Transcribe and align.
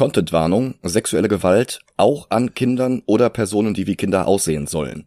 Contentwarnung, 0.00 0.76
sexuelle 0.82 1.28
Gewalt, 1.28 1.80
auch 1.98 2.30
an 2.30 2.54
Kindern 2.54 3.02
oder 3.04 3.28
Personen, 3.28 3.74
die 3.74 3.86
wie 3.86 3.96
Kinder 3.96 4.26
aussehen 4.26 4.66
sollen. 4.66 5.04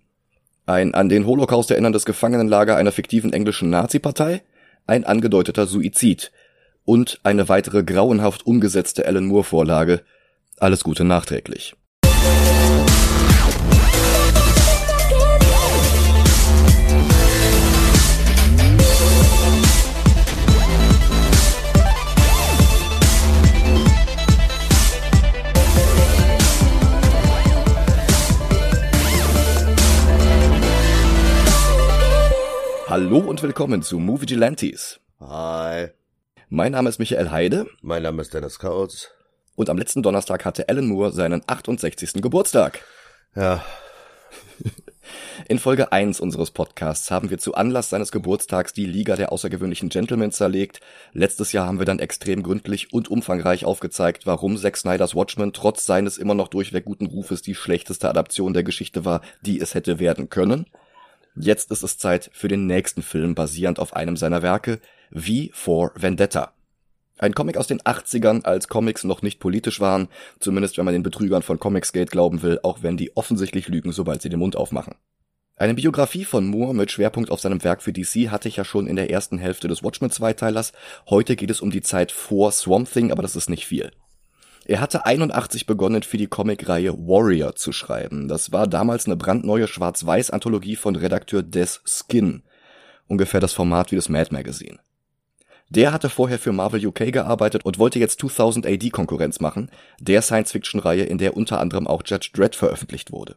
Ein 0.68 0.94
an 0.94 1.10
den 1.10 1.26
Holocaust 1.26 1.72
erinnerndes 1.72 2.06
Gefangenenlager 2.06 2.76
einer 2.76 2.92
fiktiven 2.92 3.34
englischen 3.34 3.72
Nazi-Partei, 3.72 4.44
ein 4.86 5.04
angedeuteter 5.04 5.66
Suizid 5.66 6.32
und 6.86 7.20
eine 7.24 7.50
weitere 7.50 7.84
grauenhaft 7.84 8.46
umgesetzte 8.46 9.08
Alan 9.08 9.26
Moore-Vorlage. 9.26 10.04
Alles 10.60 10.84
Gute 10.84 11.04
nachträglich. 11.04 11.74
Hallo 32.94 33.18
und 33.18 33.42
willkommen 33.42 33.82
zu 33.82 33.98
Movie 33.98 34.28
Gelantes. 34.28 35.00
Hi. 35.20 35.88
Mein 36.50 36.74
Name 36.74 36.90
ist 36.90 37.00
Michael 37.00 37.32
Heide. 37.32 37.66
Mein 37.82 38.04
Name 38.04 38.22
ist 38.22 38.36
Dennis 38.36 38.60
Kautz. 38.60 39.10
Und 39.56 39.72
am 39.72 39.80
letzten 39.80 40.04
Donnerstag 40.04 40.46
hatte 40.46 40.70
Alan 40.70 40.86
Moore 40.86 41.12
seinen 41.12 41.42
68. 41.48 42.22
Geburtstag. 42.22 42.82
Ja. 43.36 43.66
In 45.50 45.58
Folge 45.58 45.92
1 45.92 46.20
unseres 46.20 46.52
Podcasts 46.52 47.10
haben 47.10 47.32
wir 47.32 47.40
zu 47.40 47.56
Anlass 47.56 47.90
seines 47.90 48.12
Geburtstags 48.12 48.74
die 48.74 48.86
Liga 48.86 49.16
der 49.16 49.32
außergewöhnlichen 49.32 49.90
Gentlemen 49.90 50.32
zerlegt. 50.32 50.80
Letztes 51.14 51.52
Jahr 51.52 51.66
haben 51.66 51.80
wir 51.80 51.88
dann 51.88 51.98
extrem 51.98 52.44
gründlich 52.44 52.94
und 52.94 53.08
umfangreich 53.08 53.66
aufgezeigt, 53.66 54.28
warum 54.28 54.56
Zack 54.56 54.78
Snyders 54.78 55.16
Watchmen 55.16 55.52
trotz 55.52 55.88
seines 55.88 56.20
immer 56.20 56.36
noch 56.36 56.48
durchweg 56.48 56.86
guten 56.86 57.08
Rufes 57.08 57.42
die 57.42 57.56
schlechteste 57.56 58.08
Adaption 58.08 58.54
der 58.54 58.64
Geschichte 58.64 59.04
war, 59.04 59.22
die 59.42 59.60
es 59.60 59.74
hätte 59.74 59.98
werden 59.98 60.30
können. 60.30 60.68
Jetzt 61.36 61.72
ist 61.72 61.84
es 61.84 61.98
Zeit 61.98 62.30
für 62.34 62.48
den 62.48 62.68
nächsten 62.68 63.02
Film 63.02 63.34
basierend 63.34 63.80
auf 63.80 63.96
einem 63.96 64.18
seiner 64.18 64.44
Werke, 64.44 64.80
V 65.12 65.50
for 65.52 65.92
Vendetta. 65.96 66.54
Ein 67.18 67.34
Comic 67.34 67.58
aus 67.58 67.68
den 67.68 67.82
80ern, 67.82 68.44
als 68.44 68.68
Comics 68.68 69.04
noch 69.04 69.22
nicht 69.22 69.40
politisch 69.40 69.80
waren, 69.80 70.10
zumindest 70.40 70.78
wenn 70.78 70.86
man 70.86 70.94
den 70.94 71.04
Betrügern 71.04 71.42
von 71.42 71.60
Comicsgate 71.60 72.12
glauben 72.12 72.42
will, 72.42 72.60
auch 72.64 72.84
wenn 72.84 72.98
die 72.98 73.16
offensichtlich 73.16 73.68
lügen, 73.68 73.92
sobald 73.92 74.22
sie 74.22 74.30
den 74.30 74.40
Mund 74.40 74.56
aufmachen. 74.56 74.96
Eine 75.56 75.76
Biografie 75.76 76.26
von 76.26 76.48
Moore 76.48 76.74
mit 76.74 76.92
Schwerpunkt 76.92 77.32
auf 77.32 77.40
seinem 77.40 77.64
Werk 77.64 77.82
für 77.82 77.94
DC 77.94 78.30
hatte 78.30 78.48
ich 78.48 78.58
ja 78.58 78.66
schon 78.66 78.88
in 78.88 78.96
der 78.96 79.10
ersten 79.10 79.38
Hälfte 79.38 79.68
des 79.68 79.84
Watchmen-Zweiteilers. 79.84 80.74
Heute 81.08 81.36
geht 81.36 81.52
es 81.52 81.62
um 81.62 81.72
die 81.72 81.82
Zeit 81.82 82.12
vor 82.12 82.52
Swamp 82.52 82.92
Thing, 82.92 83.12
aber 83.12 83.22
das 83.22 83.36
ist 83.36 83.50
nicht 83.50 83.66
viel. 83.66 83.92
Er 84.66 84.80
hatte 84.80 85.06
81 85.06 85.66
begonnen, 85.66 86.04
für 86.04 86.18
die 86.18 86.28
Comicreihe 86.28 86.94
Warrior 86.94 87.56
zu 87.56 87.74
schreiben. 87.74 88.30
Das 88.30 88.54
war 88.54 88.66
damals 88.66 89.06
eine 89.06 89.18
brandneue 89.18 89.68
Schwarz-Weiß-Anthologie 89.68 90.78
von 90.78 90.96
Redakteur 90.96 91.44
Des 91.44 91.82
Skin. 91.86 92.44
Ungefähr 93.08 93.42
das 93.42 93.52
Format 93.52 93.92
wie 93.92 93.98
das 93.98 94.08
Mad 94.08 94.34
Magazine. 94.34 94.80
Der 95.70 95.92
hatte 95.92 96.10
vorher 96.10 96.40
für 96.40 96.54
Marvel 96.54 96.86
UK 96.86 97.12
gearbeitet 97.12 97.66
und 97.66 97.78
wollte 97.78 98.00
jetzt 98.00 98.20
2000 98.22 98.66
AD 98.66 98.90
Konkurrenz 98.92 99.42
machen, 99.42 99.70
der 100.00 100.22
Science-Fiction-Reihe, 100.22 101.04
in 101.04 101.18
der 101.18 101.36
unter 101.36 101.60
anderem 101.60 101.88
auch 101.88 102.04
Judge 102.06 102.30
Dredd 102.34 102.56
veröffentlicht 102.56 103.12
wurde. 103.12 103.36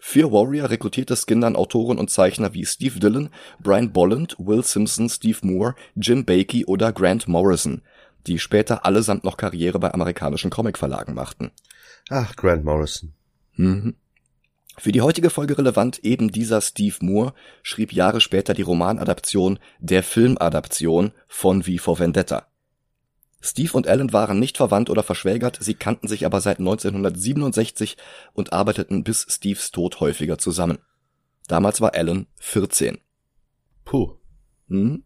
Für 0.00 0.32
Warrior 0.32 0.70
rekrutierte 0.70 1.16
Skin 1.16 1.40
dann 1.40 1.56
Autoren 1.56 1.98
und 1.98 2.10
Zeichner 2.10 2.54
wie 2.54 2.64
Steve 2.64 2.98
Dillon, 2.98 3.28
Brian 3.60 3.92
Bolland, 3.92 4.34
Will 4.38 4.64
Simpson, 4.64 5.08
Steve 5.08 5.38
Moore, 5.42 5.74
Jim 5.94 6.24
Bakey 6.24 6.64
oder 6.64 6.92
Grant 6.92 7.28
Morrison– 7.28 7.82
die 8.26 8.38
später 8.38 8.84
allesamt 8.84 9.24
noch 9.24 9.36
Karriere 9.36 9.78
bei 9.78 9.92
amerikanischen 9.92 10.50
Comicverlagen 10.50 11.14
machten. 11.14 11.50
Ach, 12.10 12.34
Grant 12.36 12.64
Morrison. 12.64 13.14
Mhm. 13.56 13.96
Für 14.78 14.92
die 14.92 15.00
heutige 15.00 15.30
Folge 15.30 15.58
relevant 15.58 16.04
eben 16.04 16.30
dieser 16.30 16.60
Steve 16.60 16.96
Moore 17.00 17.34
schrieb 17.62 17.92
Jahre 17.92 18.20
später 18.20 18.54
die 18.54 18.62
Romanadaption 18.62 19.58
der 19.80 20.04
Filmadaption 20.04 21.12
von 21.26 21.64
V 21.64 21.78
for 21.78 21.98
Vendetta. 21.98 22.46
Steve 23.40 23.72
und 23.72 23.86
Alan 23.86 24.12
waren 24.12 24.38
nicht 24.38 24.56
verwandt 24.56 24.90
oder 24.90 25.02
verschwägert, 25.02 25.58
sie 25.60 25.74
kannten 25.74 26.08
sich 26.08 26.26
aber 26.26 26.40
seit 26.40 26.58
1967 26.58 27.96
und 28.32 28.52
arbeiteten 28.52 29.04
bis 29.04 29.26
Steves 29.28 29.70
Tod 29.70 30.00
häufiger 30.00 30.38
zusammen. 30.38 30.78
Damals 31.48 31.80
war 31.80 31.94
Alan 31.94 32.26
14. 32.36 32.98
Puh. 33.84 34.16
Hm? 34.68 35.04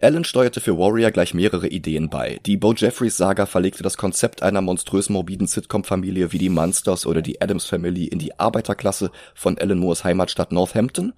Allen 0.00 0.24
steuerte 0.24 0.60
für 0.60 0.78
Warrior 0.78 1.10
gleich 1.10 1.34
mehrere 1.34 1.68
Ideen 1.68 2.08
bei. 2.08 2.40
Die 2.46 2.56
Bo 2.56 2.72
Jeffries 2.72 3.16
Saga 3.16 3.46
verlegte 3.46 3.82
das 3.82 3.96
Konzept 3.96 4.42
einer 4.42 4.60
monströs 4.60 5.08
morbiden 5.08 5.46
Sitcom-Familie 5.46 6.32
wie 6.32 6.38
die 6.38 6.48
Munsters 6.48 7.06
oder 7.06 7.22
die 7.22 7.40
Adams 7.40 7.66
Family 7.66 8.04
in 8.04 8.18
die 8.18 8.38
Arbeiterklasse 8.38 9.10
von 9.34 9.58
Alan 9.58 9.78
Moores 9.78 10.04
Heimatstadt 10.04 10.52
Northampton. 10.52 11.12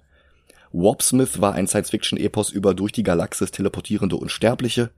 Warp 0.71 1.03
Smith 1.03 1.39
war 1.39 1.53
ein 1.53 1.67
Science-Fiction-Epos 1.67 2.49
über 2.49 2.73
durch 2.73 2.91
die 2.91 3.03
Galaxis 3.03 3.51
teleportierende 3.51 4.15
Unsterbliche. 4.15 4.89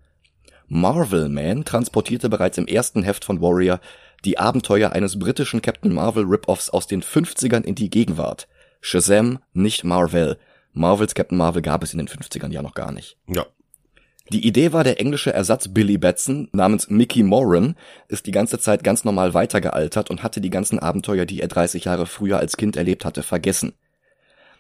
Marvel 0.68 1.30
Man 1.30 1.66
transportierte 1.66 2.30
bereits 2.30 2.58
im 2.58 2.68
ersten 2.68 3.04
Heft 3.04 3.26
von 3.26 3.42
Warrior 3.42 3.80
die 4.24 4.40
Abenteuer 4.40 4.92
eines 4.92 5.20
britischen 5.20 5.62
Captain 5.62 5.94
Marvel 5.94 6.24
Rip-Offs 6.24 6.70
aus 6.70 6.88
den 6.88 7.04
50ern 7.04 7.64
in 7.64 7.76
die 7.76 7.90
Gegenwart. 7.90 8.48
Shazam, 8.82 9.40
nicht 9.54 9.84
Marvel. 9.84 10.38
Marvels 10.76 11.16
Captain 11.16 11.38
Marvel 11.38 11.62
gab 11.62 11.84
es 11.84 11.94
in 11.94 11.98
den 11.98 12.08
50ern 12.08 12.52
ja 12.52 12.62
noch 12.62 12.74
gar 12.74 12.92
nicht. 12.92 13.18
Ja. 13.28 13.46
Die 14.32 14.46
Idee 14.46 14.74
war, 14.74 14.84
der 14.84 15.00
englische 15.00 15.32
Ersatz 15.32 15.68
Billy 15.68 15.98
Batson 15.98 16.50
namens 16.52 16.90
Mickey 16.90 17.24
Moran 17.24 17.76
ist 18.08 18.26
die 18.26 18.32
ganze 18.32 18.60
Zeit 18.60 18.84
ganz 18.84 19.06
normal 19.06 19.34
weitergealtert 19.34 20.10
und 20.10 20.24
hatte 20.24 20.42
die 20.42 20.50
ganzen 20.50 20.80
Abenteuer, 20.80 21.26
die 21.26 21.42
er 21.42 21.48
30 21.48 21.86
Jahre 21.86 22.08
früher 22.08 22.40
als 22.40 22.58
Kind 22.58 22.76
erlebt 22.76 23.06
hatte, 23.06 23.24
vergessen. 23.24 23.74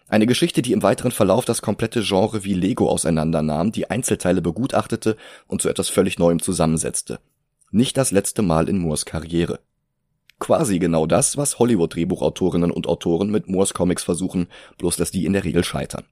Eine 0.08 0.28
Geschichte, 0.28 0.62
die 0.62 0.72
im 0.72 0.84
weiteren 0.84 1.12
Verlauf 1.12 1.46
das 1.46 1.64
komplette 1.64 2.02
Genre 2.02 2.44
wie 2.44 2.54
Lego 2.54 2.90
auseinandernahm, 2.90 3.72
die 3.72 3.90
Einzelteile 3.90 4.42
begutachtete 4.42 5.18
und 5.48 5.64
zu 5.64 5.70
etwas 5.70 5.90
völlig 5.90 6.20
Neuem 6.20 6.42
zusammensetzte. 6.42 7.20
Nicht 7.72 7.98
das 7.98 8.12
letzte 8.12 8.44
Mal 8.44 8.70
in 8.70 8.78
Moores 8.78 9.06
Karriere. 9.06 9.60
Quasi 10.40 10.80
genau 10.80 11.06
das, 11.06 11.38
was 11.38 11.60
Hollywood-Drehbuchautorinnen 11.60 12.72
und 12.72 12.88
Autoren 12.88 13.30
mit 13.30 13.48
Moores 13.48 13.74
Comics 13.74 14.04
versuchen, 14.04 14.48
bloß 14.78 14.98
dass 14.98 15.12
die 15.12 15.26
in 15.26 15.34
der 15.34 15.46
Regel 15.46 15.64
scheitern. 15.64 16.06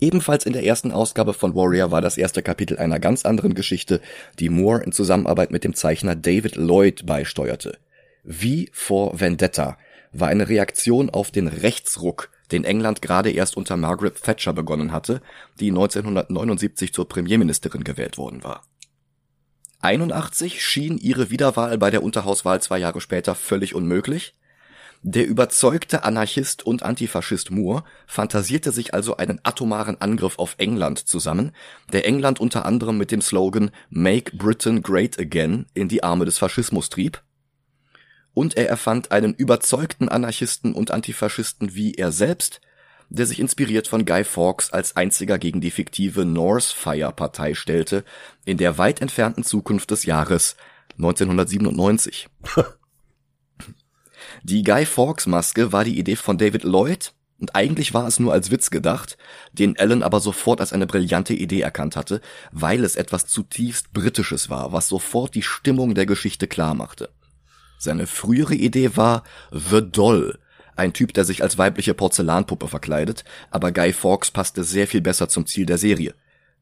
Ebenfalls 0.00 0.46
in 0.46 0.52
der 0.52 0.64
ersten 0.64 0.90
Ausgabe 0.90 1.32
von 1.32 1.54
Warrior 1.54 1.92
war 1.92 2.00
das 2.00 2.16
erste 2.16 2.42
Kapitel 2.42 2.78
einer 2.78 2.98
ganz 2.98 3.24
anderen 3.24 3.54
Geschichte, 3.54 4.00
die 4.38 4.48
Moore 4.48 4.82
in 4.82 4.90
Zusammenarbeit 4.90 5.52
mit 5.52 5.62
dem 5.62 5.74
Zeichner 5.74 6.16
David 6.16 6.56
Lloyd 6.56 7.06
beisteuerte. 7.06 7.78
Wie 8.24 8.68
for 8.72 9.20
Vendetta 9.20 9.78
war 10.10 10.28
eine 10.28 10.48
Reaktion 10.48 11.08
auf 11.08 11.30
den 11.30 11.46
Rechtsruck, 11.46 12.30
den 12.50 12.64
England 12.64 13.00
gerade 13.00 13.30
erst 13.30 13.56
unter 13.56 13.76
Margaret 13.76 14.20
Thatcher 14.22 14.52
begonnen 14.52 14.90
hatte, 14.90 15.22
die 15.60 15.68
1979 15.68 16.92
zur 16.92 17.08
Premierministerin 17.08 17.84
gewählt 17.84 18.18
worden 18.18 18.42
war. 18.42 18.62
81 19.82 20.64
schien 20.64 20.96
ihre 20.96 21.30
Wiederwahl 21.30 21.76
bei 21.78 21.90
der 21.90 22.02
Unterhauswahl 22.02 22.62
zwei 22.62 22.78
Jahre 22.78 23.00
später 23.00 23.34
völlig 23.34 23.74
unmöglich, 23.74 24.34
der 25.04 25.26
überzeugte 25.26 26.04
Anarchist 26.04 26.64
und 26.64 26.84
Antifaschist 26.84 27.50
Moore 27.50 27.82
fantasierte 28.06 28.70
sich 28.70 28.94
also 28.94 29.16
einen 29.16 29.40
atomaren 29.42 30.00
Angriff 30.00 30.38
auf 30.38 30.54
England 30.58 31.00
zusammen, 31.00 31.50
der 31.92 32.06
England 32.06 32.38
unter 32.38 32.64
anderem 32.64 32.98
mit 32.98 33.10
dem 33.10 33.20
Slogan 33.20 33.72
Make 33.90 34.36
Britain 34.36 34.80
Great 34.80 35.18
Again 35.18 35.66
in 35.74 35.88
die 35.88 36.04
Arme 36.04 36.24
des 36.24 36.38
Faschismus 36.38 36.88
trieb. 36.88 37.20
Und 38.32 38.56
er 38.56 38.68
erfand 38.68 39.10
einen 39.10 39.34
überzeugten 39.34 40.08
Anarchisten 40.08 40.72
und 40.72 40.92
Antifaschisten 40.92 41.74
wie 41.74 41.94
er 41.94 42.12
selbst, 42.12 42.60
der 43.12 43.26
sich 43.26 43.40
inspiriert 43.40 43.88
von 43.88 44.06
Guy 44.06 44.24
Fawkes 44.24 44.72
als 44.72 44.96
einziger 44.96 45.38
gegen 45.38 45.60
die 45.60 45.70
fiktive 45.70 46.24
Northfire 46.24 47.12
Partei 47.12 47.54
stellte, 47.54 48.04
in 48.44 48.56
der 48.56 48.78
weit 48.78 49.02
entfernten 49.02 49.44
Zukunft 49.44 49.90
des 49.90 50.04
Jahres 50.04 50.56
1997. 50.96 52.28
Die 54.44 54.62
Guy 54.62 54.86
Fawkes 54.86 55.26
Maske 55.26 55.72
war 55.72 55.84
die 55.84 55.98
Idee 55.98 56.16
von 56.16 56.38
David 56.38 56.64
Lloyd 56.64 57.12
und 57.38 57.54
eigentlich 57.54 57.92
war 57.92 58.06
es 58.06 58.18
nur 58.20 58.32
als 58.32 58.50
Witz 58.50 58.70
gedacht, 58.70 59.18
den 59.52 59.78
Alan 59.78 60.02
aber 60.02 60.20
sofort 60.20 60.60
als 60.60 60.72
eine 60.72 60.86
brillante 60.86 61.34
Idee 61.34 61.60
erkannt 61.60 61.96
hatte, 61.96 62.20
weil 62.52 62.84
es 62.84 62.96
etwas 62.96 63.26
zutiefst 63.26 63.92
Britisches 63.92 64.48
war, 64.48 64.72
was 64.72 64.88
sofort 64.88 65.34
die 65.34 65.42
Stimmung 65.42 65.94
der 65.94 66.06
Geschichte 66.06 66.46
klar 66.46 66.74
machte. 66.74 67.10
Seine 67.78 68.06
frühere 68.06 68.54
Idee 68.54 68.96
war 68.96 69.24
The 69.50 69.82
Doll, 69.82 70.38
ein 70.76 70.92
Typ, 70.92 71.12
der 71.14 71.24
sich 71.24 71.42
als 71.42 71.58
weibliche 71.58 71.94
Porzellanpuppe 71.94 72.68
verkleidet, 72.68 73.24
aber 73.50 73.72
Guy 73.72 73.92
Fawkes 73.92 74.30
passte 74.30 74.64
sehr 74.64 74.86
viel 74.86 75.00
besser 75.00 75.28
zum 75.28 75.46
Ziel 75.46 75.66
der 75.66 75.78
Serie, 75.78 76.14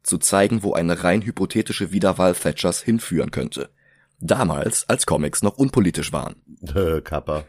zu 0.02 0.18
zeigen, 0.18 0.62
wo 0.62 0.72
eine 0.72 1.04
rein 1.04 1.22
hypothetische 1.22 1.92
Wiederwahl 1.92 2.34
Thatchers 2.34 2.82
hinführen 2.82 3.30
könnte. 3.30 3.70
Damals, 4.20 4.88
als 4.88 5.06
Comics 5.06 5.42
noch 5.42 5.56
unpolitisch 5.56 6.12
waren. 6.12 6.36
Äh, 6.74 7.00
Kappa. 7.00 7.44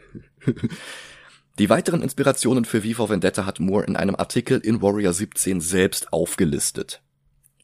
Die 1.60 1.70
weiteren 1.70 2.02
Inspirationen 2.02 2.64
für 2.64 2.82
V 2.82 2.96
for 2.96 3.10
Vendetta 3.10 3.46
hat 3.46 3.60
Moore 3.60 3.86
in 3.86 3.98
einem 3.98 4.16
Artikel 4.16 4.60
in 4.60 4.82
Warrior 4.82 5.12
17 5.12 5.60
selbst 5.60 6.14
aufgelistet. 6.14 7.02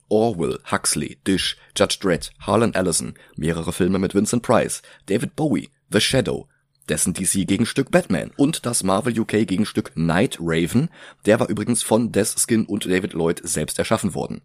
Orwell, 0.10 0.60
Huxley, 0.70 1.20
Dish, 1.26 1.58
Judge 1.76 1.98
Dredd, 2.02 2.32
Harlan 2.40 2.74
Ellison, 2.74 3.14
mehrere 3.36 3.74
Filme 3.74 3.98
mit 3.98 4.14
Vincent 4.14 4.44
Price, 4.44 4.82
David 5.06 5.36
Bowie, 5.36 5.70
The 5.90 6.02
Shadow, 6.02 6.48
dessen 6.90 7.14
DC-Gegenstück 7.14 7.92
Batman 7.92 8.32
und 8.38 8.66
das 8.66 8.84
Marvel 8.84 9.20
UK-Gegenstück 9.20 9.92
Night 9.96 10.38
Raven, 10.40 10.90
der 11.26 11.40
war 11.40 11.50
übrigens 11.50 11.84
von 11.84 12.12
Des 12.12 12.36
Skin 12.38 12.66
und 12.66 12.86
David 12.86 13.14
Lloyd 13.14 13.42
selbst 13.44 13.80
erschaffen 13.80 14.14
worden. 14.14 14.42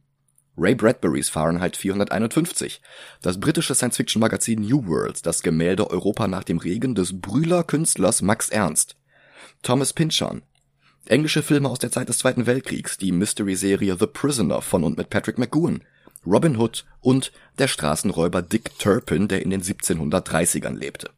Ray 0.57 0.75
Bradburys 0.75 1.31
Fahrenheit 1.31 1.79
451, 1.79 2.83
das 3.23 3.41
britische 3.41 3.75
Science-Fiction-Magazin 3.75 4.61
New 4.61 4.87
World, 4.87 5.25
das 5.25 5.43
Gemälde 5.43 5.91
Europa 5.91 6.29
nach 6.29 6.45
dem 6.45 6.59
Regen 6.59 6.95
des 6.95 7.19
Brühler 7.21 7.65
Künstlers 7.65 8.21
Max 8.21 8.51
Ernst, 8.51 8.97
Thomas 9.63 9.95
Pynchon, 9.95 10.43
englische 11.07 11.43
Filme 11.43 11.71
aus 11.71 11.79
der 11.79 11.91
Zeit 11.91 12.11
des 12.11 12.19
Zweiten 12.19 12.47
Weltkriegs, 12.47 12.99
die 12.99 13.13
Mystery-Serie 13.13 13.97
The 13.99 14.07
Prisoner 14.07 14.61
von 14.61 14.85
und 14.85 14.99
mit 14.99 15.09
Patrick 15.09 15.39
McGowan, 15.39 15.83
Robin 16.27 16.57
Hood 16.59 16.85
und 17.01 17.33
der 17.59 17.69
Straßenräuber 17.69 18.43
Dick 18.43 18.79
Turpin, 18.79 19.29
der 19.29 19.43
in 19.43 19.51
den 19.51 19.63
1730ern 19.63 20.77
lebte. 20.77 21.11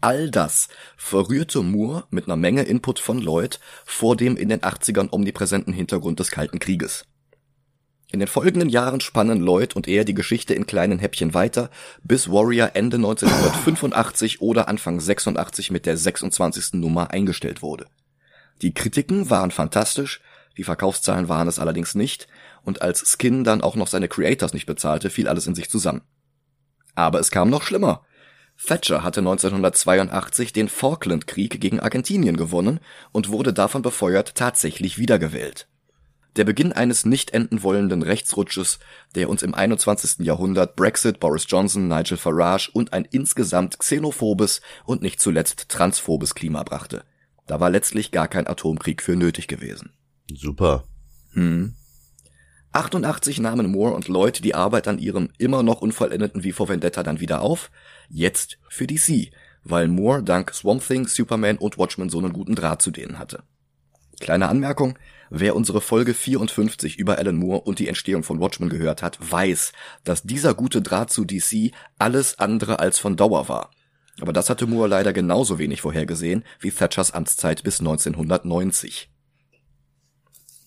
All 0.00 0.30
das 0.30 0.68
verrührte 0.96 1.62
Moore 1.62 2.04
mit 2.10 2.24
einer 2.24 2.36
Menge 2.36 2.62
Input 2.62 2.98
von 2.98 3.20
Lloyd 3.20 3.60
vor 3.84 4.16
dem 4.16 4.36
in 4.36 4.48
den 4.48 4.60
80ern 4.60 5.12
omnipräsenten 5.12 5.74
Hintergrund 5.74 6.20
des 6.20 6.30
Kalten 6.30 6.58
Krieges. 6.58 7.04
In 8.10 8.18
den 8.18 8.28
folgenden 8.28 8.70
Jahren 8.70 9.00
spannen 9.00 9.40
Lloyd 9.40 9.76
und 9.76 9.86
er 9.86 10.04
die 10.04 10.14
Geschichte 10.14 10.54
in 10.54 10.66
kleinen 10.66 10.98
Häppchen 10.98 11.34
weiter, 11.34 11.70
bis 12.02 12.30
Warrior 12.30 12.70
Ende 12.74 12.96
1985 12.96 14.40
oder 14.40 14.68
Anfang 14.68 14.98
86 14.98 15.70
mit 15.70 15.86
der 15.86 15.96
26. 15.96 16.74
Nummer 16.74 17.10
eingestellt 17.10 17.62
wurde. 17.62 17.86
Die 18.62 18.74
Kritiken 18.74 19.30
waren 19.30 19.50
fantastisch, 19.50 20.22
die 20.56 20.64
Verkaufszahlen 20.64 21.28
waren 21.28 21.46
es 21.46 21.58
allerdings 21.58 21.94
nicht, 21.94 22.26
und 22.62 22.82
als 22.82 23.12
Skin 23.12 23.44
dann 23.44 23.62
auch 23.62 23.76
noch 23.76 23.86
seine 23.86 24.08
Creators 24.08 24.54
nicht 24.54 24.66
bezahlte, 24.66 25.08
fiel 25.08 25.28
alles 25.28 25.46
in 25.46 25.54
sich 25.54 25.70
zusammen. 25.70 26.02
Aber 26.94 27.20
es 27.20 27.30
kam 27.30 27.48
noch 27.48 27.62
schlimmer. 27.62 28.02
Thatcher 28.66 29.02
hatte 29.02 29.20
1982 29.20 30.52
den 30.52 30.68
Falklandkrieg 30.68 31.60
gegen 31.60 31.80
Argentinien 31.80 32.36
gewonnen 32.36 32.80
und 33.12 33.30
wurde 33.30 33.52
davon 33.52 33.82
befeuert 33.82 34.34
tatsächlich 34.34 34.98
wiedergewählt. 34.98 35.66
Der 36.36 36.44
Beginn 36.44 36.72
eines 36.72 37.04
nicht 37.04 37.32
enden 37.32 37.64
wollenden 37.64 38.02
Rechtsrutsches, 38.02 38.78
der 39.16 39.28
uns 39.28 39.42
im 39.42 39.54
21. 39.54 40.24
Jahrhundert 40.24 40.76
Brexit, 40.76 41.18
Boris 41.18 41.46
Johnson, 41.48 41.88
Nigel 41.88 42.16
Farage 42.16 42.70
und 42.72 42.92
ein 42.92 43.04
insgesamt 43.10 43.78
xenophobes 43.78 44.60
und 44.84 45.02
nicht 45.02 45.20
zuletzt 45.20 45.68
transphobes 45.68 46.36
Klima 46.36 46.62
brachte. 46.62 47.02
Da 47.48 47.58
war 47.58 47.70
letztlich 47.70 48.12
gar 48.12 48.28
kein 48.28 48.46
Atomkrieg 48.46 49.02
für 49.02 49.16
nötig 49.16 49.48
gewesen. 49.48 49.92
Super. 50.32 50.84
Hm. 51.32 51.74
88 52.72 53.40
nahmen 53.40 53.72
Moore 53.72 53.94
und 53.94 54.06
Lloyd 54.06 54.44
die 54.44 54.54
Arbeit 54.54 54.86
an 54.86 55.00
ihrem 55.00 55.30
immer 55.38 55.64
noch 55.64 55.80
unvollendeten 55.80 56.42
V 56.44 56.52
for 56.52 56.68
Vendetta 56.68 57.02
dann 57.02 57.18
wieder 57.18 57.42
auf, 57.42 57.72
jetzt 58.10 58.58
für 58.68 58.86
DC, 58.86 59.32
weil 59.64 59.88
Moore 59.88 60.22
dank 60.22 60.52
Swamp 60.52 60.86
Thing, 60.86 61.06
Superman 61.06 61.56
und 61.56 61.78
Watchmen 61.78 62.10
so 62.10 62.18
einen 62.18 62.32
guten 62.32 62.54
Draht 62.54 62.82
zu 62.82 62.90
denen 62.90 63.18
hatte. 63.18 63.42
Kleine 64.18 64.48
Anmerkung, 64.48 64.98
wer 65.30 65.56
unsere 65.56 65.80
Folge 65.80 66.12
54 66.12 66.98
über 66.98 67.16
Alan 67.18 67.36
Moore 67.36 67.62
und 67.62 67.78
die 67.78 67.88
Entstehung 67.88 68.22
von 68.22 68.40
Watchmen 68.40 68.68
gehört 68.68 69.02
hat, 69.02 69.18
weiß, 69.20 69.72
dass 70.04 70.22
dieser 70.22 70.54
gute 70.54 70.82
Draht 70.82 71.10
zu 71.10 71.24
DC 71.24 71.72
alles 71.98 72.38
andere 72.38 72.80
als 72.80 72.98
von 72.98 73.16
Dauer 73.16 73.48
war. 73.48 73.70
Aber 74.20 74.34
das 74.34 74.50
hatte 74.50 74.66
Moore 74.66 74.88
leider 74.88 75.12
genauso 75.12 75.58
wenig 75.58 75.80
vorhergesehen 75.80 76.44
wie 76.58 76.70
Thatchers 76.70 77.12
Amtszeit 77.12 77.62
bis 77.62 77.80
1990. 77.80 79.10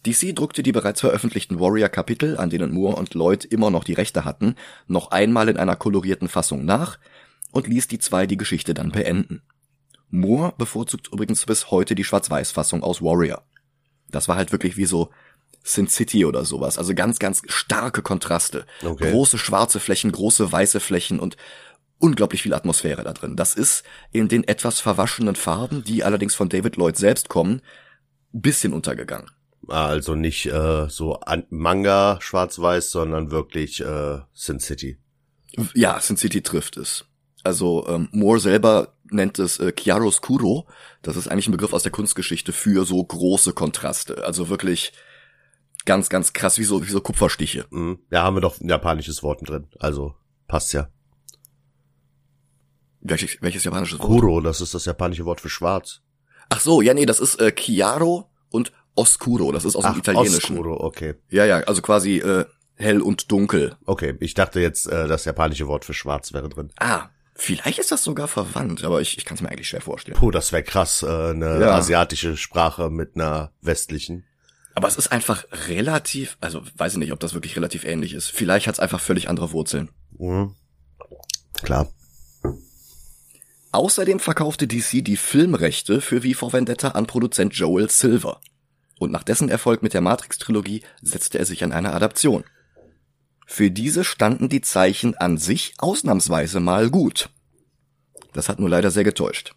DC 0.05 0.35
druckte 0.35 0.63
die 0.63 0.73
bereits 0.73 0.99
veröffentlichten 0.99 1.59
Warrior-Kapitel, 1.59 2.37
an 2.37 2.49
denen 2.49 2.73
Moore 2.73 2.97
und 2.97 3.13
Lloyd 3.13 3.45
immer 3.45 3.69
noch 3.69 3.85
die 3.85 3.93
Rechte 3.93 4.25
hatten, 4.25 4.55
noch 4.87 5.11
einmal 5.11 5.47
in 5.47 5.57
einer 5.57 5.77
kolorierten 5.77 6.27
Fassung 6.27 6.65
nach 6.65 6.97
und 7.53 7.67
ließ 7.67 7.87
die 7.87 7.99
zwei 7.99 8.27
die 8.27 8.35
Geschichte 8.35 8.73
dann 8.73 8.91
beenden. 8.91 9.43
Moore 10.09 10.53
bevorzugt 10.57 11.09
übrigens 11.13 11.45
bis 11.45 11.71
heute 11.71 11.95
die 11.95 12.03
Schwarz-Weiß-Fassung 12.03 12.83
aus 12.83 13.01
Warrior. 13.01 13.43
Das 14.09 14.27
war 14.27 14.35
halt 14.35 14.51
wirklich 14.51 14.75
wie 14.75 14.85
so 14.85 15.09
Sin 15.63 15.87
City 15.87 16.25
oder 16.25 16.43
sowas. 16.43 16.77
Also 16.77 16.93
ganz, 16.93 17.19
ganz 17.19 17.41
starke 17.47 18.01
Kontraste. 18.01 18.65
Okay. 18.83 19.11
Große 19.11 19.37
schwarze 19.37 19.79
Flächen, 19.79 20.11
große 20.11 20.51
weiße 20.51 20.79
Flächen 20.79 21.19
und 21.19 21.37
unglaublich 21.99 22.41
viel 22.41 22.53
Atmosphäre 22.53 23.03
da 23.03 23.13
drin. 23.13 23.35
Das 23.35 23.53
ist 23.53 23.83
in 24.11 24.27
den 24.27 24.43
etwas 24.43 24.81
verwaschenen 24.81 25.35
Farben, 25.35 25.83
die 25.83 26.03
allerdings 26.03 26.35
von 26.35 26.49
David 26.49 26.75
Lloyd 26.75 26.97
selbst 26.97 27.29
kommen, 27.29 27.61
bisschen 28.31 28.73
untergegangen. 28.73 29.29
Also 29.67 30.15
nicht 30.15 30.47
äh, 30.47 30.89
so 30.89 31.19
an 31.21 31.45
Manga 31.49 32.17
schwarz-weiß, 32.19 32.91
sondern 32.91 33.31
wirklich 33.31 33.79
äh, 33.79 34.19
Sin 34.33 34.59
City. 34.59 34.97
Ja, 35.73 35.99
Sin 36.01 36.17
City 36.17 36.41
trifft 36.41 36.77
es. 36.77 37.05
Also 37.43 37.85
ähm, 37.87 38.09
Moore 38.11 38.39
selber 38.39 38.93
nennt 39.09 39.39
es 39.39 39.59
äh, 39.59 39.73
Chiaroscuro. 39.73 40.67
Das 41.01 41.15
ist 41.17 41.27
eigentlich 41.27 41.47
ein 41.47 41.51
Begriff 41.51 41.73
aus 41.73 41.83
der 41.83 41.91
Kunstgeschichte 41.91 42.53
für 42.53 42.85
so 42.85 43.03
große 43.03 43.53
Kontraste. 43.53 44.23
Also 44.25 44.49
wirklich 44.49 44.93
ganz, 45.85 46.09
ganz 46.09 46.33
krass, 46.33 46.57
wie 46.57 46.63
so, 46.63 46.85
wie 46.85 46.89
so 46.89 47.01
Kupferstiche. 47.01 47.65
Mhm. 47.69 47.99
Ja, 48.11 48.23
haben 48.23 48.37
wir 48.37 48.41
doch 48.41 48.59
ein 48.59 48.69
japanisches 48.69 49.23
Wort 49.23 49.47
drin. 49.47 49.67
Also 49.79 50.15
passt 50.47 50.73
ja. 50.73 50.89
Welches, 53.01 53.37
welches 53.41 53.65
japanisches 53.65 53.99
Wort? 53.99 54.07
Kuro, 54.07 54.41
das 54.41 54.61
ist 54.61 54.73
das 54.73 54.85
japanische 54.85 55.25
Wort 55.25 55.41
für 55.41 55.49
schwarz. 55.49 56.01
Ach 56.49 56.61
so, 56.61 56.81
ja, 56.81 56.93
nee, 56.93 57.05
das 57.05 57.19
ist 57.19 57.39
äh, 57.41 57.51
Chiaro 57.51 58.29
und 58.49 58.71
Oscuro. 58.95 59.51
Das 59.51 59.65
ist 59.65 59.75
aus 59.75 59.83
dem 59.83 59.97
Italienischen. 59.97 60.57
Oscuro, 60.57 60.81
okay. 60.81 61.15
Ja, 61.29 61.45
ja, 61.45 61.57
also 61.61 61.81
quasi 61.81 62.19
äh, 62.19 62.45
hell 62.75 63.01
und 63.01 63.31
dunkel. 63.31 63.75
Okay, 63.85 64.15
ich 64.19 64.33
dachte 64.33 64.61
jetzt, 64.61 64.87
äh, 64.87 65.07
das 65.07 65.25
japanische 65.25 65.67
Wort 65.67 65.83
für 65.83 65.93
schwarz 65.93 66.31
wäre 66.31 66.47
drin. 66.47 66.71
Ah, 66.79 67.09
vielleicht 67.35 67.79
ist 67.79 67.91
das 67.91 68.03
sogar 68.03 68.27
verwandt, 68.27 68.83
aber 68.83 69.01
ich, 69.01 69.17
ich 69.17 69.25
kann 69.25 69.35
es 69.35 69.41
mir 69.41 69.49
eigentlich 69.49 69.69
schwer 69.69 69.81
vorstellen. 69.81 70.17
Puh, 70.17 70.31
das 70.31 70.51
wäre 70.51 70.63
krass, 70.63 71.03
äh, 71.03 71.07
eine 71.07 71.59
Ja. 71.61 71.75
asiatische 71.75 72.37
Sprache 72.37 72.89
mit 72.89 73.15
einer 73.15 73.51
westlichen. 73.61 74.23
Aber 74.75 74.87
es 74.87 74.97
ist 74.97 75.11
einfach 75.11 75.45
relativ, 75.67 76.37
also 76.41 76.63
weiß 76.77 76.93
ich 76.93 76.99
nicht, 76.99 77.11
ob 77.11 77.19
das 77.19 77.33
wirklich 77.35 77.55
relativ 77.55 77.83
ähnlich 77.85 78.13
ist. 78.13 78.27
Vielleicht 78.29 78.65
hat 78.67 78.75
es 78.75 78.79
einfach 78.79 78.99
völlig 78.99 79.29
andere 79.29 79.51
Wurzeln. 79.51 79.89
Mhm. 80.17 80.55
Klar. 81.61 81.89
Außerdem 83.71 84.19
verkaufte 84.19 84.67
DC 84.67 85.03
die 85.03 85.17
Filmrechte 85.17 86.01
für 86.01 86.21
V 86.21 86.37
for 86.37 86.53
Vendetta 86.53 86.89
an 86.89 87.07
Produzent 87.07 87.55
Joel 87.55 87.89
Silver. 87.89 88.39
Und 88.99 89.11
nach 89.11 89.23
dessen 89.23 89.49
Erfolg 89.49 89.81
mit 89.81 89.93
der 89.93 90.01
Matrix-Trilogie 90.01 90.83
setzte 91.01 91.39
er 91.39 91.45
sich 91.45 91.63
an 91.63 91.71
eine 91.71 91.93
Adaption. 91.93 92.43
Für 93.55 93.69
diese 93.69 94.03
standen 94.03 94.49
die 94.49 94.61
Zeichen 94.61 95.15
an 95.15 95.37
sich 95.37 95.75
ausnahmsweise 95.77 96.59
mal 96.59 96.89
gut. 96.89 97.29
Das 98.33 98.49
hat 98.49 98.59
nur 98.59 98.67
leider 98.67 98.89
sehr 98.89 99.03
getäuscht. 99.03 99.53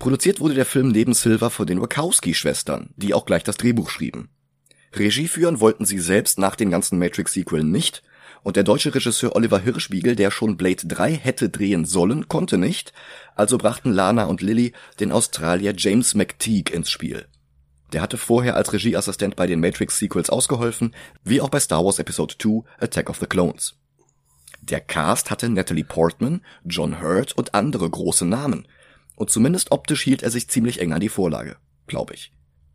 Produziert 0.00 0.40
wurde 0.40 0.54
der 0.54 0.66
Film 0.66 0.88
neben 0.88 1.14
Silver 1.14 1.50
von 1.50 1.68
den 1.68 1.80
Wachowski-Schwestern, 1.80 2.90
die 2.96 3.14
auch 3.14 3.26
gleich 3.26 3.44
das 3.44 3.58
Drehbuch 3.58 3.90
schrieben. 3.90 4.28
Regie 4.92 5.28
führen 5.28 5.60
wollten 5.60 5.84
sie 5.84 6.00
selbst 6.00 6.40
nach 6.40 6.56
den 6.56 6.68
ganzen 6.68 6.98
Matrix-Sequeln 6.98 7.70
nicht, 7.70 8.02
und 8.42 8.56
der 8.56 8.64
deutsche 8.64 8.92
Regisseur 8.92 9.36
Oliver 9.36 9.60
Hirschbiegel, 9.60 10.16
der 10.16 10.32
schon 10.32 10.56
Blade 10.56 10.88
3 10.88 11.12
hätte 11.12 11.48
drehen 11.48 11.84
sollen, 11.84 12.26
konnte 12.26 12.58
nicht, 12.58 12.92
also 13.36 13.56
brachten 13.56 13.92
Lana 13.92 14.24
und 14.24 14.42
Lilly 14.42 14.72
den 14.98 15.12
Australier 15.12 15.74
James 15.76 16.16
McTeague 16.16 16.74
ins 16.74 16.90
Spiel. 16.90 17.28
Der 17.92 18.02
hatte 18.02 18.16
vorher 18.16 18.56
als 18.56 18.72
Regieassistent 18.72 19.36
bei 19.36 19.46
den 19.46 19.60
Matrix-Sequels 19.60 20.30
ausgeholfen, 20.30 20.94
wie 21.24 21.40
auch 21.40 21.48
bei 21.48 21.60
Star 21.60 21.84
Wars 21.84 21.98
Episode 21.98 22.34
2 22.38 22.62
Attack 22.78 23.10
of 23.10 23.18
the 23.18 23.26
Clones. 23.26 23.74
Der 24.62 24.80
Cast 24.80 25.30
hatte 25.30 25.48
Natalie 25.48 25.84
Portman, 25.84 26.42
John 26.64 27.00
Hurt 27.00 27.32
und 27.32 27.54
andere 27.54 27.88
große 27.88 28.24
Namen. 28.24 28.68
Und 29.16 29.30
zumindest 29.30 29.72
optisch 29.72 30.02
hielt 30.02 30.22
er 30.22 30.30
sich 30.30 30.48
ziemlich 30.48 30.80
eng 30.80 30.92
an 30.92 31.00
die 31.00 31.08
Vorlage, 31.08 31.56
glaube 31.86 32.14
ich. 32.14 32.32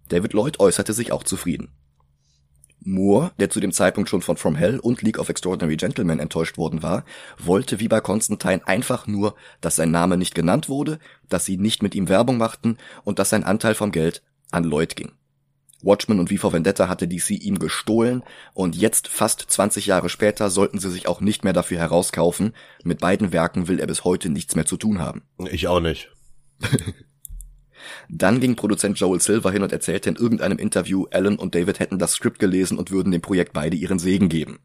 David 0.09 0.33
Lloyd 0.33 0.59
äußerte 0.59 0.93
sich 0.93 1.11
auch 1.11 1.23
zufrieden. 1.23 1.69
Moore, 2.79 3.31
der 3.39 3.49
zu 3.49 3.59
dem 3.59 3.71
Zeitpunkt 3.71 4.09
schon 4.09 4.21
von 4.21 4.37
From 4.37 4.55
Hell 4.55 4.79
und 4.79 5.01
League 5.01 5.17
of 5.17 5.29
Extraordinary 5.29 5.75
Gentlemen 5.75 6.19
enttäuscht 6.19 6.57
worden 6.57 6.83
war, 6.83 7.03
wollte 7.39 7.79
wie 7.79 7.87
bei 7.87 7.99
Constantine 7.99 8.67
einfach 8.67 9.07
nur, 9.07 9.35
dass 9.59 9.77
sein 9.77 9.89
Name 9.89 10.17
nicht 10.17 10.35
genannt 10.35 10.69
wurde, 10.69 10.99
dass 11.27 11.45
sie 11.45 11.57
nicht 11.57 11.81
mit 11.81 11.95
ihm 11.95 12.09
Werbung 12.09 12.37
machten 12.37 12.77
und 13.03 13.17
dass 13.17 13.31
sein 13.31 13.43
Anteil 13.43 13.73
vom 13.73 13.91
Geld 13.91 14.21
an 14.55 14.63
Lloyd 14.63 14.95
ging. 14.95 15.11
Watchmen 15.81 16.19
und 16.19 16.29
V 16.29 16.37
for 16.37 16.53
Vendetta 16.53 16.87
hatte 16.87 17.07
DC 17.07 17.31
ihm 17.31 17.59
gestohlen 17.59 18.23
und 18.53 18.75
jetzt, 18.75 19.07
fast 19.07 19.41
20 19.41 19.85
Jahre 19.85 20.09
später, 20.09 20.49
sollten 20.49 20.79
sie 20.79 20.89
sich 20.89 21.07
auch 21.07 21.21
nicht 21.21 21.43
mehr 21.43 21.53
dafür 21.53 21.77
herauskaufen. 21.77 22.53
Mit 22.83 22.99
beiden 22.99 23.31
Werken 23.31 23.67
will 23.67 23.79
er 23.79 23.87
bis 23.87 24.03
heute 24.03 24.29
nichts 24.29 24.55
mehr 24.55 24.65
zu 24.65 24.77
tun 24.77 24.99
haben. 24.99 25.21
Ich 25.51 25.67
auch 25.67 25.79
nicht. 25.79 26.11
Dann 28.09 28.39
ging 28.39 28.55
Produzent 28.55 28.99
Joel 28.99 29.21
Silver 29.21 29.51
hin 29.51 29.61
und 29.61 29.71
erzählte 29.71 30.09
in 30.09 30.15
irgendeinem 30.15 30.57
Interview, 30.57 31.05
Alan 31.11 31.37
und 31.37 31.53
David 31.53 31.79
hätten 31.79 31.99
das 31.99 32.13
Skript 32.13 32.39
gelesen 32.39 32.79
und 32.79 32.89
würden 32.89 33.11
dem 33.11 33.21
Projekt 33.21 33.53
beide 33.53 33.77
ihren 33.77 33.99
Segen 33.99 34.27
geben. 34.27 34.59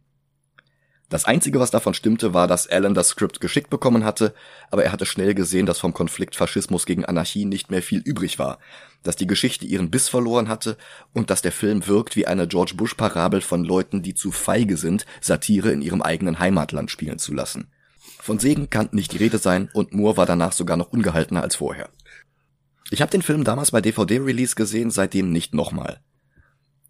Das 1.11 1.25
Einzige, 1.25 1.59
was 1.59 1.73
davon 1.73 1.92
stimmte, 1.92 2.35
war, 2.35 2.47
dass 2.47 2.68
Alan 2.68 2.94
das 2.94 3.09
Skript 3.09 3.40
geschickt 3.40 3.68
bekommen 3.68 4.04
hatte, 4.04 4.32
aber 4.70 4.85
er 4.85 4.92
hatte 4.92 5.06
schnell 5.06 5.35
gesehen, 5.35 5.66
dass 5.66 5.80
vom 5.80 5.92
Konflikt 5.92 6.37
Faschismus 6.37 6.87
gegen 6.87 7.04
Anarchie 7.04 7.44
nicht 7.44 7.70
mehr 7.70 7.82
viel 7.82 7.99
übrig 7.99 8.38
war, 8.38 8.61
dass 9.02 9.16
die 9.16 9.26
Geschichte 9.26 9.64
ihren 9.64 9.90
Biss 9.90 10.09
verloren 10.09 10.49
hatte 10.49 10.76
und 11.12 11.30
dass 11.30 11.42
der 11.42 11.52
Film 11.52 11.87
wirkt 11.87 12.16
wie 12.16 12.26
eine 12.26 12.47
George 12.47 12.75
Bush-Parabel 12.76 13.40
von 13.40 13.64
Leuten, 13.64 14.02
die 14.02 14.14
zu 14.14 14.33
feige 14.33 14.76
sind, 14.76 15.07
Satire 15.21 15.73
in 15.73 15.83
ihrem 15.83 16.02
eigenen 16.02 16.38
Heimatland 16.38 16.90
spielen 16.90 17.19
zu 17.19 17.33
lassen. 17.33 17.69
Von 18.19 18.38
Segen 18.38 18.69
kann 18.69 18.88
nicht 18.92 19.12
die 19.12 19.19
Rede 19.19 19.38
sein 19.38 19.71
und 19.73 19.92
Moore 19.92 20.16
war 20.16 20.26
danach 20.26 20.52
sogar 20.52 20.76
noch 20.76 20.92
ungehaltener 20.92 21.42
als 21.42 21.57
vorher. 21.57 21.88
Ich 22.90 23.00
habe 23.00 23.11
den 23.11 23.23
Film 23.23 23.45
damals 23.45 23.71
bei 23.71 23.80
DVD-Release 23.80 24.57
gesehen, 24.57 24.90
seitdem 24.90 25.30
nicht 25.30 25.54
nochmal. 25.54 26.00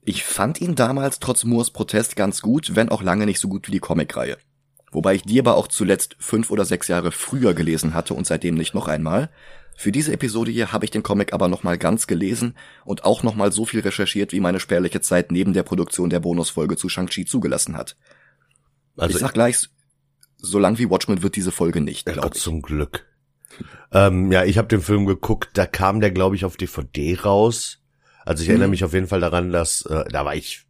Ich 0.02 0.24
fand 0.24 0.60
ihn 0.60 0.74
damals 0.74 1.20
trotz 1.20 1.44
Moores 1.44 1.70
Protest 1.70 2.16
ganz 2.16 2.40
gut, 2.40 2.74
wenn 2.74 2.88
auch 2.88 3.02
lange 3.02 3.26
nicht 3.26 3.38
so 3.38 3.48
gut 3.48 3.68
wie 3.68 3.72
die 3.72 3.80
Comicreihe. 3.80 4.38
Wobei 4.92 5.14
ich 5.14 5.22
die 5.22 5.38
aber 5.38 5.56
auch 5.56 5.68
zuletzt 5.68 6.16
fünf 6.18 6.50
oder 6.50 6.64
sechs 6.64 6.88
Jahre 6.88 7.12
früher 7.12 7.54
gelesen 7.54 7.94
hatte 7.94 8.14
und 8.14 8.26
seitdem 8.26 8.54
nicht 8.54 8.74
noch 8.74 8.88
einmal. 8.88 9.30
Für 9.80 9.92
diese 9.92 10.12
Episode 10.12 10.50
hier 10.50 10.72
habe 10.72 10.84
ich 10.84 10.90
den 10.90 11.02
Comic 11.02 11.32
aber 11.32 11.48
nochmal 11.48 11.78
ganz 11.78 12.06
gelesen 12.06 12.54
und 12.84 13.06
auch 13.06 13.22
nochmal 13.22 13.50
so 13.50 13.64
viel 13.64 13.80
recherchiert, 13.80 14.30
wie 14.30 14.40
meine 14.40 14.60
spärliche 14.60 15.00
Zeit 15.00 15.32
neben 15.32 15.54
der 15.54 15.62
Produktion 15.62 16.10
der 16.10 16.20
Bonusfolge 16.20 16.76
zu 16.76 16.90
Shang-Chi 16.90 17.24
zugelassen 17.24 17.78
hat. 17.78 17.96
Also 18.98 19.14
ich 19.14 19.22
sag 19.22 19.32
gleich, 19.32 19.70
so 20.36 20.58
lang 20.58 20.76
wie 20.76 20.90
Watchmen 20.90 21.22
wird 21.22 21.34
diese 21.34 21.50
Folge 21.50 21.80
nicht, 21.80 22.04
glaube 22.04 22.32
ich. 22.34 22.42
Zum 22.42 22.60
Glück. 22.60 23.06
ähm, 23.90 24.30
ja, 24.30 24.44
ich 24.44 24.58
habe 24.58 24.68
den 24.68 24.82
Film 24.82 25.06
geguckt, 25.06 25.52
da 25.54 25.64
kam 25.64 26.02
der, 26.02 26.10
glaube 26.10 26.36
ich, 26.36 26.44
auf 26.44 26.58
DVD 26.58 27.18
raus. 27.18 27.78
Also 28.26 28.42
ich 28.42 28.48
mhm. 28.50 28.56
erinnere 28.56 28.68
mich 28.68 28.84
auf 28.84 28.92
jeden 28.92 29.06
Fall 29.06 29.20
daran, 29.20 29.50
dass 29.50 29.86
äh, 29.86 30.04
da 30.10 30.26
war 30.26 30.34
ich 30.34 30.66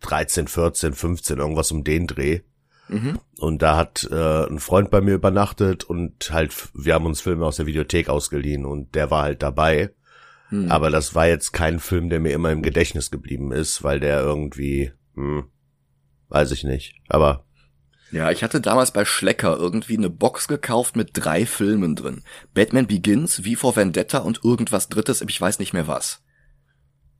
13, 0.00 0.48
14, 0.48 0.94
15, 0.94 1.38
irgendwas 1.38 1.70
um 1.70 1.84
den 1.84 2.08
Dreh. 2.08 2.40
Mhm. 2.88 3.18
Und 3.38 3.62
da 3.62 3.76
hat 3.76 4.08
äh, 4.10 4.46
ein 4.46 4.58
Freund 4.58 4.90
bei 4.90 5.00
mir 5.00 5.14
übernachtet 5.14 5.84
und 5.84 6.30
halt, 6.32 6.54
wir 6.74 6.94
haben 6.94 7.06
uns 7.06 7.20
Filme 7.20 7.46
aus 7.46 7.56
der 7.56 7.66
Videothek 7.66 8.08
ausgeliehen 8.08 8.64
und 8.64 8.94
der 8.94 9.10
war 9.10 9.22
halt 9.22 9.42
dabei. 9.42 9.90
Mhm. 10.50 10.70
Aber 10.70 10.90
das 10.90 11.14
war 11.14 11.26
jetzt 11.26 11.52
kein 11.52 11.78
Film, 11.78 12.08
der 12.08 12.20
mir 12.20 12.32
immer 12.32 12.50
im 12.50 12.62
Gedächtnis 12.62 13.10
geblieben 13.10 13.52
ist, 13.52 13.82
weil 13.82 14.00
der 14.00 14.20
irgendwie, 14.20 14.92
hm, 15.14 15.44
weiß 16.28 16.50
ich 16.52 16.64
nicht. 16.64 16.94
Aber 17.08 17.44
ja, 18.10 18.30
ich 18.30 18.42
hatte 18.42 18.60
damals 18.60 18.90
bei 18.90 19.04
Schlecker 19.04 19.56
irgendwie 19.58 19.98
eine 19.98 20.08
Box 20.08 20.48
gekauft 20.48 20.96
mit 20.96 21.10
drei 21.12 21.44
Filmen 21.44 21.94
drin. 21.94 22.22
Batman 22.54 22.86
Begins, 22.86 23.44
Wie 23.44 23.54
vor 23.54 23.76
Vendetta 23.76 24.18
und 24.18 24.42
irgendwas 24.44 24.88
drittes, 24.88 25.20
ich 25.20 25.40
weiß 25.40 25.58
nicht 25.58 25.74
mehr 25.74 25.86
was. 25.86 26.22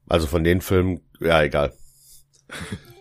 Also 0.08 0.26
von 0.26 0.44
den 0.44 0.62
Filmen, 0.62 1.02
ja, 1.20 1.42
egal. 1.42 1.75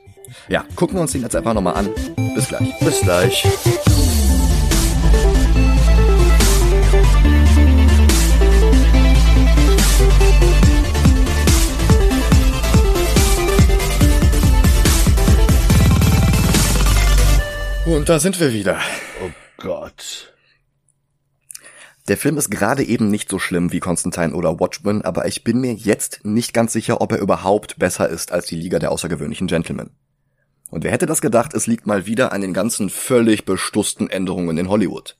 ja, 0.48 0.65
gucken 0.75 0.96
wir 0.96 1.01
uns 1.01 1.12
den 1.12 1.22
jetzt 1.22 1.36
einfach 1.36 1.53
nochmal 1.53 1.75
an. 1.75 1.89
Bis 2.36 2.48
gleich. 2.48 2.79
Bis 2.79 3.01
gleich. 3.01 3.46
Und 17.88 18.10
da 18.10 18.19
sind 18.19 18.39
wir 18.41 18.51
wieder. 18.51 18.77
Oh 19.24 19.29
Gott. 19.55 20.34
Der 22.10 22.17
Film 22.17 22.38
ist 22.38 22.51
gerade 22.51 22.84
eben 22.84 23.10
nicht 23.10 23.29
so 23.29 23.39
schlimm 23.39 23.72
wie 23.72 23.79
Constantine 23.79 24.34
oder 24.34 24.60
Watchmen, 24.60 25.01
aber 25.03 25.25
ich 25.25 25.43
bin 25.43 25.60
mir 25.60 25.74
jetzt 25.74 26.24
nicht 26.24 26.53
ganz 26.53 26.74
sicher, 26.74 27.01
ob 27.01 27.13
er 27.13 27.19
überhaupt 27.19 27.79
besser 27.79 28.10
ist 28.10 28.31
als 28.31 28.48
die 28.48 28.55
Liga 28.55 28.79
der 28.79 28.91
außergewöhnlichen 28.91 29.48
Gentlemen. 29.48 29.91
Und 30.69 30.83
wer 30.83 30.91
hätte 30.91 31.05
das 31.05 31.21
gedacht, 31.21 31.53
es 31.53 31.67
liegt 31.67 31.88
mal 31.88 32.05
wieder 32.05 32.33
an 32.33 32.41
den 32.41 32.53
ganzen 32.53 32.89
völlig 32.89 33.45
bestussten 33.45 34.09
Änderungen 34.09 34.57
in 34.57 34.69
Hollywood. 34.69 35.17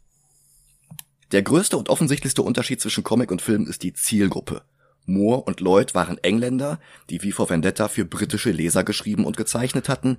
Der 1.32 1.42
größte 1.42 1.77
und 1.77 1.89
offensichtlichste 1.89 2.42
Unterschied 2.42 2.82
zwischen 2.82 3.04
Comic 3.04 3.32
und 3.32 3.42
Film 3.42 3.68
ist 3.68 3.84
die 3.84 3.94
Zielgruppe. 3.94 4.63
Moore 5.06 5.44
und 5.44 5.62
Lloyd 5.62 5.96
waren 5.96 6.18
Engländer, 6.18 6.80
die 7.10 7.22
wie 7.24 7.32
vor 7.32 7.50
Vendetta 7.50 7.88
für 7.88 8.06
britische 8.06 8.51
Leser 8.51 8.84
geschrieben 8.84 9.25
und 9.25 9.38
gezeichnet 9.38 9.88
hatten, 9.88 10.18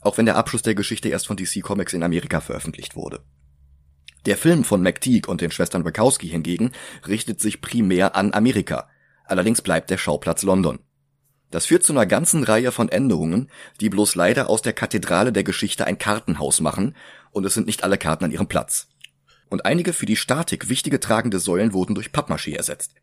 auch 0.00 0.16
wenn 0.16 0.26
der 0.26 0.36
Abschluss 0.36 0.62
der 0.62 0.74
Geschichte 0.74 1.10
erst 1.10 1.26
von 1.26 1.36
DC 1.36 1.62
Comics 1.62 1.92
in 1.92 2.02
Amerika 2.02 2.40
veröffentlicht 2.40 2.96
wurde. 2.96 3.20
Der 4.26 4.36
Film 4.36 4.64
von 4.64 4.82
McTeague 4.82 5.28
und 5.28 5.40
den 5.40 5.50
Schwestern 5.50 5.84
Wachowski 5.84 6.28
hingegen 6.28 6.72
richtet 7.06 7.40
sich 7.40 7.60
primär 7.60 8.16
an 8.16 8.32
Amerika. 8.32 8.88
Allerdings 9.24 9.62
bleibt 9.62 9.90
der 9.90 9.98
Schauplatz 9.98 10.42
London. 10.42 10.78
Das 11.50 11.66
führt 11.66 11.82
zu 11.82 11.92
einer 11.92 12.06
ganzen 12.06 12.44
Reihe 12.44 12.72
von 12.72 12.88
Änderungen, 12.88 13.50
die 13.80 13.88
bloß 13.88 14.14
leider 14.14 14.48
aus 14.48 14.62
der 14.62 14.72
Kathedrale 14.72 15.32
der 15.32 15.44
Geschichte 15.44 15.86
ein 15.86 15.98
Kartenhaus 15.98 16.60
machen, 16.60 16.94
und 17.32 17.44
es 17.44 17.54
sind 17.54 17.66
nicht 17.66 17.84
alle 17.84 17.98
Karten 17.98 18.24
an 18.24 18.32
ihrem 18.32 18.48
Platz. 18.48 18.88
Und 19.48 19.64
einige 19.64 19.92
für 19.92 20.06
die 20.06 20.16
Statik 20.16 20.68
wichtige 20.68 21.00
tragende 21.00 21.38
Säulen 21.38 21.72
wurden 21.72 21.94
durch 21.94 22.08
Pappmaché 22.10 22.56
ersetzt. 22.56 22.94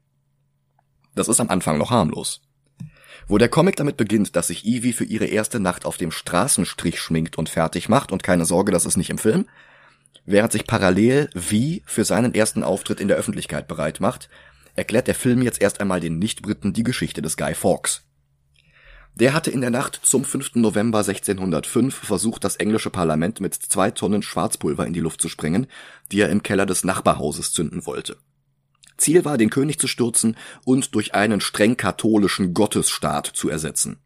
Das 1.15 1.27
ist 1.27 1.39
am 1.39 1.49
Anfang 1.49 1.77
noch 1.77 1.91
harmlos. 1.91 2.41
Wo 3.27 3.37
der 3.37 3.49
Comic 3.49 3.75
damit 3.75 3.97
beginnt, 3.97 4.35
dass 4.35 4.47
sich 4.47 4.65
Evie 4.65 4.93
für 4.93 5.03
ihre 5.03 5.25
erste 5.25 5.59
Nacht 5.59 5.85
auf 5.85 5.97
dem 5.97 6.11
Straßenstrich 6.11 6.99
schminkt 6.99 7.37
und 7.37 7.49
fertig 7.49 7.89
macht, 7.89 8.11
und 8.11 8.23
keine 8.23 8.45
Sorge, 8.45 8.71
das 8.71 8.85
ist 8.85 8.97
nicht 8.97 9.09
im 9.09 9.17
Film, 9.17 9.45
Während 10.29 10.51
sich 10.51 10.67
parallel 10.67 11.29
wie 11.33 11.83
für 11.85 12.03
seinen 12.03 12.35
ersten 12.35 12.61
Auftritt 12.61 12.99
in 12.99 13.07
der 13.07 13.15
Öffentlichkeit 13.15 13.69
bereit 13.69 14.01
macht, 14.01 14.27
erklärt 14.75 15.07
der 15.07 15.15
Film 15.15 15.41
jetzt 15.41 15.61
erst 15.61 15.79
einmal 15.79 16.01
den 16.01 16.19
Nicht-Briten 16.19 16.73
die 16.73 16.83
Geschichte 16.83 17.21
des 17.21 17.37
Guy 17.37 17.55
Fawkes. 17.55 18.03
Der 19.19 19.33
hatte 19.33 19.49
in 19.49 19.61
der 19.61 19.71
Nacht 19.71 19.99
zum 20.03 20.23
5. 20.23 20.57
November 20.57 20.99
1605 20.99 21.95
versucht, 21.95 22.43
das 22.43 22.57
englische 22.57 22.91
Parlament 22.91 23.41
mit 23.41 23.55
zwei 23.55 23.89
Tonnen 23.89 24.21
Schwarzpulver 24.21 24.85
in 24.85 24.93
die 24.93 24.99
Luft 24.99 25.23
zu 25.23 25.27
sprengen, 25.27 25.65
die 26.11 26.21
er 26.21 26.29
im 26.29 26.43
Keller 26.43 26.67
des 26.67 26.83
Nachbarhauses 26.83 27.51
zünden 27.51 27.87
wollte. 27.87 28.17
Ziel 28.95 29.25
war, 29.25 29.39
den 29.39 29.49
König 29.49 29.79
zu 29.79 29.87
stürzen 29.87 30.37
und 30.65 30.93
durch 30.93 31.15
einen 31.15 31.41
streng 31.41 31.77
katholischen 31.77 32.53
Gottesstaat 32.53 33.25
zu 33.25 33.49
ersetzen. 33.49 33.97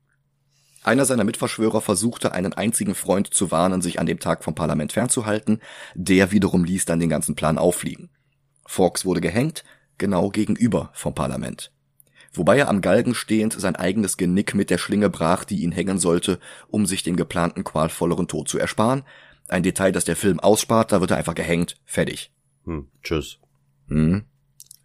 Einer 0.82 1.04
seiner 1.04 1.26
Mitverschwörer 1.26 1.82
versuchte, 1.82 2.32
einen 2.32 2.54
einzigen 2.54 2.96
Freund 2.96 3.34
zu 3.34 3.52
warnen, 3.52 3.82
sich 3.82 4.00
an 4.00 4.06
dem 4.06 4.22
Tag 4.22 4.46
vom 4.46 4.56
Parlament 4.56 4.94
fernzuhalten, 4.94 5.60
der 5.94 6.32
wiederum 6.32 6.64
ließ 6.64 6.86
dann 6.86 7.02
den 7.02 7.10
ganzen 7.10 7.36
Plan 7.36 7.58
auffliegen. 7.58 8.12
Fawkes 8.66 9.04
wurde 9.04 9.20
gehängt, 9.20 9.66
genau 9.98 10.30
gegenüber 10.30 10.90
vom 10.94 11.14
Parlament. 11.14 11.74
Wobei 12.34 12.58
er 12.58 12.70
am 12.70 12.82
Galgen 12.82 13.14
stehend 13.14 13.54
sein 13.54 13.76
eigenes 13.76 14.16
Genick 14.16 14.56
mit 14.56 14.70
der 14.70 14.78
Schlinge 14.78 15.10
brach, 15.10 15.44
die 15.44 15.64
ihn 15.64 15.72
hängen 15.72 15.98
sollte, 15.98 16.40
um 16.70 16.86
sich 16.86 17.04
den 17.04 17.18
geplanten 17.18 17.64
qualvolleren 17.64 18.28
Tod 18.28 18.48
zu 18.48 18.58
ersparen. 18.58 19.04
Ein 19.50 19.64
Detail, 19.64 19.92
das 19.92 20.06
der 20.06 20.16
Film 20.16 20.40
ausspart, 20.40 20.92
da 20.92 21.02
wird 21.02 21.12
er 21.12 21.18
einfach 21.18 21.36
gehängt, 21.36 21.78
fertig. 21.84 22.32
Hm, 22.64 22.88
tschüss. 23.04 23.40
Hm. 23.88 24.24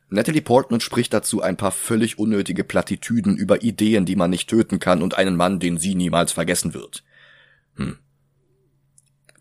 Natalie 0.09 0.43
Portman 0.43 0.81
spricht 0.81 1.13
dazu 1.13 1.41
ein 1.43 1.57
paar 1.57 1.73
völlig 1.73 2.19
unnötige 2.19 2.65
Plattitüden 2.65 3.37
über 3.37 3.63
Ideen, 3.63 4.07
die 4.07 4.17
man 4.17 4.31
nicht 4.31 4.49
töten 4.49 4.79
kann 4.79 5.03
und 5.03 5.17
einen 5.17 5.37
Mann, 5.37 5.61
den 5.61 5.79
sie 5.79 5.95
niemals 5.95 6.33
vergessen 6.33 6.75
wird. 6.75 7.05
Hm. 7.75 7.99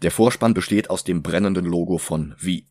Der 0.01 0.11
Vorspann 0.11 0.53
besteht 0.53 0.89
aus 0.89 1.03
dem 1.03 1.23
brennenden 1.23 1.65
Logo 1.65 1.97
von 1.97 2.35
Wie. 2.39 2.67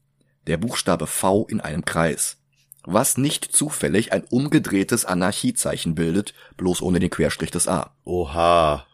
Der 0.47 0.59
Buchstabe 0.59 1.07
V 1.07 1.47
in 1.49 1.61
einem 1.61 1.85
Kreis. 1.85 2.37
Was 2.85 3.17
nicht 3.17 3.45
zufällig 3.45 4.13
ein 4.13 4.25
umgedrehtes 4.25 5.05
Anarchiezeichen 5.05 5.95
bildet, 5.95 6.35
bloß 6.57 6.83
ohne 6.83 7.01
den 7.01 7.11
Querstrich 7.11 7.51
des 7.51 7.67
A. 7.67 7.95
Oha. 8.05 8.87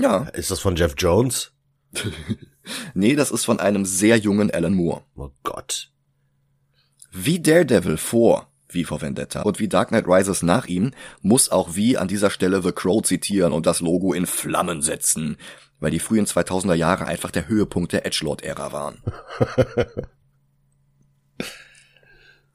Ja. 0.00 0.24
Ist 0.32 0.50
das 0.50 0.60
von 0.60 0.76
Jeff 0.76 0.94
Jones? 0.96 1.52
nee, 2.94 3.14
das 3.14 3.30
ist 3.30 3.44
von 3.44 3.60
einem 3.60 3.84
sehr 3.84 4.16
jungen 4.16 4.50
Alan 4.50 4.74
Moore. 4.74 5.02
Oh 5.16 5.30
Gott. 5.42 5.90
Wie 7.12 7.40
Daredevil 7.40 7.96
vor 7.96 8.48
wie 8.70 8.84
vor 8.84 9.00
Vendetta 9.00 9.42
und 9.42 9.58
wie 9.58 9.68
Dark 9.68 9.88
Knight 9.88 10.06
Rises 10.06 10.42
nach 10.42 10.66
ihm 10.66 10.92
muss 11.22 11.50
auch 11.50 11.74
wie 11.74 11.96
an 11.96 12.06
dieser 12.06 12.28
Stelle 12.30 12.62
The 12.62 12.72
Crow 12.72 13.02
zitieren 13.02 13.52
und 13.52 13.64
das 13.64 13.80
Logo 13.80 14.12
in 14.12 14.26
Flammen 14.26 14.82
setzen, 14.82 15.38
weil 15.80 15.90
die 15.90 16.00
frühen 16.00 16.26
2000er 16.26 16.74
Jahre 16.74 17.06
einfach 17.06 17.30
der 17.30 17.48
Höhepunkt 17.48 17.92
der 17.92 18.04
Edgelord-Ära 18.04 18.72
waren. 18.72 19.02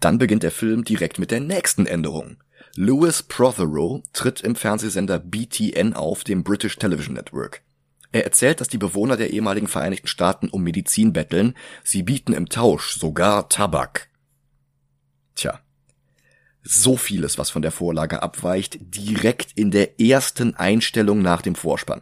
Dann 0.03 0.17
beginnt 0.17 0.43
der 0.43 0.51
Film 0.51 0.83
direkt 0.83 1.17
mit 1.17 1.31
der 1.31 1.39
nächsten 1.39 1.85
Änderung. 1.85 2.35
Louis 2.75 3.23
Prothero 3.23 4.03
tritt 4.11 4.41
im 4.41 4.53
Fernsehsender 4.53 5.17
BTN 5.17 5.93
auf, 5.93 6.25
dem 6.25 6.43
British 6.43 6.75
Television 6.75 7.15
Network. 7.15 7.61
Er 8.11 8.25
erzählt, 8.25 8.59
dass 8.59 8.67
die 8.67 8.77
Bewohner 8.77 9.15
der 9.15 9.29
ehemaligen 9.29 9.69
Vereinigten 9.69 10.07
Staaten 10.07 10.49
um 10.49 10.61
Medizin 10.61 11.13
betteln, 11.13 11.55
sie 11.85 12.03
bieten 12.03 12.33
im 12.33 12.49
Tausch 12.49 12.97
sogar 12.97 13.47
Tabak. 13.47 14.09
Tja. 15.35 15.61
So 16.63 16.97
vieles, 16.97 17.37
was 17.37 17.49
von 17.49 17.61
der 17.61 17.71
Vorlage 17.71 18.21
abweicht, 18.21 18.79
direkt 18.81 19.53
in 19.53 19.71
der 19.71 20.01
ersten 20.01 20.53
Einstellung 20.55 21.21
nach 21.21 21.41
dem 21.41 21.55
Vorspann. 21.55 22.01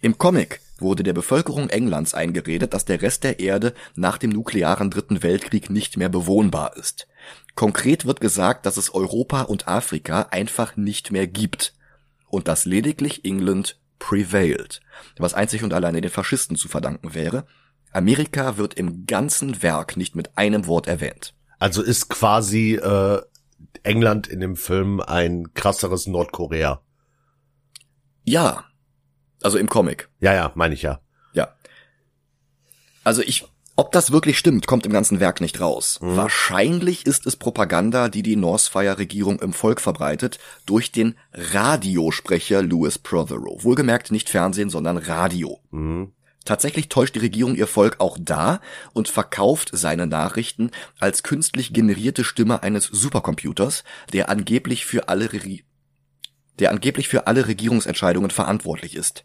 Im 0.00 0.16
Comic 0.16 0.60
wurde 0.78 1.02
der 1.02 1.12
Bevölkerung 1.12 1.68
Englands 1.68 2.14
eingeredet, 2.14 2.74
dass 2.74 2.84
der 2.84 3.02
Rest 3.02 3.24
der 3.24 3.40
Erde 3.40 3.74
nach 3.94 4.18
dem 4.18 4.30
nuklearen 4.30 4.90
Dritten 4.90 5.22
Weltkrieg 5.22 5.70
nicht 5.70 5.96
mehr 5.96 6.08
bewohnbar 6.08 6.76
ist. 6.76 7.06
Konkret 7.54 8.04
wird 8.04 8.20
gesagt, 8.20 8.66
dass 8.66 8.76
es 8.76 8.92
Europa 8.94 9.42
und 9.42 9.68
Afrika 9.68 10.28
einfach 10.30 10.76
nicht 10.76 11.10
mehr 11.10 11.26
gibt 11.26 11.74
und 12.28 12.48
dass 12.48 12.66
lediglich 12.66 13.24
England 13.24 13.78
prevailed, 13.98 14.80
was 15.18 15.34
einzig 15.34 15.62
und 15.62 15.72
alleine 15.72 16.00
den 16.00 16.10
Faschisten 16.10 16.56
zu 16.56 16.68
verdanken 16.68 17.14
wäre. 17.14 17.46
Amerika 17.92 18.58
wird 18.58 18.74
im 18.74 19.06
ganzen 19.06 19.62
Werk 19.62 19.96
nicht 19.96 20.14
mit 20.14 20.36
einem 20.36 20.66
Wort 20.66 20.86
erwähnt. 20.86 21.34
Also 21.58 21.82
ist 21.82 22.10
quasi 22.10 22.74
äh, 22.74 23.22
England 23.82 24.26
in 24.26 24.40
dem 24.40 24.56
Film 24.56 25.00
ein 25.00 25.54
krasseres 25.54 26.06
Nordkorea. 26.06 26.82
Ja. 28.24 28.64
Also 29.42 29.58
im 29.58 29.68
Comic. 29.68 30.08
Ja, 30.20 30.34
ja, 30.34 30.52
meine 30.54 30.74
ich 30.74 30.82
ja. 30.82 31.00
Ja. 31.32 31.54
Also 33.04 33.22
ich, 33.22 33.44
ob 33.76 33.92
das 33.92 34.10
wirklich 34.10 34.38
stimmt, 34.38 34.66
kommt 34.66 34.86
im 34.86 34.92
ganzen 34.92 35.20
Werk 35.20 35.40
nicht 35.40 35.60
raus. 35.60 35.98
Mhm. 36.00 36.16
Wahrscheinlich 36.16 37.06
ist 37.06 37.26
es 37.26 37.36
Propaganda, 37.36 38.08
die 38.08 38.22
die 38.22 38.36
Northfire-Regierung 38.36 39.38
im 39.40 39.52
Volk 39.52 39.80
verbreitet, 39.80 40.38
durch 40.64 40.92
den 40.92 41.16
Radiosprecher 41.32 42.62
Louis 42.62 42.98
Prothero. 42.98 43.62
Wohlgemerkt 43.62 44.10
nicht 44.10 44.30
Fernsehen, 44.30 44.70
sondern 44.70 44.96
Radio. 44.96 45.60
Mhm. 45.70 46.12
Tatsächlich 46.46 46.88
täuscht 46.88 47.16
die 47.16 47.20
Regierung 47.20 47.56
ihr 47.56 47.66
Volk 47.66 47.96
auch 47.98 48.16
da 48.20 48.60
und 48.94 49.08
verkauft 49.08 49.70
seine 49.72 50.06
Nachrichten 50.06 50.70
als 50.98 51.24
künstlich 51.24 51.72
generierte 51.72 52.24
Stimme 52.24 52.62
eines 52.62 52.84
Supercomputers, 52.84 53.82
der 54.12 54.30
angeblich 54.30 54.86
für 54.86 55.08
alle 55.08 55.32
Re 55.32 55.58
der 56.58 56.70
angeblich 56.70 57.08
für 57.08 57.26
alle 57.26 57.46
Regierungsentscheidungen 57.46 58.30
verantwortlich 58.30 58.94
ist. 58.94 59.24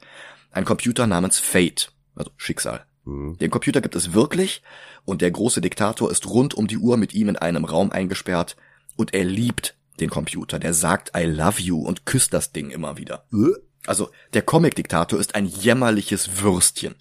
Ein 0.51 0.65
Computer 0.65 1.07
namens 1.07 1.39
Fate, 1.39 1.91
also 2.15 2.31
Schicksal. 2.37 2.85
Mhm. 3.05 3.37
Den 3.37 3.51
Computer 3.51 3.81
gibt 3.81 3.95
es 3.95 4.13
wirklich 4.13 4.61
und 5.05 5.21
der 5.21 5.31
große 5.31 5.61
Diktator 5.61 6.11
ist 6.11 6.27
rund 6.27 6.53
um 6.53 6.67
die 6.67 6.77
Uhr 6.77 6.97
mit 6.97 7.13
ihm 7.13 7.29
in 7.29 7.37
einem 7.37 7.65
Raum 7.65 7.91
eingesperrt 7.91 8.55
und 8.95 9.13
er 9.13 9.23
liebt 9.23 9.75
den 9.99 10.09
Computer. 10.09 10.59
Der 10.59 10.73
sagt 10.73 11.11
I 11.17 11.23
love 11.23 11.61
you 11.61 11.81
und 11.81 12.05
küsst 12.05 12.33
das 12.33 12.51
Ding 12.51 12.69
immer 12.69 12.97
wieder. 12.97 13.25
Äh? 13.33 13.53
Also 13.87 14.09
der 14.33 14.43
Comic-Diktator 14.43 15.19
ist 15.19 15.35
ein 15.35 15.45
jämmerliches 15.45 16.41
Würstchen. 16.41 16.95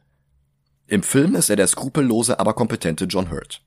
Im 0.86 1.02
Film 1.02 1.34
ist 1.34 1.50
er 1.50 1.56
der 1.56 1.66
skrupellose, 1.66 2.40
aber 2.40 2.54
kompetente 2.54 3.04
John 3.04 3.30
Hurt. 3.30 3.62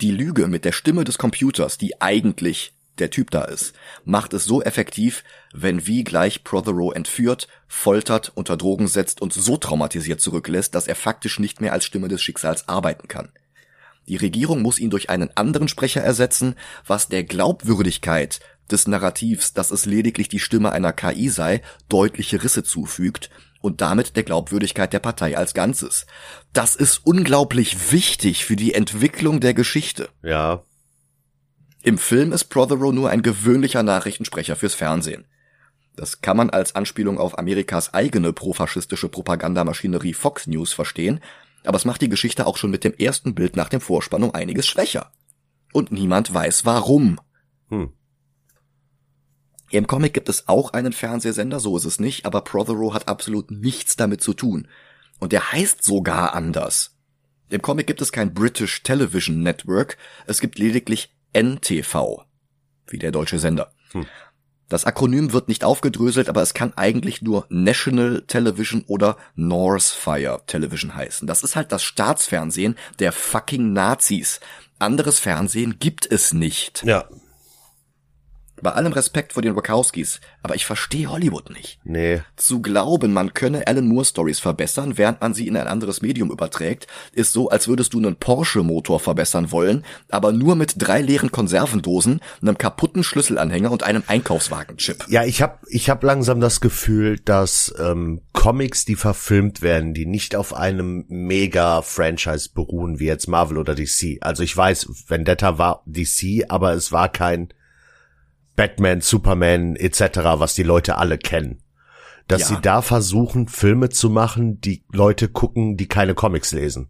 Die 0.00 0.10
Lüge 0.10 0.46
mit 0.46 0.64
der 0.64 0.72
Stimme 0.72 1.04
des 1.04 1.18
Computers, 1.18 1.78
die 1.78 2.00
eigentlich 2.00 2.72
der 3.00 3.10
Typ 3.10 3.30
da 3.30 3.44
ist, 3.44 3.74
macht 4.04 4.32
es 4.34 4.44
so 4.44 4.62
effektiv, 4.62 5.24
wenn 5.52 5.86
wie 5.86 6.04
gleich 6.04 6.44
Prothero 6.44 6.92
entführt, 6.92 7.48
foltert, 7.66 8.32
unter 8.34 8.56
Drogen 8.56 8.88
setzt 8.88 9.20
und 9.20 9.32
so 9.32 9.56
traumatisiert 9.56 10.20
zurücklässt, 10.20 10.74
dass 10.74 10.86
er 10.86 10.96
faktisch 10.96 11.38
nicht 11.38 11.60
mehr 11.60 11.72
als 11.72 11.84
Stimme 11.84 12.08
des 12.08 12.22
Schicksals 12.22 12.68
arbeiten 12.68 13.08
kann. 13.08 13.30
Die 14.08 14.16
Regierung 14.16 14.62
muss 14.62 14.78
ihn 14.78 14.90
durch 14.90 15.10
einen 15.10 15.30
anderen 15.36 15.68
Sprecher 15.68 16.00
ersetzen, 16.00 16.54
was 16.86 17.08
der 17.08 17.24
Glaubwürdigkeit 17.24 18.40
des 18.70 18.86
Narrativs, 18.86 19.52
dass 19.52 19.70
es 19.70 19.86
lediglich 19.86 20.28
die 20.28 20.38
Stimme 20.40 20.72
einer 20.72 20.92
KI 20.92 21.28
sei, 21.28 21.62
deutliche 21.88 22.42
Risse 22.42 22.62
zufügt 22.62 23.30
und 23.60 23.80
damit 23.80 24.16
der 24.16 24.22
Glaubwürdigkeit 24.22 24.92
der 24.92 25.00
Partei 25.00 25.36
als 25.36 25.54
Ganzes. 25.54 26.06
Das 26.52 26.76
ist 26.76 27.04
unglaublich 27.04 27.92
wichtig 27.92 28.44
für 28.44 28.56
die 28.56 28.74
Entwicklung 28.74 29.40
der 29.40 29.54
Geschichte. 29.54 30.08
Ja. 30.22 30.64
Im 31.88 31.96
Film 31.96 32.32
ist 32.32 32.50
Prothero 32.50 32.92
nur 32.92 33.08
ein 33.08 33.22
gewöhnlicher 33.22 33.82
Nachrichtensprecher 33.82 34.56
fürs 34.56 34.74
Fernsehen. 34.74 35.26
Das 35.96 36.20
kann 36.20 36.36
man 36.36 36.50
als 36.50 36.74
Anspielung 36.74 37.16
auf 37.16 37.38
Amerikas 37.38 37.94
eigene 37.94 38.34
profaschistische 38.34 39.08
Propagandamaschinerie 39.08 40.12
Fox 40.12 40.46
News 40.46 40.74
verstehen, 40.74 41.20
aber 41.64 41.78
es 41.78 41.86
macht 41.86 42.02
die 42.02 42.10
Geschichte 42.10 42.46
auch 42.46 42.58
schon 42.58 42.70
mit 42.70 42.84
dem 42.84 42.92
ersten 42.92 43.34
Bild 43.34 43.56
nach 43.56 43.70
dem 43.70 43.80
Vorspann 43.80 44.22
um 44.22 44.34
einiges 44.34 44.66
schwächer. 44.66 45.12
Und 45.72 45.90
niemand 45.90 46.34
weiß 46.34 46.66
warum. 46.66 47.20
Hm. 47.70 47.94
Im 49.70 49.86
Comic 49.86 50.12
gibt 50.12 50.28
es 50.28 50.46
auch 50.46 50.74
einen 50.74 50.92
Fernsehsender, 50.92 51.58
so 51.58 51.74
ist 51.74 51.86
es 51.86 51.98
nicht, 51.98 52.26
aber 52.26 52.42
Prothero 52.42 52.92
hat 52.92 53.08
absolut 53.08 53.50
nichts 53.50 53.96
damit 53.96 54.20
zu 54.20 54.34
tun. 54.34 54.68
Und 55.20 55.32
der 55.32 55.52
heißt 55.52 55.82
sogar 55.82 56.34
anders. 56.34 56.98
Im 57.48 57.62
Comic 57.62 57.86
gibt 57.86 58.02
es 58.02 58.12
kein 58.12 58.34
British 58.34 58.82
Television 58.82 59.42
Network, 59.42 59.96
es 60.26 60.38
gibt 60.42 60.58
lediglich 60.58 61.14
NTV, 61.32 62.24
wie 62.86 62.98
der 62.98 63.10
deutsche 63.10 63.38
Sender. 63.38 63.72
Hm. 63.92 64.06
Das 64.68 64.84
Akronym 64.84 65.32
wird 65.32 65.48
nicht 65.48 65.64
aufgedröselt, 65.64 66.28
aber 66.28 66.42
es 66.42 66.52
kann 66.52 66.74
eigentlich 66.76 67.22
nur 67.22 67.46
National 67.48 68.22
Television 68.26 68.84
oder 68.86 69.16
Northfire 69.34 70.42
Television 70.46 70.94
heißen. 70.94 71.26
Das 71.26 71.42
ist 71.42 71.56
halt 71.56 71.72
das 71.72 71.82
Staatsfernsehen 71.82 72.76
der 72.98 73.12
fucking 73.12 73.72
Nazis. 73.72 74.40
Anderes 74.78 75.18
Fernsehen 75.18 75.78
gibt 75.78 76.10
es 76.10 76.34
nicht. 76.34 76.84
Ja, 76.84 77.08
bei 78.62 78.72
allem 78.72 78.92
Respekt 78.92 79.32
vor 79.32 79.42
den 79.42 79.56
Wachowskis, 79.56 80.20
aber 80.42 80.54
ich 80.54 80.66
verstehe 80.66 81.10
Hollywood 81.10 81.50
nicht. 81.50 81.78
Nee. 81.84 82.22
Zu 82.36 82.60
glauben, 82.60 83.12
man 83.12 83.34
könne 83.34 83.66
Alan 83.66 83.88
Moore 83.88 84.04
Stories 84.04 84.40
verbessern, 84.40 84.98
während 84.98 85.20
man 85.20 85.34
sie 85.34 85.46
in 85.46 85.56
ein 85.56 85.66
anderes 85.66 86.02
Medium 86.02 86.30
überträgt, 86.30 86.86
ist 87.12 87.32
so, 87.32 87.48
als 87.48 87.68
würdest 87.68 87.94
du 87.94 87.98
einen 87.98 88.16
Porsche-Motor 88.16 89.00
verbessern 89.00 89.50
wollen, 89.52 89.84
aber 90.08 90.32
nur 90.32 90.56
mit 90.56 90.74
drei 90.78 91.00
leeren 91.00 91.30
Konservendosen, 91.30 92.20
einem 92.40 92.58
kaputten 92.58 93.04
Schlüsselanhänger 93.04 93.70
und 93.70 93.82
einem 93.82 94.02
Einkaufswagenchip. 94.06 95.04
Ja, 95.08 95.24
ich 95.24 95.42
hab, 95.42 95.62
ich 95.68 95.90
hab 95.90 96.02
langsam 96.02 96.40
das 96.40 96.60
Gefühl, 96.60 97.18
dass 97.24 97.74
ähm, 97.78 98.22
Comics, 98.32 98.84
die 98.84 98.96
verfilmt 98.96 99.62
werden, 99.62 99.94
die 99.94 100.06
nicht 100.06 100.36
auf 100.36 100.54
einem 100.54 101.04
Mega-Franchise 101.08 102.50
beruhen, 102.54 102.98
wie 103.00 103.06
jetzt 103.06 103.28
Marvel 103.28 103.58
oder 103.58 103.74
DC. 103.74 104.18
Also 104.20 104.42
ich 104.42 104.56
weiß, 104.56 104.88
Vendetta 105.08 105.58
war 105.58 105.82
DC, 105.86 106.44
aber 106.48 106.72
es 106.72 106.92
war 106.92 107.08
kein 107.08 107.48
Batman, 108.58 109.00
Superman 109.00 109.76
etc., 109.76 110.00
was 110.34 110.56
die 110.56 110.64
Leute 110.64 110.98
alle 110.98 111.16
kennen. 111.16 111.62
Dass 112.26 112.40
ja. 112.40 112.46
sie 112.48 112.56
da 112.60 112.82
versuchen, 112.82 113.46
Filme 113.46 113.88
zu 113.88 114.10
machen, 114.10 114.60
die 114.60 114.84
Leute 114.92 115.28
gucken, 115.28 115.76
die 115.76 115.86
keine 115.86 116.14
Comics 116.14 116.50
lesen. 116.52 116.88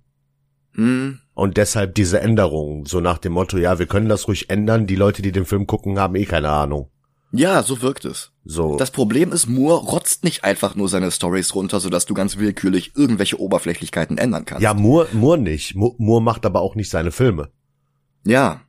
Hm. 0.72 1.20
Und 1.34 1.58
deshalb 1.58 1.94
diese 1.94 2.20
Änderungen, 2.20 2.86
so 2.86 3.00
nach 3.00 3.18
dem 3.18 3.34
Motto, 3.34 3.58
ja, 3.58 3.78
wir 3.78 3.84
können 3.84 4.08
das 4.08 4.28
ruhig 4.28 4.48
ändern, 4.48 4.86
die 4.86 4.96
Leute, 4.96 5.20
die 5.20 5.30
den 5.30 5.44
Film 5.44 5.66
gucken, 5.66 5.98
haben 5.98 6.16
eh 6.16 6.24
keine 6.24 6.48
Ahnung. 6.48 6.90
Ja, 7.32 7.62
so 7.62 7.82
wirkt 7.82 8.06
es. 8.06 8.32
So. 8.46 8.78
Das 8.78 8.90
Problem 8.90 9.30
ist, 9.30 9.46
Moore 9.46 9.84
rotzt 9.84 10.24
nicht 10.24 10.44
einfach 10.44 10.74
nur 10.74 10.88
seine 10.88 11.10
Stories 11.10 11.54
runter, 11.54 11.80
sodass 11.80 12.06
du 12.06 12.14
ganz 12.14 12.38
willkürlich 12.38 12.92
irgendwelche 12.96 13.38
Oberflächlichkeiten 13.38 14.16
ändern 14.16 14.46
kannst. 14.46 14.62
Ja, 14.62 14.72
Moore, 14.72 15.08
Moore 15.12 15.36
nicht. 15.36 15.74
Moore 15.74 16.22
macht 16.22 16.46
aber 16.46 16.62
auch 16.62 16.76
nicht 16.76 16.88
seine 16.88 17.12
Filme. 17.12 17.50
Ja, 18.24 18.62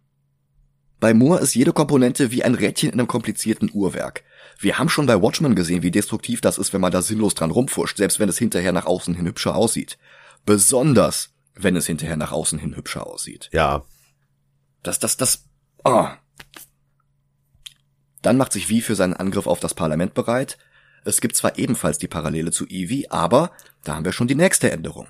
bei 0.99 1.13
Moore 1.13 1.39
ist 1.39 1.55
jede 1.55 1.71
Komponente 1.71 2.31
wie 2.31 2.43
ein 2.43 2.55
Rädchen 2.55 2.89
in 2.89 2.99
einem 2.99 3.07
komplizierten 3.07 3.69
Uhrwerk. 3.73 4.23
Wir 4.59 4.77
haben 4.77 4.89
schon 4.89 5.05
bei 5.05 5.21
Watchmen 5.21 5.55
gesehen, 5.55 5.81
wie 5.81 5.91
destruktiv 5.91 6.41
das 6.41 6.57
ist, 6.57 6.73
wenn 6.73 6.81
man 6.81 6.91
da 6.91 7.01
sinnlos 7.01 7.35
dran 7.35 7.51
rumfuscht, 7.51 7.97
selbst 7.97 8.19
wenn 8.19 8.27
es 8.27 8.37
hinterher 8.37 8.73
nach 8.73 8.85
außen 8.85 9.15
hin 9.15 9.25
hübscher 9.25 9.55
aussieht. 9.55 9.97
Besonders, 10.45 11.33
wenn 11.55 11.77
es 11.77 11.85
hinterher 11.85 12.17
nach 12.17 12.33
außen 12.33 12.59
hin 12.59 12.75
hübscher 12.75 13.07
aussieht. 13.07 13.49
Ja. 13.53 13.85
Das, 14.83 14.99
das, 14.99 15.15
das, 15.15 15.45
oh. 15.85 16.07
Dann 18.21 18.37
macht 18.37 18.51
sich 18.51 18.67
Wie 18.67 18.81
für 18.81 18.95
seinen 18.95 19.13
Angriff 19.13 19.47
auf 19.47 19.61
das 19.61 19.73
Parlament 19.73 20.13
bereit. 20.13 20.57
Es 21.05 21.21
gibt 21.21 21.37
zwar 21.37 21.57
ebenfalls 21.57 21.97
die 21.97 22.07
Parallele 22.07 22.51
zu 22.51 22.65
Evie, 22.67 23.09
aber 23.09 23.51
da 23.85 23.95
haben 23.95 24.03
wir 24.03 24.11
schon 24.11 24.27
die 24.27 24.35
nächste 24.35 24.69
Änderung. 24.69 25.07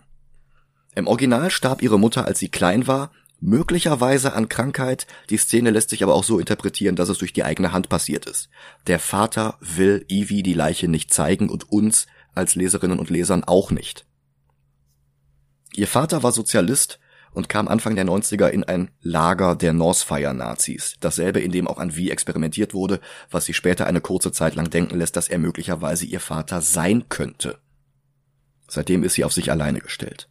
Im 0.94 1.08
Original 1.08 1.50
starb 1.50 1.82
ihre 1.82 1.98
Mutter, 1.98 2.26
als 2.26 2.38
sie 2.38 2.50
klein 2.50 2.86
war, 2.86 3.12
möglicherweise 3.40 4.34
an 4.34 4.50
Krankheit. 4.50 5.08
Die 5.30 5.38
Szene 5.38 5.72
lässt 5.72 5.90
sich 5.90 6.04
aber 6.04 6.14
auch 6.14 6.24
so 6.24 6.40
interpretieren, 6.40 6.96
dass 6.96 7.10
es 7.10 7.18
durch 7.18 7.34
die 7.34 7.44
eigene 7.44 7.72
Hand 7.72 7.90
passiert 7.90 8.26
ist. 8.26 8.50
Der 8.88 9.00
Vater 9.00 9.58
will 9.62 10.06
Evie 10.10 10.44
die 10.44 10.54
Leiche 10.54 10.88
nicht 10.88 11.14
zeigen 11.14 11.50
und 11.50 11.72
uns 11.72 12.08
als 12.36 12.56
Leserinnen 12.56 13.00
und 13.00 13.10
Lesern 13.10 13.44
auch 13.44 13.72
nicht. 13.72 14.06
Ihr 15.74 15.88
Vater 15.88 16.24
war 16.24 16.32
Sozialist 16.32 17.00
und 17.32 17.48
kam 17.48 17.68
Anfang 17.68 17.96
der 17.96 18.06
90er 18.06 18.48
in 18.48 18.64
ein 18.64 18.90
Lager 19.02 19.56
der 19.56 19.74
Northfire-Nazis, 19.74 20.96
dasselbe, 21.00 21.40
in 21.40 21.52
dem 21.52 21.68
auch 21.68 21.78
an 21.78 21.96
Wie 21.96 22.10
experimentiert 22.10 22.74
wurde, 22.74 23.00
was 23.30 23.46
sie 23.46 23.54
später 23.54 23.86
eine 23.86 24.02
kurze 24.02 24.32
Zeit 24.32 24.56
lang 24.56 24.70
denken 24.70 24.98
lässt, 24.98 25.16
dass 25.16 25.28
er 25.28 25.38
möglicherweise 25.38 26.06
ihr 26.06 26.20
Vater 26.20 26.62
sein 26.62 27.08
könnte. 27.10 27.60
Seitdem 28.68 29.04
ist 29.04 29.14
sie 29.14 29.24
auf 29.24 29.34
sich 29.34 29.52
alleine 29.52 29.80
gestellt. 29.80 30.30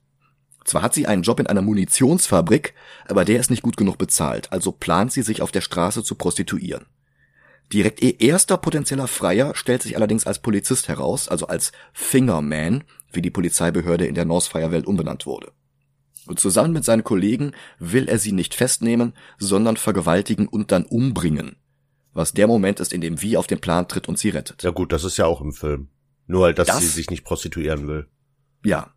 Zwar 0.68 0.82
hat 0.82 0.92
sie 0.92 1.06
einen 1.06 1.22
Job 1.22 1.40
in 1.40 1.46
einer 1.46 1.62
Munitionsfabrik, 1.62 2.74
aber 3.06 3.24
der 3.24 3.40
ist 3.40 3.48
nicht 3.48 3.62
gut 3.62 3.78
genug 3.78 3.96
bezahlt, 3.96 4.52
also 4.52 4.70
plant 4.70 5.10
sie 5.10 5.22
sich 5.22 5.40
auf 5.40 5.50
der 5.50 5.62
Straße 5.62 6.04
zu 6.04 6.14
prostituieren. 6.14 6.84
Direkt 7.72 8.02
ihr 8.02 8.20
erster 8.20 8.58
potenzieller 8.58 9.08
Freier 9.08 9.54
stellt 9.54 9.82
sich 9.82 9.96
allerdings 9.96 10.26
als 10.26 10.40
Polizist 10.40 10.88
heraus, 10.88 11.26
also 11.26 11.46
als 11.46 11.72
Fingerman, 11.94 12.84
wie 13.10 13.22
die 13.22 13.30
Polizeibehörde 13.30 14.04
in 14.04 14.14
der 14.14 14.26
Northfire-Welt 14.26 14.86
umbenannt 14.86 15.24
wurde. 15.24 15.52
Und 16.26 16.38
zusammen 16.38 16.74
mit 16.74 16.84
seinen 16.84 17.02
Kollegen 17.02 17.52
will 17.78 18.06
er 18.06 18.18
sie 18.18 18.32
nicht 18.32 18.54
festnehmen, 18.54 19.14
sondern 19.38 19.78
vergewaltigen 19.78 20.48
und 20.48 20.70
dann 20.70 20.84
umbringen. 20.84 21.56
Was 22.12 22.34
der 22.34 22.46
Moment 22.46 22.78
ist, 22.80 22.92
in 22.92 23.00
dem 23.00 23.22
Vi 23.22 23.38
auf 23.38 23.46
den 23.46 23.60
Plan 23.60 23.88
tritt 23.88 24.06
und 24.06 24.18
sie 24.18 24.28
rettet. 24.28 24.62
Ja 24.64 24.70
gut, 24.70 24.92
das 24.92 25.04
ist 25.04 25.16
ja 25.16 25.24
auch 25.24 25.40
im 25.40 25.54
Film. 25.54 25.88
Nur 26.26 26.44
halt, 26.44 26.58
dass 26.58 26.66
das, 26.66 26.80
sie 26.80 26.88
sich 26.88 27.08
nicht 27.08 27.24
prostituieren 27.24 27.88
will. 27.88 28.06
Ja, 28.62 28.92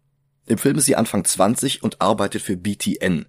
im 0.46 0.58
Film 0.58 0.78
ist 0.78 0.86
sie 0.86 0.96
Anfang 0.96 1.24
20 1.24 1.84
und 1.84 2.02
arbeitet 2.02 2.42
für 2.42 2.58
BTN. 2.58 3.26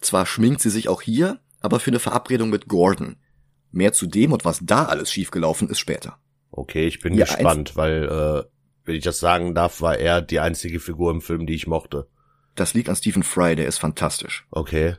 Zwar 0.00 0.26
schminkt 0.26 0.60
sie 0.60 0.70
sich 0.70 0.88
auch 0.88 1.02
hier, 1.02 1.40
aber 1.60 1.80
für 1.80 1.90
eine 1.90 1.98
Verabredung 1.98 2.50
mit 2.50 2.68
Gordon. 2.68 3.16
Mehr 3.70 3.92
zu 3.92 4.06
dem 4.06 4.32
und 4.32 4.44
was 4.44 4.60
da 4.62 4.84
alles 4.84 5.10
schiefgelaufen 5.10 5.68
ist 5.68 5.78
später. 5.78 6.18
Okay, 6.50 6.86
ich 6.86 7.00
bin 7.00 7.14
Ja, 7.14 7.24
gespannt, 7.24 7.76
weil, 7.76 8.04
äh, 8.04 8.48
wenn 8.84 8.94
ich 8.94 9.02
das 9.02 9.18
sagen 9.18 9.54
darf, 9.54 9.80
war 9.80 9.98
er 9.98 10.22
die 10.22 10.40
einzige 10.40 10.78
Figur 10.78 11.10
im 11.10 11.20
Film, 11.20 11.46
die 11.46 11.54
ich 11.54 11.66
mochte. 11.66 12.06
Das 12.54 12.74
liegt 12.74 12.88
an 12.88 12.96
Stephen 12.96 13.24
Fry, 13.24 13.56
der 13.56 13.66
ist 13.66 13.78
fantastisch. 13.78 14.46
Okay. 14.50 14.96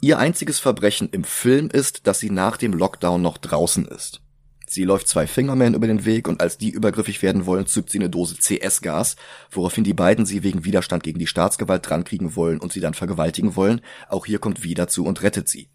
Ihr 0.00 0.18
einziges 0.18 0.58
Verbrechen 0.58 1.10
im 1.10 1.24
Film 1.24 1.68
ist, 1.68 2.06
dass 2.06 2.20
sie 2.20 2.30
nach 2.30 2.56
dem 2.56 2.72
Lockdown 2.72 3.20
noch 3.20 3.36
draußen 3.36 3.86
ist. 3.86 4.22
Sie 4.72 4.84
läuft 4.84 5.08
zwei 5.08 5.26
Fingermen 5.26 5.74
über 5.74 5.88
den 5.88 6.04
Weg 6.04 6.28
und 6.28 6.40
als 6.40 6.56
die 6.56 6.70
übergriffig 6.70 7.22
werden 7.22 7.44
wollen, 7.44 7.66
zückt 7.66 7.90
sie 7.90 7.98
eine 7.98 8.08
Dose 8.08 8.36
CS-Gas, 8.36 9.16
woraufhin 9.50 9.82
die 9.82 9.94
beiden 9.94 10.26
sie 10.26 10.44
wegen 10.44 10.64
Widerstand 10.64 11.02
gegen 11.02 11.18
die 11.18 11.26
Staatsgewalt 11.26 11.90
drankriegen 11.90 12.36
wollen 12.36 12.60
und 12.60 12.72
sie 12.72 12.78
dann 12.78 12.94
vergewaltigen 12.94 13.56
wollen. 13.56 13.80
Auch 14.08 14.26
hier 14.26 14.38
kommt 14.38 14.62
Vida 14.62 14.86
zu 14.86 15.04
und 15.06 15.22
rettet 15.22 15.48
sie. 15.48 15.70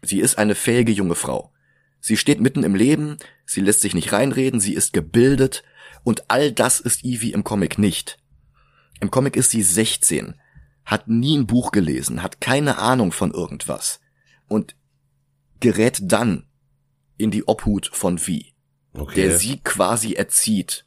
Sie 0.00 0.18
ist 0.18 0.38
eine 0.38 0.54
fähige 0.54 0.92
junge 0.92 1.14
Frau. 1.14 1.52
Sie 2.00 2.16
steht 2.16 2.40
mitten 2.40 2.62
im 2.62 2.74
Leben, 2.74 3.18
sie 3.44 3.60
lässt 3.60 3.82
sich 3.82 3.94
nicht 3.94 4.12
reinreden, 4.12 4.60
sie 4.60 4.72
ist 4.72 4.94
gebildet 4.94 5.62
und 6.02 6.30
all 6.30 6.52
das 6.52 6.80
ist 6.80 7.04
Evie 7.04 7.32
im 7.32 7.44
Comic 7.44 7.78
nicht. 7.78 8.16
Im 9.02 9.10
Comic 9.10 9.36
ist 9.36 9.50
sie 9.50 9.62
16, 9.62 10.40
hat 10.86 11.06
nie 11.06 11.36
ein 11.36 11.46
Buch 11.46 11.70
gelesen, 11.70 12.22
hat 12.22 12.40
keine 12.40 12.78
Ahnung 12.78 13.12
von 13.12 13.30
irgendwas 13.30 14.00
und 14.48 14.74
gerät 15.60 15.98
dann 16.00 16.46
in 17.16 17.30
die 17.30 17.46
Obhut 17.46 17.90
von 17.92 18.18
Vi, 18.26 18.52
Okay. 18.92 19.14
der 19.14 19.38
sie 19.38 19.58
quasi 19.60 20.14
erzieht 20.14 20.86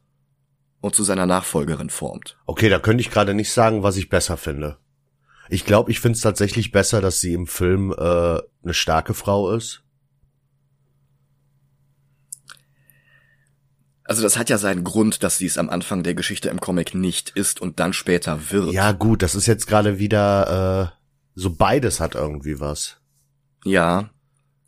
und 0.82 0.96
zu 0.96 1.04
seiner 1.04 1.26
Nachfolgerin 1.26 1.90
formt. 1.90 2.38
Okay, 2.46 2.70
da 2.70 2.80
könnte 2.80 3.02
ich 3.02 3.12
gerade 3.12 3.34
nicht 3.34 3.52
sagen, 3.52 3.84
was 3.84 3.98
ich 3.98 4.10
besser 4.10 4.38
finde. 4.38 4.78
Ich 5.50 5.66
glaube, 5.66 5.92
ich 5.92 6.00
finde 6.00 6.16
es 6.16 6.22
tatsächlich 6.22 6.72
besser, 6.72 7.02
dass 7.02 7.20
sie 7.22 7.34
im 7.34 7.48
Film 7.48 7.92
äh, 7.92 7.96
eine 7.98 8.74
starke 8.74 9.14
Frau 9.14 9.52
ist. 9.54 9.84
Also 14.04 14.24
das 14.24 14.38
hat 14.38 14.50
ja 14.50 14.58
seinen 14.58 14.84
Grund, 14.84 15.22
dass 15.22 15.38
sie 15.38 15.46
es 15.46 15.58
am 15.60 15.70
Anfang 15.70 16.02
der 16.02 16.16
Geschichte 16.16 16.50
im 16.50 16.60
Comic 16.60 16.96
nicht 16.96 17.30
ist 17.30 17.62
und 17.62 17.80
dann 17.80 17.94
später 17.94 18.50
wird. 18.52 18.72
Ja, 18.74 18.92
gut, 18.92 19.22
das 19.22 19.36
ist 19.36 19.46
jetzt 19.46 19.68
gerade 19.68 20.00
wieder 20.00 20.94
äh, 20.96 21.00
so 21.36 21.52
beides 21.52 22.00
hat 22.00 22.16
irgendwie 22.16 22.60
was. 22.60 22.98
Ja. 23.64 24.10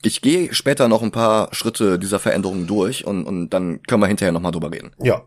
Ich 0.03 0.21
gehe 0.21 0.53
später 0.53 0.87
noch 0.87 1.01
ein 1.03 1.11
paar 1.11 1.53
Schritte 1.53 1.99
dieser 1.99 2.19
Veränderungen 2.19 2.67
durch 2.67 3.05
und, 3.05 3.25
und 3.25 3.49
dann 3.51 3.81
können 3.83 4.01
wir 4.01 4.07
hinterher 4.07 4.31
nochmal 4.31 4.51
drüber 4.51 4.71
reden. 4.71 4.91
Ja. 4.99 5.23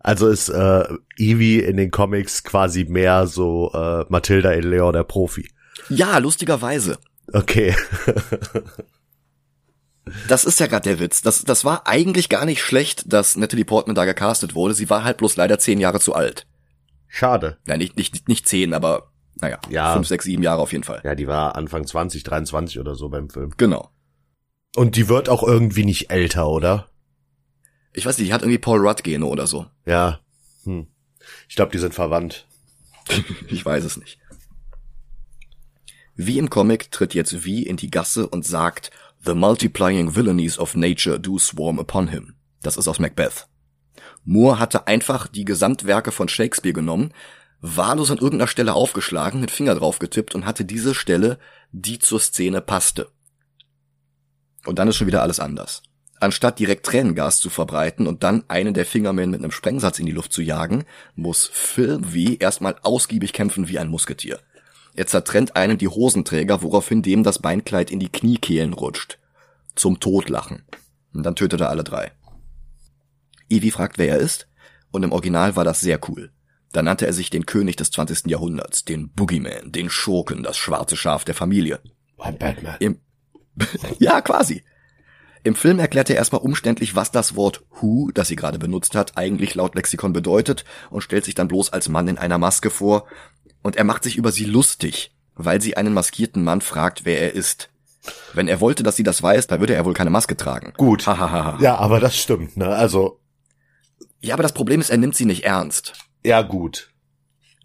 Also 0.00 0.28
ist 0.28 0.48
äh, 0.48 0.84
Evie 1.16 1.58
in 1.60 1.76
den 1.76 1.90
Comics 1.90 2.44
quasi 2.44 2.84
mehr 2.84 3.26
so 3.26 3.72
äh, 3.74 4.04
Matilda 4.08 4.52
in 4.52 4.64
Leon 4.70 4.92
der 4.92 5.04
Profi. 5.04 5.50
Ja, 5.88 6.18
lustigerweise. 6.18 6.98
Okay. 7.32 7.74
Das 10.28 10.44
ist 10.44 10.60
ja 10.60 10.68
gerade 10.68 10.88
der 10.88 11.00
Witz. 11.00 11.20
Das, 11.22 11.42
das 11.42 11.64
war 11.64 11.88
eigentlich 11.88 12.28
gar 12.28 12.44
nicht 12.44 12.62
schlecht, 12.62 13.12
dass 13.12 13.36
Natalie 13.36 13.64
Portman 13.64 13.96
da 13.96 14.04
gecastet 14.04 14.54
wurde. 14.54 14.72
Sie 14.74 14.88
war 14.88 15.02
halt 15.02 15.16
bloß 15.16 15.36
leider 15.36 15.58
zehn 15.58 15.80
Jahre 15.80 15.98
zu 15.98 16.14
alt. 16.14 16.46
Schade. 17.08 17.58
Ja, 17.66 17.76
nicht, 17.76 17.96
nicht, 17.96 18.28
nicht 18.28 18.46
zehn, 18.46 18.72
aber 18.72 19.10
naja, 19.40 19.58
Ja. 19.68 19.94
fünf, 19.94 20.06
sechs, 20.06 20.24
sieben 20.24 20.42
Jahre 20.44 20.60
auf 20.62 20.70
jeden 20.72 20.84
Fall. 20.84 21.00
Ja, 21.04 21.14
die 21.16 21.26
war 21.26 21.56
Anfang 21.56 21.86
20, 21.86 22.22
23 22.22 22.78
oder 22.78 22.94
so 22.94 23.08
beim 23.08 23.28
Film. 23.30 23.50
Genau. 23.56 23.90
Und 24.76 24.96
die 24.96 25.08
wird 25.08 25.30
auch 25.30 25.42
irgendwie 25.42 25.86
nicht 25.86 26.10
älter, 26.10 26.48
oder? 26.48 26.90
Ich 27.94 28.04
weiß 28.04 28.18
nicht, 28.18 28.28
die 28.28 28.34
hat 28.34 28.42
irgendwie 28.42 28.58
Paul 28.58 28.86
Rudd-Gene 28.86 29.24
oder 29.24 29.46
so. 29.46 29.64
Ja. 29.86 30.20
Hm. 30.64 30.86
Ich 31.48 31.56
glaube, 31.56 31.72
die 31.72 31.78
sind 31.78 31.94
verwandt. 31.94 32.46
Ich 33.48 33.64
weiß 33.64 33.84
es 33.84 33.96
nicht. 33.96 34.18
Wie 36.14 36.38
im 36.38 36.50
Comic 36.50 36.90
tritt 36.90 37.14
jetzt 37.14 37.44
Wie 37.44 37.62
in 37.62 37.78
die 37.78 37.90
Gasse 37.90 38.28
und 38.28 38.44
sagt, 38.44 38.90
The 39.24 39.34
multiplying 39.34 40.14
villainies 40.14 40.58
of 40.58 40.74
nature 40.74 41.18
do 41.18 41.38
swarm 41.38 41.78
upon 41.78 42.08
him. 42.08 42.34
Das 42.60 42.76
ist 42.76 42.86
aus 42.86 42.98
Macbeth. 42.98 43.48
Moore 44.24 44.58
hatte 44.58 44.86
einfach 44.86 45.26
die 45.26 45.46
Gesamtwerke 45.46 46.12
von 46.12 46.28
Shakespeare 46.28 46.74
genommen, 46.74 47.14
wahllos 47.62 48.10
an 48.10 48.18
irgendeiner 48.18 48.48
Stelle 48.48 48.74
aufgeschlagen, 48.74 49.40
mit 49.40 49.50
Finger 49.50 49.74
drauf 49.74 49.98
getippt 49.98 50.34
und 50.34 50.44
hatte 50.44 50.66
diese 50.66 50.94
Stelle, 50.94 51.38
die 51.72 51.98
zur 51.98 52.20
Szene 52.20 52.60
passte. 52.60 53.10
Und 54.66 54.78
dann 54.78 54.88
ist 54.88 54.96
schon 54.96 55.06
wieder 55.06 55.22
alles 55.22 55.40
anders. 55.40 55.82
Anstatt 56.18 56.58
direkt 56.58 56.86
Tränengas 56.86 57.38
zu 57.38 57.50
verbreiten 57.50 58.06
und 58.06 58.22
dann 58.22 58.44
einen 58.48 58.74
der 58.74 58.86
Fingermen 58.86 59.30
mit 59.30 59.40
einem 59.40 59.50
Sprengsatz 59.50 59.98
in 59.98 60.06
die 60.06 60.12
Luft 60.12 60.32
zu 60.32 60.42
jagen, 60.42 60.84
muss 61.14 61.46
Phil 61.52 62.00
V 62.02 62.36
erstmal 62.38 62.76
ausgiebig 62.82 63.32
kämpfen 63.32 63.68
wie 63.68 63.78
ein 63.78 63.88
Musketier. 63.88 64.40
Er 64.94 65.06
zertrennt 65.06 65.56
einen 65.56 65.76
die 65.76 65.88
Hosenträger, 65.88 66.62
woraufhin 66.62 67.02
dem 67.02 67.22
das 67.22 67.38
Beinkleid 67.38 67.90
in 67.90 68.00
die 68.00 68.08
Kniekehlen 68.08 68.72
rutscht. 68.72 69.18
Zum 69.74 70.00
Todlachen. 70.00 70.64
Und 71.12 71.22
dann 71.22 71.36
tötet 71.36 71.60
er 71.60 71.68
alle 71.68 71.84
drei. 71.84 72.12
Evie 73.50 73.70
fragt, 73.70 73.98
wer 73.98 74.08
er 74.08 74.18
ist, 74.18 74.48
und 74.90 75.02
im 75.02 75.12
Original 75.12 75.54
war 75.54 75.64
das 75.64 75.80
sehr 75.80 76.00
cool. 76.08 76.30
Da 76.72 76.82
nannte 76.82 77.06
er 77.06 77.12
sich 77.12 77.28
den 77.28 77.44
König 77.44 77.76
des 77.76 77.90
20. 77.90 78.26
Jahrhunderts, 78.26 78.84
den 78.84 79.10
Boogeyman, 79.10 79.70
den 79.70 79.90
Schurken, 79.90 80.42
das 80.42 80.56
schwarze 80.56 80.96
Schaf 80.96 81.24
der 81.24 81.34
Familie. 81.34 81.80
Im 82.80 83.00
ja, 83.98 84.20
quasi. 84.20 84.62
Im 85.42 85.54
Film 85.54 85.78
erklärt 85.78 86.10
er 86.10 86.16
erstmal 86.16 86.40
umständlich, 86.40 86.96
was 86.96 87.12
das 87.12 87.36
Wort 87.36 87.62
Who, 87.80 88.10
das 88.12 88.28
sie 88.28 88.36
gerade 88.36 88.58
benutzt 88.58 88.96
hat, 88.96 89.16
eigentlich 89.16 89.54
laut 89.54 89.76
Lexikon 89.76 90.12
bedeutet 90.12 90.64
und 90.90 91.02
stellt 91.02 91.24
sich 91.24 91.34
dann 91.34 91.46
bloß 91.46 91.72
als 91.72 91.88
Mann 91.88 92.08
in 92.08 92.18
einer 92.18 92.38
Maske 92.38 92.68
vor. 92.70 93.06
Und 93.62 93.76
er 93.76 93.84
macht 93.84 94.02
sich 94.02 94.16
über 94.16 94.32
sie 94.32 94.44
lustig, 94.44 95.14
weil 95.34 95.60
sie 95.60 95.76
einen 95.76 95.94
maskierten 95.94 96.42
Mann 96.42 96.62
fragt, 96.62 97.04
wer 97.04 97.20
er 97.20 97.34
ist. 97.34 97.70
Wenn 98.34 98.48
er 98.48 98.60
wollte, 98.60 98.82
dass 98.82 98.96
sie 98.96 99.02
das 99.04 99.22
weiß, 99.22 99.46
dann 99.46 99.60
würde 99.60 99.74
er 99.74 99.84
wohl 99.84 99.94
keine 99.94 100.10
Maske 100.10 100.36
tragen. 100.36 100.72
Gut. 100.76 101.06
Hahaha. 101.06 101.58
Ja, 101.60 101.76
aber 101.76 102.00
das 102.00 102.16
stimmt, 102.16 102.56
ne? 102.56 102.68
Also, 102.68 103.20
Ja, 104.20 104.34
aber 104.34 104.42
das 104.42 104.52
Problem 104.54 104.80
ist, 104.80 104.90
er 104.90 104.98
nimmt 104.98 105.14
sie 105.16 105.26
nicht 105.26 105.44
ernst. 105.44 105.92
ja 106.24 106.42
gut. 106.42 106.90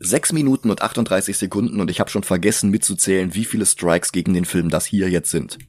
Sechs 0.03 0.33
Minuten 0.33 0.71
und 0.71 0.81
38 0.81 1.37
Sekunden 1.37 1.79
und 1.79 1.91
ich 1.91 1.99
habe 1.99 2.09
schon 2.09 2.23
vergessen 2.23 2.71
mitzuzählen, 2.71 3.35
wie 3.35 3.45
viele 3.45 3.67
Strikes 3.67 4.11
gegen 4.11 4.33
den 4.33 4.45
Film 4.45 4.69
das 4.69 4.85
hier 4.85 5.09
jetzt 5.11 5.29
sind. 5.29 5.59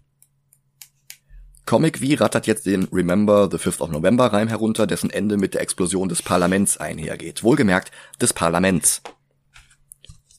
Comic 1.65 1.99
V 1.99 2.21
rattert 2.21 2.47
jetzt 2.47 2.67
den 2.67 2.85
Remember 2.93 3.49
the 3.51 3.57
5th 3.57 3.81
of 3.81 3.91
November 3.91 4.27
Reim 4.27 4.49
herunter, 4.49 4.87
dessen 4.87 5.11
Ende 5.11 5.37
mit 5.37 5.55
der 5.55 5.61
Explosion 5.61 6.09
des 6.09 6.23
Parlaments 6.23 6.77
einhergeht. 6.77 7.43
Wohlgemerkt, 7.43 7.93
des 8.21 8.33
Parlaments. 8.33 9.03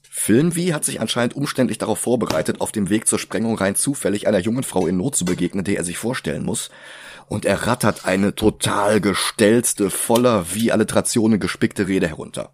Film 0.10 0.54
V 0.54 0.74
hat 0.74 0.86
sich 0.86 1.02
anscheinend 1.02 1.36
umständlich 1.36 1.80
darauf 1.80 2.00
vorbereitet, 2.00 2.62
auf 2.62 2.72
dem 2.72 2.90
Weg 2.90 3.08
zur 3.08 3.20
Sprengung 3.20 3.58
rein 3.58 3.76
zufällig 3.76 4.28
einer 4.28 4.40
jungen 4.40 4.64
Frau 4.64 4.88
in 4.88 4.98
Not 4.98 5.16
zu 5.16 5.26
begegnen, 5.26 5.66
der 5.66 5.78
er 5.78 5.84
sich 5.84 5.98
vorstellen 5.98 6.46
muss. 6.46 6.70
Und 7.28 7.46
er 7.46 7.68
rattert 7.68 8.06
eine 8.06 8.36
total 8.36 9.02
gestelzte, 9.02 9.90
voller 9.90 10.54
wie 10.54 10.72
Alliterationen 10.72 11.40
gespickte 11.40 11.88
Rede 11.88 12.08
herunter. 12.08 12.54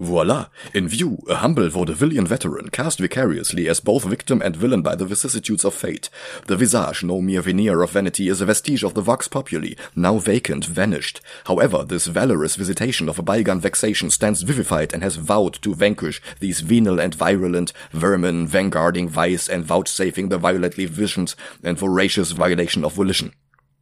Voila! 0.00 0.46
In 0.72 0.86
view, 0.86 1.18
a 1.28 1.36
humble 1.36 1.68
vaudevillian 1.68 2.26
veteran, 2.26 2.68
cast 2.68 3.00
vicariously 3.00 3.68
as 3.68 3.80
both 3.80 4.04
victim 4.04 4.40
and 4.40 4.54
villain 4.54 4.80
by 4.80 4.94
the 4.94 5.04
vicissitudes 5.04 5.64
of 5.64 5.74
fate. 5.74 6.08
The 6.46 6.56
visage, 6.56 7.02
no 7.02 7.20
mere 7.20 7.42
veneer 7.42 7.82
of 7.82 7.90
vanity, 7.90 8.28
is 8.28 8.40
a 8.40 8.46
vestige 8.46 8.84
of 8.84 8.94
the 8.94 9.00
vox 9.00 9.26
populi, 9.26 9.74
now 9.96 10.18
vacant, 10.18 10.64
vanished. 10.66 11.20
However, 11.46 11.82
this 11.82 12.06
valorous 12.06 12.54
visitation 12.54 13.08
of 13.08 13.18
a 13.18 13.22
bygone 13.22 13.60
vexation 13.60 14.10
stands 14.10 14.42
vivified 14.42 14.94
and 14.94 15.02
has 15.02 15.16
vowed 15.16 15.54
to 15.62 15.74
vanquish 15.74 16.22
these 16.38 16.60
venal 16.60 17.00
and 17.00 17.14
virulent 17.14 17.72
vermin, 17.90 18.46
vanguarding 18.46 19.08
vice 19.08 19.48
and 19.48 19.64
vouchsafing 19.64 20.28
the 20.28 20.38
violently 20.38 20.86
visioned 20.86 21.34
and 21.64 21.76
voracious 21.76 22.30
violation 22.30 22.84
of 22.84 22.92
volition. 22.92 23.32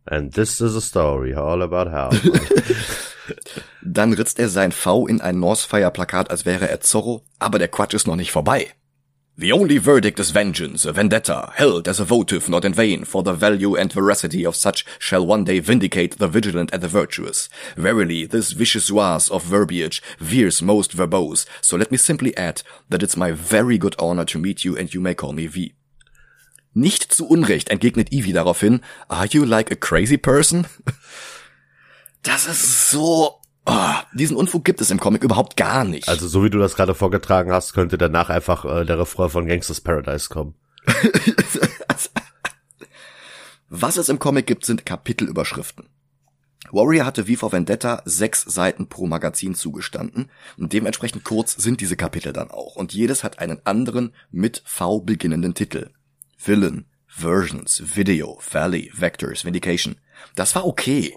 And 0.07 0.33
this 0.33 0.61
is 0.63 0.77
a 0.77 0.81
story 0.81 1.35
all 1.35 1.61
about 1.61 1.89
how. 1.89 2.11
Dann 3.89 4.13
ritzt 4.13 4.41
er 4.41 4.49
sein 4.49 4.73
V 4.73 5.07
in 5.07 5.21
ein 5.21 5.39
Northfire-Plakat, 5.39 6.29
als 6.29 6.45
wäre 6.45 6.69
er 6.69 6.81
Zorro, 6.81 7.23
aber 7.39 7.61
der 7.61 7.69
Quatsch 7.69 7.95
ist 7.95 8.09
noch 8.09 8.17
nicht 8.17 8.33
vorbei. 8.33 8.67
The 9.39 9.53
only 9.53 9.79
verdict 9.79 10.19
is 10.19 10.35
vengeance, 10.35 10.85
a 10.87 10.93
vendetta, 10.93 11.53
held 11.55 11.87
as 11.87 12.01
a 12.01 12.05
votive 12.05 12.49
not 12.49 12.65
in 12.65 12.75
vain, 12.75 13.05
for 13.05 13.23
the 13.23 13.35
value 13.35 13.77
and 13.77 13.93
veracity 13.93 14.45
of 14.45 14.57
such 14.57 14.85
shall 14.99 15.25
one 15.25 15.45
day 15.45 15.61
vindicate 15.61 16.19
the 16.19 16.27
vigilant 16.27 16.73
and 16.73 16.83
the 16.83 16.89
virtuous. 16.89 17.49
Verily, 17.77 18.27
this 18.27 18.53
vicious 18.53 18.91
oise 18.91 19.31
of 19.31 19.45
verbiage 19.45 20.03
veers 20.19 20.63
most 20.63 20.97
verbose, 20.97 21.47
so 21.61 21.77
let 21.77 21.93
me 21.93 21.99
simply 21.99 22.37
add 22.37 22.63
that 22.89 23.05
it's 23.05 23.17
my 23.17 23.31
very 23.31 23.79
good 23.79 23.95
honor 24.01 24.25
to 24.25 24.39
meet 24.39 24.65
you 24.65 24.77
and 24.77 24.93
you 24.95 25.01
may 25.01 25.15
call 25.15 25.33
me 25.33 25.47
V. 25.47 25.75
Nicht 26.75 27.13
zu 27.13 27.29
Unrecht 27.29 27.69
entgegnet 27.69 28.11
Evie 28.11 28.33
daraufhin, 28.33 28.81
are 29.09 29.27
you 29.27 29.45
like 29.45 29.71
a 29.71 29.77
crazy 29.77 30.17
person? 30.17 30.67
Das 32.27 32.49
ist 32.49 32.91
so. 32.91 33.36
Oh, 33.67 33.95
diesen 34.15 34.37
Unfug 34.37 34.65
gibt 34.65 34.81
es 34.81 34.93
im 34.93 35.01
Comic 35.01 35.25
überhaupt 35.25 35.57
gar 35.57 35.85
nicht. 35.85 36.09
also, 36.09 36.29
so 36.29 36.45
wie 36.45 36.51
du 36.51 36.59
das 36.59 36.77
gerade 36.77 36.95
vorgetragen 36.95 37.51
hast, 37.53 37.73
könnte 37.73 37.99
danach 37.99 38.31
einfach 38.31 38.65
äh, 38.65 38.85
der 38.85 38.99
Refrain 38.99 39.29
von 39.29 39.47
Gangsters 39.47 39.81
Paradise 39.81 40.29
kommen. 40.29 40.55
Was 43.69 43.97
es 43.97 44.09
im 44.09 44.21
Comic 44.21 44.47
gibt, 44.47 44.65
sind 44.65 44.87
Kapitelüberschriften. 44.87 45.89
Warrior 46.71 47.05
hatte 47.05 47.27
wie 47.27 47.37
vor 47.37 47.53
Vendetta 47.53 48.03
sechs 48.05 48.43
Seiten 48.43 48.89
pro 48.89 49.07
Magazin 49.07 49.55
zugestanden 49.55 50.31
und 50.57 50.73
dementsprechend 50.73 51.25
kurz 51.25 51.55
sind 51.55 51.81
diese 51.81 51.97
Kapitel 51.97 52.33
dann 52.33 52.51
auch 52.51 52.77
und 52.77 52.93
jedes 52.93 53.25
hat 53.25 53.39
einen 53.39 53.61
anderen 53.65 54.13
mit 54.31 54.63
V 54.65 55.01
beginnenden 55.01 55.55
Titel. 55.55 55.91
Villain, 56.39 56.87
Versions, 57.07 57.97
Video, 57.97 58.39
Valley, 58.51 58.91
Vectors, 58.95 59.45
Vindication. 59.45 59.97
Das 60.35 60.55
war 60.55 60.67
okay. 60.67 61.15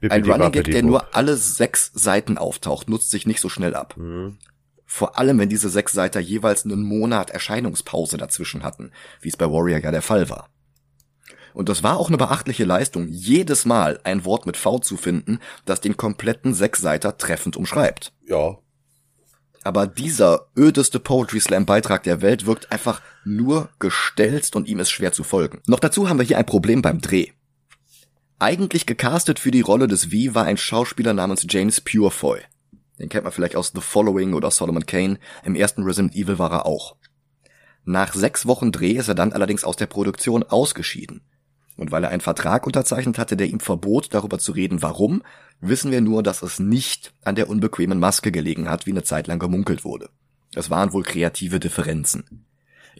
Ein 0.00 0.24
Running 0.24 0.52
Gag, 0.52 0.70
der 0.70 0.82
nur 0.82 1.14
alle 1.16 1.36
sechs 1.36 1.90
Seiten 1.94 2.38
auftaucht, 2.38 2.88
nutzt 2.88 3.10
sich 3.10 3.26
nicht 3.26 3.40
so 3.40 3.48
schnell 3.48 3.74
ab. 3.74 3.96
Mhm. 3.96 4.38
Vor 4.86 5.18
allem, 5.18 5.38
wenn 5.38 5.48
diese 5.48 5.68
sechs 5.68 5.92
Seiten 5.92 6.22
jeweils 6.22 6.64
einen 6.64 6.82
Monat 6.82 7.30
Erscheinungspause 7.30 8.16
dazwischen 8.16 8.62
hatten, 8.62 8.92
wie 9.20 9.28
es 9.28 9.36
bei 9.36 9.46
Warrior 9.46 9.80
ja 9.80 9.90
der 9.90 10.02
Fall 10.02 10.30
war. 10.30 10.48
Und 11.52 11.68
das 11.68 11.82
war 11.82 11.98
auch 11.98 12.08
eine 12.08 12.16
beachtliche 12.16 12.64
Leistung, 12.64 13.08
jedes 13.08 13.64
Mal 13.64 14.00
ein 14.04 14.24
Wort 14.24 14.46
mit 14.46 14.56
V 14.56 14.78
zu 14.78 14.96
finden, 14.96 15.40
das 15.64 15.80
den 15.80 15.96
kompletten 15.96 16.54
Sechsseiter 16.54 17.18
treffend 17.18 17.56
umschreibt. 17.56 18.12
Ja. 18.26 18.58
Aber 19.64 19.86
dieser 19.86 20.46
ödeste 20.56 21.00
Poetry 21.00 21.40
Slam 21.40 21.66
Beitrag 21.66 22.04
der 22.04 22.22
Welt 22.22 22.46
wirkt 22.46 22.70
einfach 22.70 23.02
nur 23.24 23.70
gestelzt 23.78 24.56
und 24.56 24.68
ihm 24.68 24.78
ist 24.78 24.90
schwer 24.90 25.12
zu 25.12 25.24
folgen. 25.24 25.60
Noch 25.66 25.80
dazu 25.80 26.08
haben 26.08 26.18
wir 26.18 26.24
hier 26.24 26.38
ein 26.38 26.46
Problem 26.46 26.80
beim 26.80 27.00
Dreh. 27.00 27.32
Eigentlich 28.40 28.86
gecastet 28.86 29.40
für 29.40 29.50
die 29.50 29.62
Rolle 29.62 29.88
des 29.88 30.06
V 30.06 30.34
war 30.34 30.44
ein 30.44 30.56
Schauspieler 30.56 31.12
namens 31.12 31.44
James 31.48 31.80
Purefoy. 31.80 32.40
Den 33.00 33.08
kennt 33.08 33.24
man 33.24 33.32
vielleicht 33.32 33.56
aus 33.56 33.72
The 33.74 33.80
Following 33.80 34.32
oder 34.32 34.52
Solomon 34.52 34.86
Kane. 34.86 35.18
Im 35.44 35.56
ersten 35.56 35.82
Resident 35.82 36.14
Evil 36.14 36.38
war 36.38 36.52
er 36.52 36.66
auch. 36.66 36.94
Nach 37.84 38.14
sechs 38.14 38.46
Wochen 38.46 38.70
Dreh 38.70 38.92
ist 38.92 39.08
er 39.08 39.16
dann 39.16 39.32
allerdings 39.32 39.64
aus 39.64 39.74
der 39.74 39.86
Produktion 39.86 40.44
ausgeschieden. 40.44 41.22
Und 41.76 41.90
weil 41.90 42.04
er 42.04 42.10
einen 42.10 42.20
Vertrag 42.20 42.64
unterzeichnet 42.64 43.18
hatte, 43.18 43.36
der 43.36 43.48
ihm 43.48 43.58
verbot, 43.58 44.14
darüber 44.14 44.38
zu 44.38 44.52
reden, 44.52 44.82
warum, 44.82 45.22
wissen 45.60 45.90
wir 45.90 46.00
nur, 46.00 46.22
dass 46.22 46.42
es 46.42 46.60
nicht 46.60 47.14
an 47.24 47.34
der 47.34 47.48
unbequemen 47.48 47.98
Maske 47.98 48.30
gelegen 48.30 48.68
hat, 48.68 48.86
wie 48.86 48.90
eine 48.90 49.02
Zeit 49.02 49.26
lang 49.26 49.40
gemunkelt 49.40 49.84
wurde. 49.84 50.10
Es 50.54 50.70
waren 50.70 50.92
wohl 50.92 51.02
kreative 51.02 51.58
Differenzen. 51.58 52.46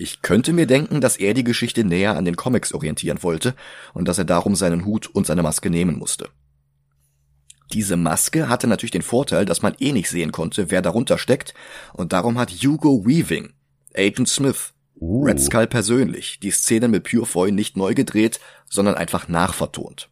Ich 0.01 0.23
könnte 0.23 0.53
mir 0.53 0.69
denken, 0.69 1.01
dass 1.01 1.17
er 1.17 1.35
die 1.35 1.43
Geschichte 1.43 1.83
näher 1.83 2.17
an 2.17 2.25
den 2.25 2.37
Comics 2.37 2.73
orientieren 2.73 3.21
wollte 3.25 3.57
und 3.95 4.07
dass 4.07 4.17
er 4.17 4.25
darum 4.25 4.55
seinen 4.55 4.85
Hut 4.85 5.09
und 5.09 5.27
seine 5.27 5.43
Maske 5.43 5.71
nehmen 5.71 5.99
musste. 5.99 6.29
Diese 7.73 7.97
Maske 7.97 8.49
hatte 8.49 8.69
natürlich 8.69 8.93
den 8.93 9.03
Vorteil, 9.03 9.45
dass 9.45 9.61
man 9.61 9.75
eh 9.81 9.91
nicht 9.91 10.09
sehen 10.09 10.31
konnte, 10.31 10.71
wer 10.71 10.83
darunter 10.83 11.19
steckt, 11.19 11.53
und 11.95 12.13
darum 12.13 12.39
hat 12.39 12.53
Hugo 12.53 13.05
Weaving, 13.05 13.55
Agent 13.93 14.29
Smith, 14.29 14.73
uh. 15.01 15.25
Red 15.25 15.41
Skull 15.41 15.67
persönlich, 15.67 16.39
die 16.39 16.53
Szene 16.53 16.87
mit 16.87 17.03
Purefoy 17.03 17.51
nicht 17.51 17.77
neu 17.77 17.95
gedreht, 17.95 18.39
sondern 18.71 18.95
einfach 18.95 19.27
nachvertont. 19.27 20.11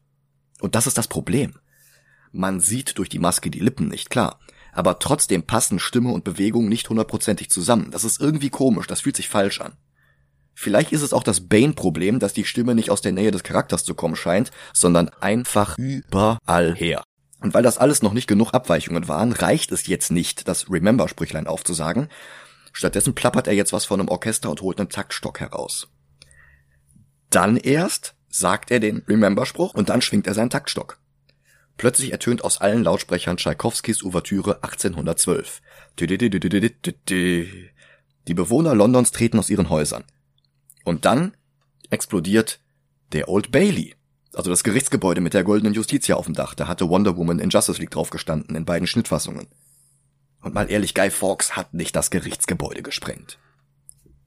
Und 0.59 0.75
das 0.75 0.89
ist 0.89 0.99
das 0.99 1.07
Problem. 1.07 1.55
Man 2.33 2.59
sieht 2.59 2.99
durch 2.99 3.09
die 3.09 3.21
Maske 3.21 3.51
die 3.51 3.61
Lippen 3.61 3.87
nicht 3.87 4.11
klar, 4.11 4.41
aber 4.77 4.99
trotzdem 4.99 5.43
passen 5.43 5.79
Stimme 5.79 6.13
und 6.13 6.25
Bewegung 6.25 6.69
nicht 6.69 6.89
hundertprozentig 6.89 7.51
zusammen. 7.51 7.91
Das 7.91 8.05
ist 8.05 8.21
irgendwie 8.21 8.51
komisch, 8.51 8.87
das 8.87 9.01
fühlt 9.01 9.17
sich 9.17 9.29
falsch 9.29 9.61
an. 9.61 9.73
Vielleicht 10.55 10.93
ist 10.93 11.03
es 11.03 11.13
auch 11.13 11.23
das 11.23 11.49
Bane-Problem, 11.49 12.19
dass 12.19 12.33
die 12.33 12.45
Stimme 12.45 12.75
nicht 12.75 12.91
aus 12.91 13.01
der 13.01 13.13
Nähe 13.13 13.31
des 13.31 13.43
Charakters 13.43 13.85
zu 13.85 13.95
kommen 13.95 14.17
scheint, 14.17 14.51
sondern 14.73 15.11
einfach 15.21 15.77
überall 15.77 16.75
her. 16.75 17.03
Und 17.41 17.53
weil 17.53 17.63
das 17.63 17.79
alles 17.79 18.03
noch 18.03 18.15
nicht 18.15 18.27
genug 18.27 18.53
Abweichungen 18.55 19.09
waren, 19.09 19.33
reicht 19.33 19.73
es 19.73 19.87
jetzt 19.87 20.11
nicht, 20.11 20.49
das 20.49 20.71
Remember-Sprüchlein 20.71 21.47
aufzusagen. 21.47 22.09
Stattdessen 22.73 23.15
plappert 23.15 23.47
er 23.47 23.55
jetzt 23.55 23.73
was 23.73 23.85
von 23.85 24.01
einem 24.01 24.09
Orchester 24.09 24.51
und 24.51 24.63
holt 24.63 24.79
einen 24.79 24.89
Taktstock 24.89 25.41
heraus. 25.41 25.89
Dann 27.31 27.57
erst 27.57 28.15
sagt 28.29 28.71
er 28.71 28.81
den 28.81 29.03
Remember-Spruch 29.09 29.75
und 29.75 29.89
dann 29.89 30.03
schwingt 30.03 30.27
er 30.27 30.35
seinen 30.35 30.51
Taktstock. 30.51 30.99
Plötzlich 31.77 32.13
ertönt 32.13 32.43
aus 32.43 32.61
allen 32.61 32.85
Lautsprechern 32.85 33.37
Tschaikowskis 33.37 34.03
Ouvertüre 34.03 34.63
1812. 34.63 35.61
Die 38.29 38.35
Bewohner 38.35 38.75
Londons 38.75 39.13
treten 39.13 39.39
aus 39.39 39.51
ihren 39.51 39.69
Häusern. 39.69 40.05
Und 40.85 41.05
dann 41.05 41.37
explodiert 41.91 42.61
der 43.13 43.29
Old 43.29 43.53
Bailey. 43.53 43.95
Also 44.33 44.51
das 44.51 44.65
Gerichtsgebäude 44.65 45.21
mit 45.21 45.35
der 45.35 45.45
goldenen 45.45 45.75
Justitia 45.75 46.17
auf 46.17 46.27
dem 46.27 46.35
Dach. 46.35 46.55
Da 46.55 46.69
hatte 46.69 46.89
Wonder 46.89 47.17
Woman 47.17 47.39
in 47.39 47.51
Justice 47.51 47.81
League 47.81 47.91
drauf 47.91 48.11
gestanden, 48.11 48.57
in 48.57 48.65
beiden 48.65 48.87
Schnittfassungen. 48.87 49.47
Und 50.43 50.55
mal 50.55 50.71
ehrlich, 50.71 50.95
Guy 50.95 51.11
Fawkes 51.11 51.57
hat 51.57 51.75
nicht 51.75 51.97
das 51.97 52.11
Gerichtsgebäude 52.11 52.83
gesprengt. 52.83 53.39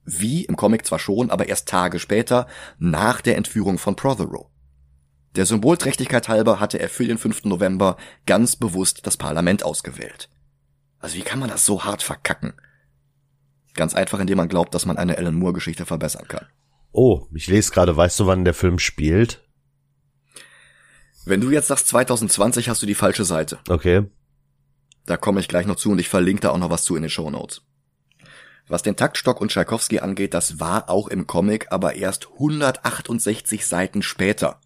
Wie 0.05 0.45
im 0.45 0.55
Comic 0.55 0.85
zwar 0.85 0.99
schon, 0.99 1.29
aber 1.29 1.47
erst 1.47 1.67
Tage 1.67 1.99
später, 1.99 2.47
nach 2.77 3.21
der 3.21 3.37
Entführung 3.37 3.77
von 3.77 3.95
Prothero. 3.95 4.49
Der 5.35 5.45
Symbolträchtigkeit 5.45 6.27
halber 6.27 6.59
hatte 6.59 6.79
er 6.79 6.89
für 6.89 7.05
den 7.05 7.17
5. 7.17 7.45
November 7.45 7.97
ganz 8.25 8.55
bewusst 8.55 9.05
das 9.05 9.17
Parlament 9.17 9.63
ausgewählt. 9.63 10.29
Also 10.99 11.15
wie 11.15 11.21
kann 11.21 11.39
man 11.39 11.49
das 11.49 11.65
so 11.65 11.83
hart 11.83 12.03
verkacken? 12.03 12.53
Ganz 13.75 13.93
einfach, 13.93 14.19
indem 14.19 14.37
man 14.37 14.49
glaubt, 14.49 14.73
dass 14.73 14.85
man 14.85 14.97
eine 14.97 15.17
Alan 15.17 15.35
Moore 15.35 15.53
Geschichte 15.53 15.85
verbessern 15.85 16.27
kann. 16.27 16.47
Oh, 16.91 17.27
ich 17.33 17.47
lese 17.47 17.71
gerade, 17.71 17.95
weißt 17.95 18.19
du, 18.19 18.25
wann 18.25 18.43
der 18.43 18.53
Film 18.53 18.79
spielt? 18.79 19.45
Wenn 21.25 21.41
du 21.41 21.51
jetzt 21.51 21.67
sagst 21.67 21.87
2020, 21.89 22.69
hast 22.69 22.81
du 22.81 22.87
die 22.87 22.95
falsche 22.95 23.23
Seite. 23.23 23.59
Okay. 23.69 24.07
Da 25.05 25.15
komme 25.17 25.39
ich 25.39 25.47
gleich 25.47 25.67
noch 25.67 25.75
zu 25.75 25.91
und 25.91 25.99
ich 25.99 26.09
verlinke 26.09 26.41
da 26.41 26.49
auch 26.49 26.57
noch 26.57 26.71
was 26.71 26.83
zu 26.83 26.95
in 26.95 27.03
den 27.03 27.09
Show 27.09 27.29
Notes. 27.29 27.61
Was 28.67 28.83
den 28.83 28.95
Taktstock 28.95 29.41
und 29.41 29.51
Tchaikovsky 29.51 29.99
angeht, 29.99 30.33
das 30.33 30.59
war 30.59 30.89
auch 30.89 31.07
im 31.07 31.27
Comic, 31.27 31.67
aber 31.71 31.95
erst 31.95 32.27
168 32.33 33.65
Seiten 33.65 34.01
später. 34.01 34.59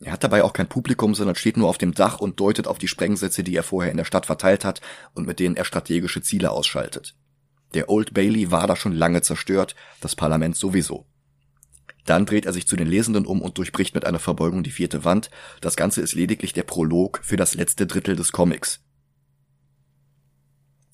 Er 0.00 0.12
hat 0.12 0.22
dabei 0.22 0.44
auch 0.44 0.52
kein 0.52 0.68
Publikum, 0.68 1.14
sondern 1.14 1.34
steht 1.34 1.56
nur 1.56 1.68
auf 1.68 1.78
dem 1.78 1.92
Dach 1.92 2.20
und 2.20 2.38
deutet 2.38 2.68
auf 2.68 2.78
die 2.78 2.88
Sprengsätze, 2.88 3.42
die 3.42 3.56
er 3.56 3.64
vorher 3.64 3.90
in 3.90 3.96
der 3.96 4.04
Stadt 4.04 4.26
verteilt 4.26 4.64
hat 4.64 4.80
und 5.14 5.26
mit 5.26 5.40
denen 5.40 5.56
er 5.56 5.64
strategische 5.64 6.22
Ziele 6.22 6.50
ausschaltet. 6.50 7.16
Der 7.74 7.90
Old 7.90 8.14
Bailey 8.14 8.50
war 8.50 8.66
da 8.66 8.76
schon 8.76 8.92
lange 8.92 9.22
zerstört, 9.22 9.74
das 10.00 10.14
Parlament 10.14 10.56
sowieso. 10.56 11.06
Dann 12.06 12.24
dreht 12.24 12.46
er 12.46 12.54
sich 12.54 12.66
zu 12.66 12.76
den 12.76 12.88
Lesenden 12.88 13.26
um 13.26 13.42
und 13.42 13.58
durchbricht 13.58 13.94
mit 13.94 14.06
einer 14.06 14.18
Verbeugung 14.18 14.62
die 14.62 14.70
vierte 14.70 15.04
Wand. 15.04 15.30
Das 15.60 15.76
Ganze 15.76 16.00
ist 16.00 16.14
lediglich 16.14 16.54
der 16.54 16.62
Prolog 16.62 17.20
für 17.22 17.36
das 17.36 17.54
letzte 17.54 17.86
Drittel 17.86 18.16
des 18.16 18.32
Comics. 18.32 18.80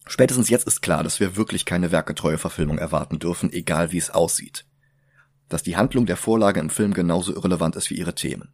Spätestens 0.07 0.49
jetzt 0.51 0.67
ist 0.67 0.83
klar, 0.83 1.05
dass 1.05 1.21
wir 1.21 1.37
wirklich 1.37 1.65
keine 1.65 1.93
werketreue 1.93 2.37
Verfilmung 2.39 2.79
erwarten 2.79 3.19
dürfen, 3.19 3.53
egal 3.53 3.93
wie 3.93 3.99
es 3.99 4.11
aussieht. 4.11 4.67
Dass 5.49 5.63
die 5.63 5.77
Handlung 5.77 6.07
der 6.07 6.17
Vorlage 6.17 6.59
im 6.59 6.69
Film 6.69 6.93
genauso 6.95 7.33
irrelevant 7.35 7.77
ist 7.77 7.91
wie 7.91 7.95
ihre 7.95 8.15
Themen. 8.15 8.53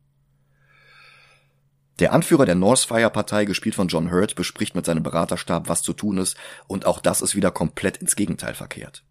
Der 1.99 2.13
Anführer 2.13 2.47
der 2.47 2.55
Northfire-Partei, 2.55 3.45
gespielt 3.45 3.75
von 3.75 3.89
John 3.89 4.11
Hurt, 4.11 4.35
bespricht 4.35 4.75
mit 4.75 4.87
seinem 4.87 5.03
Beraterstab, 5.03 5.69
was 5.69 5.83
zu 5.83 5.93
tun 5.93 6.19
ist, 6.19 6.37
und 6.67 6.87
auch 6.87 7.01
das 7.01 7.21
ist 7.21 7.35
wieder 7.35 7.51
komplett 7.51 7.99
ins 7.99 8.17
Gegenteil 8.17 8.55
verkehrt. 8.55 9.05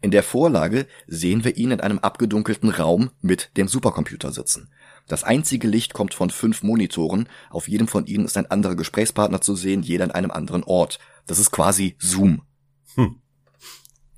In 0.00 0.10
der 0.10 0.24
Vorlage 0.24 0.86
sehen 1.06 1.44
wir 1.44 1.56
ihn 1.56 1.70
in 1.70 1.80
einem 1.80 2.00
abgedunkelten 2.00 2.70
Raum 2.70 3.10
mit 3.20 3.50
dem 3.56 3.68
Supercomputer 3.68 4.32
sitzen. 4.32 4.70
Das 5.06 5.22
einzige 5.22 5.68
Licht 5.68 5.94
kommt 5.94 6.14
von 6.14 6.30
fünf 6.30 6.62
Monitoren, 6.62 7.28
auf 7.50 7.68
jedem 7.68 7.88
von 7.88 8.06
ihnen 8.06 8.24
ist 8.24 8.36
ein 8.36 8.50
anderer 8.50 8.74
Gesprächspartner 8.74 9.40
zu 9.40 9.54
sehen, 9.54 9.82
jeder 9.82 10.04
an 10.04 10.10
einem 10.10 10.30
anderen 10.30 10.64
Ort. 10.64 10.98
Das 11.26 11.38
ist 11.38 11.52
quasi 11.52 11.96
Zoom. 11.98 12.42
Hm. 12.94 13.16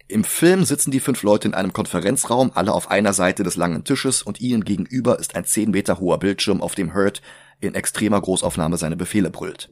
Im 0.07 0.25
Film 0.25 0.65
sitzen 0.65 0.91
die 0.91 1.01
fünf 1.01 1.23
Leute 1.23 1.49
in 1.49 1.55
einem 1.55 1.73
Konferenzraum, 1.73 2.53
alle 2.55 2.73
auf 2.73 2.91
einer 2.91 3.13
Seite 3.13 3.43
des 3.43 3.57
langen 3.57 3.85
Tisches 3.85 4.23
und 4.23 4.41
ihnen 4.41 4.65
gegenüber 4.65 5.19
ist 5.19 5.35
ein 5.35 5.45
zehn 5.45 5.71
Meter 5.71 5.99
hoher 5.99 6.19
Bildschirm, 6.19 6.61
auf 6.61 6.75
dem 6.75 6.95
Hurt 6.95 7.23
in 7.61 7.75
extremer 7.75 8.21
Großaufnahme 8.21 8.77
seine 8.77 8.97
Befehle 8.97 9.31
brüllt. 9.31 9.71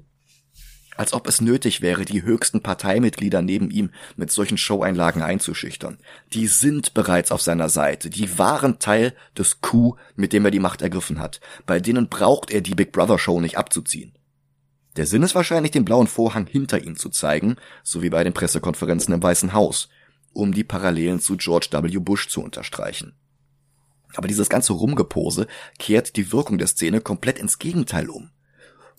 Als 0.96 1.14
ob 1.14 1.26
es 1.26 1.40
nötig 1.40 1.80
wäre, 1.80 2.04
die 2.04 2.22
höchsten 2.22 2.60
Parteimitglieder 2.60 3.40
neben 3.40 3.70
ihm 3.70 3.90
mit 4.16 4.30
solchen 4.30 4.58
Showeinlagen 4.58 5.22
einzuschüchtern. 5.22 5.98
Die 6.34 6.46
sind 6.46 6.92
bereits 6.92 7.32
auf 7.32 7.40
seiner 7.40 7.70
Seite, 7.70 8.10
die 8.10 8.38
waren 8.38 8.78
Teil 8.78 9.14
des 9.36 9.62
Coup, 9.62 9.96
mit 10.16 10.32
dem 10.32 10.44
er 10.44 10.50
die 10.50 10.60
Macht 10.60 10.82
ergriffen 10.82 11.18
hat. 11.18 11.40
Bei 11.66 11.80
denen 11.80 12.08
braucht 12.08 12.50
er 12.50 12.60
die 12.60 12.74
Big 12.74 12.92
Brother 12.92 13.18
Show 13.18 13.40
nicht 13.40 13.56
abzuziehen. 13.56 14.12
Der 14.96 15.06
Sinn 15.06 15.22
ist 15.22 15.34
wahrscheinlich, 15.34 15.72
den 15.72 15.86
blauen 15.86 16.06
Vorhang 16.06 16.46
hinter 16.46 16.84
ihm 16.84 16.96
zu 16.96 17.08
zeigen, 17.08 17.56
so 17.82 18.02
wie 18.02 18.10
bei 18.10 18.22
den 18.22 18.34
Pressekonferenzen 18.34 19.14
im 19.14 19.22
Weißen 19.22 19.54
Haus, 19.54 19.88
um 20.34 20.52
die 20.52 20.64
Parallelen 20.64 21.20
zu 21.20 21.38
George 21.38 21.68
W. 21.70 21.98
Bush 21.98 22.28
zu 22.28 22.42
unterstreichen. 22.42 23.14
Aber 24.14 24.28
dieses 24.28 24.48
ganze 24.48 24.72
Rumgepose 24.72 25.46
kehrt 25.78 26.16
die 26.16 26.32
Wirkung 26.32 26.58
der 26.58 26.66
Szene 26.66 27.00
komplett 27.00 27.38
ins 27.38 27.58
Gegenteil 27.58 28.08
um. 28.08 28.30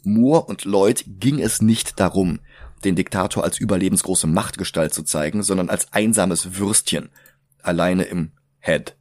Moore 0.03 0.45
und 0.45 0.65
Lloyd 0.65 1.05
ging 1.07 1.39
es 1.39 1.61
nicht 1.61 1.99
darum, 1.99 2.39
den 2.83 2.95
Diktator 2.95 3.43
als 3.43 3.59
überlebensgroße 3.59 4.27
Machtgestalt 4.27 4.93
zu 4.93 5.03
zeigen, 5.03 5.43
sondern 5.43 5.69
als 5.69 5.93
einsames 5.93 6.57
Würstchen, 6.57 7.09
alleine 7.61 8.03
im 8.03 8.31
Head. 8.59 8.95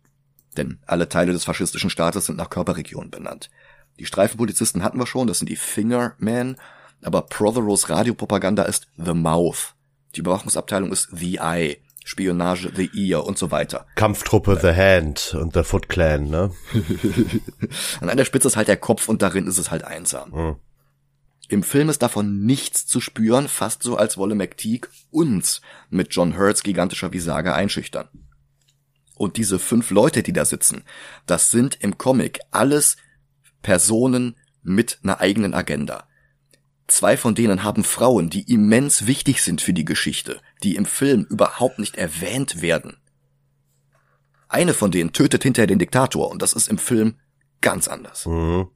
Denn 0.57 0.79
alle 0.87 1.09
Teile 1.09 1.33
des 1.33 1.45
faschistischen 1.45 1.91
Staates 1.91 2.27
sind 2.27 2.37
nach 2.37 2.51
Körperregion 2.51 3.11
benannt. 3.11 3.51
Die 3.99 4.07
Streifenpolizisten 4.07 4.83
hatten 4.83 4.99
wir 4.99 5.07
schon, 5.07 5.27
das 5.27 5.39
sind 5.39 5.49
die 5.49 5.57
Fingermen, 5.57 6.57
aber 7.03 7.23
Protheros 7.23 7.89
Radiopropaganda 7.89 8.63
ist 8.63 8.87
The 8.97 9.15
Mouth. 9.15 9.75
Die 10.15 10.21
Überwachungsabteilung 10.21 10.93
ist 10.93 11.09
The 11.13 11.37
Eye. 11.37 11.79
Spionage, 12.05 12.73
The 12.75 12.91
Ear 12.95 13.25
und 13.25 13.39
so 13.39 13.51
weiter. 13.51 13.87
Kampftruppe 13.95 14.59
The 14.61 14.75
Hand 14.75 15.37
und 15.39 15.55
The 15.55 15.63
Foot 15.63 15.89
Clan, 15.89 16.29
ne? 16.29 16.51
An 18.01 18.09
einer 18.09 18.25
Spitze 18.25 18.49
ist 18.49 18.57
halt 18.57 18.69
der 18.69 18.77
Kopf 18.77 19.09
und 19.09 19.23
darin 19.23 19.47
ist 19.47 19.59
es 19.59 19.71
halt 19.71 19.85
einsam. 19.85 20.31
Mhm. 20.31 20.57
Im 21.49 21.63
Film 21.63 21.91
ist 21.91 22.03
davon 22.03 22.45
nichts 22.45 22.87
zu 22.87 23.01
spüren, 23.01 23.47
fast 23.47 23.83
so 23.83 23.97
als 23.97 24.17
wolle 24.17 24.35
McTeague 24.35 24.89
uns 25.11 25.61
mit 25.91 26.09
John 26.15 26.39
Hurts 26.39 26.63
gigantischer 26.63 27.13
Visage 27.13 27.55
einschüchtern. 27.55 28.09
Und 29.17 29.37
diese 29.37 29.59
fünf 29.59 29.91
Leute, 29.91 30.23
die 30.23 30.33
da 30.33 30.45
sitzen, 30.45 30.85
das 31.27 31.51
sind 31.51 31.77
im 31.81 31.99
Comic 31.99 32.41
alles 32.51 32.97
Personen 33.61 34.37
mit 34.63 34.99
einer 35.03 35.21
eigenen 35.21 35.55
Agenda. 35.55 36.09
Zwei 36.93 37.17
von 37.17 37.35
denen 37.35 37.63
haben 37.63 37.85
Frauen, 37.85 38.29
die 38.29 38.53
immens 38.53 39.07
wichtig 39.07 39.43
sind 39.43 39.63
für 39.63 39.73
die 39.73 39.87
Geschichte, 39.87 40.43
die 40.63 40.77
im 40.77 40.85
Film 40.85 41.25
überhaupt 41.31 41.79
nicht 41.79 41.97
erwähnt 41.97 42.61
werden. 42.61 42.99
Eine 44.47 44.75
von 44.75 44.91
denen 44.91 45.15
tötet 45.15 45.43
hinterher 45.43 45.67
den 45.67 45.79
Diktator 45.79 46.31
und 46.31 46.43
das 46.43 46.53
ist 46.53 46.69
im 46.69 46.77
Film 46.77 47.15
ganz 47.63 47.89
anders. 47.89 48.27
Mhm. 48.27 48.69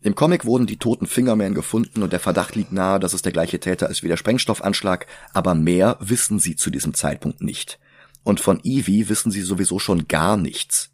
Im 0.00 0.14
Comic 0.14 0.46
wurden 0.46 0.66
die 0.66 0.78
toten 0.78 1.06
Fingermen 1.06 1.52
gefunden 1.52 2.02
und 2.02 2.14
der 2.14 2.20
Verdacht 2.20 2.56
liegt 2.56 2.72
nahe, 2.72 2.98
dass 2.98 3.12
es 3.12 3.20
der 3.20 3.32
gleiche 3.32 3.60
Täter 3.60 3.90
ist 3.90 4.02
wie 4.02 4.08
der 4.08 4.16
Sprengstoffanschlag, 4.16 5.06
aber 5.34 5.54
mehr 5.54 5.98
wissen 6.00 6.38
sie 6.38 6.56
zu 6.56 6.70
diesem 6.70 6.94
Zeitpunkt 6.94 7.42
nicht. 7.42 7.78
Und 8.24 8.40
von 8.40 8.58
Evie 8.64 9.10
wissen 9.10 9.30
sie 9.30 9.42
sowieso 9.42 9.78
schon 9.78 10.08
gar 10.08 10.38
nichts. 10.38 10.88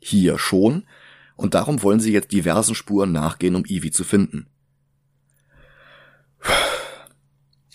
Hier 0.00 0.40
schon, 0.40 0.88
und 1.40 1.54
darum 1.54 1.82
wollen 1.82 2.00
sie 2.00 2.12
jetzt 2.12 2.32
diversen 2.32 2.74
Spuren 2.74 3.12
nachgehen, 3.12 3.54
um 3.54 3.64
Evie 3.64 3.90
zu 3.90 4.04
finden. 4.04 4.46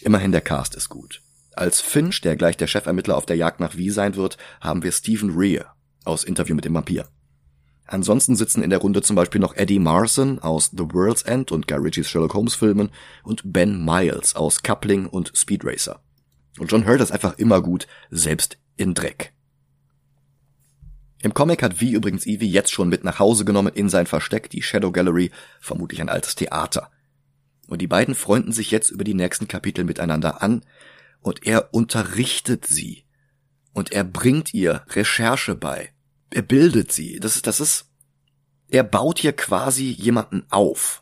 Immerhin 0.01 0.31
der 0.31 0.41
Cast 0.41 0.75
ist 0.75 0.89
gut. 0.89 1.23
Als 1.53 1.81
Finch, 1.81 2.21
der 2.21 2.35
gleich 2.35 2.57
der 2.57 2.67
Chefermittler 2.67 3.17
auf 3.17 3.25
der 3.25 3.37
Jagd 3.37 3.59
nach 3.59 3.75
Wie 3.75 3.89
sein 3.89 4.15
wird, 4.15 4.37
haben 4.61 4.83
wir 4.83 4.91
Stephen 4.91 5.31
Rear 5.31 5.75
aus 6.03 6.23
Interview 6.23 6.53
mit 6.53 6.65
dem 6.65 6.75
Vampir. 6.75 7.07
Ansonsten 7.87 8.35
sitzen 8.35 8.61
in 8.61 8.69
der 8.69 8.79
Runde 8.79 9.01
zum 9.01 9.15
Beispiel 9.15 9.41
noch 9.41 9.55
Eddie 9.55 9.79
Marson 9.79 10.37
aus 10.37 10.69
The 10.71 10.85
World's 10.93 11.23
End 11.23 11.51
und 11.51 11.67
Guy 11.67 11.79
Ritchies 11.79 12.07
Sherlock 12.07 12.35
Holmes 12.35 12.53
Filmen 12.53 12.91
und 13.23 13.41
Ben 13.51 13.83
Miles 13.83 14.35
aus 14.35 14.61
Coupling 14.61 15.07
und 15.07 15.31
Speed 15.35 15.65
Racer. 15.65 16.01
Und 16.59 16.71
John 16.71 16.85
Hurt 16.85 17.01
ist 17.01 17.11
einfach 17.11 17.39
immer 17.39 17.63
gut, 17.63 17.87
selbst 18.11 18.57
in 18.77 18.93
Dreck. 18.93 19.34
Im 21.25 21.33
Comic 21.33 21.63
hat 21.63 21.79
V 21.79 21.85
übrigens 21.85 22.27
Evie 22.27 22.51
jetzt 22.51 22.71
schon 22.71 22.87
mit 22.87 23.03
nach 23.03 23.17
Hause 23.17 23.45
genommen 23.45 23.73
in 23.73 23.89
sein 23.89 24.05
Versteck, 24.05 24.47
die 24.51 24.61
Shadow 24.61 24.91
Gallery, 24.91 25.31
vermutlich 25.59 25.99
ein 25.99 26.07
altes 26.07 26.35
Theater. 26.35 26.91
Und 27.65 27.81
die 27.81 27.87
beiden 27.87 28.13
freunden 28.13 28.51
sich 28.51 28.69
jetzt 28.69 28.91
über 28.91 29.03
die 29.03 29.15
nächsten 29.15 29.47
Kapitel 29.47 29.85
miteinander 29.85 30.43
an, 30.43 30.63
und 31.21 31.47
er 31.47 31.73
unterrichtet 31.73 32.67
sie. 32.67 33.05
Und 33.73 33.91
er 33.91 34.03
bringt 34.03 34.53
ihr 34.53 34.83
Recherche 34.89 35.55
bei. 35.55 35.89
Er 36.29 36.43
bildet 36.43 36.91
sie. 36.91 37.19
Das 37.19 37.35
ist, 37.35 37.47
das 37.47 37.59
ist, 37.59 37.89
er 38.67 38.83
baut 38.83 39.17
hier 39.17 39.33
quasi 39.33 39.85
jemanden 39.85 40.45
auf. 40.51 41.01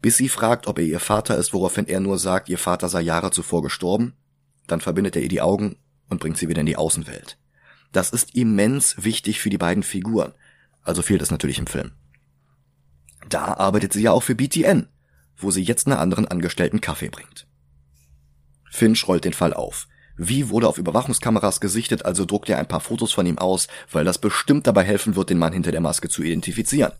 Bis 0.00 0.16
sie 0.16 0.28
fragt, 0.28 0.68
ob 0.68 0.78
er 0.78 0.84
ihr 0.84 1.00
Vater 1.00 1.36
ist, 1.36 1.52
woraufhin 1.52 1.88
er 1.88 1.98
nur 1.98 2.18
sagt, 2.18 2.48
ihr 2.50 2.58
Vater 2.58 2.88
sei 2.88 3.00
Jahre 3.00 3.32
zuvor 3.32 3.62
gestorben. 3.62 4.14
Dann 4.68 4.80
verbindet 4.80 5.16
er 5.16 5.22
ihr 5.22 5.28
die 5.28 5.42
Augen 5.42 5.76
und 6.08 6.20
bringt 6.20 6.38
sie 6.38 6.48
wieder 6.48 6.60
in 6.60 6.66
die 6.66 6.76
Außenwelt. 6.76 7.36
Das 7.92 8.10
ist 8.10 8.34
immens 8.34 9.02
wichtig 9.02 9.40
für 9.40 9.50
die 9.50 9.58
beiden 9.58 9.82
Figuren. 9.82 10.32
Also 10.82 11.02
fehlt 11.02 11.22
es 11.22 11.30
natürlich 11.30 11.58
im 11.58 11.66
Film. 11.66 11.92
Da 13.28 13.54
arbeitet 13.54 13.92
sie 13.92 14.02
ja 14.02 14.12
auch 14.12 14.22
für 14.22 14.34
BTN, 14.34 14.88
wo 15.36 15.50
sie 15.50 15.62
jetzt 15.62 15.86
einer 15.86 15.98
anderen 15.98 16.28
Angestellten 16.28 16.80
Kaffee 16.80 17.10
bringt. 17.10 17.46
Finch 18.70 19.06
rollt 19.06 19.24
den 19.24 19.32
Fall 19.32 19.52
auf. 19.52 19.88
Wie 20.16 20.50
wurde 20.50 20.68
auf 20.68 20.78
Überwachungskameras 20.78 21.60
gesichtet, 21.60 22.04
also 22.04 22.24
druckt 22.24 22.48
er 22.48 22.58
ein 22.58 22.68
paar 22.68 22.80
Fotos 22.80 23.12
von 23.12 23.26
ihm 23.26 23.38
aus, 23.38 23.68
weil 23.90 24.04
das 24.04 24.18
bestimmt 24.18 24.66
dabei 24.66 24.84
helfen 24.84 25.16
wird, 25.16 25.30
den 25.30 25.38
Mann 25.38 25.52
hinter 25.52 25.72
der 25.72 25.80
Maske 25.80 26.08
zu 26.08 26.22
identifizieren. 26.22 26.92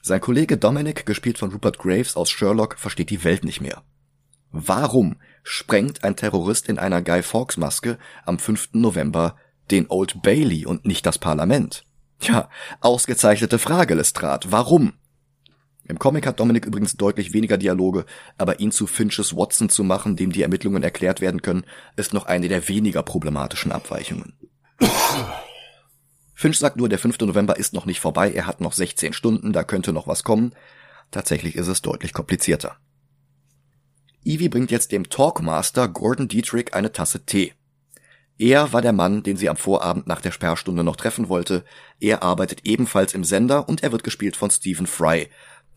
Sein 0.00 0.20
Kollege 0.20 0.56
Dominic, 0.56 1.04
gespielt 1.04 1.38
von 1.38 1.50
Rupert 1.50 1.78
Graves 1.78 2.16
aus 2.16 2.30
Sherlock, 2.30 2.78
versteht 2.78 3.10
die 3.10 3.24
Welt 3.24 3.44
nicht 3.44 3.60
mehr. 3.60 3.82
Warum 4.52 5.16
sprengt 5.46 6.02
ein 6.02 6.16
Terrorist 6.16 6.68
in 6.68 6.78
einer 6.78 7.02
Guy 7.02 7.22
Fawkes 7.22 7.56
Maske 7.56 7.98
am 8.24 8.38
5. 8.38 8.70
November 8.72 9.36
den 9.70 9.86
Old 9.88 10.22
Bailey 10.22 10.66
und 10.66 10.84
nicht 10.84 11.06
das 11.06 11.18
Parlament? 11.18 11.84
Tja, 12.18 12.50
ausgezeichnete 12.80 13.58
Frage, 13.58 13.94
Lestrade. 13.94 14.50
Warum? 14.50 14.94
Im 15.84 16.00
Comic 16.00 16.26
hat 16.26 16.40
Dominic 16.40 16.66
übrigens 16.66 16.96
deutlich 16.96 17.32
weniger 17.32 17.58
Dialoge, 17.58 18.06
aber 18.38 18.58
ihn 18.58 18.72
zu 18.72 18.88
Finches 18.88 19.36
Watson 19.36 19.68
zu 19.68 19.84
machen, 19.84 20.16
dem 20.16 20.32
die 20.32 20.42
Ermittlungen 20.42 20.82
erklärt 20.82 21.20
werden 21.20 21.42
können, 21.42 21.64
ist 21.94 22.12
noch 22.12 22.26
eine 22.26 22.48
der 22.48 22.68
weniger 22.68 23.04
problematischen 23.04 23.70
Abweichungen. 23.70 24.32
Finch 26.34 26.58
sagt 26.58 26.76
nur, 26.76 26.88
der 26.88 26.98
5. 26.98 27.20
November 27.20 27.56
ist 27.56 27.72
noch 27.72 27.86
nicht 27.86 28.00
vorbei, 28.00 28.32
er 28.32 28.48
hat 28.48 28.60
noch 28.60 28.72
16 28.72 29.12
Stunden, 29.12 29.52
da 29.52 29.62
könnte 29.62 29.92
noch 29.92 30.08
was 30.08 30.24
kommen. 30.24 30.54
Tatsächlich 31.12 31.54
ist 31.54 31.68
es 31.68 31.82
deutlich 31.82 32.12
komplizierter. 32.12 32.78
Evie 34.26 34.48
bringt 34.48 34.72
jetzt 34.72 34.90
dem 34.90 35.08
Talkmaster 35.08 35.86
Gordon 35.86 36.26
Dietrich 36.26 36.74
eine 36.74 36.90
Tasse 36.90 37.24
Tee. 37.24 37.52
Er 38.38 38.72
war 38.72 38.82
der 38.82 38.92
Mann, 38.92 39.22
den 39.22 39.36
sie 39.36 39.48
am 39.48 39.56
Vorabend 39.56 40.08
nach 40.08 40.20
der 40.20 40.32
Sperrstunde 40.32 40.82
noch 40.82 40.96
treffen 40.96 41.28
wollte. 41.28 41.64
Er 42.00 42.24
arbeitet 42.24 42.62
ebenfalls 42.64 43.14
im 43.14 43.22
Sender 43.22 43.68
und 43.68 43.84
er 43.84 43.92
wird 43.92 44.02
gespielt 44.02 44.36
von 44.36 44.50
Stephen 44.50 44.88
Fry, 44.88 45.28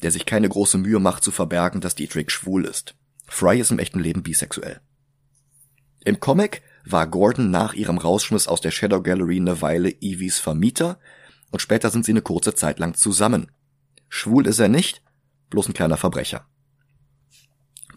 der 0.02 0.10
sich 0.10 0.26
keine 0.26 0.50
große 0.50 0.80
Mühe 0.80 1.00
macht 1.00 1.24
zu 1.24 1.30
verbergen, 1.30 1.80
dass 1.80 1.94
Dietrich 1.94 2.32
schwul 2.32 2.66
ist. 2.66 2.96
Fry 3.28 3.60
ist 3.60 3.70
im 3.70 3.78
echten 3.78 4.00
Leben 4.00 4.24
bisexuell. 4.24 4.82
Im 6.04 6.20
Comic 6.20 6.64
war 6.86 7.06
Gordon 7.06 7.52
nach 7.52 7.76
ihrem 7.76 8.00
Rausschmiss 8.00 8.48
aus 8.48 8.62
der 8.62 8.72
Shadow 8.72 9.04
Gallery 9.04 9.38
eine 9.38 9.62
Weile 9.62 9.92
Evies 10.02 10.40
Vermieter 10.40 11.00
und 11.52 11.62
später 11.62 11.92
sind 11.92 12.04
sie 12.04 12.14
eine 12.14 12.24
kurze 12.24 12.56
Zeit 12.56 12.80
lang 12.80 12.96
zusammen. 12.96 13.52
Schwul 14.08 14.48
ist 14.48 14.58
er 14.58 14.70
nicht, 14.70 15.04
bloß 15.52 15.68
ein 15.68 15.74
kleiner 15.76 15.98
Verbrecher. 15.98 16.48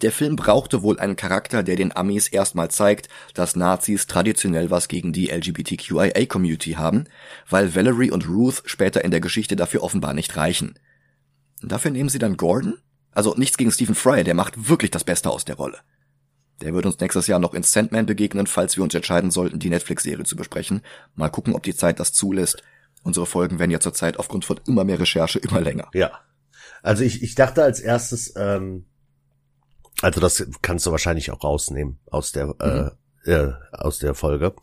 Der 0.02 0.10
Film 0.10 0.34
brauchte 0.34 0.82
wohl 0.82 0.98
einen 0.98 1.14
Charakter, 1.14 1.62
der 1.62 1.76
den 1.76 1.96
Amis 1.96 2.26
erstmal 2.26 2.70
zeigt, 2.70 3.08
dass 3.34 3.54
Nazis 3.54 4.08
traditionell 4.08 4.70
was 4.70 4.88
gegen 4.88 5.12
die 5.12 5.30
LGBTQIA-Community 5.30 6.72
haben, 6.72 7.04
weil 7.48 7.74
Valerie 7.76 8.10
und 8.10 8.28
Ruth 8.28 8.62
später 8.66 9.04
in 9.04 9.12
der 9.12 9.20
Geschichte 9.20 9.54
dafür 9.54 9.84
offenbar 9.84 10.12
nicht 10.12 10.36
reichen. 10.36 10.74
Dafür 11.62 11.92
nehmen 11.92 12.08
sie 12.08 12.18
dann 12.18 12.36
Gordon? 12.36 12.78
Also 13.12 13.34
nichts 13.36 13.56
gegen 13.56 13.70
Stephen 13.70 13.94
Fry, 13.94 14.24
der 14.24 14.34
macht 14.34 14.68
wirklich 14.68 14.90
das 14.90 15.04
Beste 15.04 15.30
aus 15.30 15.44
der 15.44 15.54
Rolle. 15.54 15.78
Der 16.60 16.74
wird 16.74 16.86
uns 16.86 16.98
nächstes 16.98 17.28
Jahr 17.28 17.38
noch 17.38 17.54
in 17.54 17.62
Sandman 17.62 18.06
begegnen, 18.06 18.46
falls 18.46 18.76
wir 18.76 18.82
uns 18.82 18.94
entscheiden 18.94 19.30
sollten, 19.30 19.60
die 19.60 19.70
Netflix-Serie 19.70 20.24
zu 20.24 20.34
besprechen. 20.34 20.82
Mal 21.14 21.28
gucken, 21.28 21.54
ob 21.54 21.62
die 21.62 21.76
Zeit 21.76 22.00
das 22.00 22.12
zulässt. 22.12 22.62
Unsere 23.04 23.26
Folgen 23.26 23.58
werden 23.58 23.70
ja 23.70 23.80
zurzeit 23.80 24.18
aufgrund 24.18 24.44
von 24.44 24.60
immer 24.66 24.84
mehr 24.84 24.98
Recherche 24.98 25.38
immer 25.38 25.60
länger. 25.60 25.88
Ja. 25.92 26.20
Also 26.82 27.04
ich, 27.04 27.22
ich 27.22 27.34
dachte 27.34 27.62
als 27.62 27.80
erstes, 27.80 28.34
ähm, 28.36 28.86
also 30.00 30.20
das 30.20 30.46
kannst 30.62 30.86
du 30.86 30.90
wahrscheinlich 30.90 31.30
auch 31.30 31.44
rausnehmen 31.44 31.98
aus 32.10 32.32
der 32.32 32.46
mhm. 32.46 32.54
äh, 32.60 32.90
äh, 33.24 33.52
aus 33.72 33.98
der 33.98 34.14
Folge. 34.14 34.54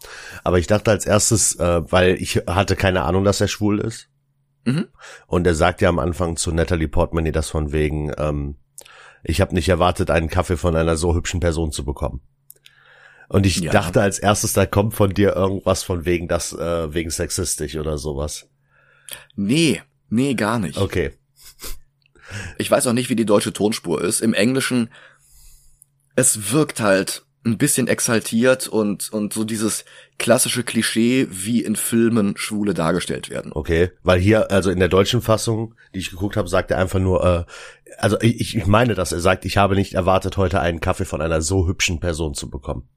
Aber 0.44 0.60
ich 0.60 0.68
dachte 0.68 0.92
als 0.92 1.06
erstes, 1.06 1.56
äh, 1.56 1.82
weil 1.92 2.16
ich 2.16 2.44
hatte 2.48 2.76
keine 2.76 3.04
Ahnung, 3.04 3.24
dass 3.24 3.42
er 3.42 3.48
schwul 3.48 3.80
ist. 3.80 4.10
Mhm. 4.66 4.88
Und 5.28 5.48
er 5.48 5.56
sagt 5.56 5.82
ja 5.82 5.90
am 5.90 6.00
Anfang 6.00 6.36
zu 6.36 6.52
Natalie 6.52 6.88
Portman 6.88 7.32
das 7.32 7.50
von 7.50 7.72
wegen, 7.72 8.12
ähm, 8.18 8.56
ich 9.24 9.42
habe 9.42 9.56
nicht 9.56 9.70
erwartet, 9.70 10.12
einen 10.12 10.30
Kaffee 10.30 10.58
von 10.58 10.76
einer 10.76 10.98
so 10.98 11.16
hübschen 11.16 11.40
Person 11.40 11.72
zu 11.72 11.86
bekommen. 11.86 12.22
Und 13.30 13.46
ich 13.46 13.58
ja. 13.58 13.72
dachte 13.72 14.02
als 14.02 14.18
erstes, 14.18 14.54
da 14.54 14.66
kommt 14.66 14.96
von 14.96 15.12
dir 15.14 15.36
irgendwas 15.36 15.84
von 15.84 16.06
wegen 16.06 16.28
das, 16.28 16.52
äh, 16.52 16.94
wegen 16.94 17.12
sexistisch 17.12 17.76
oder 17.76 17.98
sowas. 17.98 18.50
Nee, 19.36 19.82
nee, 20.10 20.34
gar 20.34 20.60
nicht. 20.60 20.78
Okay. 20.78 21.12
Ich 22.58 22.70
weiß 22.70 22.88
auch 22.88 22.94
nicht, 22.94 23.10
wie 23.10 23.16
die 23.16 23.26
deutsche 23.26 23.54
Tonspur 23.54 24.04
ist. 24.04 24.22
Im 24.22 24.34
Englischen 24.34 24.90
es 26.20 26.52
wirkt 26.52 26.82
halt 26.82 27.24
ein 27.46 27.58
bisschen 27.58 27.88
exaltiert 27.88 28.68
und, 28.68 29.12
und 29.14 29.32
so 29.32 29.46
dieses 29.46 29.86
klassische 30.18 30.64
Klischee, 30.64 31.28
wie 31.32 31.64
in 31.64 31.78
Filmen 31.78 32.36
Schwule 32.36 32.74
dargestellt 32.74 33.30
werden. 33.30 33.54
Okay, 33.54 33.92
weil 34.04 34.20
hier, 34.20 34.52
also 34.52 34.70
in 34.70 34.80
der 34.80 34.90
deutschen 34.90 35.22
Fassung, 35.22 35.76
die 35.96 36.00
ich 36.00 36.12
geguckt 36.12 36.36
habe, 36.36 36.50
sagt 36.50 36.72
er 36.72 36.78
einfach 36.78 37.00
nur, 37.00 37.24
äh, 37.24 37.46
also 37.98 38.20
ich, 38.20 38.58
ich 38.58 38.68
meine, 38.68 38.94
dass 38.94 39.14
er 39.14 39.22
sagt, 39.22 39.46
ich 39.46 39.56
habe 39.56 39.76
nicht 39.76 39.94
erwartet, 39.94 40.36
heute 40.36 40.60
einen 40.60 40.82
Kaffee 40.82 41.06
von 41.06 41.22
einer 41.22 41.42
so 41.42 41.66
hübschen 41.68 42.02
Person 42.02 42.34
zu 42.34 42.50
bekommen. 42.50 42.90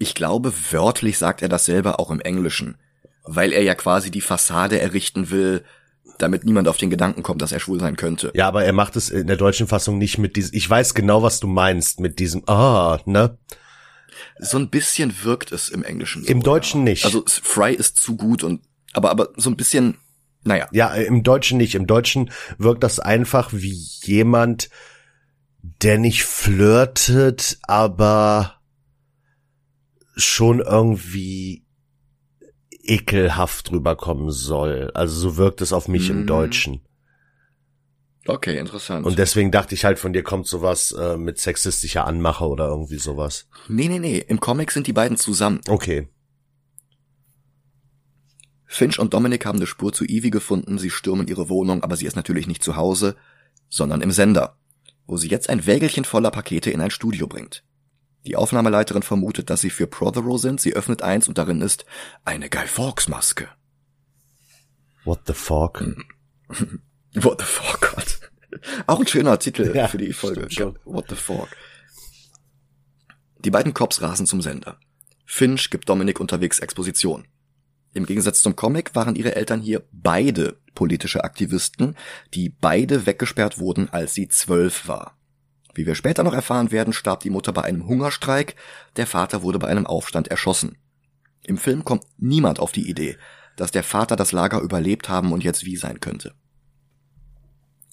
Ich 0.00 0.16
glaube, 0.16 0.52
wörtlich 0.72 1.16
sagt 1.18 1.42
er 1.42 1.48
das 1.48 1.64
selber 1.64 2.00
auch 2.00 2.10
im 2.10 2.20
Englischen, 2.20 2.76
weil 3.22 3.52
er 3.52 3.62
ja 3.62 3.76
quasi 3.76 4.10
die 4.10 4.20
Fassade 4.20 4.80
errichten 4.80 5.30
will, 5.30 5.62
damit 6.22 6.44
niemand 6.44 6.68
auf 6.68 6.76
den 6.76 6.90
Gedanken 6.90 7.22
kommt, 7.22 7.42
dass 7.42 7.52
er 7.52 7.60
schwul 7.60 7.80
sein 7.80 7.96
könnte. 7.96 8.30
Ja, 8.34 8.48
aber 8.48 8.64
er 8.64 8.72
macht 8.72 8.96
es 8.96 9.10
in 9.10 9.26
der 9.26 9.36
deutschen 9.36 9.66
Fassung 9.66 9.98
nicht 9.98 10.18
mit 10.18 10.36
diesem, 10.36 10.54
ich 10.54 10.68
weiß 10.68 10.94
genau, 10.94 11.22
was 11.22 11.40
du 11.40 11.46
meinst, 11.46 12.00
mit 12.00 12.18
diesem, 12.18 12.48
ah, 12.48 12.98
ne? 13.04 13.38
So 14.38 14.58
ein 14.58 14.70
bisschen 14.70 15.24
wirkt 15.24 15.52
es 15.52 15.68
im 15.68 15.82
Englischen. 15.82 16.22
So, 16.22 16.30
Im 16.30 16.42
Deutschen 16.42 16.80
ja. 16.82 16.90
nicht. 16.92 17.04
Also 17.04 17.24
Fry 17.26 17.74
ist 17.74 17.98
zu 17.98 18.16
gut 18.16 18.42
und, 18.44 18.62
aber, 18.92 19.10
aber 19.10 19.30
so 19.36 19.50
ein 19.50 19.56
bisschen, 19.56 19.98
naja. 20.44 20.68
Ja, 20.72 20.94
im 20.94 21.22
Deutschen 21.22 21.58
nicht. 21.58 21.74
Im 21.74 21.86
Deutschen 21.86 22.30
wirkt 22.58 22.82
das 22.82 23.00
einfach 23.00 23.52
wie 23.52 23.76
jemand, 24.02 24.70
der 25.62 25.98
nicht 25.98 26.24
flirtet, 26.24 27.58
aber 27.62 28.60
schon 30.16 30.60
irgendwie 30.60 31.64
ekelhaft 32.82 33.70
rüberkommen 33.70 34.30
soll. 34.30 34.90
Also 34.94 35.18
so 35.18 35.36
wirkt 35.36 35.60
es 35.60 35.72
auf 35.72 35.88
mich 35.88 36.08
mm. 36.08 36.12
im 36.12 36.20
mhm. 36.22 36.26
Deutschen. 36.26 36.80
Okay, 38.26 38.56
interessant. 38.58 39.04
Und 39.04 39.18
deswegen 39.18 39.50
dachte 39.50 39.74
ich 39.74 39.84
halt, 39.84 39.98
von 39.98 40.12
dir 40.12 40.22
kommt 40.22 40.46
sowas 40.46 40.92
äh, 40.92 41.16
mit 41.16 41.38
sexistischer 41.38 42.06
Anmache 42.06 42.46
oder 42.46 42.68
irgendwie 42.68 42.98
sowas. 42.98 43.48
Nee, 43.68 43.88
nee, 43.88 43.98
nee. 43.98 44.18
Im 44.18 44.38
Comic 44.38 44.70
sind 44.70 44.86
die 44.86 44.92
beiden 44.92 45.16
zusammen. 45.16 45.60
Okay. 45.68 46.08
Finch 48.66 48.98
und 48.98 49.12
Dominic 49.12 49.44
haben 49.44 49.58
eine 49.58 49.66
Spur 49.66 49.92
zu 49.92 50.04
Evie 50.04 50.30
gefunden, 50.30 50.78
sie 50.78 50.88
stürmen 50.88 51.28
ihre 51.28 51.48
Wohnung, 51.50 51.82
aber 51.82 51.96
sie 51.96 52.06
ist 52.06 52.16
natürlich 52.16 52.46
nicht 52.46 52.62
zu 52.62 52.74
Hause, 52.76 53.16
sondern 53.68 54.00
im 54.00 54.12
Sender, 54.12 54.56
wo 55.06 55.18
sie 55.18 55.28
jetzt 55.28 55.50
ein 55.50 55.66
Wägelchen 55.66 56.04
voller 56.04 56.30
Pakete 56.30 56.70
in 56.70 56.80
ein 56.80 56.90
Studio 56.90 57.26
bringt. 57.26 57.64
Die 58.24 58.36
Aufnahmeleiterin 58.36 59.02
vermutet, 59.02 59.50
dass 59.50 59.60
sie 59.60 59.70
für 59.70 59.86
Prothero 59.86 60.38
sind, 60.38 60.60
sie 60.60 60.74
öffnet 60.74 61.02
eins 61.02 61.28
und 61.28 61.38
darin 61.38 61.60
ist 61.60 61.84
eine 62.24 62.48
Guy 62.48 62.66
Fawkes 62.66 63.08
Maske. 63.08 63.48
What 65.04 65.22
the 65.26 65.34
fuck? 65.34 65.82
What 67.14 67.40
the 67.40 67.46
fuck, 67.46 67.94
Gott. 67.94 68.20
Auch 68.86 69.00
ein 69.00 69.06
schöner 69.06 69.38
Titel 69.38 69.72
Ja, 69.74 69.88
für 69.88 69.98
die 69.98 70.12
Folge. 70.12 70.46
What 70.84 71.06
the 71.08 71.16
fuck. 71.16 71.48
Die 73.44 73.50
beiden 73.50 73.74
Cops 73.74 74.02
rasen 74.02 74.26
zum 74.26 74.40
Sender. 74.40 74.78
Finch 75.26 75.70
gibt 75.70 75.88
Dominic 75.88 76.20
unterwegs 76.20 76.60
Exposition. 76.60 77.26
Im 77.94 78.06
Gegensatz 78.06 78.42
zum 78.42 78.56
Comic 78.56 78.94
waren 78.94 79.16
ihre 79.16 79.34
Eltern 79.34 79.60
hier 79.60 79.82
beide 79.90 80.58
politische 80.74 81.24
Aktivisten, 81.24 81.96
die 82.32 82.48
beide 82.48 83.06
weggesperrt 83.06 83.58
wurden, 83.58 83.88
als 83.90 84.14
sie 84.14 84.28
zwölf 84.28 84.88
war. 84.88 85.18
Wie 85.74 85.86
wir 85.86 85.94
später 85.94 86.22
noch 86.22 86.34
erfahren 86.34 86.70
werden, 86.70 86.92
starb 86.92 87.20
die 87.20 87.30
Mutter 87.30 87.52
bei 87.52 87.62
einem 87.62 87.86
Hungerstreik, 87.86 88.56
der 88.96 89.06
Vater 89.06 89.42
wurde 89.42 89.58
bei 89.58 89.68
einem 89.68 89.86
Aufstand 89.86 90.28
erschossen. 90.28 90.76
Im 91.44 91.56
Film 91.56 91.84
kommt 91.84 92.04
niemand 92.18 92.60
auf 92.60 92.72
die 92.72 92.88
Idee, 92.88 93.16
dass 93.56 93.70
der 93.70 93.82
Vater 93.82 94.16
das 94.16 94.32
Lager 94.32 94.60
überlebt 94.60 95.08
haben 95.08 95.32
und 95.32 95.44
jetzt 95.44 95.64
wie 95.64 95.76
sein 95.76 96.00
könnte. 96.00 96.34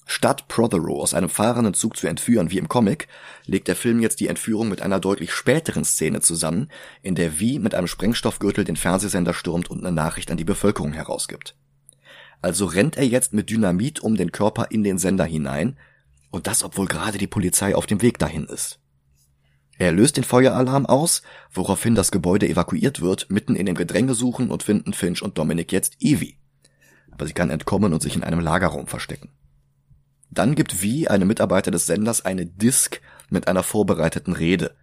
Statt 0.06 0.48
Prothero 0.48 1.00
aus 1.00 1.14
einem 1.14 1.28
fahrenden 1.28 1.72
Zug 1.72 1.96
zu 1.96 2.08
entführen 2.08 2.50
wie 2.50 2.58
im 2.58 2.68
Comic, 2.68 3.06
legt 3.46 3.68
der 3.68 3.76
Film 3.76 4.00
jetzt 4.00 4.18
die 4.18 4.26
Entführung 4.26 4.68
mit 4.68 4.82
einer 4.82 4.98
deutlich 4.98 5.32
späteren 5.32 5.84
Szene 5.84 6.20
zusammen, 6.20 6.68
in 7.00 7.14
der 7.14 7.38
Wie 7.38 7.60
mit 7.60 7.76
einem 7.76 7.86
Sprengstoffgürtel 7.86 8.64
den 8.64 8.74
Fernsehsender 8.74 9.34
stürmt 9.34 9.70
und 9.70 9.78
eine 9.78 9.92
Nachricht 9.92 10.32
an 10.32 10.36
die 10.36 10.44
Bevölkerung 10.44 10.92
herausgibt. 10.92 11.54
Also 12.42 12.66
rennt 12.66 12.96
er 12.96 13.06
jetzt 13.06 13.34
mit 13.34 13.50
Dynamit 13.50 14.00
um 14.00 14.16
den 14.16 14.32
Körper 14.32 14.66
in 14.70 14.82
den 14.82 14.98
Sender 14.98 15.24
hinein, 15.24 15.76
und 16.30 16.46
das 16.46 16.62
obwohl 16.62 16.86
gerade 16.86 17.18
die 17.18 17.26
Polizei 17.26 17.74
auf 17.74 17.86
dem 17.86 18.02
Weg 18.02 18.18
dahin 18.18 18.44
ist. 18.44 18.78
Er 19.78 19.92
löst 19.92 20.18
den 20.18 20.24
Feueralarm 20.24 20.84
aus, 20.84 21.22
woraufhin 21.52 21.94
das 21.94 22.10
Gebäude 22.10 22.46
evakuiert 22.46 23.00
wird, 23.00 23.30
mitten 23.30 23.56
in 23.56 23.64
dem 23.64 23.74
Gedränge 23.74 24.14
suchen 24.14 24.50
und 24.50 24.62
finden 24.62 24.92
Finch 24.92 25.22
und 25.22 25.38
Dominic 25.38 25.72
jetzt 25.72 25.96
Evie. 26.00 26.36
Aber 27.10 27.26
sie 27.26 27.32
kann 27.32 27.48
entkommen 27.48 27.94
und 27.94 28.02
sich 28.02 28.14
in 28.14 28.22
einem 28.22 28.40
Lagerraum 28.40 28.86
verstecken. 28.86 29.30
Dann 30.30 30.54
gibt 30.54 30.82
Wie, 30.82 31.08
eine 31.08 31.24
Mitarbeiter 31.24 31.70
des 31.70 31.86
Senders, 31.86 32.24
eine 32.24 32.46
Disk 32.46 33.00
mit 33.30 33.48
einer 33.48 33.62
vorbereiteten 33.62 34.34
Rede. 34.34 34.76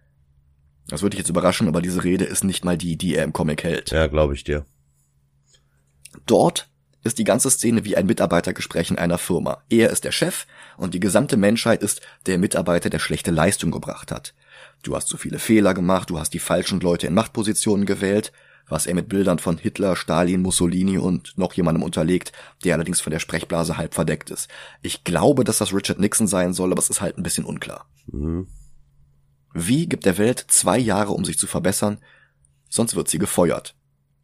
Das 0.88 1.02
würde 1.02 1.16
dich 1.16 1.20
jetzt 1.20 1.30
überraschen, 1.30 1.68
aber 1.68 1.80
diese 1.80 2.02
Rede 2.02 2.24
ist 2.24 2.44
nicht 2.44 2.64
mal 2.64 2.76
die, 2.76 2.96
die 2.96 3.14
er 3.14 3.24
im 3.24 3.32
Comic 3.32 3.62
hält. 3.62 3.90
Ja, 3.90 4.08
glaube 4.08 4.34
ich 4.34 4.42
dir. 4.42 4.66
Dort 6.26 6.68
ist 7.04 7.18
die 7.18 7.24
ganze 7.24 7.50
Szene 7.50 7.84
wie 7.84 7.96
ein 7.96 8.06
Mitarbeitergespräch 8.06 8.90
in 8.90 8.98
einer 8.98 9.18
Firma. 9.18 9.62
Er 9.68 9.90
ist 9.90 10.04
der 10.04 10.12
Chef 10.12 10.46
und 10.76 10.94
die 10.94 11.00
gesamte 11.00 11.36
Menschheit 11.36 11.82
ist 11.82 12.00
der 12.26 12.38
Mitarbeiter, 12.38 12.90
der 12.90 12.98
schlechte 12.98 13.30
Leistung 13.30 13.70
gebracht 13.70 14.10
hat. 14.10 14.34
Du 14.82 14.96
hast 14.96 15.08
zu 15.08 15.16
viele 15.16 15.38
Fehler 15.38 15.74
gemacht, 15.74 16.10
du 16.10 16.18
hast 16.18 16.34
die 16.34 16.38
falschen 16.38 16.80
Leute 16.80 17.06
in 17.06 17.14
Machtpositionen 17.14 17.86
gewählt, 17.86 18.32
was 18.68 18.86
er 18.86 18.94
mit 18.94 19.08
Bildern 19.08 19.38
von 19.38 19.56
Hitler, 19.56 19.96
Stalin, 19.96 20.42
Mussolini 20.42 20.98
und 20.98 21.36
noch 21.38 21.54
jemandem 21.54 21.82
unterlegt, 21.82 22.32
der 22.64 22.74
allerdings 22.74 23.00
von 23.00 23.10
der 23.10 23.18
Sprechblase 23.18 23.78
halb 23.78 23.94
verdeckt 23.94 24.30
ist. 24.30 24.48
Ich 24.82 25.04
glaube, 25.04 25.44
dass 25.44 25.58
das 25.58 25.72
Richard 25.72 25.98
Nixon 25.98 26.26
sein 26.26 26.52
soll, 26.52 26.70
aber 26.70 26.80
es 26.80 26.90
ist 26.90 27.00
halt 27.00 27.16
ein 27.16 27.22
bisschen 27.22 27.44
unklar. 27.44 27.86
Mhm. 28.06 28.46
Wie 29.54 29.88
gibt 29.88 30.04
der 30.04 30.18
Welt 30.18 30.44
zwei 30.48 30.78
Jahre, 30.78 31.12
um 31.12 31.24
sich 31.24 31.38
zu 31.38 31.46
verbessern, 31.46 31.98
sonst 32.68 32.94
wird 32.94 33.08
sie 33.08 33.18
gefeuert. 33.18 33.74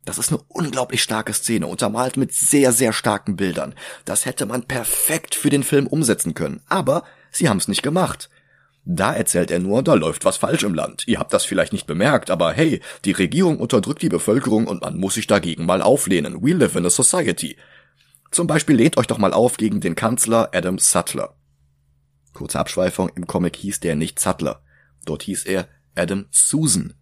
Das 0.04 0.18
ist 0.18 0.30
eine 0.30 0.42
unglaublich 0.48 1.02
starke 1.02 1.32
Szene, 1.32 1.66
untermalt 1.66 2.16
mit 2.16 2.32
sehr, 2.32 2.72
sehr 2.72 2.92
starken 2.92 3.36
Bildern. 3.36 3.74
Das 4.04 4.26
hätte 4.26 4.44
man 4.46 4.64
perfekt 4.64 5.34
für 5.34 5.50
den 5.50 5.62
Film 5.62 5.86
umsetzen 5.86 6.34
können. 6.34 6.60
Aber 6.68 7.04
sie 7.30 7.48
haben 7.48 7.58
es 7.58 7.68
nicht 7.68 7.82
gemacht. 7.82 8.28
Da 8.84 9.14
erzählt 9.14 9.50
er 9.50 9.60
nur, 9.60 9.82
da 9.82 9.94
läuft 9.94 10.26
was 10.26 10.36
falsch 10.36 10.62
im 10.62 10.74
Land. 10.74 11.04
Ihr 11.08 11.18
habt 11.18 11.32
das 11.32 11.46
vielleicht 11.46 11.72
nicht 11.72 11.86
bemerkt, 11.86 12.30
aber 12.30 12.52
hey, 12.52 12.80
die 13.06 13.12
Regierung 13.12 13.58
unterdrückt 13.58 14.02
die 14.02 14.10
Bevölkerung 14.10 14.66
und 14.66 14.82
man 14.82 14.98
muss 14.98 15.14
sich 15.14 15.26
dagegen 15.26 15.64
mal 15.64 15.80
auflehnen. 15.80 16.42
We 16.42 16.52
live 16.52 16.76
in 16.76 16.84
a 16.84 16.90
society. 16.90 17.56
Zum 18.30 18.46
Beispiel 18.46 18.76
lehnt 18.76 18.98
euch 18.98 19.06
doch 19.06 19.16
mal 19.16 19.32
auf 19.32 19.56
gegen 19.56 19.80
den 19.80 19.94
Kanzler 19.94 20.50
Adam 20.52 20.78
Sattler. 20.78 21.34
Kurze 22.34 22.58
Abschweifung, 22.58 23.08
im 23.14 23.26
Comic 23.26 23.56
hieß 23.56 23.80
der 23.80 23.96
nicht 23.96 24.18
Sattler. 24.18 24.60
Dort 25.06 25.22
hieß 25.22 25.44
er 25.44 25.68
Adam 25.94 26.26
Susan. 26.30 26.94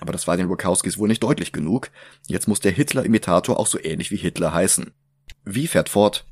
Aber 0.00 0.12
das 0.12 0.26
war 0.26 0.36
den 0.36 0.48
Wachowskis 0.48 0.98
wohl 0.98 1.08
nicht 1.08 1.22
deutlich 1.22 1.52
genug. 1.52 1.90
Jetzt 2.26 2.48
muss 2.48 2.60
der 2.60 2.72
Hitler-Imitator 2.72 3.58
auch 3.58 3.66
so 3.66 3.78
ähnlich 3.82 4.10
wie 4.10 4.16
Hitler 4.16 4.52
heißen. 4.52 4.92
Wie 5.44 5.66
fährt 5.66 5.88
fort? 5.88 6.24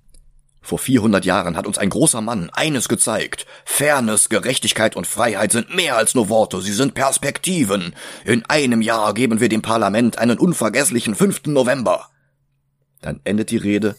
Vor 0.64 0.78
400 0.78 1.24
Jahren 1.24 1.57
hat 1.57 1.66
uns 1.66 1.76
ein 1.76 1.90
großer 1.90 2.20
Mann 2.20 2.49
eines 2.51 2.88
gezeigt. 2.88 3.47
Fairness, 3.64 4.28
Gerechtigkeit 4.28 4.95
und 4.95 5.09
Freiheit 5.09 5.51
sind 5.51 5.74
mehr 5.74 5.97
als 5.97 6.14
nur 6.14 6.28
Worte, 6.28 6.62
sie 6.62 6.72
sind 6.72 6.95
Perspektiven. 6.95 7.97
In 8.24 8.45
einem 8.47 8.80
Jahr 8.80 9.12
geben 9.12 9.40
wir 9.40 9.49
dem 9.49 9.61
Parlament 9.61 10.18
einen 10.18 10.38
unvergesslichen 10.38 11.16
5. 11.16 11.47
November. 11.47 12.09
Dann 13.01 13.20
endet 13.24 13.51
die 13.51 13.57
Rede 13.57 13.97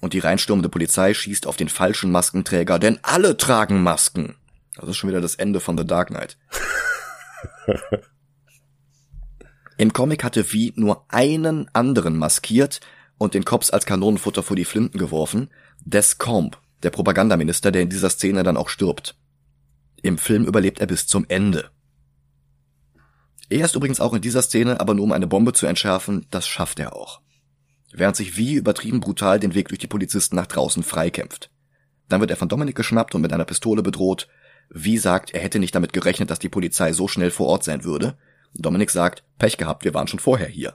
und 0.00 0.12
die 0.12 0.18
reinstürmende 0.18 0.68
Polizei 0.68 1.14
schießt 1.14 1.46
auf 1.46 1.56
den 1.56 1.68
falschen 1.68 2.10
Maskenträger, 2.10 2.80
denn 2.80 2.98
alle 3.02 3.36
tragen 3.36 3.82
Masken. 3.82 4.34
Das 4.74 4.88
ist 4.88 4.96
schon 4.96 5.10
wieder 5.10 5.20
das 5.20 5.36
Ende 5.36 5.60
von 5.60 5.78
The 5.78 5.86
Dark 5.86 6.08
Knight. 6.08 6.36
Im 9.80 9.94
Comic 9.94 10.24
hatte 10.24 10.52
Wie 10.52 10.74
nur 10.76 11.06
einen 11.08 11.66
anderen 11.72 12.18
maskiert 12.18 12.82
und 13.16 13.32
den 13.32 13.46
Cops 13.46 13.70
als 13.70 13.86
Kanonenfutter 13.86 14.42
vor 14.42 14.54
die 14.54 14.66
Flinten 14.66 14.98
geworfen, 14.98 15.48
Des 15.86 16.18
Combe, 16.18 16.58
der 16.82 16.90
Propagandaminister, 16.90 17.72
der 17.72 17.80
in 17.80 17.88
dieser 17.88 18.10
Szene 18.10 18.42
dann 18.42 18.58
auch 18.58 18.68
stirbt. 18.68 19.16
Im 20.02 20.18
Film 20.18 20.44
überlebt 20.44 20.80
er 20.80 20.86
bis 20.86 21.06
zum 21.06 21.24
Ende. 21.28 21.70
Er 23.48 23.64
ist 23.64 23.74
übrigens 23.74 24.02
auch 24.02 24.12
in 24.12 24.20
dieser 24.20 24.42
Szene, 24.42 24.80
aber 24.80 24.92
nur 24.92 25.04
um 25.04 25.12
eine 25.12 25.26
Bombe 25.26 25.54
zu 25.54 25.64
entschärfen, 25.64 26.26
das 26.30 26.46
schafft 26.46 26.78
er 26.78 26.94
auch. 26.94 27.22
Während 27.90 28.16
sich 28.16 28.36
Wie 28.36 28.52
übertrieben 28.56 29.00
brutal 29.00 29.40
den 29.40 29.54
Weg 29.54 29.68
durch 29.68 29.78
die 29.78 29.86
Polizisten 29.86 30.36
nach 30.36 30.46
draußen 30.46 30.82
freikämpft. 30.82 31.50
Dann 32.10 32.20
wird 32.20 32.30
er 32.30 32.36
von 32.36 32.50
Dominik 32.50 32.76
geschnappt 32.76 33.14
und 33.14 33.22
mit 33.22 33.32
einer 33.32 33.46
Pistole 33.46 33.82
bedroht. 33.82 34.28
Wie 34.68 34.98
sagt, 34.98 35.30
er 35.30 35.40
hätte 35.40 35.58
nicht 35.58 35.74
damit 35.74 35.94
gerechnet, 35.94 36.28
dass 36.28 36.38
die 36.38 36.50
Polizei 36.50 36.92
so 36.92 37.08
schnell 37.08 37.30
vor 37.30 37.46
Ort 37.46 37.64
sein 37.64 37.82
würde. 37.82 38.18
Dominik 38.54 38.90
sagt, 38.90 39.24
Pech 39.38 39.56
gehabt, 39.56 39.84
wir 39.84 39.94
waren 39.94 40.08
schon 40.08 40.18
vorher 40.18 40.48
hier. 40.48 40.74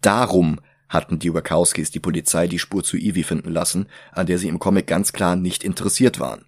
Darum 0.00 0.60
hatten 0.88 1.18
die 1.18 1.32
Wachowskis 1.32 1.90
die 1.90 2.00
Polizei 2.00 2.46
die 2.46 2.58
Spur 2.58 2.82
zu 2.82 2.96
Evie 2.96 3.22
finden 3.22 3.52
lassen, 3.52 3.88
an 4.12 4.26
der 4.26 4.38
sie 4.38 4.48
im 4.48 4.58
Comic 4.58 4.86
ganz 4.86 5.12
klar 5.12 5.36
nicht 5.36 5.64
interessiert 5.64 6.18
waren. 6.18 6.46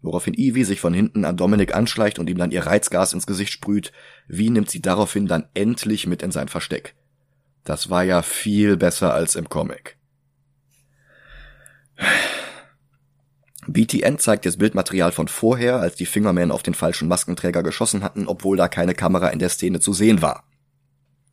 Woraufhin 0.00 0.34
Evie 0.34 0.64
sich 0.64 0.80
von 0.80 0.94
hinten 0.94 1.24
an 1.24 1.36
Dominik 1.36 1.74
anschleicht 1.74 2.18
und 2.18 2.30
ihm 2.30 2.38
dann 2.38 2.52
ihr 2.52 2.64
Reizgas 2.64 3.12
ins 3.12 3.26
Gesicht 3.26 3.52
sprüht, 3.52 3.92
wie 4.28 4.48
nimmt 4.48 4.70
sie 4.70 4.80
daraufhin 4.80 5.26
dann 5.26 5.48
endlich 5.54 6.06
mit 6.06 6.22
in 6.22 6.30
sein 6.30 6.48
Versteck. 6.48 6.94
Das 7.64 7.90
war 7.90 8.04
ja 8.04 8.22
viel 8.22 8.76
besser 8.76 9.12
als 9.12 9.34
im 9.34 9.48
Comic. 9.48 9.98
BTN 13.68 14.18
zeigt 14.18 14.46
jetzt 14.46 14.58
Bildmaterial 14.58 15.12
von 15.12 15.28
vorher, 15.28 15.76
als 15.80 15.94
die 15.94 16.06
Fingermen 16.06 16.50
auf 16.50 16.62
den 16.62 16.72
falschen 16.72 17.06
Maskenträger 17.06 17.62
geschossen 17.62 18.02
hatten, 18.02 18.26
obwohl 18.26 18.56
da 18.56 18.66
keine 18.66 18.94
Kamera 18.94 19.28
in 19.28 19.38
der 19.38 19.50
Szene 19.50 19.78
zu 19.78 19.92
sehen 19.92 20.22
war. 20.22 20.44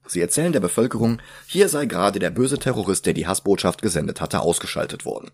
Sie 0.06 0.20
erzählen 0.20 0.52
der 0.52 0.60
Bevölkerung, 0.60 1.22
hier 1.48 1.70
sei 1.70 1.86
gerade 1.86 2.20
der 2.20 2.32
böse 2.32 2.60
Terrorist, 2.60 3.06
der 3.06 3.14
die 3.14 3.26
Hassbotschaft 3.26 3.82
gesendet 3.82 4.20
hatte, 4.20 4.42
ausgeschaltet 4.42 5.06
worden. 5.06 5.32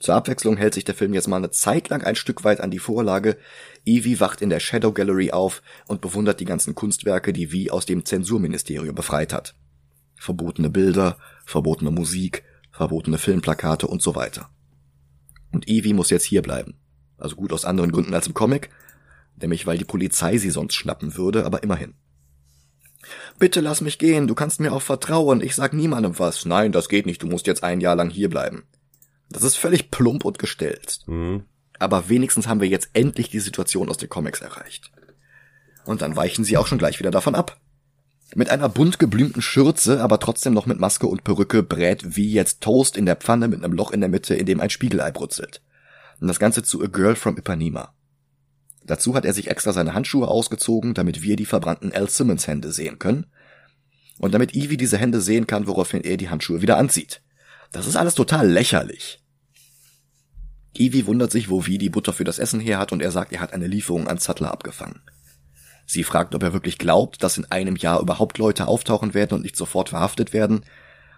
Zur 0.00 0.14
Abwechslung 0.14 0.56
hält 0.56 0.74
sich 0.74 0.84
der 0.84 0.94
Film 0.94 1.12
jetzt 1.12 1.28
mal 1.28 1.36
eine 1.36 1.50
Zeit 1.50 1.90
lang 1.90 2.02
ein 2.02 2.16
Stück 2.16 2.44
weit 2.44 2.60
an 2.60 2.70
die 2.70 2.78
Vorlage. 2.78 3.36
Evie 3.84 4.20
wacht 4.20 4.40
in 4.40 4.50
der 4.50 4.60
Shadow 4.60 4.92
Gallery 4.92 5.32
auf 5.32 5.62
und 5.86 6.00
bewundert 6.00 6.40
die 6.40 6.44
ganzen 6.46 6.74
Kunstwerke, 6.74 7.32
die 7.32 7.52
Wie 7.52 7.70
aus 7.70 7.86
dem 7.86 8.04
Zensurministerium 8.04 8.94
befreit 8.94 9.32
hat. 9.32 9.54
Verbotene 10.16 10.70
Bilder, 10.70 11.18
verbotene 11.44 11.90
Musik, 11.90 12.42
verbotene 12.72 13.18
Filmplakate 13.18 13.86
und 13.86 14.02
so 14.02 14.14
weiter. 14.14 14.50
Und 15.54 15.68
Evie 15.68 15.94
muss 15.94 16.10
jetzt 16.10 16.24
hier 16.24 16.42
bleiben. 16.42 16.74
Also 17.16 17.36
gut 17.36 17.52
aus 17.52 17.64
anderen 17.64 17.92
Gründen 17.92 18.12
als 18.12 18.26
im 18.26 18.34
Comic, 18.34 18.70
nämlich 19.40 19.66
weil 19.66 19.78
die 19.78 19.84
Polizei 19.84 20.36
sie 20.36 20.50
sonst 20.50 20.74
schnappen 20.74 21.16
würde, 21.16 21.46
aber 21.46 21.62
immerhin. 21.62 21.94
Bitte 23.38 23.60
lass 23.60 23.80
mich 23.80 23.98
gehen, 23.98 24.26
du 24.26 24.34
kannst 24.34 24.58
mir 24.60 24.72
auch 24.72 24.82
vertrauen, 24.82 25.40
ich 25.40 25.54
sag 25.54 25.72
niemandem 25.72 26.18
was. 26.18 26.44
Nein, 26.44 26.72
das 26.72 26.88
geht 26.88 27.06
nicht, 27.06 27.22
du 27.22 27.28
musst 27.28 27.46
jetzt 27.46 27.62
ein 27.62 27.80
Jahr 27.80 27.94
lang 27.94 28.10
hier 28.10 28.28
bleiben. 28.28 28.64
Das 29.30 29.44
ist 29.44 29.56
völlig 29.56 29.90
plump 29.90 30.24
und 30.24 30.38
gestelzt. 30.38 31.06
Mhm. 31.06 31.44
Aber 31.78 32.08
wenigstens 32.08 32.48
haben 32.48 32.60
wir 32.60 32.68
jetzt 32.68 32.90
endlich 32.92 33.30
die 33.30 33.40
Situation 33.40 33.88
aus 33.88 33.96
den 33.96 34.08
Comics 34.08 34.40
erreicht. 34.40 34.90
Und 35.84 36.02
dann 36.02 36.16
weichen 36.16 36.44
sie 36.44 36.56
auch 36.56 36.66
schon 36.66 36.78
gleich 36.78 36.98
wieder 36.98 37.10
davon 37.10 37.34
ab. 37.34 37.60
Mit 38.36 38.50
einer 38.50 38.68
bunt 38.68 38.98
geblümten 38.98 39.42
Schürze, 39.42 40.02
aber 40.02 40.18
trotzdem 40.18 40.54
noch 40.54 40.66
mit 40.66 40.80
Maske 40.80 41.06
und 41.06 41.22
Perücke 41.22 41.62
brät 41.62 42.16
wie 42.16 42.32
jetzt 42.32 42.60
Toast 42.60 42.96
in 42.96 43.06
der 43.06 43.14
Pfanne 43.14 43.46
mit 43.46 43.62
einem 43.62 43.74
Loch 43.74 43.92
in 43.92 44.00
der 44.00 44.08
Mitte, 44.08 44.34
in 44.34 44.44
dem 44.44 44.60
ein 44.60 44.70
Spiegelei 44.70 45.12
brutzelt. 45.12 45.62
Und 46.20 46.26
das 46.26 46.40
Ganze 46.40 46.64
zu 46.64 46.82
A 46.82 46.86
Girl 46.86 47.14
from 47.14 47.36
Ipanema. 47.36 47.94
Dazu 48.84 49.14
hat 49.14 49.24
er 49.24 49.32
sich 49.32 49.50
extra 49.50 49.72
seine 49.72 49.94
Handschuhe 49.94 50.26
ausgezogen, 50.26 50.94
damit 50.94 51.22
wir 51.22 51.36
die 51.36 51.46
verbrannten 51.46 51.92
Al 51.92 52.08
Simmons 52.08 52.48
Hände 52.48 52.72
sehen 52.72 52.98
können. 52.98 53.26
Und 54.18 54.34
damit 54.34 54.54
Evie 54.54 54.76
diese 54.76 54.98
Hände 54.98 55.20
sehen 55.20 55.46
kann, 55.46 55.68
woraufhin 55.68 56.02
er 56.02 56.16
die 56.16 56.28
Handschuhe 56.28 56.60
wieder 56.60 56.76
anzieht. 56.76 57.22
Das 57.70 57.86
ist 57.86 57.96
alles 57.96 58.14
total 58.14 58.48
lächerlich. 58.48 59.22
Evie 60.76 61.06
wundert 61.06 61.30
sich, 61.30 61.50
wo 61.50 61.66
Wie 61.66 61.78
die 61.78 61.90
Butter 61.90 62.12
für 62.12 62.24
das 62.24 62.40
Essen 62.40 62.58
her 62.58 62.78
hat 62.78 62.90
und 62.90 63.00
er 63.00 63.12
sagt, 63.12 63.32
er 63.32 63.40
hat 63.40 63.52
eine 63.52 63.68
Lieferung 63.68 64.08
an 64.08 64.18
Sattler 64.18 64.50
abgefangen. 64.50 65.02
Sie 65.86 66.04
fragt, 66.04 66.34
ob 66.34 66.42
er 66.42 66.52
wirklich 66.52 66.78
glaubt, 66.78 67.22
dass 67.22 67.38
in 67.38 67.50
einem 67.50 67.76
Jahr 67.76 68.00
überhaupt 68.00 68.38
Leute 68.38 68.66
auftauchen 68.66 69.14
werden 69.14 69.34
und 69.34 69.42
nicht 69.42 69.56
sofort 69.56 69.90
verhaftet 69.90 70.32
werden. 70.32 70.64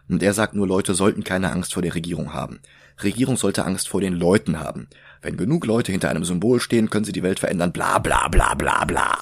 Und 0.09 0.23
er 0.23 0.35
sagt 0.35 0.55
nur, 0.55 0.67
Leute 0.67 0.95
sollten 0.95 1.25
keine 1.25 1.51
Angst 1.51 1.75
vor 1.75 1.83
der 1.83 1.95
Regierung 1.95 2.33
haben. 2.33 2.61
Regierung 3.03 3.37
sollte 3.37 3.65
Angst 3.65 3.89
vor 3.89 4.01
den 4.01 4.15
Leuten 4.15 4.59
haben. 4.61 4.89
Wenn 5.23 5.37
genug 5.37 5.67
Leute 5.67 5.93
hinter 5.93 6.11
einem 6.11 6.25
Symbol 6.25 6.61
stehen, 6.61 6.91
können 6.91 7.05
sie 7.05 7.13
die 7.13 7.23
Welt 7.23 7.41
verändern, 7.41 7.73
bla 7.73 7.99
bla 7.99 8.29
bla 8.29 8.55
bla 8.55 8.85
bla. 8.85 9.19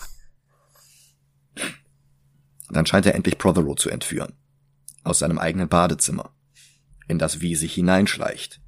Dann 2.71 2.87
scheint 2.87 3.07
er 3.07 3.15
endlich 3.15 3.39
Prothero 3.39 3.75
zu 3.75 3.91
entführen. 3.91 4.35
Aus 5.03 5.19
seinem 5.19 5.39
eigenen 5.39 5.69
Badezimmer. 5.69 6.31
In 7.09 7.19
das 7.19 7.41
Wie 7.41 7.55
sich 7.57 7.75
hineinschleicht 7.75 8.61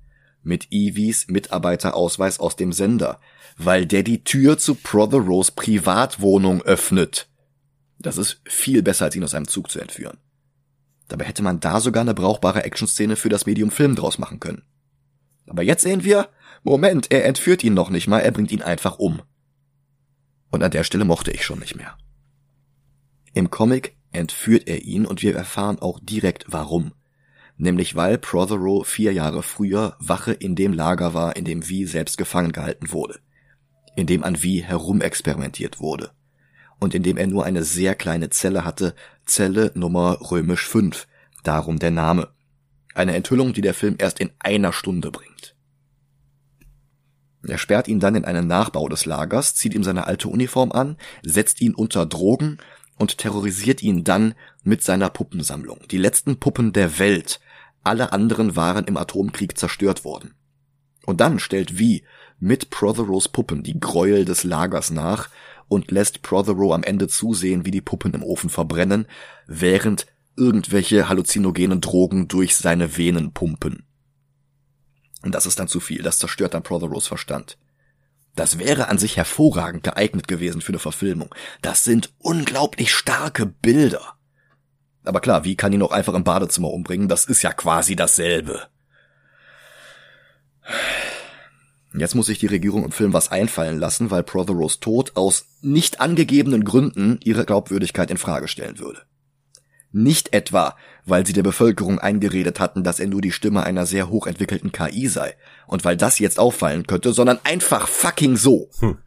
mit 0.47 0.69
Evies 0.71 1.29
Mitarbeiterausweis 1.29 2.41
aus 2.41 2.57
dem 2.57 2.73
Sender, 2.73 3.21
weil 3.59 3.85
der 3.87 4.03
die 4.03 4.25
Tür 4.25 4.59
zu 4.59 4.75
Protheros 4.75 5.51
Privatwohnung 5.51 6.63
öffnet. 6.63 7.29
Das 7.99 8.17
ist 8.17 8.41
viel 8.45 8.83
besser, 8.83 9.07
als 9.07 9.17
ihn 9.17 9.25
aus 9.25 9.35
einem 9.35 9.49
Zug 9.49 9.71
zu 9.71 9.81
entführen. 9.81 10.19
Dabei 11.09 11.25
hätte 11.25 11.43
man 11.43 11.61
da 11.61 11.81
sogar 11.81 12.03
eine 12.03 12.15
brauchbare 12.15 12.65
Actionszene 12.65 13.17
für 13.17 13.29
das 13.29 13.47
Medium 13.47 13.71
Film 13.71 13.95
draus 13.95 14.19
machen 14.19 14.41
können. 14.41 14.63
Aber 15.47 15.63
jetzt 15.63 15.83
sehen 15.83 16.05
wir, 16.05 16.29
Moment, 16.63 17.13
er 17.13 17.25
entführt 17.25 17.63
ihn 17.63 17.75
noch 17.75 17.91
nicht 17.91 18.09
mal, 18.09 18.21
er 18.21 18.33
bringt 18.33 18.51
ihn 18.51 18.63
einfach 18.63 18.99
um. 18.99 19.23
Und 20.51 20.63
an 20.63 20.71
der 20.71 20.85
Stelle 20.85 21.05
mochte 21.05 21.31
ich 21.31 21.45
schon 21.45 21.61
nicht 21.61 21.77
mehr. 21.77 21.97
Im 23.35 23.51
Comic 23.51 23.97
entführt 24.13 24.67
er 24.67 24.83
ihn 24.83 25.07
und 25.07 25.23
wir 25.23 25.37
erfahren 25.37 25.79
auch 25.79 26.01
direkt 26.03 26.47
warum 26.49 26.93
nämlich 27.57 27.97
weil 27.97 28.19
Prothero 28.19 28.85
vier 28.85 29.13
Jahre 29.13 29.43
früher 29.43 29.97
Wache 29.99 30.33
in 30.33 30.55
dem 30.55 30.73
Lager 30.73 31.15
war, 31.15 31.37
in 31.37 31.45
dem 31.45 31.63
V 31.63 31.87
selbst 31.87 32.19
gefangen 32.19 32.53
gehalten 32.53 32.93
wurde, 32.93 33.19
in 33.97 34.07
dem 34.07 34.25
an 34.25 34.37
V 34.37 34.43
herumexperimentiert 34.63 35.81
wurde 35.81 36.11
und 36.79 36.95
in 36.95 37.03
dem 37.03 37.17
er 37.17 37.27
nur 37.27 37.45
eine 37.45 37.65
sehr 37.65 37.95
kleine 37.95 38.31
Zelle 38.31 38.65
hatte, 38.65 38.95
Zelle 39.25 39.73
Nummer 39.75 40.19
römisch 40.31 40.67
5, 40.67 41.07
darum 41.43 41.79
der 41.79 41.91
Name. 41.91 42.29
Eine 42.95 43.15
Enthüllung, 43.15 43.53
die 43.53 43.61
der 43.61 43.75
Film 43.75 43.97
erst 43.99 44.21
in 44.21 44.31
einer 44.39 44.73
Stunde 44.73 45.11
bringt. 45.11 45.55
Er 47.47 47.59
sperrt 47.59 47.89
ihn 47.89 48.01
dann 48.01 48.17
in 48.17 48.25
einen 48.25 48.47
Nachbau 48.47 48.89
des 48.89 49.05
Lagers, 49.05 49.55
zieht 49.55 49.75
ihm 49.75 49.85
seine 49.85 50.07
alte 50.07 50.29
Uniform 50.29 50.73
an, 50.73 50.97
setzt 51.23 51.61
ihn 51.61 51.75
unter 51.75 52.07
Drogen 52.07 52.59
und 52.97 53.19
terrorisiert 53.19 53.83
ihn 53.83 54.05
dann 54.05 54.35
mit 54.63 54.83
seiner 54.83 55.11
Puppensammlung. 55.11 55.81
Die 55.91 55.99
letzten 55.99 56.39
Puppen 56.39 56.73
der 56.73 56.99
Welt, 56.99 57.41
alle 57.87 58.13
anderen 58.13 58.57
waren 58.57 58.85
im 58.85 58.97
Atomkrieg 58.97 59.57
zerstört 59.57 60.05
worden. 60.05 60.35
Und 61.05 61.21
dann 61.21 61.39
stellt 61.39 61.79
Vi 61.79 62.05
mit 62.39 62.71
Protheros 62.71 63.29
Puppen 63.29 63.63
die 63.63 63.79
Gräuel 63.79 64.25
des 64.25 64.45
Lagers 64.45 64.91
nach 64.91 65.31
und 65.69 65.91
lässt 65.91 66.23
Prothero 66.23 66.75
am 66.75 66.83
Ende 66.83 67.09
zusehen, 67.09 67.65
wie 67.65 67.71
die 67.71 67.81
Puppen 67.81 68.15
im 68.15 68.23
Ofen 68.23 68.51
verbrennen, 68.51 69.07
während 69.47 70.07
irgendwelche 70.37 71.09
halluzinogenen 71.09 71.81
Drogen 71.81 72.29
durch 72.29 72.57
seine 72.57 72.97
Venen 72.97 73.33
pumpen. 73.33 73.85
Und 75.23 75.35
das 75.35 75.47
ist 75.47 75.59
dann 75.59 75.69
zu 75.69 75.81
viel, 75.81 76.03
das 76.03 76.19
zerstört 76.19 76.55
dann 76.55 76.63
Protheros 76.63 77.07
Verstand. 77.07 77.59
Das 78.35 78.59
wäre 78.59 78.89
an 78.89 78.99
sich 78.99 79.17
hervorragend 79.17 79.83
geeignet 79.83 80.29
gewesen 80.29 80.61
für 80.61 80.73
eine 80.73 80.79
Verfilmung. 80.79 81.35
Das 81.63 81.85
sind 81.85 82.13
unglaublich 82.19 82.93
starke 82.93 83.47
Bilder. 83.47 84.16
Aber 85.07 85.21
klar, 85.21 85.45
wie 85.45 85.57
kann 85.57 85.73
ihn 85.73 85.83
auch 85.83 85.93
einfach 85.93 86.15
im 86.15 86.25
Badezimmer 86.25 86.71
umbringen? 86.71 87.09
Das 87.09 87.25
ist 87.25 87.43
ja 87.43 87.53
quasi 87.53 87.97
dasselbe. 87.97 88.69
Jetzt 91.95 92.15
muss 92.15 92.27
sich 92.27 92.39
die 92.39 92.47
Regierung 92.47 92.85
im 92.85 92.93
Film 92.93 93.13
was 93.13 93.31
einfallen 93.31 93.79
lassen, 93.79 94.11
weil 94.11 94.23
Protheros 94.23 94.81
Tod 94.81 95.17
aus 95.17 95.47
nicht 95.63 96.01
angegebenen 96.01 96.65
Gründen 96.65 97.19
ihre 97.25 97.45
Glaubwürdigkeit 97.45 98.11
in 98.11 98.19
Frage 98.19 98.49
stellen 98.49 98.79
würde. 98.79 99.03
Nicht 99.93 100.35
etwa, 100.35 100.77
weil 101.07 101.25
sie 101.27 101.33
der 101.33 101.43
Bevölkerung 101.43 101.99
eingeredet 101.99 102.61
hatten, 102.61 102.85
dass 102.85 103.01
er 103.01 103.07
nur 103.07 103.23
die 103.23 103.33
Stimme 103.33 103.63
einer 103.63 103.87
sehr 103.87 104.11
hochentwickelten 104.11 104.73
KI 104.73 105.09
sei 105.09 105.37
und 105.67 105.85
weil 105.85 105.97
das 105.97 106.19
jetzt 106.19 106.39
auffallen 106.39 106.87
könnte, 106.87 107.15
sondern 107.15 107.39
einfach 107.45 107.89
fucking 107.89 108.37
so. 108.37 108.69
Hm. 108.81 108.99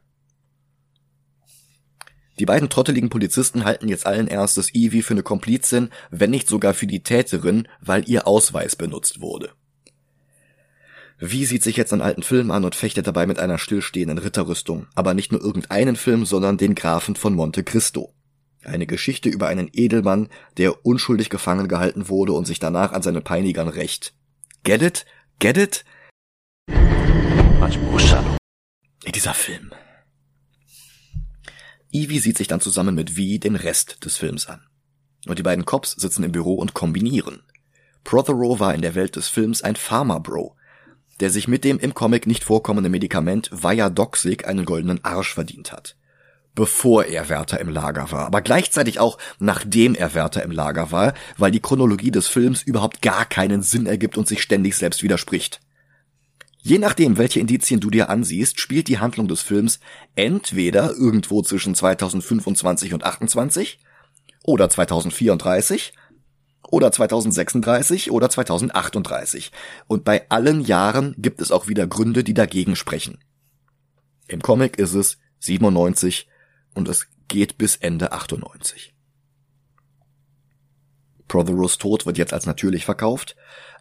Die 2.39 2.45
beiden 2.45 2.69
trotteligen 2.69 3.09
Polizisten 3.09 3.65
halten 3.65 3.89
jetzt 3.89 4.05
allen 4.05 4.29
Ernstes 4.29 4.73
Evie 4.73 5.01
für 5.01 5.13
eine 5.13 5.23
Komplizin, 5.23 5.89
wenn 6.09 6.29
nicht 6.29 6.47
sogar 6.47 6.73
für 6.73 6.87
die 6.87 7.03
Täterin, 7.03 7.67
weil 7.81 8.07
ihr 8.09 8.27
Ausweis 8.27 8.77
benutzt 8.77 9.19
wurde. 9.19 9.51
Wie 11.17 11.43
sieht 11.43 11.63
sich 11.63 11.75
jetzt 11.75 11.91
einen 11.91 12.01
alten 12.01 12.23
Film 12.23 12.49
an 12.49 12.63
und 12.63 12.75
fechtet 12.75 13.05
dabei 13.05 13.27
mit 13.27 13.39
einer 13.39 13.57
stillstehenden 13.57 14.17
Ritterrüstung, 14.19 14.87
aber 14.95 15.13
nicht 15.13 15.33
nur 15.33 15.41
irgendeinen 15.41 15.97
Film, 15.97 16.25
sondern 16.25 16.57
den 16.57 16.75
Grafen 16.75 17.17
von 17.17 17.35
Monte 17.35 17.65
Cristo. 17.65 18.13
Eine 18.63 18.87
Geschichte 18.87 19.27
über 19.27 19.47
einen 19.47 19.69
Edelmann, 19.73 20.29
der 20.55 20.85
unschuldig 20.85 21.29
gefangen 21.29 21.67
gehalten 21.67 22.07
wurde 22.07 22.31
und 22.31 22.45
sich 22.45 22.59
danach 22.59 22.93
an 22.93 23.01
seinen 23.01 23.23
Peinigern 23.23 23.67
rächt. 23.67 24.13
Get 24.63 24.81
it? 24.81 25.05
Get 25.39 25.57
it? 25.57 25.83
Dieser 29.13 29.33
Film. 29.33 29.71
Evie 31.91 32.19
sieht 32.19 32.37
sich 32.37 32.47
dann 32.47 32.61
zusammen 32.61 32.95
mit 32.95 33.11
V 33.11 33.39
den 33.39 33.55
Rest 33.55 34.05
des 34.05 34.17
Films 34.17 34.47
an. 34.47 34.61
Und 35.27 35.39
die 35.39 35.43
beiden 35.43 35.65
Cops 35.65 35.91
sitzen 35.91 36.23
im 36.23 36.31
Büro 36.31 36.55
und 36.55 36.73
kombinieren. 36.73 37.41
Prothero 38.03 38.59
war 38.59 38.73
in 38.73 38.81
der 38.81 38.95
Welt 38.95 39.15
des 39.15 39.27
Films 39.27 39.61
ein 39.61 39.75
Pharma-Bro, 39.75 40.55
der 41.19 41.29
sich 41.29 41.47
mit 41.47 41.63
dem 41.63 41.79
im 41.79 41.93
Comic 41.93 42.27
nicht 42.27 42.43
vorkommenden 42.43 42.91
Medikament 42.91 43.49
Viadoxic 43.51 44.47
einen 44.47 44.65
goldenen 44.65 45.03
Arsch 45.03 45.33
verdient 45.33 45.71
hat. 45.71 45.95
Bevor 46.55 47.05
er 47.05 47.29
Wärter 47.29 47.59
im 47.59 47.69
Lager 47.69 48.11
war, 48.11 48.25
aber 48.25 48.41
gleichzeitig 48.41 48.99
auch 48.99 49.17
nachdem 49.39 49.95
er 49.95 50.13
Wärter 50.13 50.43
im 50.43 50.51
Lager 50.51 50.91
war, 50.91 51.13
weil 51.37 51.51
die 51.51 51.59
Chronologie 51.59 52.11
des 52.11 52.27
Films 52.27 52.63
überhaupt 52.63 53.01
gar 53.01 53.25
keinen 53.25 53.61
Sinn 53.61 53.85
ergibt 53.85 54.17
und 54.17 54.27
sich 54.27 54.41
ständig 54.41 54.75
selbst 54.75 55.03
widerspricht. 55.03 55.59
Je 56.61 56.77
nachdem, 56.77 57.17
welche 57.17 57.39
Indizien 57.39 57.79
du 57.79 57.89
dir 57.89 58.09
ansiehst, 58.09 58.59
spielt 58.59 58.87
die 58.87 58.99
Handlung 58.99 59.27
des 59.27 59.41
Films 59.41 59.79
entweder 60.15 60.91
irgendwo 60.91 61.41
zwischen 61.41 61.73
2025 61.73 62.93
und 62.93 63.03
28 63.03 63.79
oder 64.43 64.69
2034 64.69 65.93
oder 66.69 66.91
2036 66.91 68.11
oder 68.11 68.29
2038. 68.29 69.51
Und 69.87 70.03
bei 70.03 70.29
allen 70.29 70.61
Jahren 70.61 71.15
gibt 71.17 71.41
es 71.41 71.51
auch 71.51 71.67
wieder 71.67 71.87
Gründe, 71.87 72.23
die 72.23 72.33
dagegen 72.33 72.75
sprechen. 72.75 73.19
Im 74.27 74.41
Comic 74.41 74.77
ist 74.77 74.93
es 74.93 75.17
97 75.39 76.27
und 76.75 76.87
es 76.89 77.07
geht 77.27 77.57
bis 77.57 77.77
Ende 77.77 78.11
98. 78.11 78.93
Protheros 81.27 81.77
Tod 81.77 82.05
wird 82.05 82.17
jetzt 82.17 82.33
als 82.33 82.45
natürlich 82.45 82.85
verkauft, 82.85 83.35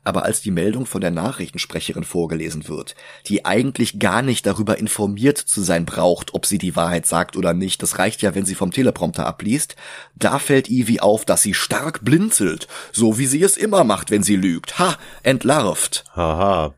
aber 0.09 0.25
als 0.25 0.41
die 0.41 0.51
Meldung 0.51 0.87
von 0.87 1.03
der 1.03 1.11
Nachrichtensprecherin 1.11 2.03
vorgelesen 2.03 2.67
wird, 2.67 2.95
die 3.27 3.45
eigentlich 3.45 3.99
gar 3.99 4.23
nicht 4.23 4.47
darüber 4.47 4.79
informiert 4.79 5.37
zu 5.37 5.61
sein 5.61 5.85
braucht, 5.85 6.33
ob 6.33 6.47
sie 6.47 6.57
die 6.57 6.77
Wahrheit 6.77 7.05
sagt 7.05 7.37
oder 7.37 7.53
nicht, 7.53 7.83
das 7.83 7.99
reicht 7.99 8.23
ja, 8.23 8.35
wenn 8.35 8.47
sie 8.47 8.55
vom 8.55 8.71
Teleprompter 8.71 9.27
abliest, 9.27 9.77
da 10.17 10.39
fällt 10.39 10.71
Ivy 10.71 11.01
auf, 11.01 11.27
dass 11.27 11.43
sie 11.43 11.53
stark 11.53 12.07
blinzelt, 12.07 12.69
so 12.91 13.19
wie 13.19 13.27
sie 13.27 13.43
es 13.43 13.59
immer 13.59 13.85
macht, 13.85 14.11
wenn 14.11 14.23
sie 14.23 14.37
lügt. 14.37 14.79
Ha, 14.79 14.97
entlarvt. 15.25 16.05
Haha. 16.17 16.73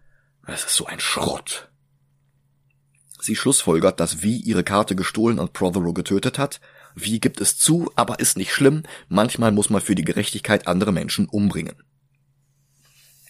Das 0.45 0.65
ist 0.65 0.75
so 0.75 0.87
ein 0.87 0.99
Schrott. 0.99 1.69
Sie 3.21 3.37
schlussfolgert, 3.37 4.01
dass 4.01 4.23
Vi 4.23 4.39
ihre 4.39 4.65
Karte 4.65 4.97
gestohlen 4.97 5.39
und 5.39 5.53
Prothero 5.53 5.93
getötet 5.93 6.37
hat. 6.37 6.61
Vi 6.97 7.21
gibt 7.21 7.41
es 7.41 7.57
zu, 7.57 7.93
aber 7.95 8.19
ist 8.19 8.37
nicht 8.37 8.53
schlimm. 8.53 8.83
Manchmal 9.09 9.53
muss 9.53 9.71
man 9.71 9.83
für 9.83 9.95
die 9.95 10.05
Gerechtigkeit 10.05 10.67
andere 10.67 10.91
Menschen 10.91 11.29
umbringen. 11.29 11.77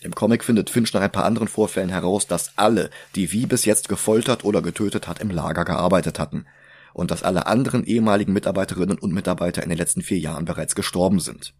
Im 0.03 0.15
Comic 0.15 0.45
findet 0.45 0.71
Finch 0.71 0.93
nach 0.95 1.03
ein 1.03 1.13
paar 1.13 1.27
anderen 1.27 1.49
Vorfällen 1.49 1.91
heraus, 1.91 2.27
dass 2.27 2.57
alle, 2.57 2.89
die 3.15 3.33
wie 3.33 3.45
bis 3.45 3.67
jetzt 3.67 3.89
gefoltert 3.89 4.45
oder 4.45 4.63
getötet 4.63 5.07
hat, 5.07 5.21
im 5.21 5.31
Lager 5.31 5.65
gearbeitet 5.65 6.19
hatten 6.19 6.47
und 6.95 7.11
dass 7.11 7.23
alle 7.23 7.47
anderen 7.47 7.85
ehemaligen 7.85 8.33
Mitarbeiterinnen 8.33 8.99
und 8.99 9.13
Mitarbeiter 9.13 9.63
in 9.63 9.69
den 9.69 9.79
letzten 9.79 10.03
vier 10.03 10.19
Jahren 10.19 10.47
bereits 10.47 10.75
gestorben 10.75 11.21
sind. 11.21 11.53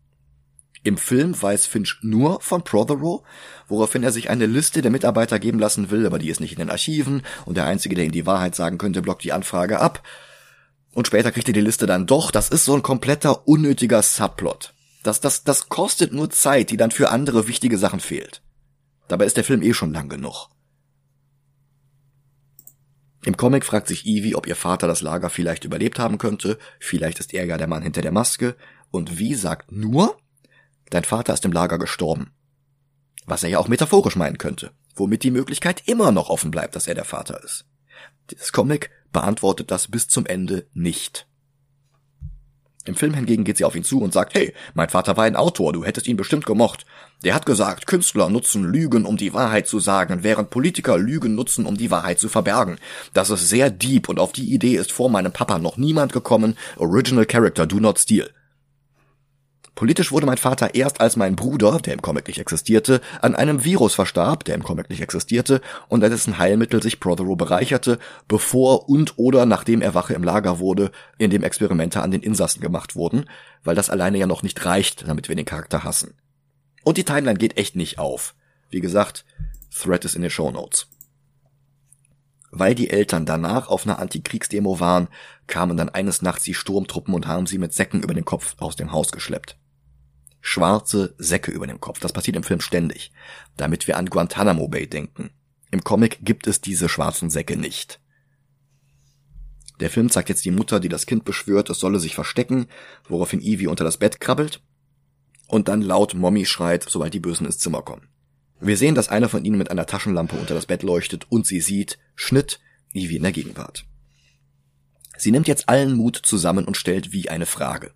Im 0.83 0.97
Film 0.97 1.41
weiß 1.41 1.67
Finch 1.67 1.99
nur 2.01 2.41
von 2.41 2.65
Prothero, 2.65 3.23
woraufhin 3.69 4.03
er 4.03 4.13
sich 4.13 4.31
eine 4.31 4.47
Liste 4.47 4.81
der 4.81 4.91
Mitarbeiter 4.91 5.39
geben 5.39 5.59
lassen 5.59 5.91
will, 5.91 6.07
aber 6.07 6.19
die 6.19 6.31
ist 6.31 6.41
nicht 6.41 6.53
in 6.53 6.59
den 6.59 6.71
Archiven 6.71 7.23
und 7.45 7.59
der 7.59 7.67
Einzige, 7.67 7.95
der 7.95 8.07
ihm 8.07 8.13
die 8.13 8.25
Wahrheit 8.25 8.55
sagen 8.55 8.79
könnte, 8.79 9.03
blockt 9.03 9.23
die 9.23 9.33
Anfrage 9.33 9.79
ab. 9.79 10.03
Und 10.95 11.07
später 11.07 11.31
kriegt 11.33 11.49
er 11.49 11.55
die 11.55 11.61
Liste 11.61 11.87
dann 11.87 12.07
doch. 12.07 12.31
Das 12.31 12.49
ist 12.49 12.65
so 12.65 12.75
ein 12.75 12.83
kompletter 12.83 13.47
unnötiger 13.47 14.03
Subplot. 14.03 14.73
Das, 15.03 15.21
das, 15.21 15.45
das 15.45 15.69
kostet 15.69 16.13
nur 16.13 16.31
Zeit, 16.31 16.71
die 16.71 16.77
dann 16.77 16.91
für 16.91 17.11
andere 17.11 17.49
wichtige 17.49 17.79
Sachen 17.79 18.01
fehlt. 18.01 18.43
Dabei 19.09 19.25
ist 19.25 19.37
der 19.37 19.45
Film 19.45 19.63
eh 19.63 19.75
schon 19.75 19.93
lang 19.93 20.09
genug. 20.09 20.49
Im 23.25 23.37
Comic 23.37 23.65
fragt 23.65 23.89
sich 23.89 24.07
Evie, 24.07 24.35
ob 24.35 24.47
ihr 24.47 24.57
Vater 24.57 24.87
das 24.87 25.03
Lager 25.03 25.31
vielleicht 25.31 25.65
überlebt 25.65 25.99
haben 25.99 26.19
könnte. 26.19 26.59
Vielleicht 26.79 27.19
ist 27.19 27.35
er 27.35 27.45
ja 27.45 27.59
der 27.59 27.67
Mann 27.67 27.83
hinter 27.83 28.03
der 28.03 28.13
Maske. 28.13 28.57
Und 28.91 29.19
wie 29.19 29.35
sagt 29.35 29.73
nur, 29.73 30.17
Dein 30.91 31.05
Vater 31.05 31.33
ist 31.33 31.45
im 31.45 31.53
Lager 31.53 31.79
gestorben. 31.79 32.33
Was 33.25 33.45
er 33.45 33.49
ja 33.49 33.59
auch 33.59 33.69
metaphorisch 33.69 34.17
meinen 34.17 34.39
könnte, 34.39 34.73
womit 34.97 35.23
die 35.23 35.31
Möglichkeit 35.31 35.87
immer 35.87 36.11
noch 36.11 36.29
offen 36.29 36.51
bleibt, 36.51 36.75
dass 36.75 36.89
er 36.89 36.97
der 36.97 37.05
Vater 37.05 37.43
ist. 37.45 37.65
Das 38.27 38.53
Comic 38.53 38.91
beantwortet 39.13 39.71
das 39.71 39.89
bis 39.89 40.09
zum 40.09 40.27
Ende 40.27 40.67
nicht. 40.73 41.29
Im 42.87 42.95
Film 42.95 43.13
hingegen 43.13 43.45
geht 43.45 43.59
sie 43.59 43.65
auf 43.65 43.77
ihn 43.77 43.85
zu 43.85 44.01
und 44.01 44.13
sagt, 44.13 44.35
hey, 44.35 44.55
mein 44.73 44.89
Vater 44.89 45.17
war 45.17 45.25
ein 45.25 45.37
Autor, 45.37 45.73
du 45.73 45.85
hättest 45.85 46.07
ihn 46.07 46.17
bestimmt 46.17 46.47
gemocht. 46.47 46.87
Der 47.25 47.35
hat 47.35 47.45
gesagt, 47.45 47.87
Künstler 47.87 48.31
nutzen 48.31 48.65
Lügen, 48.65 49.05
um 49.05 49.19
die 49.19 49.35
Wahrheit 49.35 49.67
zu 49.67 49.81
sagen, 49.81 50.23
während 50.23 50.49
Politiker 50.49 50.97
Lügen 50.97 51.35
nutzen, 51.35 51.67
um 51.67 51.77
die 51.77 51.91
Wahrheit 51.91 52.19
zu 52.19 52.31
verbergen. 52.31 52.79
Das 53.13 53.29
ist 53.29 53.49
sehr 53.49 53.69
deep 53.69 54.09
und 54.09 54.19
auf 54.19 54.33
die 54.33 54.55
Idee 54.55 54.77
ist 54.77 54.93
vor 54.93 55.11
meinem 55.11 55.33
Papa 55.33 55.59
noch 55.59 55.77
niemand 55.77 56.15
gekommen. 56.15 56.57
Original 56.79 57.27
Character, 57.27 57.67
do 57.67 57.81
not 57.81 57.99
steal. 57.99 58.31
Politisch 59.75 60.13
wurde 60.13 60.27
mein 60.27 60.37
Vater 60.37 60.75
erst 60.75 61.01
als 61.01 61.17
mein 61.17 61.37
Bruder, 61.37 61.79
der 61.79 61.95
im 61.95 62.03
Comic 62.03 62.29
nicht 62.29 62.41
existierte, 62.41 63.01
an 63.23 63.35
einem 63.35 63.65
Virus 63.65 63.95
verstarb, 63.95 64.45
der 64.45 64.55
im 64.55 64.63
Comic 64.63 64.91
nicht 64.91 65.01
existierte, 65.01 65.61
und 65.89 66.05
an 66.05 66.11
dessen 66.11 66.39
Heilmittel 66.39 66.83
sich 66.83 67.01
Prothero 67.01 67.37
bereicherte, 67.37 67.99
bevor 68.29 68.89
und 68.89 69.19
oder 69.19 69.47
nachdem 69.47 69.81
er 69.81 69.95
Wache 69.95 70.15
im 70.15 70.25
Lager 70.25 70.59
wurde, 70.59 70.91
in 71.19 71.31
dem 71.31 71.43
Experimente 71.43 72.03
an 72.03 72.11
den 72.11 72.23
Insassen 72.23 72.61
gemacht 72.61 72.95
wurden, 72.97 73.25
weil 73.65 73.77
das 73.77 73.91
alleine 73.91 74.19
ja 74.19 74.27
noch 74.27 74.43
nicht 74.43 74.65
reicht, 74.65 75.09
damit 75.09 75.29
wir 75.29 75.37
den 75.37 75.47
Charakter 75.47 75.85
hassen. 75.85 76.15
Und 76.83 76.99
die 76.99 77.05
Timeline 77.05 77.39
geht 77.39 77.57
echt 77.57 77.77
nicht 77.77 77.99
auf. 77.99 78.35
Wie 78.71 78.81
gesagt, 78.81 79.25
Thread 79.75 80.05
ist 80.05 80.17
in 80.17 80.23
den 80.23 80.31
Show 80.31 80.51
Notes. 80.51 80.89
Weil 82.51 82.75
die 82.75 82.91
Eltern 82.91 83.27
danach 83.27 83.69
auf 83.69 83.87
einer 83.87 84.01
Antikriegsdemo 84.01 84.81
waren, 84.81 85.09
kamen 85.47 85.77
dann 85.77 85.89
eines 85.89 86.21
Nachts 86.21 86.45
die 86.45 86.55
Sturmtruppen 86.55 87.15
und 87.15 87.29
haben 87.29 87.47
sie 87.47 87.59
mit 87.59 87.73
Säcken 87.73 88.03
über 88.03 88.15
den 88.15 88.25
Kopf 88.25 88.57
aus 88.59 88.75
dem 88.75 88.91
Haus 88.91 89.13
geschleppt 89.13 89.60
schwarze 90.41 91.15
Säcke 91.19 91.51
über 91.51 91.67
dem 91.67 91.81
Kopf. 91.81 92.01
Das 92.01 92.13
passiert 92.13 92.37
im 92.37 92.43
Film 92.43 92.61
ständig, 92.61 93.13
damit 93.57 93.87
wir 93.87 93.97
an 93.97 94.07
Guantanamo 94.07 94.69
Bay 94.69 94.87
denken. 94.87 95.31
Im 95.71 95.85
Comic 95.85 96.19
gibt 96.23 96.47
es 96.47 96.61
diese 96.61 96.89
schwarzen 96.89 97.31
Säcke 97.31 97.57
nicht. 97.57 98.01
Der 99.81 99.91
Film 99.91 100.11
zeigt 100.11 100.29
jetzt 100.29 100.45
die 100.45 100.51
Mutter, 100.51 100.79
die 100.79 100.89
das 100.89 101.07
Kind 101.07 101.25
beschwört, 101.25 101.71
es 101.71 101.79
solle 101.79 102.01
sich 102.01 102.15
verstecken, 102.15 102.67
woraufhin 103.09 103.41
Evie 103.41 103.67
unter 103.67 103.85
das 103.85 103.97
Bett 103.97 104.21
krabbelt 104.21 104.63
und 105.49 105.69
dann 105.69 105.83
laut 105.83 106.15
Mommy 106.15 106.45
schreit, 106.45 106.85
sobald 106.89 107.15
die 107.15 107.21
Bösen 107.21 107.47
ins 107.47 107.59
Zimmer 107.59 107.83
kommen. 107.83 108.09
Wir 108.61 108.77
sehen, 108.77 108.95
dass 108.95 109.09
einer 109.09 109.31
von 109.31 109.45
ihnen 109.45 109.57
mit 109.57 109.71
einer 109.71 109.87
Taschenlampe 109.87 110.37
unter 110.37 110.55
das 110.55 110.67
Bett 110.67 110.83
leuchtet 110.83 111.27
und 111.31 111.47
sie 111.47 111.61
sieht, 111.61 111.99
Schnitt, 112.15 112.61
Evie 112.93 113.17
in 113.17 113.23
der 113.23 113.33
Gegenwart. 113.33 113.87
Sie 115.17 115.31
nimmt 115.31 115.49
jetzt 115.49 115.69
allen 115.69 115.95
Mut 115.95 116.17
zusammen 116.17 116.67
und 116.67 116.77
stellt 116.77 117.13
wie 117.13 117.31
eine 117.31 117.47
Frage. 117.47 117.93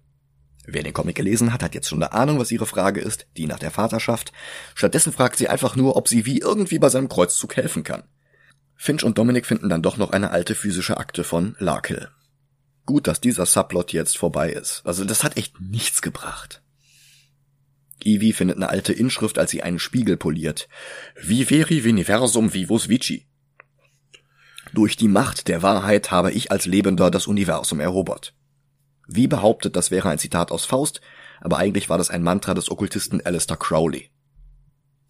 Wer 0.66 0.82
den 0.82 0.94
Comic 0.94 1.16
gelesen 1.16 1.52
hat, 1.52 1.62
hat 1.62 1.74
jetzt 1.74 1.88
schon 1.88 2.02
eine 2.02 2.12
Ahnung, 2.12 2.38
was 2.38 2.50
ihre 2.50 2.66
Frage 2.66 3.00
ist, 3.00 3.26
die 3.36 3.46
nach 3.46 3.58
der 3.58 3.70
Vaterschaft. 3.70 4.32
Stattdessen 4.74 5.12
fragt 5.12 5.36
sie 5.36 5.48
einfach 5.48 5.76
nur, 5.76 5.96
ob 5.96 6.08
sie 6.08 6.24
wie 6.24 6.38
irgendwie 6.38 6.78
bei 6.78 6.88
seinem 6.88 7.08
Kreuzzug 7.08 7.56
helfen 7.56 7.84
kann. 7.84 8.04
Finch 8.76 9.04
und 9.04 9.18
Dominic 9.18 9.46
finden 9.46 9.68
dann 9.68 9.82
doch 9.82 9.96
noch 9.96 10.10
eine 10.10 10.30
alte 10.30 10.54
physische 10.54 10.96
Akte 10.96 11.22
von 11.22 11.54
Larkill. 11.58 12.08
Gut, 12.86 13.06
dass 13.06 13.20
dieser 13.20 13.46
Subplot 13.46 13.92
jetzt 13.92 14.18
vorbei 14.18 14.50
ist. 14.50 14.82
Also 14.84 15.04
das 15.04 15.22
hat 15.22 15.36
echt 15.36 15.60
nichts 15.60 16.02
gebracht. 16.02 16.62
Ivy 18.02 18.32
findet 18.32 18.56
eine 18.56 18.68
alte 18.68 18.92
Inschrift, 18.92 19.38
als 19.38 19.50
sie 19.50 19.62
einen 19.62 19.78
Spiegel 19.78 20.16
poliert. 20.16 20.68
Viveri 21.16 21.84
Viniversum 21.84 22.52
vivus 22.52 22.88
vici. 22.88 23.26
Durch 24.72 24.96
die 24.96 25.08
Macht 25.08 25.48
der 25.48 25.62
Wahrheit 25.62 26.10
habe 26.10 26.32
ich 26.32 26.50
als 26.50 26.66
Lebender 26.66 27.10
das 27.10 27.26
Universum 27.26 27.80
erobert. 27.80 28.34
Wie 29.07 29.26
behauptet, 29.26 29.76
das 29.76 29.90
wäre 29.90 30.09
ein 30.09 30.18
Zitat 30.18 30.50
aus 30.50 30.64
Faust, 30.64 31.00
aber 31.40 31.59
eigentlich 31.59 31.88
war 31.88 31.98
das 31.98 32.11
ein 32.11 32.22
Mantra 32.22 32.55
des 32.55 32.70
Okkultisten 32.70 33.24
Alistair 33.24 33.57
Crowley. 33.57 34.11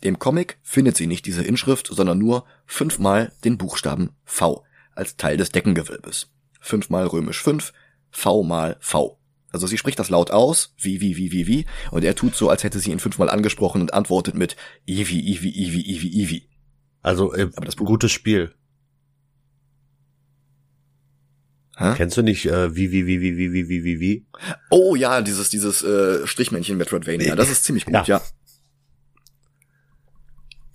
Im 0.01 0.19
Comic 0.19 0.59
findet 0.63 0.97
sie 0.97 1.07
nicht 1.07 1.27
diese 1.27 1.43
Inschrift, 1.43 1.89
sondern 1.91 2.19
nur 2.19 2.45
fünfmal 2.67 3.33
den 3.45 3.57
Buchstaben 3.57 4.11
V 4.25 4.65
als 4.95 5.17
Teil 5.17 5.37
des 5.37 5.51
Deckengewölbes. 5.51 6.31
Fünfmal 6.61 7.07
römisch 7.07 7.43
fünf, 7.43 7.73
V 8.11 8.43
mal 8.43 8.77
V. 8.81 9.19
Also 9.51 9.67
sie 9.67 9.79
spricht 9.79 9.99
das 9.99 10.11
laut 10.11 10.31
aus, 10.31 10.75
wie, 10.79 11.01
wie, 11.01 11.17
wie, 11.17 11.31
wie, 11.31 11.47
wie, 11.47 11.67
und 11.91 12.05
er 12.05 12.17
tut 12.17 12.35
so, 12.35 12.49
als 12.49 12.65
hätte 12.65 12.81
sie 12.81 12.91
ihn 12.91 12.99
fünfmal 12.99 13.31
angesprochen 13.31 13.81
und 13.81 13.95
antwortet 13.95 14.35
mit 14.35 14.57
Ivi, 14.85 15.21
Ivi, 15.21 15.49
Ivi, 15.49 15.81
Ivi, 15.81 16.09
Ivi. 16.09 16.49
Also, 17.03 17.33
äh, 17.33 17.51
aber 17.55 17.67
das 17.67 17.77
gutes 17.77 18.11
Spiel. 18.11 18.55
Hä? 21.77 21.95
Kennst 21.97 22.17
du 22.17 22.23
nicht 22.23 22.47
äh, 22.47 22.75
wie 22.77 22.93
wie 22.93 23.07
wie 23.07 23.21
wie 23.21 23.37
wie 23.37 23.53
wie 23.53 23.69
wie 23.69 23.85
wie 23.85 24.01
wie? 24.01 24.27
Oh 24.71 24.95
ja, 24.95 25.23
dieses 25.23 25.51
dieses 25.51 25.83
äh, 25.83 26.27
Strichmännchen 26.27 26.77
Metroidvania, 26.77 27.35
das 27.35 27.51
ist 27.51 27.65
ziemlich 27.65 27.85
gut, 27.85 27.95
ja. 27.95 28.05
ja. 28.07 28.23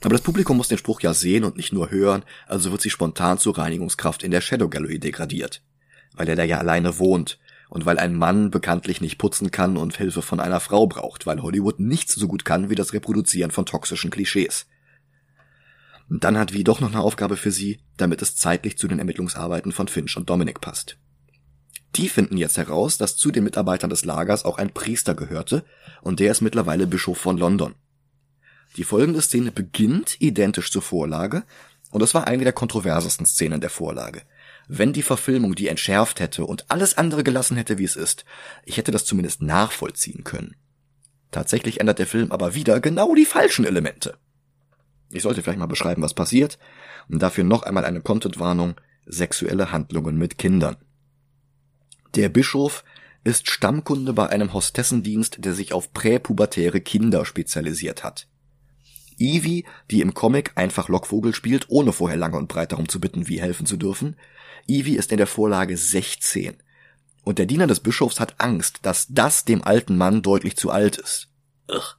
Aber 0.02 0.14
das 0.14 0.22
Publikum 0.22 0.58
muss 0.58 0.68
den 0.68 0.78
Spruch 0.78 1.02
ja 1.02 1.14
sehen 1.14 1.43
und 1.43 1.58
nicht 1.58 1.74
nur 1.74 1.91
hören, 1.91 2.24
also 2.47 2.72
wird 2.72 2.82
sie 2.82 2.89
spontan 2.89 3.38
zur 3.38 3.58
Reinigungskraft 3.58 4.24
in 4.24 4.32
der 4.32 4.41
Shadow 4.41 4.70
Gallery 4.70 5.00
degradiert, 5.00 5.62
weil 6.14 6.28
er 6.30 6.36
da 6.36 6.43
ja 6.43 6.58
alleine 6.58 7.00
wohnt 7.00 7.39
und 7.70 7.86
weil 7.86 8.00
ein 8.00 8.16
Mann 8.16 8.50
bekanntlich 8.50 9.02
nicht 9.02 9.18
putzen 9.18 9.52
kann 9.52 9.78
und 9.78 9.97
Hilfe 9.97 10.22
von 10.22 10.39
einer 10.39 10.60
Frau 10.60 10.88
braucht, 10.88 11.26
weil 11.26 11.41
Hollywood 11.41 11.80
nichts 11.80 12.16
so 12.16 12.28
gut 12.28 12.45
kann 12.45 12.70
wie 12.70 12.76
das 12.76 12.93
Reproduzieren 12.93 13.52
von 13.52 13.66
toxischen 13.66 14.10
Klischees. 14.10 14.68
Dann 16.10 16.38
hat 16.38 16.53
Wie 16.53 16.64
doch 16.64 16.82
noch 16.82 16.91
eine 16.91 17.01
Aufgabe 17.01 17.38
für 17.38 17.51
sie, 17.51 17.80
damit 17.97 18.22
es 18.22 18.36
zeitlich 18.36 18.78
zu 18.78 18.88
den 18.88 18.99
Ermittlungsarbeiten 18.99 19.72
von 19.72 19.88
Finch 19.88 20.18
und 20.18 20.30
Dominic 20.30 20.60
passt. 20.60 20.97
Die 21.95 22.10
finden 22.10 22.38
jetzt 22.38 22.57
heraus, 22.57 22.97
dass 22.97 23.16
zu 23.16 23.32
den 23.32 23.43
Mitarbeitern 23.43 23.89
des 23.89 24.05
Lagers 24.05 24.45
auch 24.45 24.57
ein 24.57 24.74
Priester 24.74 25.16
gehörte, 25.16 25.66
und 26.01 26.20
der 26.20 26.32
ist 26.32 26.41
mittlerweile 26.41 26.88
Bischof 26.88 27.18
von 27.18 27.38
London. 27.38 27.76
Die 28.78 28.84
folgende 28.84 29.22
Szene 29.22 29.51
beginnt 29.51 30.20
identisch 30.20 30.72
zur 30.72 30.82
Vorlage, 30.82 31.43
und 31.91 32.01
es 32.03 32.14
war 32.14 32.28
eine 32.28 32.43
der 32.43 32.53
kontroversesten 32.53 33.26
Szenen 33.26 33.62
der 33.62 33.72
Vorlage. 33.72 34.22
Wenn 34.68 34.93
die 34.93 35.01
Verfilmung 35.01 35.55
die 35.55 35.68
entschärft 35.68 36.20
hätte 36.20 36.45
und 36.45 36.70
alles 36.70 36.97
andere 36.97 37.24
gelassen 37.24 37.57
hätte, 37.57 37.80
wie 37.80 37.84
es 37.84 37.95
ist, 37.95 38.26
ich 38.64 38.78
hätte 38.78 38.91
das 38.91 39.05
zumindest 39.05 39.41
nachvollziehen 39.41 40.24
können. 40.24 40.55
Tatsächlich 41.32 41.80
ändert 41.80 41.97
der 41.97 42.07
Film 42.07 42.32
aber 42.32 42.53
wieder 42.53 42.80
genau 42.80 43.16
die 43.16 43.26
falschen 43.26 43.66
Elemente. 43.66 44.18
Ich 45.12 45.24
sollte 45.24 45.41
vielleicht 45.41 45.60
mal 45.60 45.66
beschreiben, 45.66 46.01
was 46.01 46.14
passiert. 46.14 46.60
Und 47.10 47.22
dafür 47.22 47.43
noch 47.43 47.64
einmal 47.64 47.86
eine 47.86 48.01
Contentwarnung. 48.01 48.76
Sexuelle 49.05 49.72
Handlungen 49.72 50.18
mit 50.18 50.38
Kindern. 50.38 50.78
Der 52.16 52.30
Bischof 52.30 52.84
ist 53.24 53.49
Stammkunde 53.49 54.14
bei 54.14 54.28
einem 54.28 54.53
Hostessendienst, 54.53 55.43
der 55.43 55.53
sich 55.53 55.74
auf 55.74 55.93
präpubertäre 55.93 56.82
Kinder 56.82 57.26
spezialisiert 57.26 58.03
hat. 58.03 58.28
Evie, 59.18 59.66
die 59.91 60.01
im 60.01 60.14
Comic 60.14 60.53
einfach 60.55 60.88
Lockvogel 60.88 61.36
spielt, 61.36 61.70
ohne 61.70 61.91
vorher 61.91 62.18
lange 62.18 62.38
und 62.38 62.47
breit 62.47 62.72
darum 62.72 62.88
zu 62.88 63.01
bitten, 63.01 63.28
wie 63.28 63.41
helfen 63.41 63.66
zu 63.66 63.78
dürfen. 63.78 64.16
Evie 64.68 64.95
ist 64.95 65.12
in 65.12 65.18
der 65.18 65.28
Vorlage 65.28 65.76
16. 65.76 66.55
Und 67.24 67.38
der 67.38 67.45
Diener 67.45 67.68
des 67.68 67.82
Bischofs 67.82 68.20
hat 68.20 68.39
Angst, 68.39 68.80
dass 68.84 69.07
das 69.10 69.43
dem 69.43 69.64
alten 69.64 69.97
Mann 69.97 70.22
deutlich 70.22 70.55
zu 70.55 70.72
alt 70.72 70.97
ist. 70.97 71.30
Ugh. 71.70 71.99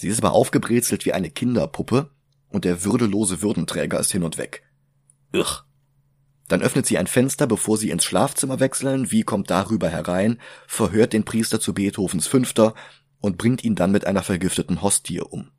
Sie 0.00 0.08
ist 0.08 0.24
aber 0.24 0.32
aufgebrezelt 0.32 1.04
wie 1.04 1.12
eine 1.12 1.28
Kinderpuppe 1.28 2.08
und 2.48 2.64
der 2.64 2.84
würdelose 2.84 3.42
Würdenträger 3.42 4.00
ist 4.00 4.10
hin 4.10 4.22
und 4.22 4.38
weg. 4.38 4.62
Ugh. 5.34 5.62
Dann 6.48 6.62
öffnet 6.62 6.86
sie 6.86 6.96
ein 6.96 7.06
Fenster, 7.06 7.46
bevor 7.46 7.76
sie 7.76 7.90
ins 7.90 8.04
Schlafzimmer 8.04 8.60
wechseln, 8.60 9.10
wie 9.10 9.24
kommt 9.24 9.50
darüber 9.50 9.90
herein, 9.90 10.40
verhört 10.66 11.12
den 11.12 11.24
Priester 11.24 11.60
zu 11.60 11.74
Beethovens 11.74 12.26
Fünfter 12.26 12.74
und 13.20 13.36
bringt 13.36 13.62
ihn 13.62 13.74
dann 13.74 13.92
mit 13.92 14.06
einer 14.06 14.22
vergifteten 14.22 14.80
Hostie 14.80 15.20
um. 15.20 15.50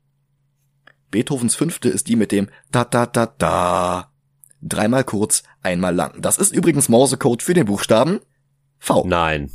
Beethovens 1.12 1.54
Fünfte 1.54 1.88
ist 1.88 2.08
die 2.08 2.16
mit 2.16 2.32
dem 2.32 2.48
da 2.72 2.82
da 2.84 3.06
da 3.06 3.26
da. 3.26 4.12
Dreimal 4.60 5.04
kurz, 5.04 5.44
einmal 5.62 5.94
lang. 5.94 6.20
Das 6.20 6.36
ist 6.38 6.52
übrigens 6.52 6.88
Morsecode 6.88 7.44
für 7.44 7.54
den 7.54 7.66
Buchstaben 7.66 8.18
V. 8.80 9.04
Nein. 9.06 9.52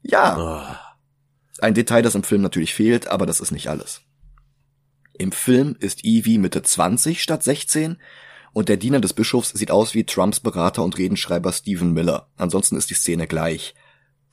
Ja. 0.00 0.38
Oh. 0.38 1.60
Ein 1.62 1.74
Detail, 1.74 2.00
das 2.00 2.14
im 2.14 2.22
Film 2.22 2.40
natürlich 2.40 2.72
fehlt, 2.72 3.08
aber 3.08 3.26
das 3.26 3.40
ist 3.40 3.50
nicht 3.50 3.68
alles. 3.68 4.00
Im 5.16 5.32
Film 5.32 5.76
ist 5.78 6.04
Evie 6.04 6.38
Mitte 6.38 6.62
20 6.62 7.22
statt 7.22 7.42
16 7.42 7.98
und 8.52 8.68
der 8.68 8.76
Diener 8.76 9.00
des 9.00 9.12
Bischofs 9.12 9.50
sieht 9.50 9.70
aus 9.70 9.94
wie 9.94 10.04
Trumps 10.04 10.40
Berater 10.40 10.82
und 10.82 10.98
Redenschreiber 10.98 11.52
Stephen 11.52 11.92
Miller. 11.92 12.28
Ansonsten 12.36 12.76
ist 12.76 12.90
die 12.90 12.94
Szene 12.94 13.26
gleich, 13.26 13.74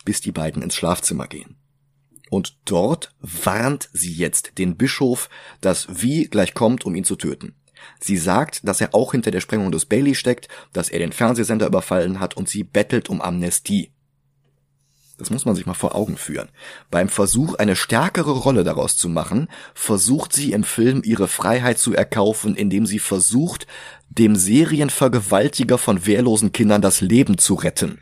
bis 0.06 0.22
die 0.22 0.32
beiden 0.32 0.64
ins 0.64 0.76
Schlafzimmer 0.76 1.28
gehen. 1.28 1.56
Und 2.32 2.58
dort 2.66 3.14
warnt 3.20 3.90
sie 3.94 4.14
jetzt 4.14 4.58
den 4.58 4.76
Bischof, 4.76 5.30
dass 5.60 6.02
Wie 6.02 6.26
gleich 6.26 6.54
kommt, 6.54 6.86
um 6.86 6.96
ihn 6.96 7.04
zu 7.04 7.16
töten. 7.16 7.56
Sie 8.00 8.18
sagt, 8.18 8.68
dass 8.68 8.82
er 8.82 8.96
auch 8.96 9.12
hinter 9.12 9.32
der 9.32 9.42
Sprengung 9.42 9.72
des 9.72 9.86
Bailey 9.86 10.16
steckt, 10.16 10.48
dass 10.74 10.90
er 10.90 11.00
den 11.00 11.12
Fernsehsender 11.12 11.68
überfallen 11.68 12.20
hat 12.20 12.36
und 12.38 12.48
sie 12.48 12.64
bettelt 12.64 13.10
um 13.10 13.22
Amnestie. 13.22 13.92
Das 15.22 15.30
muss 15.30 15.46
man 15.46 15.54
sich 15.54 15.68
mal 15.68 15.76
vor 15.76 15.94
Augen 15.94 16.18
führen. 16.18 16.50
Beim 16.90 17.08
Versuch, 17.08 17.54
eine 17.54 17.76
stärkere 17.76 18.32
Rolle 18.32 18.64
daraus 18.64 18.98
zu 18.98 19.08
machen, 19.08 19.50
versucht 19.76 20.34
sie 20.34 20.52
im 20.52 20.64
Film 20.64 21.04
ihre 21.06 21.28
Freiheit 21.28 21.78
zu 21.78 21.94
erkaufen, 21.94 22.56
indem 22.56 22.88
sie 22.88 22.98
versucht, 22.98 23.68
dem 24.10 24.36
Serienvergewaltiger 24.36 25.78
von 25.78 26.08
wehrlosen 26.08 26.54
Kindern 26.54 26.82
das 26.82 27.02
Leben 27.02 27.38
zu 27.38 27.54
retten. 27.54 28.00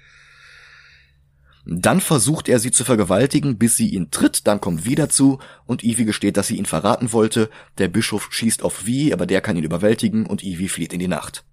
Dann 1.65 1.99
versucht 1.99 2.47
er 2.47 2.59
sie 2.59 2.71
zu 2.71 2.85
vergewaltigen, 2.85 3.57
bis 3.57 3.75
sie 3.75 3.89
ihn 3.89 4.11
tritt, 4.11 4.47
dann 4.47 4.61
kommt 4.61 4.85
V 4.85 4.91
dazu 4.95 5.39
und 5.65 5.83
Evie 5.83 6.05
gesteht, 6.05 6.37
dass 6.37 6.47
sie 6.47 6.55
ihn 6.55 6.65
verraten 6.65 7.11
wollte. 7.11 7.49
Der 7.79 7.89
Bischof 7.89 8.29
schießt 8.31 8.63
auf 8.63 8.75
V, 8.75 9.11
aber 9.11 9.25
der 9.25 9.41
kann 9.41 9.57
ihn 9.57 9.65
überwältigen 9.65 10.25
und 10.25 10.41
Evie 10.41 10.69
flieht 10.69 10.93
in 10.93 10.99
die 10.99 11.09
Nacht. 11.09 11.43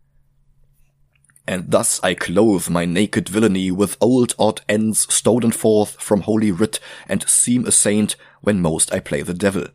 And 1.46 1.70
thus 1.70 2.00
I 2.02 2.14
clothe 2.14 2.68
my 2.68 2.84
naked 2.84 3.28
villainy 3.28 3.70
with 3.70 3.96
old 4.00 4.34
odd 4.38 4.62
ends 4.68 5.06
stolen 5.12 5.52
forth 5.52 6.00
from 6.00 6.22
holy 6.22 6.50
writ 6.50 6.80
and 7.08 7.28
seem 7.28 7.66
a 7.66 7.72
saint 7.72 8.16
when 8.40 8.60
most 8.60 8.92
I 8.92 9.00
play 9.00 9.22
the 9.22 9.34
devil. 9.34 9.68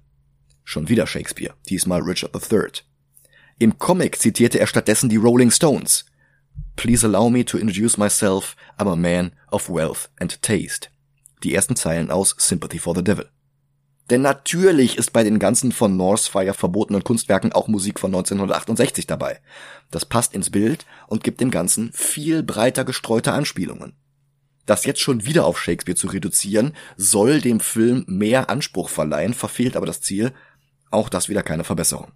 Schon 0.64 0.88
wieder 0.90 1.08
Shakespeare, 1.08 1.54
diesmal 1.70 2.02
Richard 2.02 2.32
III. 2.36 2.82
Im 3.60 3.78
Comic 3.78 4.18
zitierte 4.18 4.60
er 4.60 4.68
stattdessen 4.68 5.10
die 5.10 5.18
Rolling 5.18 5.52
Stones. 5.52 6.04
Please 6.76 7.06
allow 7.06 7.30
me 7.30 7.44
to 7.44 7.58
introduce 7.58 7.98
myself, 7.98 8.56
I'm 8.78 8.88
a 8.88 8.96
man 8.96 9.34
of 9.52 9.70
wealth 9.70 10.10
and 10.20 10.42
taste. 10.42 10.90
Die 11.44 11.54
ersten 11.56 11.76
Zeilen 11.76 12.12
aus 12.12 12.36
Sympathy 12.38 12.80
for 12.80 12.94
the 12.94 13.04
Devil. 13.04 13.26
Denn 14.12 14.22
natürlich 14.22 14.98
ist 14.98 15.14
bei 15.14 15.24
den 15.24 15.40
ganzen 15.40 15.72
von 15.72 15.96
Northfire 15.96 16.54
verbotenen 16.54 17.02
Kunstwerken 17.02 17.54
auch 17.54 17.70
Musik 17.70 17.98
von 17.98 18.10
1968 18.10 19.08
dabei. 19.08 19.40
Das 19.90 20.06
passt 20.06 20.36
ins 20.36 20.50
Bild 20.50 20.86
und 21.08 21.24
gibt 21.24 21.40
dem 21.40 21.50
Ganzen 21.50 21.94
viel 21.94 22.44
breiter 22.44 22.84
gestreute 22.84 23.32
Anspielungen. 23.32 23.94
Das 24.66 24.84
jetzt 24.84 25.00
schon 25.00 25.26
wieder 25.26 25.46
auf 25.46 25.58
Shakespeare 25.58 25.96
zu 25.96 26.08
reduzieren, 26.08 26.74
soll 26.98 27.40
dem 27.40 27.62
Film 27.62 28.04
mehr 28.06 28.50
Anspruch 28.50 28.90
verleihen, 28.90 29.34
verfehlt 29.34 29.78
aber 29.78 29.86
das 29.86 30.02
Ziel, 30.02 30.34
auch 30.90 31.08
das 31.08 31.30
wieder 31.30 31.42
keine 31.42 31.64
Verbesserung. 31.64 32.12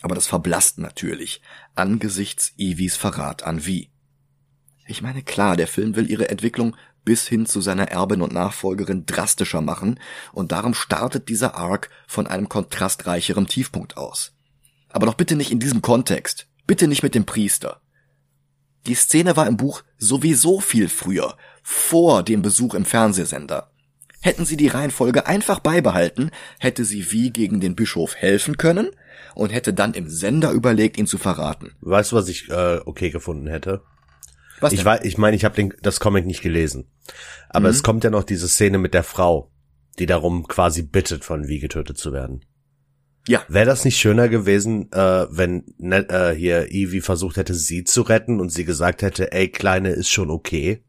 Aber 0.00 0.16
das 0.16 0.26
verblasst 0.26 0.78
natürlich 0.78 1.40
angesichts 1.76 2.52
Evies 2.58 2.96
Verrat 2.96 3.44
an 3.44 3.64
Wie. 3.64 3.90
Ich 4.88 5.02
meine, 5.02 5.22
klar, 5.22 5.56
der 5.56 5.68
Film 5.68 5.94
will 5.94 6.10
ihre 6.10 6.28
Entwicklung 6.28 6.74
bis 7.04 7.26
hin 7.26 7.46
zu 7.46 7.60
seiner 7.60 7.88
Erbin 7.88 8.22
und 8.22 8.32
Nachfolgerin 8.32 9.06
drastischer 9.06 9.60
machen, 9.60 9.98
und 10.32 10.52
darum 10.52 10.74
startet 10.74 11.28
dieser 11.28 11.56
Arc 11.56 11.90
von 12.06 12.26
einem 12.26 12.48
kontrastreicheren 12.48 13.46
Tiefpunkt 13.46 13.96
aus. 13.96 14.32
Aber 14.90 15.06
doch 15.06 15.14
bitte 15.14 15.36
nicht 15.36 15.50
in 15.50 15.58
diesem 15.58 15.82
Kontext, 15.82 16.46
bitte 16.66 16.86
nicht 16.86 17.02
mit 17.02 17.14
dem 17.14 17.24
Priester. 17.24 17.80
Die 18.86 18.94
Szene 18.94 19.36
war 19.36 19.46
im 19.46 19.56
Buch 19.56 19.82
sowieso 19.96 20.60
viel 20.60 20.88
früher, 20.88 21.36
vor 21.62 22.22
dem 22.22 22.42
Besuch 22.42 22.74
im 22.74 22.84
Fernsehsender. 22.84 23.70
Hätten 24.20 24.44
sie 24.44 24.56
die 24.56 24.68
Reihenfolge 24.68 25.26
einfach 25.26 25.60
beibehalten, 25.60 26.30
hätte 26.58 26.84
sie 26.84 27.10
wie 27.10 27.30
gegen 27.30 27.60
den 27.60 27.74
Bischof 27.74 28.14
helfen 28.14 28.56
können 28.56 28.90
und 29.34 29.52
hätte 29.52 29.72
dann 29.72 29.94
im 29.94 30.08
Sender 30.08 30.52
überlegt, 30.52 30.96
ihn 30.96 31.06
zu 31.06 31.18
verraten. 31.18 31.72
Weißt 31.80 32.12
du, 32.12 32.16
was 32.16 32.28
ich 32.28 32.48
äh, 32.48 32.80
okay 32.84 33.10
gefunden 33.10 33.48
hätte? 33.48 33.82
Was 34.62 34.72
ich 34.72 34.80
denn? 34.80 34.86
weiß, 34.86 35.00
ich 35.04 35.18
meine, 35.18 35.36
ich 35.36 35.44
habe 35.44 35.68
das 35.82 36.00
Comic 36.00 36.24
nicht 36.26 36.42
gelesen, 36.42 36.90
aber 37.48 37.68
Mhm. 37.68 37.74
es 37.74 37.82
kommt 37.82 38.04
ja 38.04 38.10
noch 38.10 38.24
diese 38.24 38.48
Szene 38.48 38.78
mit 38.78 38.94
der 38.94 39.02
Frau, 39.04 39.50
die 39.98 40.06
darum 40.06 40.46
quasi 40.48 40.82
bittet, 40.82 41.24
von 41.24 41.48
Wie 41.48 41.58
getötet 41.58 41.98
zu 41.98 42.12
werden. 42.12 42.44
Ja. 43.28 43.44
Wäre 43.48 43.66
das 43.66 43.84
nicht 43.84 43.98
schöner 43.98 44.28
gewesen, 44.28 44.90
äh, 44.92 45.26
wenn 45.30 45.64
ne, 45.78 46.08
äh, 46.08 46.34
hier 46.34 46.68
Evie 46.72 47.00
versucht 47.00 47.36
hätte, 47.36 47.54
sie 47.54 47.84
zu 47.84 48.02
retten 48.02 48.40
und 48.40 48.50
sie 48.50 48.64
gesagt 48.64 49.02
hätte, 49.02 49.30
ey 49.32 49.48
Kleine, 49.48 49.90
ist 49.90 50.08
schon 50.10 50.30
okay? 50.30 50.82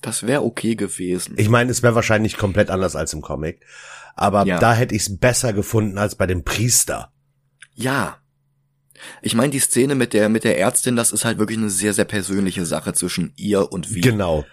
Das 0.00 0.26
wäre 0.26 0.42
okay 0.44 0.76
gewesen. 0.76 1.34
Ich 1.36 1.48
meine, 1.48 1.70
es 1.70 1.82
wäre 1.82 1.94
wahrscheinlich 1.94 2.36
komplett 2.36 2.70
anders 2.70 2.94
als 2.96 3.12
im 3.12 3.20
Comic, 3.20 3.64
aber 4.14 4.46
Ja. 4.46 4.58
da 4.60 4.72
hätte 4.74 4.94
ich 4.94 5.02
es 5.02 5.18
besser 5.18 5.52
gefunden 5.52 5.98
als 5.98 6.14
bei 6.14 6.26
dem 6.26 6.44
Priester. 6.44 7.12
Ja. 7.74 8.17
Ich 9.22 9.34
meine, 9.34 9.50
die 9.50 9.58
Szene 9.60 9.94
mit 9.94 10.12
der, 10.12 10.28
mit 10.28 10.44
der 10.44 10.58
Ärztin, 10.58 10.96
das 10.96 11.12
ist 11.12 11.24
halt 11.24 11.38
wirklich 11.38 11.58
eine 11.58 11.70
sehr, 11.70 11.94
sehr 11.94 12.04
persönliche 12.04 12.64
Sache 12.66 12.92
zwischen 12.94 13.32
ihr 13.36 13.70
und 13.72 13.94
wie. 13.94 14.00
Genau. 14.00 14.44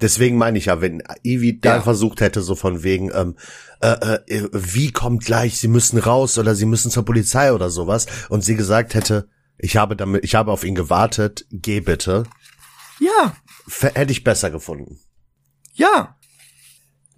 Deswegen 0.00 0.36
meine 0.38 0.58
ich 0.58 0.66
ja, 0.66 0.80
wenn 0.80 1.02
Evie 1.24 1.58
da 1.60 1.76
Ja. 1.76 1.80
versucht 1.82 2.20
hätte, 2.20 2.40
so 2.42 2.54
von 2.54 2.82
wegen, 2.84 3.10
ähm, 3.12 3.36
äh, 3.80 4.18
äh, 4.28 4.48
wie 4.52 4.92
kommt 4.92 5.24
gleich, 5.24 5.58
sie 5.58 5.66
müssen 5.68 5.98
raus 5.98 6.38
oder 6.38 6.54
sie 6.54 6.66
müssen 6.66 6.90
zur 6.90 7.04
Polizei 7.04 7.52
oder 7.52 7.68
sowas, 7.70 8.06
und 8.28 8.44
sie 8.44 8.54
gesagt 8.54 8.94
hätte, 8.94 9.28
ich 9.58 9.76
habe 9.76 9.96
damit, 9.96 10.22
ich 10.24 10.36
habe 10.36 10.52
auf 10.52 10.62
ihn 10.62 10.76
gewartet, 10.76 11.46
geh 11.50 11.80
bitte, 11.80 12.24
Ja, 13.00 13.36
f- 13.66 13.90
hätte 13.94 14.12
ich 14.12 14.22
besser 14.24 14.50
gefunden. 14.50 15.00
ja. 15.74 16.14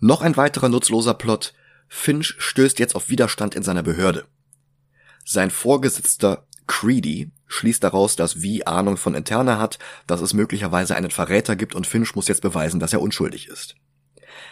Noch 0.02 0.22
ein 0.22 0.38
weiterer 0.38 0.70
nutzloser 0.70 1.12
Plot. 1.12 1.52
Finch 1.86 2.34
stößt 2.38 2.78
jetzt 2.78 2.94
auf 2.96 3.10
Widerstand 3.10 3.54
in 3.54 3.62
seiner 3.62 3.82
Behörde. 3.82 4.24
Sein 5.26 5.50
Vorgesetzter 5.50 6.46
Creedy 6.70 7.32
schließt 7.48 7.82
daraus, 7.82 8.14
dass 8.14 8.34
V 8.34 8.64
Ahnung 8.64 8.96
von 8.96 9.16
Interna 9.16 9.58
hat, 9.58 9.80
dass 10.06 10.20
es 10.20 10.34
möglicherweise 10.34 10.94
einen 10.94 11.10
Verräter 11.10 11.56
gibt 11.56 11.74
und 11.74 11.84
Finch 11.84 12.14
muss 12.14 12.28
jetzt 12.28 12.42
beweisen, 12.42 12.78
dass 12.78 12.92
er 12.92 13.02
unschuldig 13.02 13.48
ist. 13.48 13.74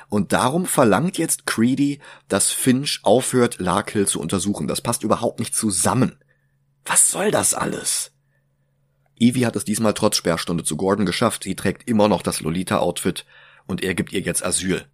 Und 0.08 0.32
darum 0.32 0.66
verlangt 0.66 1.16
jetzt 1.16 1.46
Creedy, 1.46 2.00
dass 2.26 2.50
Finch 2.50 2.98
aufhört, 3.04 3.60
Larkill 3.60 4.08
zu 4.08 4.20
untersuchen. 4.20 4.66
Das 4.66 4.80
passt 4.80 5.04
überhaupt 5.04 5.38
nicht 5.38 5.54
zusammen. 5.54 6.18
Was 6.84 7.12
soll 7.12 7.30
das 7.30 7.54
alles? 7.54 8.10
Evie 9.16 9.46
hat 9.46 9.54
es 9.54 9.64
diesmal 9.64 9.94
trotz 9.94 10.16
Sperrstunde 10.16 10.64
zu 10.64 10.76
Gordon 10.76 11.06
geschafft. 11.06 11.44
Sie 11.44 11.54
trägt 11.54 11.88
immer 11.88 12.08
noch 12.08 12.22
das 12.22 12.40
Lolita-Outfit 12.40 13.26
und 13.66 13.84
er 13.84 13.94
gibt 13.94 14.12
ihr 14.12 14.20
jetzt 14.20 14.44
Asyl 14.44 14.86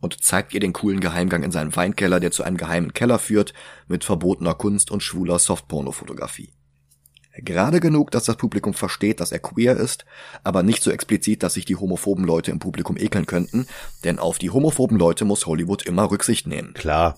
und 0.00 0.24
zeigt 0.24 0.54
ihr 0.54 0.60
den 0.60 0.72
coolen 0.72 1.00
Geheimgang 1.00 1.42
in 1.42 1.52
seinem 1.52 1.76
Weinkeller, 1.76 2.18
der 2.18 2.30
zu 2.30 2.42
einem 2.42 2.56
geheimen 2.56 2.94
Keller 2.94 3.18
führt, 3.18 3.52
mit 3.88 4.04
verbotener 4.04 4.54
Kunst 4.54 4.90
und 4.90 5.02
schwuler 5.02 5.38
Softporno-Fotografie. 5.38 6.54
Gerade 7.34 7.80
genug, 7.80 8.10
dass 8.10 8.24
das 8.24 8.36
Publikum 8.36 8.74
versteht, 8.74 9.20
dass 9.20 9.32
er 9.32 9.38
queer 9.38 9.76
ist, 9.76 10.04
aber 10.44 10.62
nicht 10.62 10.82
so 10.82 10.90
explizit, 10.90 11.42
dass 11.42 11.54
sich 11.54 11.64
die 11.64 11.76
homophoben 11.76 12.24
Leute 12.24 12.50
im 12.50 12.58
Publikum 12.58 12.98
ekeln 12.98 13.24
könnten, 13.24 13.66
denn 14.04 14.18
auf 14.18 14.38
die 14.38 14.50
homophoben 14.50 14.98
Leute 14.98 15.24
muss 15.24 15.46
Hollywood 15.46 15.82
immer 15.82 16.10
Rücksicht 16.10 16.46
nehmen. 16.46 16.74
Klar. 16.74 17.16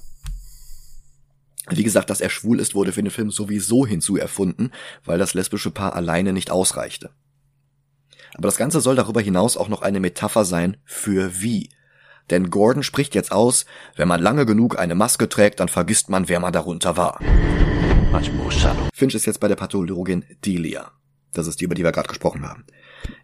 Wie 1.71 1.83
gesagt, 1.83 2.11
dass 2.11 2.21
er 2.21 2.31
schwul 2.31 2.61
ist, 2.61 2.75
wurde 2.75 2.93
für 2.93 3.03
den 3.03 3.11
Film 3.11 3.31
sowieso 3.31 3.87
hinzuerfunden, 3.87 4.73
weil 5.05 5.19
das 5.19 5.35
lesbische 5.35 5.71
Paar 5.71 5.97
alleine 5.97 6.33
nicht 6.33 6.51
ausreichte. 6.51 7.11
Aber 8.35 8.49
das 8.49 8.57
Ganze 8.57 8.81
soll 8.81 8.97
darüber 8.97 9.21
hinaus 9.21 9.57
auch 9.57 9.69
noch 9.69 9.83
eine 9.83 10.01
Metapher 10.01 10.45
sein 10.45 10.77
für 10.85 11.41
wie. 11.41 11.71
Denn 12.31 12.51
Gordon 12.51 12.83
spricht 12.83 13.15
jetzt 13.15 13.33
aus, 13.33 13.65
wenn 13.97 14.09
man 14.09 14.23
lange 14.23 14.47
genug 14.47 14.79
eine 14.79 14.95
Maske 14.95 15.29
trägt, 15.29 15.61
dann 15.61 15.69
vergisst 15.69 16.09
man, 16.09 16.29
wer 16.29 16.41
man 16.41 16.53
darunter 16.53 16.97
war. 16.97 17.21
Finch 18.95 19.17
ist 19.17 19.27
jetzt 19.27 19.41
bei 19.41 19.49
der 19.49 19.57
Pathologin 19.57 20.25
Delia. 20.45 20.93
Das 21.33 21.49
ist 21.49 21.61
die, 21.61 21.65
über 21.65 21.75
die 21.75 21.83
wir 21.83 21.91
gerade 21.91 22.07
gesprochen 22.07 22.49
haben. 22.49 22.65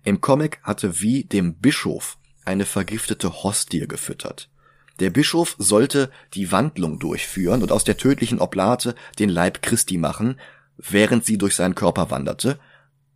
Im 0.03 0.21
Comic 0.21 0.59
hatte 0.65 1.01
wie 1.01 1.23
dem 1.23 1.55
Bischof 1.55 2.19
eine 2.45 2.65
vergiftete 2.65 3.45
Hostie 3.45 3.87
gefüttert. 3.87 4.51
Der 4.99 5.11
Bischof 5.11 5.55
sollte 5.59 6.11
die 6.35 6.51
Wandlung 6.51 6.99
durchführen 6.99 7.63
und 7.63 7.71
aus 7.71 7.85
der 7.85 7.99
tödlichen 7.99 8.41
Oblate 8.41 8.97
den 9.21 9.29
Leib 9.29 9.63
Christi 9.63 9.97
machen, 9.97 10.41
während 10.77 11.25
sie 11.25 11.39
durch 11.39 11.55
seinen 11.55 11.77
Körper 11.77 12.11
wanderte 12.11 12.59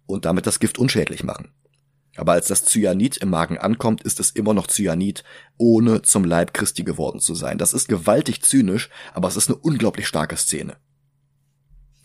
und 0.06 0.26
damit 0.26 0.46
das 0.46 0.60
Gift 0.60 0.78
unschädlich 0.78 1.24
machen. 1.24 1.50
Aber 2.14 2.34
als 2.34 2.46
das 2.46 2.64
Cyanid 2.64 3.16
im 3.16 3.30
Magen 3.30 3.58
ankommt, 3.58 4.04
ist 4.04 4.20
es 4.20 4.30
immer 4.30 4.54
noch 4.54 4.68
Cyanid, 4.68 5.24
ohne 5.56 6.02
zum 6.02 6.24
Leib 6.24 6.54
Christi 6.54 6.84
geworden 6.84 7.18
zu 7.18 7.34
sein. 7.34 7.58
Das 7.58 7.72
ist 7.72 7.88
gewaltig 7.88 8.42
zynisch, 8.42 8.90
aber 9.12 9.26
es 9.26 9.36
ist 9.36 9.48
eine 9.48 9.58
unglaublich 9.58 10.06
starke 10.06 10.36
Szene. 10.36 10.76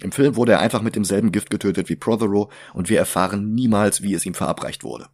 Im 0.02 0.12
Film 0.12 0.36
wurde 0.36 0.54
er 0.54 0.60
einfach 0.60 0.82
mit 0.82 0.96
demselben 0.96 1.32
Gift 1.32 1.50
getötet 1.50 1.90
wie 1.90 1.96
Prothero 1.96 2.50
und 2.74 2.90
wir 2.90 2.98
erfahren 2.98 3.54
niemals, 3.54 4.02
wie 4.02 4.14
es 4.14 4.26
ihm 4.26 4.34
verabreicht 4.34 4.84
wurde. 4.84 5.08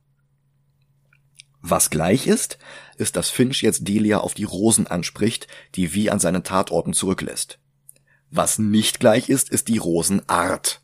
Was 1.61 1.89
gleich 1.89 2.27
ist, 2.27 2.59
ist, 2.97 3.15
dass 3.15 3.31
Finch 3.31 3.63
jetzt 3.63 3.87
Delia 3.87 4.19
auf 4.19 4.35
die 4.35 4.43
Rosen 4.43 4.85
anspricht, 4.85 5.47
die 5.73 5.95
wie 5.95 6.11
an 6.11 6.19
seinen 6.19 6.43
Tatorten 6.43 6.93
zurücklässt. 6.93 7.57
Was 8.29 8.59
nicht 8.59 8.99
gleich 8.99 9.29
ist, 9.29 9.49
ist 9.49 9.67
die 9.67 9.79
Rosenart. 9.79 10.81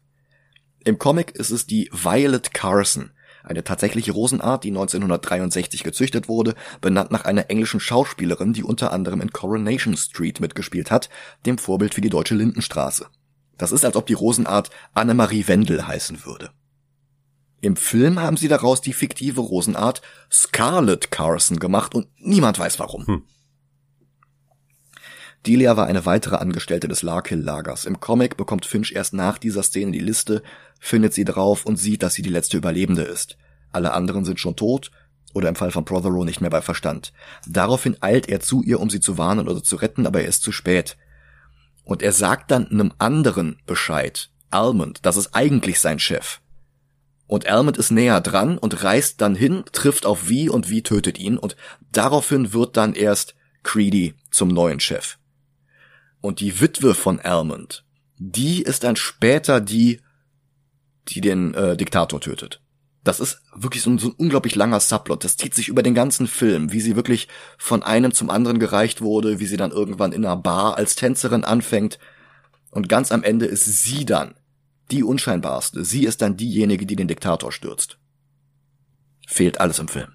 Im 0.83 0.97
Comic 0.97 1.31
ist 1.31 1.51
es 1.51 1.67
die 1.67 1.89
Violet 1.93 2.55
Carson, 2.55 3.11
eine 3.43 3.63
tatsächliche 3.63 4.11
Rosenart, 4.11 4.63
die 4.63 4.69
1963 4.69 5.83
gezüchtet 5.83 6.27
wurde, 6.27 6.55
benannt 6.79 7.11
nach 7.11 7.25
einer 7.25 7.49
englischen 7.49 7.79
Schauspielerin, 7.79 8.53
die 8.53 8.63
unter 8.63 8.91
anderem 8.91 9.21
in 9.21 9.31
Coronation 9.31 9.97
Street 9.97 10.39
mitgespielt 10.39 10.91
hat, 10.91 11.09
dem 11.45 11.57
Vorbild 11.57 11.93
für 11.93 12.01
die 12.01 12.09
deutsche 12.09 12.35
Lindenstraße. 12.35 13.07
Das 13.61 13.71
ist, 13.71 13.85
als 13.85 13.95
ob 13.95 14.07
die 14.07 14.13
Rosenart 14.13 14.71
Annemarie 14.95 15.47
Wendel 15.47 15.85
heißen 15.85 16.25
würde. 16.25 16.49
Im 17.61 17.75
Film 17.75 18.19
haben 18.19 18.35
sie 18.35 18.47
daraus 18.47 18.81
die 18.81 18.91
fiktive 18.91 19.39
Rosenart 19.39 20.01
Scarlett 20.31 21.11
Carson 21.11 21.59
gemacht 21.59 21.93
und 21.93 22.07
niemand 22.17 22.57
weiß 22.57 22.79
warum. 22.79 23.05
Hm. 23.05 23.23
Delia 25.45 25.77
war 25.77 25.85
eine 25.85 26.07
weitere 26.07 26.37
Angestellte 26.37 26.87
des 26.87 27.03
Larkill-Lagers. 27.03 27.85
Im 27.85 27.99
Comic 27.99 28.35
bekommt 28.35 28.65
Finch 28.65 28.93
erst 28.93 29.13
nach 29.13 29.37
dieser 29.37 29.61
Szene 29.61 29.91
die 29.91 29.99
Liste, 29.99 30.41
findet 30.79 31.13
sie 31.13 31.23
drauf 31.23 31.63
und 31.63 31.77
sieht, 31.77 32.01
dass 32.01 32.15
sie 32.15 32.23
die 32.23 32.29
letzte 32.29 32.57
Überlebende 32.57 33.03
ist. 33.03 33.37
Alle 33.71 33.93
anderen 33.93 34.25
sind 34.25 34.39
schon 34.39 34.55
tot 34.55 34.89
oder 35.35 35.49
im 35.49 35.55
Fall 35.55 35.69
von 35.69 35.85
Prothero 35.85 36.25
nicht 36.25 36.41
mehr 36.41 36.49
bei 36.49 36.63
Verstand. 36.63 37.13
Daraufhin 37.47 37.95
eilt 38.01 38.27
er 38.27 38.39
zu 38.39 38.63
ihr, 38.63 38.79
um 38.79 38.89
sie 38.89 39.01
zu 39.01 39.19
warnen 39.19 39.47
oder 39.47 39.61
zu 39.61 39.75
retten, 39.75 40.07
aber 40.07 40.21
er 40.21 40.29
ist 40.29 40.41
zu 40.41 40.51
spät. 40.51 40.97
Und 41.91 42.01
er 42.01 42.13
sagt 42.13 42.51
dann 42.51 42.67
einem 42.67 42.93
anderen 42.99 43.57
Bescheid, 43.65 44.29
Almond, 44.49 45.05
das 45.05 45.17
ist 45.17 45.35
eigentlich 45.35 45.81
sein 45.81 45.99
Chef. 45.99 46.39
Und 47.27 47.47
Almond 47.47 47.77
ist 47.77 47.91
näher 47.91 48.21
dran 48.21 48.57
und 48.57 48.85
reist 48.85 49.19
dann 49.19 49.35
hin, 49.35 49.65
trifft 49.73 50.05
auf 50.05 50.29
Vi 50.29 50.47
und 50.47 50.69
Vi 50.69 50.83
tötet 50.83 51.19
ihn 51.19 51.37
und 51.37 51.57
daraufhin 51.91 52.53
wird 52.53 52.77
dann 52.77 52.93
erst 52.93 53.35
Creedy 53.63 54.13
zum 54.29 54.47
neuen 54.47 54.79
Chef. 54.79 55.17
Und 56.21 56.39
die 56.39 56.61
Witwe 56.61 56.93
von 56.93 57.19
Almond, 57.19 57.83
die 58.17 58.61
ist 58.61 58.85
dann 58.85 58.95
später 58.95 59.59
die, 59.59 59.99
die 61.09 61.19
den 61.19 61.53
äh, 61.55 61.75
Diktator 61.75 62.21
tötet. 62.21 62.60
Das 63.03 63.19
ist 63.19 63.41
wirklich 63.55 63.81
so 63.81 63.89
ein, 63.89 63.97
so 63.97 64.09
ein 64.09 64.15
unglaublich 64.15 64.55
langer 64.55 64.79
Subplot. 64.79 65.23
Das 65.23 65.37
zieht 65.37 65.55
sich 65.55 65.69
über 65.69 65.81
den 65.81 65.95
ganzen 65.95 66.27
Film, 66.27 66.71
wie 66.71 66.81
sie 66.81 66.95
wirklich 66.95 67.27
von 67.57 67.81
einem 67.81 68.13
zum 68.13 68.29
anderen 68.29 68.59
gereicht 68.59 69.01
wurde, 69.01 69.39
wie 69.39 69.47
sie 69.47 69.57
dann 69.57 69.71
irgendwann 69.71 70.11
in 70.11 70.23
einer 70.23 70.37
Bar 70.37 70.77
als 70.77 70.95
Tänzerin 70.95 71.43
anfängt. 71.43 71.97
Und 72.69 72.89
ganz 72.89 73.11
am 73.11 73.23
Ende 73.23 73.47
ist 73.47 73.65
sie 73.65 74.05
dann 74.05 74.35
die 74.91 75.03
unscheinbarste. 75.03 75.83
Sie 75.83 76.05
ist 76.05 76.21
dann 76.21 76.37
diejenige, 76.37 76.85
die 76.85 76.95
den 76.95 77.07
Diktator 77.07 77.51
stürzt. 77.51 77.97
Fehlt 79.27 79.59
alles 79.59 79.79
im 79.79 79.87
Film. 79.87 80.09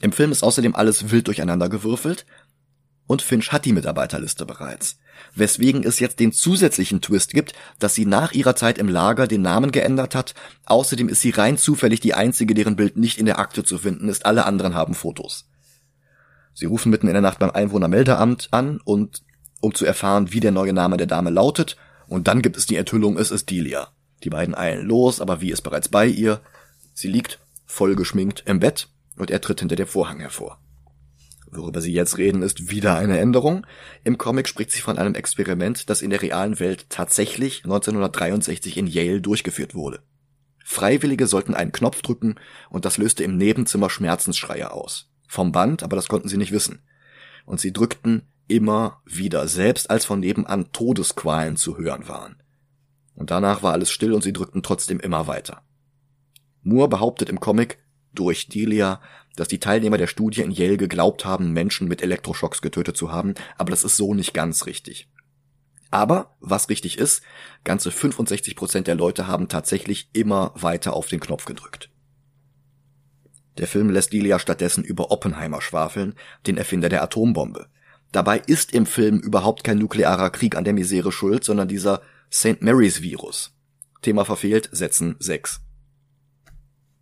Im 0.00 0.12
Film 0.12 0.30
ist 0.30 0.44
außerdem 0.44 0.76
alles 0.76 1.10
wild 1.10 1.26
durcheinander 1.26 1.68
gewürfelt 1.68 2.24
und 3.08 3.22
Finch 3.22 3.50
hat 3.50 3.64
die 3.64 3.72
Mitarbeiterliste 3.72 4.46
bereits. 4.46 5.00
Weswegen 5.34 5.82
es 5.82 5.98
jetzt 5.98 6.20
den 6.20 6.30
zusätzlichen 6.30 7.00
Twist 7.00 7.32
gibt, 7.32 7.54
dass 7.80 7.94
sie 7.94 8.06
nach 8.06 8.32
ihrer 8.32 8.54
Zeit 8.54 8.78
im 8.78 8.88
Lager 8.88 9.26
den 9.26 9.42
Namen 9.42 9.72
geändert 9.72 10.14
hat. 10.14 10.34
Außerdem 10.66 11.08
ist 11.08 11.22
sie 11.22 11.30
rein 11.30 11.58
zufällig 11.58 11.98
die 11.98 12.14
einzige, 12.14 12.54
deren 12.54 12.76
Bild 12.76 12.96
nicht 12.96 13.18
in 13.18 13.26
der 13.26 13.40
Akte 13.40 13.64
zu 13.64 13.78
finden 13.78 14.08
ist. 14.08 14.26
Alle 14.26 14.46
anderen 14.46 14.74
haben 14.74 14.94
Fotos. 14.94 15.48
Sie 16.54 16.66
rufen 16.66 16.90
mitten 16.90 17.08
in 17.08 17.14
der 17.14 17.22
Nacht 17.22 17.40
beim 17.40 17.50
Einwohnermeldeamt 17.50 18.48
an 18.52 18.80
und 18.84 19.22
um 19.60 19.74
zu 19.74 19.84
erfahren, 19.84 20.32
wie 20.32 20.40
der 20.40 20.52
neue 20.52 20.72
Name 20.72 20.96
der 20.96 21.06
Dame 21.06 21.30
lautet, 21.30 21.76
und 22.06 22.28
dann 22.28 22.42
gibt 22.42 22.56
es 22.56 22.66
die 22.66 22.76
Enthüllung, 22.76 23.18
es 23.18 23.30
ist 23.30 23.50
Delia. 23.50 23.88
Die 24.24 24.30
beiden 24.30 24.54
eilen 24.54 24.86
los, 24.86 25.20
aber 25.20 25.40
wie 25.40 25.50
ist 25.50 25.62
bereits 25.62 25.88
bei 25.88 26.06
ihr. 26.06 26.40
Sie 26.94 27.08
liegt, 27.08 27.38
voll 27.66 27.96
geschminkt, 27.96 28.44
im 28.46 28.60
Bett, 28.60 28.88
und 29.16 29.30
er 29.30 29.40
tritt 29.40 29.60
hinter 29.60 29.76
dem 29.76 29.86
Vorhang 29.86 30.20
hervor. 30.20 30.58
Worüber 31.50 31.80
sie 31.80 31.92
jetzt 31.92 32.18
reden, 32.18 32.42
ist 32.42 32.70
wieder 32.70 32.96
eine 32.96 33.18
Änderung. 33.18 33.66
Im 34.04 34.18
Comic 34.18 34.48
spricht 34.48 34.70
sie 34.70 34.80
von 34.80 34.98
einem 34.98 35.14
Experiment, 35.14 35.88
das 35.88 36.02
in 36.02 36.10
der 36.10 36.20
realen 36.20 36.60
Welt 36.60 36.86
tatsächlich 36.90 37.64
1963 37.64 38.76
in 38.76 38.86
Yale 38.86 39.20
durchgeführt 39.20 39.74
wurde. 39.74 40.02
Freiwillige 40.64 41.26
sollten 41.26 41.54
einen 41.54 41.72
Knopf 41.72 42.02
drücken 42.02 42.34
und 42.68 42.84
das 42.84 42.98
löste 42.98 43.24
im 43.24 43.38
Nebenzimmer 43.38 43.88
Schmerzensschreie 43.88 44.72
aus. 44.72 45.10
Vom 45.26 45.52
Band, 45.52 45.82
aber 45.82 45.96
das 45.96 46.08
konnten 46.08 46.28
sie 46.28 46.36
nicht 46.36 46.52
wissen. 46.52 46.82
Und 47.46 47.60
sie 47.60 47.72
drückten 47.72 48.28
immer 48.46 49.00
wieder, 49.06 49.48
selbst 49.48 49.90
als 49.90 50.04
von 50.04 50.20
nebenan 50.20 50.70
Todesqualen 50.72 51.56
zu 51.56 51.78
hören 51.78 52.08
waren. 52.08 52.42
Und 53.14 53.30
danach 53.30 53.62
war 53.62 53.72
alles 53.72 53.90
still 53.90 54.12
und 54.12 54.22
sie 54.22 54.32
drückten 54.34 54.62
trotzdem 54.62 55.00
immer 55.00 55.26
weiter. 55.26 55.62
Moore 56.62 56.88
behauptet 56.88 57.30
im 57.30 57.40
Comic 57.40 57.78
durch 58.12 58.48
Delia, 58.48 59.00
dass 59.38 59.48
die 59.48 59.60
Teilnehmer 59.60 59.98
der 59.98 60.06
Studie 60.06 60.42
in 60.42 60.50
Yale 60.50 60.76
geglaubt 60.76 61.24
haben, 61.24 61.52
Menschen 61.52 61.88
mit 61.88 62.02
Elektroschocks 62.02 62.62
getötet 62.62 62.96
zu 62.96 63.12
haben, 63.12 63.34
aber 63.56 63.70
das 63.70 63.84
ist 63.84 63.96
so 63.96 64.14
nicht 64.14 64.34
ganz 64.34 64.66
richtig. 64.66 65.08
Aber, 65.90 66.36
was 66.40 66.68
richtig 66.68 66.98
ist, 66.98 67.22
ganze 67.64 67.90
65 67.90 68.56
Prozent 68.56 68.86
der 68.86 68.94
Leute 68.94 69.26
haben 69.26 69.48
tatsächlich 69.48 70.10
immer 70.12 70.52
weiter 70.54 70.94
auf 70.94 71.08
den 71.08 71.20
Knopf 71.20 71.44
gedrückt. 71.44 71.90
Der 73.56 73.66
Film 73.66 73.90
lässt 73.90 74.12
Delia 74.12 74.38
stattdessen 74.38 74.84
über 74.84 75.10
Oppenheimer 75.10 75.60
schwafeln, 75.60 76.14
den 76.46 76.58
Erfinder 76.58 76.88
der 76.88 77.02
Atombombe, 77.02 77.68
Dabei 78.12 78.38
ist 78.38 78.72
im 78.72 78.86
Film 78.86 79.18
überhaupt 79.18 79.64
kein 79.64 79.78
nuklearer 79.78 80.30
Krieg 80.30 80.56
an 80.56 80.64
der 80.64 80.72
Misere 80.72 81.12
schuld, 81.12 81.44
sondern 81.44 81.68
dieser 81.68 82.00
St. 82.32 82.62
Mary's 82.62 83.02
Virus. 83.02 83.54
Thema 84.00 84.24
verfehlt, 84.24 84.68
Sätzen 84.72 85.16
6. 85.18 85.60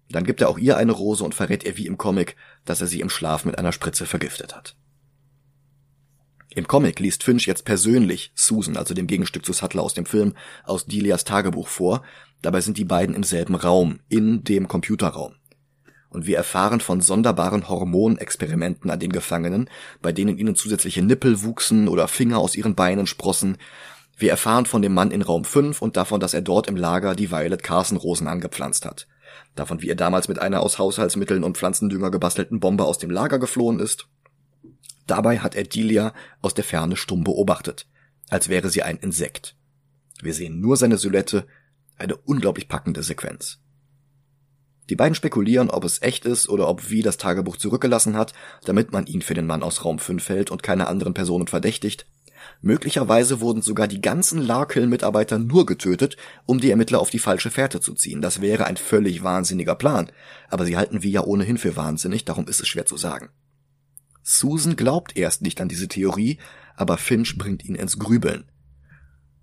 Dann 0.08 0.24
gibt 0.24 0.40
er 0.40 0.48
auch 0.48 0.58
ihr 0.58 0.76
eine 0.76 0.92
Rose 0.92 1.24
und 1.24 1.34
verrät 1.34 1.64
ihr 1.64 1.76
wie 1.76 1.86
im 1.86 1.98
Comic, 1.98 2.36
dass 2.64 2.80
er 2.80 2.86
sie 2.86 3.00
im 3.00 3.10
Schlaf 3.10 3.44
mit 3.44 3.58
einer 3.58 3.72
Spritze 3.72 4.06
vergiftet 4.06 4.54
hat. 4.54 4.76
Im 6.54 6.68
Comic 6.68 7.00
liest 7.00 7.22
Finch 7.22 7.46
jetzt 7.46 7.64
persönlich 7.64 8.32
Susan, 8.34 8.76
also 8.76 8.94
dem 8.94 9.06
Gegenstück 9.06 9.44
zu 9.44 9.52
Sattler 9.52 9.82
aus 9.82 9.94
dem 9.94 10.06
Film, 10.06 10.34
aus 10.64 10.86
Delias 10.86 11.24
Tagebuch 11.24 11.68
vor. 11.68 12.02
Dabei 12.40 12.60
sind 12.60 12.78
die 12.78 12.84
beiden 12.84 13.14
im 13.14 13.24
selben 13.24 13.54
Raum, 13.54 14.00
in 14.08 14.44
dem 14.44 14.68
Computerraum 14.68 15.34
und 16.16 16.26
wir 16.26 16.38
erfahren 16.38 16.80
von 16.80 17.02
sonderbaren 17.02 17.68
Hormonexperimenten 17.68 18.90
an 18.90 18.98
den 18.98 19.12
Gefangenen, 19.12 19.68
bei 20.00 20.12
denen 20.12 20.38
ihnen 20.38 20.54
zusätzliche 20.54 21.02
Nippel 21.02 21.42
wuchsen 21.42 21.88
oder 21.88 22.08
Finger 22.08 22.38
aus 22.38 22.56
ihren 22.56 22.74
Beinen 22.74 23.06
sprossen. 23.06 23.58
Wir 24.16 24.30
erfahren 24.30 24.64
von 24.64 24.80
dem 24.80 24.94
Mann 24.94 25.10
in 25.10 25.20
Raum 25.20 25.44
5 25.44 25.82
und 25.82 25.98
davon, 25.98 26.18
dass 26.18 26.32
er 26.32 26.40
dort 26.40 26.68
im 26.68 26.76
Lager 26.76 27.14
die 27.14 27.30
Violet 27.30 27.62
Carson 27.62 27.98
Rosen 27.98 28.28
angepflanzt 28.28 28.86
hat. 28.86 29.06
Davon, 29.56 29.82
wie 29.82 29.88
er 29.88 29.96
damals 29.96 30.28
mit 30.28 30.38
einer 30.38 30.60
aus 30.60 30.78
Haushaltsmitteln 30.78 31.42
und 31.42 31.56
Pflanzendünger 31.56 32.10
gebastelten 32.10 32.60
Bombe 32.60 32.84
aus 32.84 32.98
dem 32.98 33.10
Lager 33.10 33.38
geflohen 33.38 33.80
ist. 33.80 34.06
Dabei 35.06 35.38
hat 35.38 35.54
er 35.54 35.64
Delia 35.64 36.12
aus 36.42 36.54
der 36.54 36.64
Ferne 36.64 36.96
stumm 36.96 37.24
beobachtet, 37.24 37.88
als 38.28 38.48
wäre 38.48 38.70
sie 38.70 38.82
ein 38.82 38.98
Insekt. 38.98 39.56
Wir 40.22 40.34
sehen 40.34 40.60
nur 40.60 40.76
seine 40.76 40.98
Silhouette, 40.98 41.46
eine 41.96 42.16
unglaublich 42.16 42.68
packende 42.68 43.02
Sequenz. 43.02 43.58
Die 44.90 44.96
beiden 44.96 45.14
spekulieren, 45.14 45.70
ob 45.70 45.84
es 45.84 46.02
echt 46.02 46.26
ist 46.26 46.48
oder 46.48 46.68
ob 46.68 46.90
Wie 46.90 47.02
das 47.02 47.16
Tagebuch 47.16 47.56
zurückgelassen 47.56 48.16
hat, 48.16 48.34
damit 48.64 48.92
man 48.92 49.06
ihn 49.06 49.22
für 49.22 49.34
den 49.34 49.46
Mann 49.46 49.62
aus 49.62 49.84
Raum 49.84 49.98
5 49.98 50.28
hält 50.28 50.50
und 50.50 50.62
keine 50.62 50.86
anderen 50.86 51.14
Personen 51.14 51.48
verdächtigt. 51.48 52.06
Möglicherweise 52.62 53.40
wurden 53.40 53.62
sogar 53.62 53.86
die 53.86 54.00
ganzen 54.00 54.40
Larkill-Mitarbeiter 54.40 55.38
nur 55.38 55.66
getötet, 55.66 56.16
um 56.46 56.60
die 56.60 56.70
Ermittler 56.70 57.00
auf 57.00 57.10
die 57.10 57.18
falsche 57.18 57.50
Fährte 57.50 57.80
zu 57.80 57.94
ziehen. 57.94 58.22
Das 58.22 58.40
wäre 58.40 58.66
ein 58.66 58.76
völlig 58.76 59.22
wahnsinniger 59.22 59.74
Plan. 59.74 60.10
Aber 60.48 60.64
sie 60.64 60.76
halten 60.76 61.02
Wie 61.02 61.10
ja 61.10 61.22
ohnehin 61.22 61.58
für 61.58 61.76
wahnsinnig, 61.76 62.24
darum 62.24 62.48
ist 62.48 62.60
es 62.60 62.68
schwer 62.68 62.86
zu 62.86 62.96
sagen. 62.96 63.28
Susan 64.22 64.74
glaubt 64.74 65.16
erst 65.16 65.42
nicht 65.42 65.60
an 65.60 65.68
diese 65.68 65.86
Theorie, 65.86 66.38
aber 66.74 66.98
Finch 66.98 67.38
bringt 67.38 67.64
ihn 67.64 67.76
ins 67.76 67.98
Grübeln. 67.98 68.50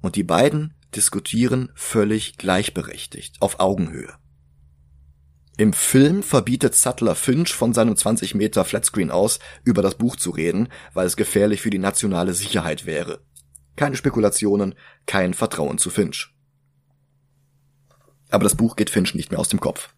Und 0.01 0.15
die 0.15 0.23
beiden 0.23 0.73
diskutieren 0.93 1.71
völlig 1.73 2.37
gleichberechtigt, 2.37 3.41
auf 3.41 3.59
Augenhöhe. 3.59 4.13
Im 5.55 5.71
Film 5.71 6.23
verbietet 6.23 6.73
Sattler 6.73 7.13
Finch 7.13 7.53
von 7.53 7.73
seinem 7.73 7.95
20 7.95 8.33
Meter 8.33 8.65
Flatscreen 8.65 9.11
aus, 9.11 9.37
über 9.63 9.83
das 9.83 9.95
Buch 9.95 10.15
zu 10.15 10.31
reden, 10.31 10.67
weil 10.93 11.05
es 11.05 11.15
gefährlich 11.15 11.61
für 11.61 11.69
die 11.69 11.77
nationale 11.77 12.33
Sicherheit 12.33 12.87
wäre. 12.87 13.21
Keine 13.75 13.95
Spekulationen, 13.95 14.73
kein 15.05 15.35
Vertrauen 15.35 15.77
zu 15.77 15.91
Finch. 15.91 16.33
Aber 18.29 18.43
das 18.43 18.55
Buch 18.55 18.75
geht 18.75 18.89
Finch 18.89 19.13
nicht 19.13 19.29
mehr 19.29 19.39
aus 19.39 19.49
dem 19.49 19.59
Kopf. 19.59 19.93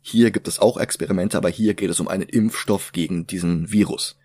Hier 0.00 0.32
gibt 0.32 0.48
es 0.48 0.58
auch 0.58 0.76
Experimente, 0.76 1.36
aber 1.36 1.50
hier 1.50 1.74
geht 1.74 1.90
es 1.90 2.00
um 2.00 2.08
einen 2.08 2.28
Impfstoff 2.28 2.90
gegen 2.90 3.28
diesen 3.28 3.70
Virus. 3.70 4.18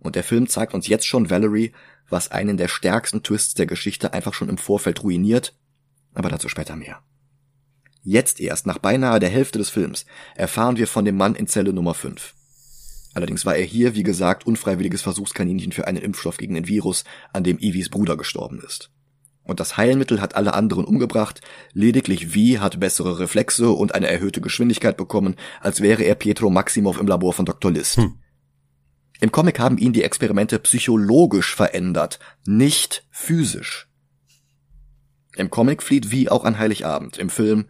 Und 0.00 0.16
der 0.16 0.24
Film 0.24 0.48
zeigt 0.48 0.74
uns 0.74 0.86
jetzt 0.86 1.06
schon 1.06 1.30
Valerie, 1.30 1.72
was 2.10 2.30
einen 2.30 2.58
der 2.58 2.68
stärksten 2.68 3.22
Twists 3.22 3.54
der 3.54 3.64
Geschichte 3.64 4.12
einfach 4.12 4.34
schon 4.34 4.50
im 4.50 4.58
Vorfeld 4.58 5.02
ruiniert, 5.02 5.56
aber 6.12 6.28
dazu 6.28 6.50
später 6.50 6.76
mehr. 6.76 7.02
Jetzt 8.06 8.38
erst, 8.38 8.66
nach 8.66 8.76
beinahe 8.76 9.18
der 9.18 9.30
Hälfte 9.30 9.58
des 9.58 9.70
Films, 9.70 10.04
erfahren 10.36 10.76
wir 10.76 10.86
von 10.86 11.06
dem 11.06 11.16
Mann 11.16 11.34
in 11.34 11.46
Zelle 11.46 11.72
Nummer 11.72 11.94
5. 11.94 12.34
Allerdings 13.14 13.46
war 13.46 13.56
er 13.56 13.64
hier, 13.64 13.94
wie 13.94 14.02
gesagt, 14.02 14.46
unfreiwilliges 14.46 15.00
Versuchskaninchen 15.00 15.72
für 15.72 15.86
einen 15.86 16.02
Impfstoff 16.02 16.36
gegen 16.36 16.54
den 16.54 16.68
Virus, 16.68 17.04
an 17.32 17.44
dem 17.44 17.58
Ivis 17.58 17.88
Bruder 17.88 18.18
gestorben 18.18 18.60
ist. 18.60 18.90
Und 19.42 19.58
das 19.58 19.78
Heilmittel 19.78 20.20
hat 20.20 20.36
alle 20.36 20.52
anderen 20.52 20.84
umgebracht, 20.84 21.40
lediglich 21.72 22.34
Vi 22.34 22.58
hat 22.58 22.78
bessere 22.78 23.18
Reflexe 23.18 23.70
und 23.70 23.94
eine 23.94 24.08
erhöhte 24.08 24.42
Geschwindigkeit 24.42 24.98
bekommen, 24.98 25.36
als 25.60 25.80
wäre 25.80 26.02
er 26.02 26.14
Pietro 26.14 26.50
Maximov 26.50 27.00
im 27.00 27.06
Labor 27.06 27.32
von 27.32 27.46
Dr. 27.46 27.70
List. 27.70 27.96
Hm. 27.96 28.18
Im 29.20 29.32
Comic 29.32 29.58
haben 29.58 29.78
ihn 29.78 29.94
die 29.94 30.02
Experimente 30.02 30.58
psychologisch 30.58 31.54
verändert, 31.54 32.18
nicht 32.44 33.06
physisch. 33.10 33.88
Im 35.36 35.48
Comic 35.50 35.82
flieht 35.82 36.10
Vi 36.10 36.28
auch 36.28 36.44
an 36.44 36.58
Heiligabend, 36.58 37.16
im 37.16 37.30
Film 37.30 37.66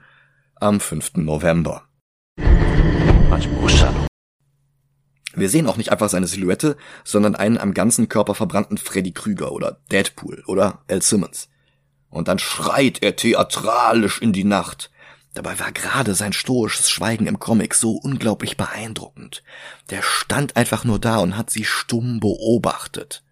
am 0.65 0.81
5. 0.81 1.17
November. 1.17 1.83
Wir 5.35 5.51
sehen 5.51 5.67
auch 5.67 5.77
nicht 5.77 5.93
einfach 5.93 6.09
seine 6.09 6.27
Silhouette, 6.27 6.79
sondern 7.05 7.35
einen 7.35 7.59
am 7.59 7.75
ganzen 7.75 8.09
Körper 8.09 8.35
verbrannten 8.35 8.79
Freddy 8.79 9.13
Krüger 9.13 9.53
oder 9.53 9.83
Deadpool 9.93 10.43
oder 10.47 10.83
L. 10.87 11.03
Simmons. 11.03 11.51
Und 12.09 12.29
dann 12.29 12.39
schreit 12.39 13.03
er 13.03 13.15
theatralisch 13.15 14.23
in 14.23 14.33
die 14.33 14.45
Nacht. 14.45 14.91
Dabei 15.35 15.59
war 15.59 15.71
gerade 15.71 16.15
sein 16.15 16.33
stoisches 16.33 16.89
Schweigen 16.89 17.27
im 17.27 17.39
Comic 17.39 17.75
so 17.75 17.97
unglaublich 17.97 18.57
beeindruckend. 18.57 19.43
Der 19.91 20.01
stand 20.01 20.57
einfach 20.57 20.85
nur 20.85 20.99
da 20.99 21.19
und 21.19 21.37
hat 21.37 21.51
sie 21.51 21.65
stumm 21.65 22.21
beobachtet. 22.21 23.23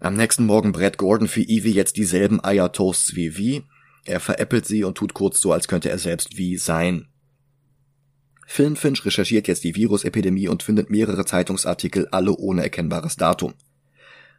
Am 0.00 0.14
nächsten 0.14 0.46
Morgen 0.46 0.72
brät 0.72 0.98
Gordon 0.98 1.28
für 1.28 1.42
Evie 1.42 1.70
jetzt 1.70 1.96
dieselben 1.96 2.42
Eiertoasts 2.42 3.14
wie 3.14 3.36
wie, 3.36 3.64
er 4.04 4.20
veräppelt 4.20 4.66
sie 4.66 4.84
und 4.84 4.96
tut 4.96 5.14
kurz 5.14 5.40
so, 5.40 5.52
als 5.52 5.68
könnte 5.68 5.90
er 5.90 5.98
selbst 5.98 6.36
wie 6.36 6.56
sein. 6.56 7.08
Filmfinch 8.46 9.04
recherchiert 9.04 9.48
jetzt 9.48 9.64
die 9.64 9.74
Virusepidemie 9.74 10.48
und 10.48 10.62
findet 10.62 10.90
mehrere 10.90 11.24
Zeitungsartikel, 11.24 12.08
alle 12.10 12.36
ohne 12.36 12.62
erkennbares 12.62 13.16
Datum. 13.16 13.54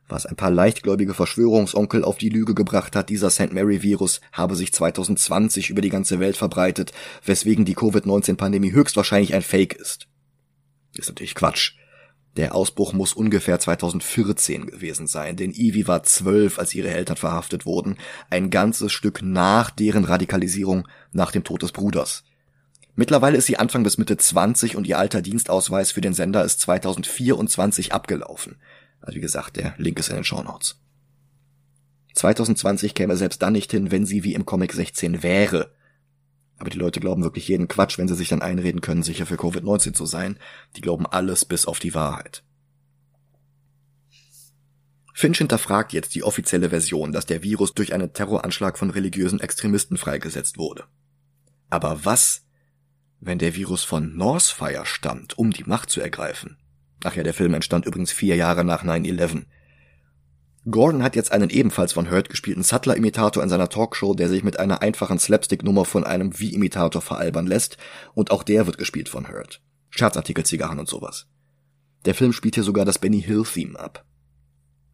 was 0.08 0.28
ein 0.28 0.36
paar 0.36 0.52
leichtgläubige 0.52 1.16
Verschwörungsonkel 1.16 2.04
auf 2.04 2.20
die 2.20 2.30
Lüge 2.30 2.54
gebracht 2.54 2.96
hat, 2.96 3.10
dieser 3.10 3.32
St. 3.32 3.54
Mary-Virus 3.54 4.22
habe 4.32 4.56
sich 4.56 4.72
2020 4.72 5.72
über 5.72 5.82
die 5.82 5.90
ganze 5.90 6.20
Welt 6.20 6.38
verbreitet, 6.38 6.92
weswegen 7.24 7.66
die 7.66 7.74
Covid-19-Pandemie 7.74 8.72
höchstwahrscheinlich 8.72 9.34
ein 9.34 9.42
Fake 9.42 9.74
ist. 9.74 10.08
Ist 10.96 11.10
natürlich 11.10 11.34
Quatsch. 11.34 11.74
Der 12.38 12.54
Ausbruch 12.54 12.92
muss 12.92 13.14
ungefähr 13.14 13.60
2014 13.60 14.66
gewesen 14.66 15.08
sein, 15.08 15.38
denn 15.38 15.52
Ivy 15.52 15.88
war 15.88 16.04
zwölf, 16.04 16.60
als 16.60 16.76
ihre 16.76 16.90
Eltern 16.90 17.16
verhaftet 17.16 17.66
wurden, 17.66 17.98
ein 18.30 18.50
ganzes 18.50 18.92
Stück 18.92 19.22
nach 19.22 19.70
deren 19.70 20.04
Radikalisierung 20.04 20.88
nach 21.14 21.32
dem 21.32 21.46
Tod 21.46 21.62
des 21.62 21.72
Bruders. 21.72 22.24
Mittlerweile 22.96 23.38
ist 23.38 23.46
sie 23.46 23.58
Anfang 23.58 23.84
bis 23.84 23.98
Mitte 23.98 24.18
20 24.18 24.76
und 24.76 24.88
ihr 24.88 24.98
alter 24.98 25.22
Dienstausweis 25.22 25.92
für 25.92 26.02
den 26.02 26.14
Sender 26.14 26.44
ist 26.44 26.62
2024 26.62 27.94
abgelaufen. 27.94 28.58
Also 29.02 29.18
wie 29.18 29.22
gesagt, 29.22 29.58
der 29.58 29.74
Link 29.78 30.00
ist 30.00 30.10
in 30.10 30.16
den 30.16 30.24
Show 30.24 30.42
Notes. 30.42 30.80
2020 32.16 32.94
käme 32.96 33.18
selbst 33.18 33.42
dann 33.42 33.54
nicht 33.54 33.72
hin, 33.72 33.92
wenn 33.92 34.06
sie 34.06 34.24
wie 34.24 34.34
im 34.34 34.46
Comic 34.46 34.74
16 34.74 35.24
wäre. 35.24 35.75
Aber 36.58 36.70
die 36.70 36.78
Leute 36.78 37.00
glauben 37.00 37.24
wirklich 37.24 37.48
jeden 37.48 37.68
Quatsch, 37.68 37.98
wenn 37.98 38.08
sie 38.08 38.16
sich 38.16 38.30
dann 38.30 38.42
einreden 38.42 38.82
können, 38.82 39.04
sicher 39.04 39.26
für 39.26 39.36
Covid-19 39.36 39.94
zu 39.94 40.06
sein. 40.06 40.40
Die 40.76 40.82
glauben 40.82 41.06
alles 41.06 41.46
bis 41.46 41.66
auf 41.66 41.80
die 41.80 41.94
Wahrheit. 41.94 42.44
Finch 45.14 45.38
hinterfragt 45.38 45.94
jetzt 45.94 46.14
die 46.16 46.24
offizielle 46.24 46.70
Version, 46.70 47.14
dass 47.14 47.26
der 47.26 47.42
Virus 47.42 47.74
durch 47.74 47.94
einen 47.94 48.12
Terroranschlag 48.12 48.78
von 48.78 48.90
religiösen 48.90 49.40
Extremisten 49.40 49.98
freigesetzt 49.98 50.58
wurde. 50.58 50.84
Aber 51.70 52.04
was, 52.04 52.46
wenn 53.22 53.40
der 53.40 53.56
Virus 53.56 53.84
von 53.84 54.16
Northfire 54.16 54.86
stammt, 54.86 55.38
um 55.38 55.52
die 55.52 55.64
Macht 55.64 55.90
zu 55.90 56.02
ergreifen? 56.02 56.58
Ach 57.04 57.16
ja, 57.16 57.24
der 57.24 57.34
Film 57.34 57.54
entstand 57.54 57.86
übrigens 57.86 58.12
vier 58.12 58.36
Jahre 58.36 58.66
nach 58.66 58.84
9-11. 58.84 59.46
Gordon 60.70 61.04
hat 61.04 61.16
jetzt 61.16 61.32
einen 61.32 61.52
ebenfalls 61.52 61.94
von 61.94 62.10
Hurt 62.10 62.30
gespielten 62.30 62.64
Sattler-Imitator 62.64 63.44
in 63.44 63.50
seiner 63.50 63.70
Talkshow, 63.70 64.16
der 64.16 64.30
sich 64.30 64.44
mit 64.44 64.60
einer 64.60 64.82
einfachen 64.82 65.20
Slapstick-Nummer 65.20 65.86
von 65.86 66.04
einem 66.04 66.40
Wie-Imitator 66.40 67.02
veralbern 67.02 67.46
lässt, 67.46 67.78
und 68.16 68.32
auch 68.32 68.42
der 68.42 68.66
wird 68.66 68.80
gespielt 68.80 69.08
von 69.08 69.28
Hurt. 69.28 69.62
Scherzartikel, 69.90 70.44
Zigarren 70.44 70.80
und 70.80 70.90
sowas. 70.90 71.28
Der 72.06 72.16
Film 72.16 72.34
spielt 72.34 72.56
hier 72.56 72.64
sogar 72.64 72.84
das 72.84 72.98
Benny 72.98 73.22
Hill-Theme 73.22 73.80
ab. 73.80 74.06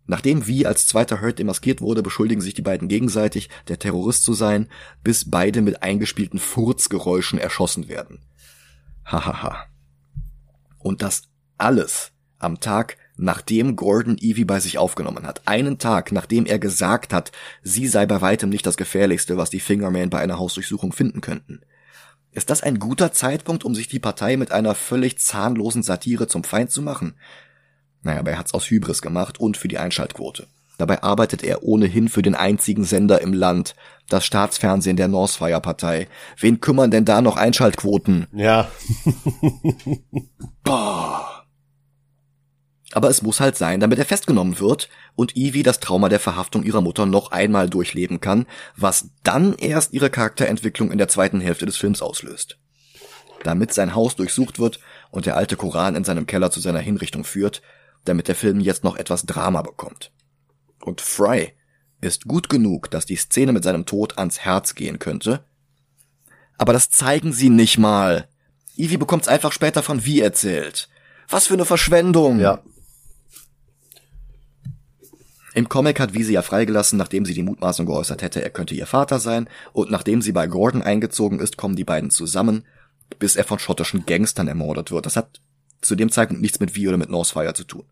Nachdem 0.08 0.46
Wie 0.46 0.66
als 0.66 0.88
zweiter 0.88 1.22
Hurt 1.22 1.40
demaskiert 1.40 1.80
wurde, 1.80 2.04
beschuldigen 2.04 2.42
sich 2.42 2.54
die 2.54 2.62
beiden 2.62 2.90
gegenseitig, 2.90 3.50
der 3.70 3.80
Terrorist 3.80 4.26
zu 4.26 4.34
sein, 4.34 4.68
bis 5.04 5.30
beide 5.32 5.62
mit 5.62 5.84
eingespielten 5.84 6.40
Furzgeräuschen 6.40 7.40
erschossen 7.40 7.88
werden. 7.88 8.20
Hahaha. 9.06 9.68
Und 10.80 11.02
das 11.02 11.30
alles 11.58 12.12
am 12.40 12.60
Tag, 12.60 12.98
nachdem 13.22 13.76
Gordon 13.76 14.18
Evie 14.18 14.46
bei 14.46 14.60
sich 14.60 14.80
aufgenommen 14.80 15.28
hat. 15.28 15.48
Einen 15.48 15.78
Tag, 15.78 16.12
nachdem 16.12 16.48
er 16.48 16.58
gesagt 16.58 17.14
hat, 17.14 17.32
sie 17.62 17.88
sei 17.88 18.08
bei 18.08 18.20
weitem 18.20 18.50
nicht 18.50 18.66
das 18.66 18.78
Gefährlichste, 18.78 19.38
was 19.38 19.52
die 19.52 19.60
Fingerman 19.60 20.10
bei 20.10 20.20
einer 20.20 20.40
Hausdurchsuchung 20.40 20.92
finden 20.92 21.22
könnten. 21.22 21.62
Ist 22.32 22.50
das 22.50 22.64
ein 22.64 22.80
guter 22.80 23.12
Zeitpunkt, 23.12 23.64
um 23.64 23.76
sich 23.76 23.88
die 23.88 24.00
Partei 24.00 24.38
mit 24.38 24.52
einer 24.52 24.74
völlig 24.74 25.20
zahnlosen 25.20 25.84
Satire 25.84 26.28
zum 26.28 26.44
Feind 26.44 26.72
zu 26.72 26.82
machen? 26.82 27.14
Naja, 28.02 28.20
aber 28.20 28.32
er 28.32 28.40
hat's 28.40 28.56
aus 28.56 28.70
Hybris 28.72 29.04
gemacht 29.04 29.40
und 29.40 29.56
für 29.56 29.68
die 29.68 29.78
Einschaltquote. 29.78 30.48
Dabei 30.80 31.04
arbeitet 31.04 31.44
er 31.44 31.64
ohnehin 31.64 32.10
für 32.10 32.24
den 32.24 32.34
einzigen 32.34 32.86
Sender 32.86 33.22
im 33.22 33.34
Land, 33.34 33.76
das 34.10 34.26
Staatsfernsehen 34.26 34.98
der 34.98 35.10
Northfire-Partei. 35.10 36.08
Wen 36.40 36.60
kümmern 36.60 36.90
denn 36.90 37.06
da 37.06 37.22
noch 37.22 37.38
Einschaltquoten? 37.38 38.26
Ja. 38.34 38.72
Boah. 40.64 41.41
Aber 42.94 43.10
es 43.10 43.22
muss 43.22 43.40
halt 43.40 43.58
sein, 43.58 43.80
damit 43.80 44.00
er 44.00 44.06
festgenommen 44.06 44.60
wird 44.60 44.90
und 45.16 45.36
Evie 45.38 45.64
das 45.64 45.80
Trauma 45.80 46.10
der 46.10 46.20
Verhaftung 46.20 46.64
ihrer 46.64 46.82
Mutter 46.82 47.06
noch 47.06 47.32
einmal 47.32 47.70
durchleben 47.70 48.20
kann, 48.20 48.46
was 48.76 49.10
dann 49.24 49.56
erst 49.56 49.94
ihre 49.94 50.10
Charakterentwicklung 50.10 50.92
in 50.92 50.98
der 50.98 51.08
zweiten 51.08 51.40
Hälfte 51.40 51.66
des 51.66 51.78
Films 51.78 52.02
auslöst. 52.02 52.58
Damit 53.44 53.74
sein 53.74 53.96
Haus 53.96 54.16
durchsucht 54.16 54.60
wird 54.60 54.80
und 55.10 55.26
der 55.26 55.38
alte 55.38 55.56
Koran 55.56 55.96
in 55.96 56.04
seinem 56.04 56.28
Keller 56.28 56.52
zu 56.52 56.60
seiner 56.60 56.80
Hinrichtung 56.80 57.24
führt, 57.24 57.62
damit 58.06 58.28
der 58.28 58.36
Film 58.36 58.60
jetzt 58.60 58.84
noch 58.84 58.98
etwas 58.98 59.26
Drama 59.26 59.62
bekommt. 59.62 60.12
Und 60.80 61.02
Fry 61.02 61.54
ist 62.02 62.28
gut 62.28 62.50
genug, 62.50 62.90
dass 62.92 63.06
die 63.06 63.16
Szene 63.16 63.54
mit 63.54 63.64
seinem 63.64 63.86
Tod 63.86 64.18
ans 64.18 64.40
Herz 64.40 64.76
gehen 64.76 65.00
könnte. 65.00 65.44
Aber 66.58 66.74
das 66.74 66.90
zeigen 66.90 67.32
sie 67.32 67.50
nicht 67.50 67.78
mal. 67.78 68.28
Evie 68.76 68.98
bekommt's 68.98 69.28
einfach 69.28 69.52
später 69.52 69.84
von 69.84 70.06
wie 70.06 70.22
erzählt. 70.22 70.90
Was 71.30 71.48
für 71.48 71.54
eine 71.54 71.66
Verschwendung. 71.66 72.40
Ja. 72.40 72.62
Im 75.54 75.68
Comic 75.68 76.00
hat 76.00 76.14
Visi 76.14 76.34
ja 76.34 76.42
freigelassen, 76.42 76.98
nachdem 76.98 77.26
sie 77.26 77.34
die 77.34 77.44
Mutmaßung 77.44 77.86
geäußert 77.86 78.22
hätte, 78.22 78.42
er 78.42 78.50
könnte 78.50 78.74
ihr 78.74 78.88
Vater 78.88 79.20
sein, 79.20 79.50
und 79.74 79.92
nachdem 79.92 80.22
sie 80.22 80.32
bei 80.32 80.48
Gordon 80.48 80.82
eingezogen 80.82 81.40
ist, 81.40 81.58
kommen 81.58 81.76
die 81.76 81.84
beiden 81.84 82.10
zusammen, 82.10 82.64
bis 83.20 83.36
er 83.36 83.44
von 83.44 83.60
schottischen 83.60 84.06
Gangstern 84.06 84.48
ermordet 84.48 84.92
wird. 84.92 85.06
Das 85.06 85.18
hat 85.18 85.42
zu 85.82 85.96
dem 85.96 86.10
Zeitpunkt 86.10 86.42
nichts 86.42 86.60
mit 86.60 86.76
Vi 86.76 86.88
oder 86.88 86.98
mit 86.98 87.10
Northfire 87.10 87.54
zu 87.54 87.66
tun. 87.66 87.84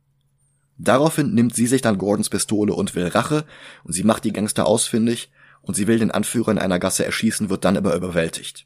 Daraufhin 0.77 1.33
nimmt 1.33 1.53
sie 1.53 1.67
sich 1.67 1.81
dann 1.81 1.97
Gordons 1.97 2.29
Pistole 2.29 2.73
und 2.73 2.95
will 2.95 3.07
Rache, 3.07 3.45
und 3.83 3.91
sie 3.91 4.03
macht 4.03 4.23
die 4.23 4.31
Gangster 4.31 4.65
ausfindig, 4.65 5.29
und 5.61 5.75
sie 5.75 5.87
will 5.87 5.99
den 5.99 6.11
Anführer 6.11 6.51
in 6.51 6.59
einer 6.59 6.79
Gasse 6.79 7.03
erschießen, 7.03 7.49
wird 7.49 7.65
dann 7.65 7.75
aber 7.75 7.93
überwältigt. 7.95 8.65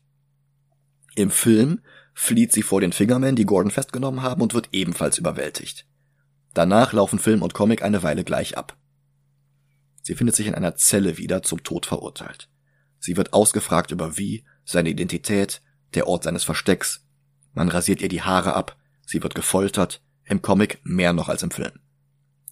Im 1.15 1.31
Film 1.31 1.79
flieht 2.13 2.51
sie 2.53 2.61
vor 2.61 2.81
den 2.81 2.93
Fingermen, 2.93 3.35
die 3.35 3.45
Gordon 3.45 3.71
festgenommen 3.71 4.21
haben, 4.21 4.43
und 4.43 4.53
wird 4.53 4.69
ebenfalls 4.71 5.17
überwältigt. 5.17 5.87
Danach 6.53 6.93
laufen 6.93 7.17
Film 7.17 7.41
und 7.41 7.55
Comic 7.55 7.81
eine 7.81 8.03
Weile 8.03 8.23
gleich 8.23 8.55
ab. 8.55 8.77
Sie 10.03 10.15
findet 10.15 10.35
sich 10.35 10.47
in 10.47 10.53
einer 10.53 10.75
Zelle 10.75 11.17
wieder 11.17 11.41
zum 11.41 11.63
Tod 11.63 11.85
verurteilt. 11.85 12.49
Sie 12.99 13.17
wird 13.17 13.33
ausgefragt 13.33 13.91
über 13.91 14.17
wie, 14.17 14.43
seine 14.65 14.89
Identität, 14.89 15.61
der 15.95 16.07
Ort 16.07 16.23
seines 16.23 16.43
Verstecks. 16.43 17.07
Man 17.53 17.69
rasiert 17.69 18.01
ihr 18.01 18.09
die 18.09 18.21
Haare 18.21 18.53
ab, 18.53 18.77
sie 19.05 19.23
wird 19.23 19.33
gefoltert, 19.33 20.01
im 20.25 20.41
Comic 20.41 20.79
mehr 20.83 21.13
noch 21.13 21.29
als 21.29 21.41
im 21.41 21.51
Film. 21.51 21.71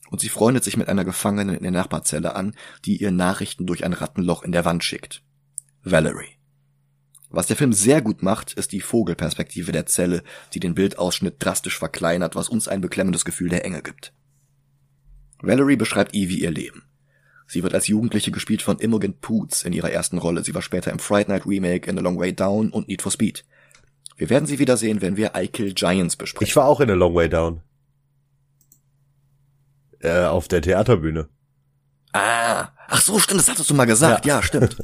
Und 0.10 0.20
sie 0.20 0.30
freundet 0.30 0.64
sich 0.64 0.76
mit 0.76 0.88
einer 0.90 1.06
Gefangenen 1.06 1.56
in 1.56 1.64
der 1.64 1.72
Nachbarzelle 1.72 2.36
an, 2.36 2.56
die 2.86 2.98
ihr 2.98 3.12
Nachrichten 3.12 3.66
durch 3.66 3.86
ein 3.86 3.94
Rattenloch 3.94 4.44
in 4.44 4.52
der 4.52 4.66
Wand 4.66 4.84
schickt. 4.84 5.24
Valerie. 5.84 6.38
Was 7.30 7.48
der 7.48 7.56
Film 7.56 7.72
sehr 7.72 8.02
gut 8.02 8.24
macht, 8.24 8.54
ist 8.54 8.74
die 8.74 8.82
Vogelperspektive 8.82 9.72
der 9.72 9.86
Zelle, 9.86 10.24
die 10.54 10.60
den 10.60 10.76
Bildausschnitt 10.76 11.36
drastisch 11.40 11.80
verkleinert, 11.80 12.36
was 12.36 12.50
uns 12.50 12.68
ein 12.68 12.82
beklemmendes 12.82 13.24
Gefühl 13.24 13.50
der 13.50 13.64
Enge 13.64 13.82
gibt. 13.82 14.14
Valerie 15.42 15.78
beschreibt 15.78 16.14
Evie 16.14 16.42
ihr 16.42 16.52
Leben. 16.52 16.84
Sie 17.52 17.64
wird 17.64 17.74
als 17.74 17.88
Jugendliche 17.88 18.32
gespielt 18.32 18.62
von 18.62 18.80
Imogen 18.80 19.20
Poots 19.20 19.64
in 19.64 19.74
ihrer 19.74 19.92
ersten 19.92 20.18
Rolle. 20.18 20.42
Sie 20.42 20.56
war 20.56 20.62
später 20.62 20.90
im 20.90 21.00
Fright 21.00 21.28
Night 21.28 21.46
Remake, 21.46 21.90
In 21.90 21.98
a 21.98 22.02
Long 22.02 22.18
Way 22.18 22.32
Down 22.34 22.70
und 22.70 22.88
Need 22.88 23.02
for 23.02 23.12
Speed. 23.12 23.44
Wir 24.16 24.30
werden 24.30 24.46
sie 24.46 24.58
wiedersehen, 24.58 25.02
wenn 25.02 25.18
wir 25.18 25.34
I 25.36 25.50
Kill 25.50 25.74
Giants 25.74 26.16
besprechen. 26.16 26.48
Ich 26.48 26.56
war 26.56 26.66
auch 26.66 26.80
in 26.80 26.90
a 26.90 26.94
Long 26.94 27.14
Way 27.14 27.28
Down. 27.28 27.62
Äh, 30.00 30.24
auf 30.24 30.48
der 30.48 30.62
Theaterbühne. 30.62 31.28
Ah, 32.14 32.70
ach 32.88 33.02
so, 33.02 33.20
stimmt, 33.20 33.42
das 33.42 33.50
hattest 33.50 33.70
du 33.70 33.74
mal 33.74 33.84
gesagt. 33.84 34.26
Ja, 34.26 34.38
ja 34.38 34.44
stimmt. 34.44 34.78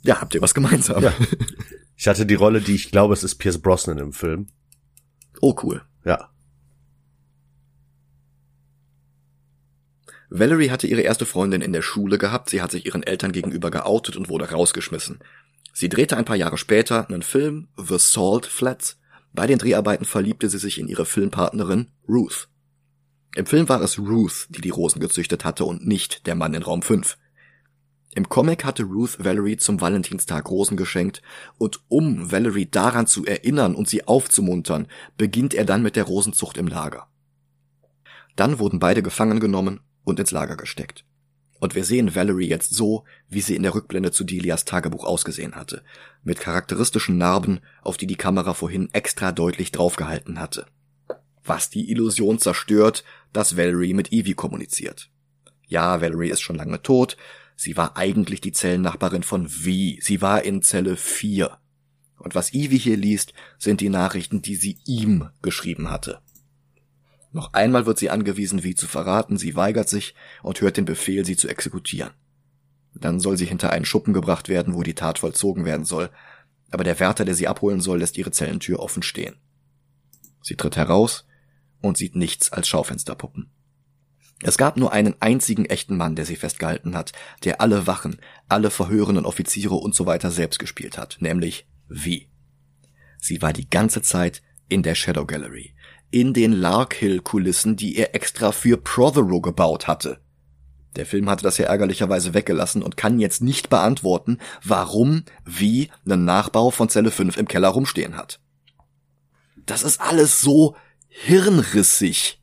ja, 0.00 0.18
habt 0.18 0.34
ihr 0.34 0.40
was 0.40 0.54
gemeinsam? 0.54 1.02
Ja. 1.02 1.12
Ich 1.94 2.08
hatte 2.08 2.24
die 2.24 2.36
Rolle, 2.36 2.62
die 2.62 2.74
ich 2.74 2.90
glaube, 2.90 3.12
es 3.12 3.22
ist 3.22 3.34
Pierce 3.34 3.60
Brosnan 3.60 3.98
im 3.98 4.14
Film. 4.14 4.48
Oh, 5.42 5.54
cool. 5.62 5.82
Ja. 6.06 6.31
Valerie 10.34 10.70
hatte 10.70 10.86
ihre 10.86 11.02
erste 11.02 11.26
Freundin 11.26 11.60
in 11.60 11.74
der 11.74 11.82
Schule 11.82 12.16
gehabt, 12.16 12.48
sie 12.48 12.62
hat 12.62 12.70
sich 12.70 12.86
ihren 12.86 13.02
Eltern 13.02 13.32
gegenüber 13.32 13.70
geoutet 13.70 14.16
und 14.16 14.30
wurde 14.30 14.50
rausgeschmissen. 14.50 15.18
Sie 15.74 15.90
drehte 15.90 16.16
ein 16.16 16.24
paar 16.24 16.36
Jahre 16.36 16.56
später 16.56 17.06
einen 17.06 17.20
Film, 17.20 17.68
The 17.76 17.98
Salt 17.98 18.46
Flats. 18.46 18.98
Bei 19.34 19.46
den 19.46 19.58
Dreharbeiten 19.58 20.06
verliebte 20.06 20.48
sie 20.48 20.56
sich 20.56 20.78
in 20.78 20.88
ihre 20.88 21.04
Filmpartnerin 21.04 21.88
Ruth. 22.08 22.48
Im 23.34 23.44
Film 23.44 23.68
war 23.68 23.82
es 23.82 23.98
Ruth, 23.98 24.46
die 24.48 24.62
die 24.62 24.70
Rosen 24.70 25.00
gezüchtet 25.00 25.44
hatte 25.44 25.66
und 25.66 25.86
nicht 25.86 26.26
der 26.26 26.34
Mann 26.34 26.54
in 26.54 26.62
Raum 26.62 26.80
5. 26.80 27.18
Im 28.14 28.30
Comic 28.30 28.64
hatte 28.64 28.84
Ruth 28.84 29.22
Valerie 29.22 29.58
zum 29.58 29.82
Valentinstag 29.82 30.48
Rosen 30.48 30.78
geschenkt 30.78 31.20
und 31.58 31.80
um 31.88 32.32
Valerie 32.32 32.70
daran 32.70 33.06
zu 33.06 33.26
erinnern 33.26 33.74
und 33.74 33.86
sie 33.86 34.08
aufzumuntern, 34.08 34.88
beginnt 35.18 35.52
er 35.52 35.66
dann 35.66 35.82
mit 35.82 35.94
der 35.94 36.04
Rosenzucht 36.04 36.56
im 36.56 36.68
Lager. 36.68 37.06
Dann 38.34 38.58
wurden 38.58 38.78
beide 38.78 39.02
gefangen 39.02 39.38
genommen 39.38 39.80
und 40.04 40.18
ins 40.18 40.30
Lager 40.30 40.56
gesteckt. 40.56 41.04
Und 41.62 41.76
wir 41.76 41.84
sehen 41.84 42.16
Valerie 42.16 42.48
jetzt 42.48 42.74
so, 42.74 43.04
wie 43.28 43.40
sie 43.40 43.54
in 43.54 43.62
der 43.62 43.74
Rückblende 43.74 44.10
zu 44.10 44.24
Delias 44.24 44.64
Tagebuch 44.64 45.04
ausgesehen 45.04 45.54
hatte, 45.54 45.84
mit 46.24 46.40
charakteristischen 46.40 47.18
Narben, 47.18 47.60
auf 47.82 47.96
die 47.96 48.08
die 48.08 48.16
Kamera 48.16 48.52
vorhin 48.52 48.92
extra 48.92 49.30
deutlich 49.30 49.70
draufgehalten 49.70 50.40
hatte. 50.40 50.66
Was 51.44 51.70
die 51.70 51.88
Illusion 51.90 52.40
zerstört, 52.40 53.04
dass 53.32 53.56
Valerie 53.56 53.94
mit 53.94 54.12
Evie 54.12 54.34
kommuniziert. 54.34 55.10
Ja, 55.68 56.00
Valerie 56.00 56.30
ist 56.30 56.40
schon 56.40 56.56
lange 56.56 56.82
tot, 56.82 57.16
sie 57.54 57.76
war 57.76 57.96
eigentlich 57.96 58.40
die 58.40 58.52
Zellennachbarin 58.52 59.22
von 59.22 59.48
V, 59.48 59.62
sie 60.00 60.20
war 60.20 60.42
in 60.42 60.62
Zelle 60.62 60.96
4. 60.96 61.58
Und 62.18 62.34
was 62.34 62.52
Evie 62.52 62.78
hier 62.78 62.96
liest, 62.96 63.34
sind 63.56 63.80
die 63.80 63.88
Nachrichten, 63.88 64.42
die 64.42 64.56
sie 64.56 64.78
ihm 64.84 65.30
geschrieben 65.42 65.90
hatte. 65.90 66.20
Noch 67.32 67.54
einmal 67.54 67.86
wird 67.86 67.98
sie 67.98 68.10
angewiesen, 68.10 68.62
wie 68.62 68.74
zu 68.74 68.86
verraten, 68.86 69.38
sie 69.38 69.56
weigert 69.56 69.88
sich 69.88 70.14
und 70.42 70.60
hört 70.60 70.76
den 70.76 70.84
Befehl, 70.84 71.24
sie 71.24 71.36
zu 71.36 71.48
exekutieren. 71.48 72.12
Dann 72.94 73.20
soll 73.20 73.38
sie 73.38 73.46
hinter 73.46 73.70
einen 73.70 73.86
Schuppen 73.86 74.12
gebracht 74.12 74.50
werden, 74.50 74.74
wo 74.74 74.82
die 74.82 74.94
Tat 74.94 75.18
vollzogen 75.18 75.64
werden 75.64 75.86
soll, 75.86 76.10
aber 76.70 76.84
der 76.84 77.00
Wärter, 77.00 77.24
der 77.24 77.34
sie 77.34 77.48
abholen 77.48 77.80
soll, 77.80 77.98
lässt 77.98 78.18
ihre 78.18 78.32
Zellentür 78.32 78.80
offen 78.80 79.02
stehen. 79.02 79.36
Sie 80.42 80.56
tritt 80.56 80.76
heraus 80.76 81.26
und 81.80 81.96
sieht 81.96 82.16
nichts 82.16 82.52
als 82.52 82.68
Schaufensterpuppen. 82.68 83.50
Es 84.42 84.58
gab 84.58 84.76
nur 84.76 84.92
einen 84.92 85.14
einzigen 85.20 85.66
echten 85.66 85.96
Mann, 85.96 86.16
der 86.16 86.26
sie 86.26 86.36
festgehalten 86.36 86.96
hat, 86.96 87.12
der 87.44 87.60
alle 87.60 87.86
Wachen, 87.86 88.20
alle 88.48 88.70
verhörenden 88.70 89.24
Offiziere 89.24 89.76
und 89.76 89.94
so 89.94 90.04
weiter 90.04 90.30
selbst 90.30 90.58
gespielt 90.58 90.98
hat, 90.98 91.18
nämlich 91.20 91.66
wie. 91.88 92.28
Sie 93.18 93.40
war 93.40 93.52
die 93.52 93.70
ganze 93.70 94.02
Zeit 94.02 94.42
in 94.68 94.82
der 94.82 94.96
Shadow 94.96 95.26
Gallery, 95.26 95.74
in 96.12 96.34
den 96.34 96.52
Larkhill-Kulissen, 96.52 97.74
die 97.74 97.96
er 97.96 98.14
extra 98.14 98.52
für 98.52 98.76
Prothero 98.76 99.40
gebaut 99.40 99.88
hatte. 99.88 100.20
Der 100.94 101.06
Film 101.06 101.28
hatte 101.28 101.42
das 101.42 101.56
ja 101.56 101.66
ärgerlicherweise 101.66 102.34
weggelassen 102.34 102.82
und 102.82 102.98
kann 102.98 103.18
jetzt 103.18 103.40
nicht 103.40 103.70
beantworten, 103.70 104.38
warum 104.62 105.24
wie 105.44 105.88
einen 106.04 106.24
Nachbau 106.24 106.70
von 106.70 106.90
Zelle 106.90 107.10
5 107.10 107.38
im 107.38 107.48
Keller 107.48 107.68
rumstehen 107.68 108.16
hat. 108.16 108.40
Das 109.64 109.82
ist 109.82 110.00
alles 110.00 110.40
so 110.40 110.76
hirnrissig. 111.08 112.40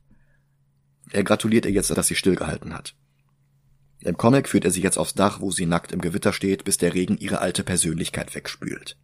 Er 1.11 1.23
gratuliert 1.23 1.65
ihr 1.65 1.71
jetzt, 1.71 1.95
dass 1.95 2.07
sie 2.07 2.15
stillgehalten 2.15 2.73
hat. 2.73 2.95
Im 4.01 4.17
Comic 4.17 4.47
führt 4.47 4.65
er 4.65 4.71
sie 4.71 4.81
jetzt 4.81 4.97
aufs 4.97 5.13
Dach, 5.13 5.41
wo 5.41 5.51
sie 5.51 5.65
nackt 5.65 5.91
im 5.91 6.01
Gewitter 6.01 6.33
steht, 6.33 6.63
bis 6.63 6.77
der 6.77 6.93
Regen 6.93 7.17
ihre 7.17 7.41
alte 7.41 7.63
Persönlichkeit 7.63 8.33
wegspült. 8.33 8.97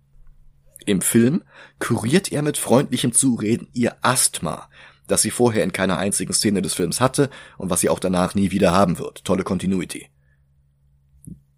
Im 0.85 1.01
Film 1.01 1.43
kuriert 1.79 2.31
er 2.31 2.41
mit 2.41 2.57
freundlichem 2.57 3.11
Zureden 3.11 3.67
ihr 3.73 3.95
Asthma, 4.01 4.69
das 5.07 5.23
sie 5.23 5.31
vorher 5.31 5.63
in 5.63 5.73
keiner 5.73 5.97
einzigen 5.97 6.33
Szene 6.33 6.61
des 6.61 6.75
Films 6.75 7.01
hatte 7.01 7.29
und 7.57 7.69
was 7.69 7.81
sie 7.81 7.89
auch 7.89 7.99
danach 7.99 8.35
nie 8.35 8.51
wieder 8.51 8.71
haben 8.71 8.99
wird. 8.99 9.23
Tolle 9.25 9.43
Continuity. 9.43 10.09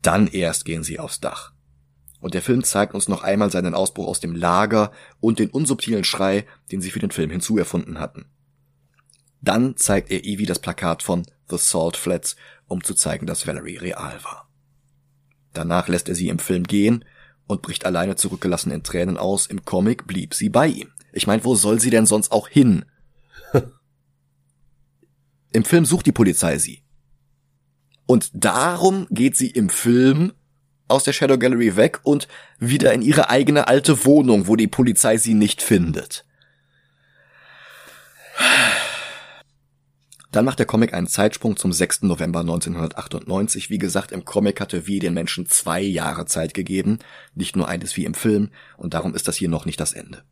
Dann 0.02 0.28
erst 0.28 0.66
gehen 0.66 0.84
sie 0.84 1.00
aufs 1.00 1.20
Dach. 1.20 1.54
Und 2.20 2.34
der 2.34 2.42
Film 2.42 2.64
zeigt 2.64 2.94
uns 2.94 3.08
noch 3.08 3.24
einmal 3.24 3.52
seinen 3.52 3.76
Ausbruch 3.76 4.08
aus 4.08 4.20
dem 4.20 4.36
Lager 4.36 4.92
und 5.20 5.40
den 5.40 5.50
unsubtilen 5.50 6.04
Schrei, 6.04 6.46
den 6.72 6.82
sie 6.82 6.90
für 6.90 7.00
den 7.00 7.12
Film 7.12 7.30
hinzuerfunden 7.30 8.00
hatten. 8.00 8.26
Dann 9.42 9.78
zeigt 9.78 10.10
er 10.10 10.24
Evie 10.24 10.46
das 10.46 10.60
Plakat 10.60 11.04
von 11.04 11.24
The 11.50 11.58
Salt 11.58 11.96
Flats, 11.96 12.38
um 12.66 12.84
zu 12.84 12.96
zeigen, 12.96 13.28
dass 13.28 13.46
Valerie 13.46 13.78
real 13.78 14.20
war. 14.24 14.50
Danach 15.54 15.88
lässt 15.88 16.10
er 16.10 16.16
sie 16.16 16.30
im 16.30 16.40
Film 16.40 16.64
gehen 16.64 17.06
und 17.48 17.62
bricht 17.62 17.86
alleine 17.86 18.16
zurückgelassen 18.16 18.72
in 18.72 18.84
Tränen 18.84 19.18
aus. 19.18 19.48
Im 19.48 19.66
Comic 19.66 20.06
blieb 20.06 20.34
sie 20.34 20.50
bei 20.50 20.68
ihm. 20.68 20.92
Ich 21.14 21.26
meine, 21.26 21.44
wo 21.44 21.56
soll 21.56 21.80
sie 21.80 21.90
denn 21.90 22.06
sonst 22.06 22.32
auch 22.32 22.48
hin? 22.48 22.86
Im 25.54 25.66
Film 25.66 25.86
sucht 25.86 26.06
die 26.06 26.12
Polizei 26.12 26.58
sie. 26.58 26.84
Und 28.06 28.30
darum 28.34 29.08
geht 29.10 29.36
sie 29.36 29.50
im 29.50 29.70
Film 29.70 30.34
aus 30.88 31.04
der 31.04 31.14
Shadow 31.14 31.38
Gallery 31.38 31.76
weg 31.76 32.00
und 32.04 32.28
wieder 32.60 32.94
in 32.94 33.02
ihre 33.02 33.30
eigene 33.30 33.68
alte 33.68 34.06
Wohnung, 34.06 34.48
wo 34.48 34.56
die 34.56 34.68
Polizei 34.68 35.18
sie 35.18 35.34
nicht 35.34 35.62
findet. 35.62 36.26
Dann 40.32 40.46
macht 40.46 40.60
der 40.60 40.66
Comic 40.66 40.94
einen 40.94 41.08
Zeitsprung 41.08 41.56
zum 41.56 41.72
6. 41.72 42.04
November 42.04 42.42
1998. 42.42 43.70
Wie 43.70 43.78
gesagt, 43.78 44.12
im 44.12 44.26
Comic 44.26 44.60
hatte 44.60 44.86
wie 44.86 45.00
den 45.00 45.14
Menschen 45.14 45.48
zwei 45.48 45.82
Jahre 45.82 46.26
Zeit 46.26 46.54
gegeben, 46.54 47.00
nicht 47.34 47.56
nur 47.56 47.68
eines 47.68 47.96
wie 47.96 48.06
im 48.06 48.14
Film, 48.14 48.50
und 48.76 48.94
darum 48.94 49.16
ist 49.16 49.28
das 49.28 49.38
hier 49.38 49.50
noch 49.50 49.66
nicht 49.66 49.80
das 49.80 49.94
Ende. 49.94 50.24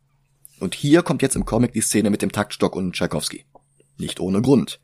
Und 0.60 0.74
hier 0.74 1.02
kommt 1.02 1.22
jetzt 1.22 1.36
im 1.36 1.44
Comic 1.44 1.72
die 1.72 1.80
Szene 1.80 2.10
mit 2.10 2.22
dem 2.22 2.32
Taktstock 2.32 2.76
und 2.76 2.92
Tchaikovsky. 2.92 3.44
Nicht 3.98 4.20
ohne 4.20 4.42
Grund. 4.42 4.80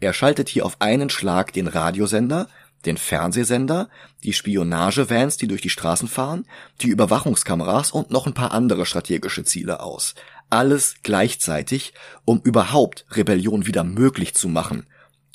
Er 0.00 0.12
schaltet 0.12 0.48
hier 0.48 0.66
auf 0.66 0.80
einen 0.80 1.10
Schlag 1.10 1.52
den 1.52 1.66
Radiosender, 1.66 2.48
den 2.84 2.96
Fernsehsender, 2.96 3.88
die 4.22 4.32
Spionagevans, 4.32 5.36
die 5.36 5.46
durch 5.46 5.62
die 5.62 5.70
Straßen 5.70 6.08
fahren, 6.08 6.46
die 6.80 6.88
Überwachungskameras 6.88 7.92
und 7.92 8.10
noch 8.10 8.26
ein 8.26 8.34
paar 8.34 8.52
andere 8.52 8.86
strategische 8.86 9.44
Ziele 9.44 9.80
aus. 9.80 10.14
Alles 10.54 10.94
gleichzeitig, 11.02 11.94
um 12.24 12.40
überhaupt 12.40 13.06
Rebellion 13.10 13.66
wieder 13.66 13.82
möglich 13.82 14.36
zu 14.36 14.46
machen, 14.48 14.86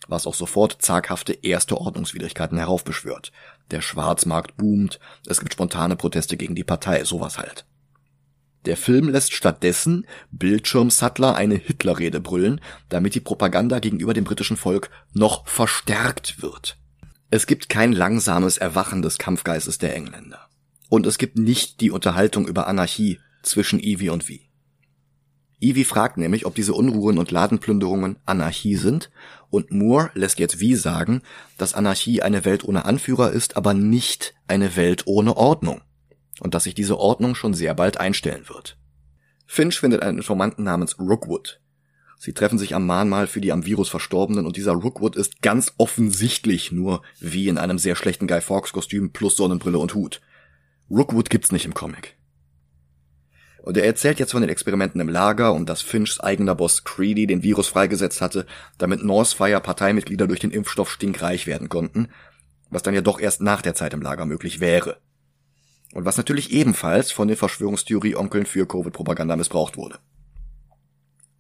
was 0.08 0.26
auch 0.26 0.34
sofort 0.34 0.82
zaghafte 0.82 1.34
erste 1.34 1.78
Ordnungswidrigkeiten 1.78 2.58
heraufbeschwört. 2.58 3.34
Der 3.70 3.82
Schwarzmarkt 3.82 4.56
boomt, 4.56 5.02
es 5.28 5.42
gibt 5.42 5.52
spontane 5.52 5.98
Proteste 5.98 6.38
gegen 6.38 6.56
die 6.56 6.64
Partei, 6.64 7.04
sowas 7.04 7.38
halt. 7.38 7.66
Der 8.64 8.78
Film 8.78 9.10
lässt 9.10 9.34
stattdessen 9.34 10.08
Bildschirmsattler 10.32 11.36
eine 11.36 11.56
Hitlerrede 11.56 12.22
brüllen, 12.22 12.62
damit 12.88 13.14
die 13.14 13.20
Propaganda 13.20 13.80
gegenüber 13.80 14.14
dem 14.14 14.24
britischen 14.24 14.56
Volk 14.56 14.90
noch 15.12 15.46
verstärkt 15.46 16.42
wird. 16.42 16.78
Es 17.30 17.46
gibt 17.46 17.68
kein 17.68 17.92
langsames 17.92 18.58
Erwachen 18.58 19.02
des 19.02 19.18
Kampfgeistes 19.18 19.80
der 19.80 19.98
Engländer. 19.98 20.48
Und 20.88 21.06
es 21.06 21.18
gibt 21.18 21.38
nicht 21.38 21.82
die 21.82 21.92
Unterhaltung 21.92 22.48
über 22.48 22.68
Anarchie 22.68 23.20
zwischen 23.44 23.82
Evie 23.82 24.12
und 24.12 24.30
Vi. 24.30 24.49
Evie 25.62 25.84
fragt 25.84 26.18
nämlich, 26.18 26.46
ob 26.46 26.56
diese 26.56 26.74
Unruhen 26.74 27.18
und 27.18 27.32
Ladenplünderungen 27.32 28.18
Anarchie 28.26 28.76
sind, 28.76 29.12
und 29.50 29.72
Moore 29.72 30.12
lässt 30.14 30.40
jetzt 30.40 30.60
Vi 30.60 30.76
sagen, 30.76 31.22
dass 31.58 31.74
Anarchie 31.74 32.22
eine 32.22 32.46
Welt 32.46 32.64
ohne 32.64 32.86
Anführer 32.86 33.32
ist, 33.32 33.58
aber 33.58 33.74
nicht 33.74 34.36
eine 34.48 34.76
Welt 34.76 35.04
ohne 35.06 35.36
Ordnung 35.36 35.82
und 36.40 36.54
dass 36.54 36.64
sich 36.64 36.76
diese 36.76 36.98
Ordnung 36.98 37.36
schon 37.36 37.54
sehr 37.54 37.74
bald 37.74 38.00
einstellen 38.00 38.48
wird. 38.48 38.78
Finch 39.46 39.80
findet 39.80 40.04
einen 40.04 40.20
Informanten 40.20 40.64
namens 40.64 41.00
Rookwood. 41.00 41.60
Sie 42.18 42.34
treffen 42.34 42.60
sich 42.60 42.76
am 42.76 42.86
Mahnmal 42.86 43.28
für 43.28 43.42
die 43.42 43.52
am 43.52 43.66
Virus 43.66 43.90
Verstorbenen 43.90 44.46
und 44.46 44.58
dieser 44.58 44.74
Rookwood 44.74 45.16
ist 45.16 45.42
ganz 45.42 45.74
offensichtlich 45.78 46.72
nur 46.72 47.02
wie 47.20 47.48
in 47.48 47.58
einem 47.58 47.80
sehr 47.80 47.96
schlechten 47.96 48.28
Guy 48.28 48.42
Fawkes 48.42 48.74
Kostüm 48.74 49.12
plus 49.12 49.36
Sonnenbrille 49.36 49.80
und 49.80 49.96
Hut. 49.96 50.22
Rookwood 50.90 51.30
gibt's 51.30 51.52
nicht 51.52 51.66
im 51.66 51.74
Comic. 51.74 52.19
Und 53.62 53.78
er 53.78 53.86
erzählt 53.86 54.20
jetzt 54.20 54.32
von 54.32 54.42
den 54.42 54.50
Experimenten 54.50 55.02
im 55.02 55.10
Lager 55.10 55.54
und 55.54 55.68
dass 55.68 55.82
Finchs 55.82 56.20
eigener 56.20 56.56
Boss 56.56 56.84
Creedy 56.84 57.28
den 57.28 57.44
Virus 57.44 57.68
freigesetzt 57.68 58.22
hatte, 58.22 58.46
damit 58.78 59.04
Northfire 59.04 59.60
Parteimitglieder 59.60 60.28
durch 60.28 60.40
den 60.40 60.52
Impfstoff 60.52 60.90
stinkreich 60.90 61.46
werden 61.46 61.70
konnten, 61.70 62.10
was 62.70 62.84
dann 62.84 62.94
ja 62.94 63.02
doch 63.02 63.20
erst 63.20 63.42
nach 63.42 63.62
der 63.62 63.76
Zeit 63.76 63.94
im 63.94 64.02
Lager 64.02 64.26
möglich 64.26 64.60
wäre. 64.60 64.98
Und 65.94 66.06
was 66.06 66.18
natürlich 66.18 66.52
ebenfalls 66.52 67.12
von 67.12 67.28
den 67.28 67.38
Verschwörungstheorie-Onkeln 67.38 68.46
für 68.46 68.68
Covid-Propaganda 68.68 69.36
missbraucht 69.36 69.76
wurde. 69.76 70.00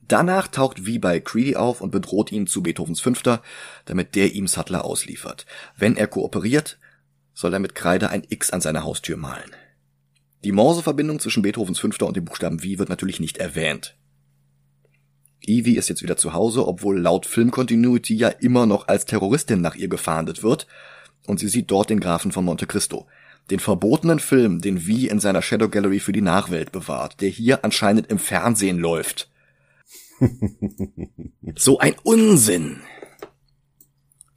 Danach 0.02 0.48
taucht 0.48 0.88
wie 0.88 0.98
bei 0.98 1.20
Creedy 1.20 1.56
auf 1.56 1.82
und 1.82 1.92
bedroht 1.92 2.32
ihn 2.32 2.48
zu 2.48 2.64
Beethovens 2.64 3.00
Fünfter, 3.00 3.44
damit 3.86 4.16
der 4.16 4.34
ihm 4.34 4.48
Sattler 4.48 4.84
ausliefert. 4.84 5.46
Wenn 5.78 5.96
er 5.96 6.08
kooperiert, 6.08 6.80
soll 7.36 7.54
er 7.54 7.60
mit 7.60 7.76
Kreide 7.76 8.10
ein 8.10 8.26
X 8.28 8.50
an 8.50 8.60
seiner 8.60 8.84
Haustür 8.84 9.18
malen. 9.18 9.52
Die 10.44 10.52
Morse-Verbindung 10.54 11.20
zwischen 11.20 11.44
Beethovens 11.44 11.80
Fünfter 11.80 12.08
und 12.08 12.16
dem 12.16 12.26
Buchstaben 12.26 12.60
V 12.60 12.80
wird 12.80 12.90
natürlich 12.90 13.20
nicht 13.20 13.38
erwähnt. 13.38 13.96
Evie 15.42 15.76
ist 15.76 15.90
jetzt 15.90 16.04
wieder 16.04 16.18
zu 16.18 16.34
Hause, 16.34 16.68
obwohl 16.68 17.00
laut 17.00 17.26
Filmcontinuity 17.26 18.16
ja 18.16 18.30
immer 18.30 18.66
noch 18.66 18.88
als 18.88 19.06
Terroristin 19.06 19.62
nach 19.62 19.76
ihr 19.76 19.88
gefahndet 19.88 20.44
wird, 20.44 20.68
und 21.26 21.40
sie 21.40 21.48
sieht 21.48 21.70
dort 21.72 21.90
den 21.90 22.00
Grafen 22.00 22.32
von 22.32 22.46
Monte 22.46 22.68
Cristo, 22.68 23.08
den 23.50 23.60
verbotenen 23.60 24.20
Film, 24.20 24.62
den 24.62 24.86
Wie 24.86 25.08
in 25.08 25.20
seiner 25.20 25.42
Shadow 25.42 25.70
Gallery 25.70 26.00
für 26.00 26.12
die 26.12 26.22
Nachwelt 26.22 26.72
bewahrt, 26.72 27.20
der 27.22 27.30
hier 27.30 27.66
anscheinend 27.66 28.08
im 28.08 28.20
Fernsehen 28.20 28.80
läuft. 28.80 29.30
so 31.56 31.80
ein 31.80 31.96
Unsinn! 32.04 32.82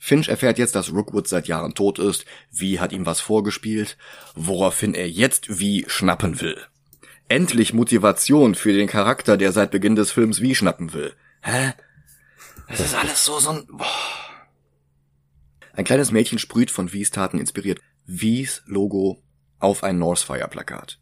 Finch 0.05 0.27
erfährt 0.27 0.59
jetzt, 0.59 0.75
dass 0.75 0.93
Rookwood 0.93 1.29
seit 1.29 1.47
Jahren 1.47 1.75
tot 1.75 2.01
ist, 2.01 2.25
Wie 2.51 2.81
hat 2.81 2.91
ihm 2.91 3.07
was 3.07 3.21
vorgespielt, 3.21 3.97
woraufhin 4.35 4.95
er 4.95 5.09
jetzt 5.09 5.61
Wie 5.61 5.85
schnappen 5.87 6.41
will. 6.41 6.61
Endlich 7.29 7.73
Motivation 7.73 8.57
für 8.57 8.73
den 8.73 8.89
Charakter, 8.89 9.37
der 9.37 9.53
seit 9.53 9.71
Beginn 9.71 9.95
des 9.95 10.11
Films 10.11 10.41
Wie 10.41 10.57
schnappen 10.57 10.93
will. 10.93 11.15
Hä? 11.41 11.75
Das 12.67 12.81
ist 12.81 12.97
alles 12.97 13.25
so 13.25 13.39
so 13.39 13.51
ein... 13.51 13.65
Boah. 13.69 13.87
Ein 15.73 15.85
kleines 15.85 16.11
Mädchen 16.11 16.41
sprüht 16.41 16.73
von 16.73 16.93
Wies 16.93 17.13
Taten 17.13 17.39
inspiriert 17.39 17.79
Wies 18.05 18.65
Logo 18.67 19.23
auf 19.61 19.85
ein 19.85 20.01
Northfire 20.01 20.49
Plakat. 20.49 20.99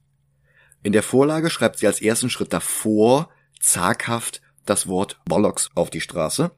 In 0.83 0.93
der 0.93 1.03
Vorlage 1.03 1.49
schreibt 1.49 1.79
sie 1.79 1.87
als 1.87 2.03
ersten 2.03 2.29
Schritt 2.29 2.53
davor 2.53 3.31
zaghaft 3.61 4.43
das 4.67 4.89
Wort 4.89 5.19
Bollocks 5.25 5.71
auf 5.75 5.89
die 5.89 6.03
Straße 6.03 6.51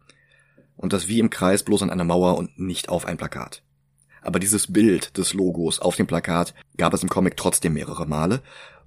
und 0.77 0.93
das 0.93 1.09
wie 1.09 1.19
im 1.19 1.31
Kreis 1.31 1.63
bloß 1.63 1.83
an 1.83 1.91
einer 1.91 2.05
Mauer 2.05 2.37
und 2.37 2.59
nicht 2.59 2.89
auf 2.89 3.07
ein 3.07 3.17
Plakat. 3.17 3.63
Aber 4.23 4.39
dieses 4.39 4.73
Bild 4.73 5.17
des 5.19 5.35
Logos 5.35 5.81
auf 5.81 5.97
dem 5.97 6.07
Plakat 6.07 6.55
gab 6.77 6.95
es 6.95 7.03
im 7.03 7.09
Comic 7.09 7.37
trotzdem 7.37 7.75
mehrere 7.75 8.07
Male 8.07 8.43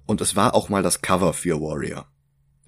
und 0.06 0.20
es 0.20 0.36
war 0.36 0.54
auch 0.54 0.68
mal 0.68 0.82
das 0.82 1.02
Cover 1.02 1.32
für 1.32 1.60
Warrior. 1.60 2.06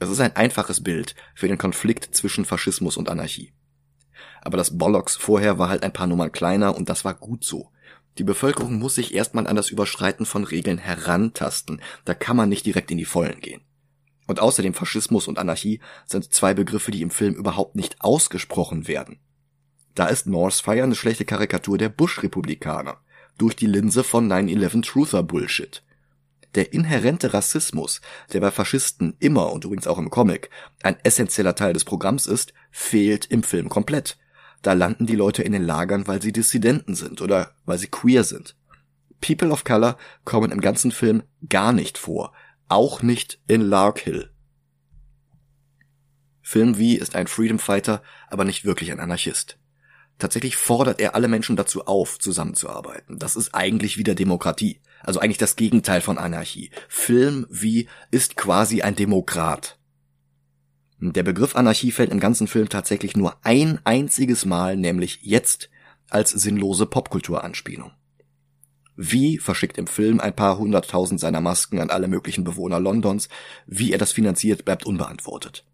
Es 0.01 0.11
ist 0.11 0.21
ein 0.21 0.37
einfaches 0.37 0.83
Bild 0.83 1.15
für 1.35 1.49
den 1.49 1.59
Konflikt 1.59 2.15
zwischen 2.15 2.45
Faschismus 2.45 2.97
und 2.97 3.09
Anarchie. 3.09 3.53
Aber 4.43 4.57
das 4.57 4.79
Bollocks 4.79 5.17
vorher 5.17 5.59
war 5.59 5.69
halt 5.69 5.83
ein 5.83 5.93
paar 5.93 6.07
Nummern 6.07 6.33
kleiner 6.33 6.77
und 6.77 6.89
das 6.89 7.05
war 7.05 7.15
gut 7.15 7.45
so. 7.45 7.71
Die 8.19 8.25
Bevölkerung 8.25 8.79
muss 8.79 8.97
sich 8.97 9.15
erstmal 9.15 9.47
an 9.47 9.57
das 9.57 9.71
Überschreiten 9.71 10.27
von 10.27 10.45
Regeln 10.45 10.79
herantasten. 10.79 11.81
Da 12.05 12.15
kann 12.15 12.37
man 12.37 12.49
nicht 12.49 12.67
direkt 12.67 12.91
in 12.91 12.99
die 12.99 13.05
Vollen 13.05 13.41
gehen. 13.41 13.61
Und 14.29 14.41
außerdem 14.41 14.75
Faschismus 14.75 15.27
und 15.27 15.39
Anarchie 15.39 15.81
sind 16.07 16.33
zwei 16.33 16.53
Begriffe, 16.53 16.91
die 16.91 17.01
im 17.01 17.11
Film 17.11 17.35
überhaupt 17.35 17.77
nicht 17.77 17.97
ausgesprochen 18.01 18.87
werden. 18.87 19.19
Da 19.95 20.07
ist 20.07 20.27
Northfire 20.27 20.83
eine 20.83 20.95
schlechte 20.95 21.25
Karikatur 21.25 21.79
der 21.79 21.89
Bush-Republikaner 21.89 22.99
durch 23.39 23.57
die 23.57 23.67
Linse 23.67 24.05
von 24.05 24.31
9-11 24.31 24.83
Truther 24.83 25.23
Bullshit. 25.23 25.83
Der 26.55 26.75
inhärente 26.75 27.33
Rassismus, 27.33 28.03
der 28.33 28.41
bei 28.41 28.51
Faschisten 28.51 29.17
immer 29.19 29.51
und 29.51 29.65
übrigens 29.65 29.87
auch 29.87 29.99
im 29.99 30.11
Comic 30.11 30.51
ein 30.83 30.97
essentieller 31.05 31.55
Teil 31.55 31.73
des 31.73 31.85
Programms 31.85 32.27
ist, 32.27 32.53
fehlt 32.71 33.27
im 33.27 33.43
Film 33.43 33.71
komplett. 33.71 34.19
Da 34.61 34.75
landen 34.75 35.07
die 35.07 35.17
Leute 35.17 35.43
in 35.43 35.53
den 35.53 35.65
Lagern, 35.65 36.07
weil 36.07 36.21
sie 36.21 36.33
Dissidenten 36.33 36.95
sind 36.95 37.23
oder 37.23 37.55
weil 37.65 37.79
sie 37.79 37.89
queer 37.89 38.25
sind. 38.25 38.57
People 39.21 39.51
of 39.51 39.65
Color 39.65 39.97
kommen 40.25 40.53
im 40.53 40.61
ganzen 40.61 40.93
Film 40.93 41.23
gar 41.49 41.73
nicht 41.73 41.97
vor, 41.97 42.33
auch 42.69 43.03
nicht 43.03 43.41
in 43.47 43.63
Lark 43.63 44.01
Hill. 44.01 44.31
Film 46.43 46.77
V 46.77 46.81
ist 46.81 47.15
ein 47.15 47.27
Freedom 47.27 47.59
Fighter, 47.59 48.03
aber 48.29 48.45
nicht 48.45 48.65
wirklich 48.65 48.91
ein 48.91 49.01
Anarchist. 49.01 49.59
Tatsächlich 50.19 50.57
fordert 50.57 51.01
er 51.01 51.15
alle 51.15 51.29
Menschen 51.29 51.57
dazu 51.57 51.87
auf, 51.87 52.19
zusammenzuarbeiten. 52.19 53.19
Das 53.19 53.37
ist 53.37 53.55
eigentlich 53.55 53.99
wieder 53.99 54.15
Demokratie. 54.15 54.81
Also 55.03 55.21
eigentlich 55.21 55.39
das 55.39 55.57
Gegenteil 55.57 56.01
von 56.01 56.19
Anarchie. 56.19 56.71
Film 56.89 57.47
V 57.51 57.89
ist 58.11 58.37
quasi 58.37 58.83
ein 58.83 58.97
Demokrat. 58.97 59.79
Der 61.01 61.23
Begriff 61.23 61.55
Anarchie 61.55 61.93
fällt 61.93 62.11
im 62.11 62.19
ganzen 62.19 62.49
Film 62.49 62.69
tatsächlich 62.69 63.17
nur 63.17 63.37
ein 63.45 63.79
einziges 63.85 64.45
Mal, 64.45 64.77
nämlich 64.77 65.21
jetzt, 65.23 65.71
als 66.11 66.31
sinnlose 66.31 66.87
Popkulturanspielung. 66.87 67.93
Wie 69.01 69.39
verschickt 69.39 69.79
im 69.79 69.87
Film 69.87 70.19
ein 70.19 70.35
paar 70.35 70.59
hunderttausend 70.59 71.21
seiner 71.21 71.41
Masken 71.41 71.79
an 71.79 71.89
alle 71.89 72.09
möglichen 72.09 72.43
Bewohner 72.43 72.81
Londons, 72.81 73.29
wie 73.65 73.93
er 73.93 73.99
das 73.99 74.11
finanziert, 74.11 74.65
bleibt 74.65 74.87
unbeantwortet. 74.87 75.65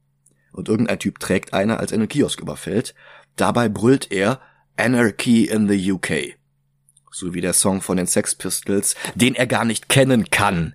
Und 0.53 0.69
irgendein 0.69 0.99
Typ 0.99 1.19
trägt 1.21 1.55
eine, 1.55 1.79
als 1.79 1.91
er 1.91 1.97
einen 1.97 2.09
Kiosk 2.09 2.39
überfällt. 2.43 2.95
Dabei 3.37 3.71
brüllt 3.71 4.13
er 4.13 4.43
Anarchy 4.77 5.47
in 5.47 5.69
the 5.69 5.93
UK. 5.93 6.37
So 7.11 7.33
wie 7.33 7.41
der 7.41 7.55
Song 7.55 7.81
von 7.81 7.97
den 7.97 8.07
Sex 8.07 8.35
Pistols, 8.35 8.95
den 9.15 9.35
er 9.35 9.47
gar 9.47 9.65
nicht 9.65 9.89
kennen 9.89 10.29
kann, 10.29 10.75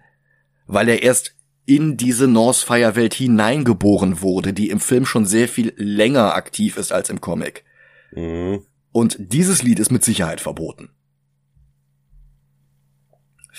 weil 0.66 0.90
er 0.90 1.04
erst 1.04 1.36
in 1.68 1.98
diese 1.98 2.28
Northfire-Welt 2.28 3.14
hineingeboren 3.14 4.22
wurde, 4.22 4.54
die 4.54 4.72
im 4.72 4.80
Film 4.80 5.06
schon 5.06 5.28
sehr 5.28 5.48
viel 5.48 5.72
länger 5.78 6.34
aktiv 6.34 6.78
ist 6.78 6.92
als 6.92 7.12
im 7.12 7.22
Comic. 7.22 7.64
Mhm. 8.12 8.64
Und 8.92 9.18
dieses 9.20 9.62
Lied 9.62 9.78
ist 9.78 9.92
mit 9.92 10.04
Sicherheit 10.04 10.42
verboten. 10.42 10.90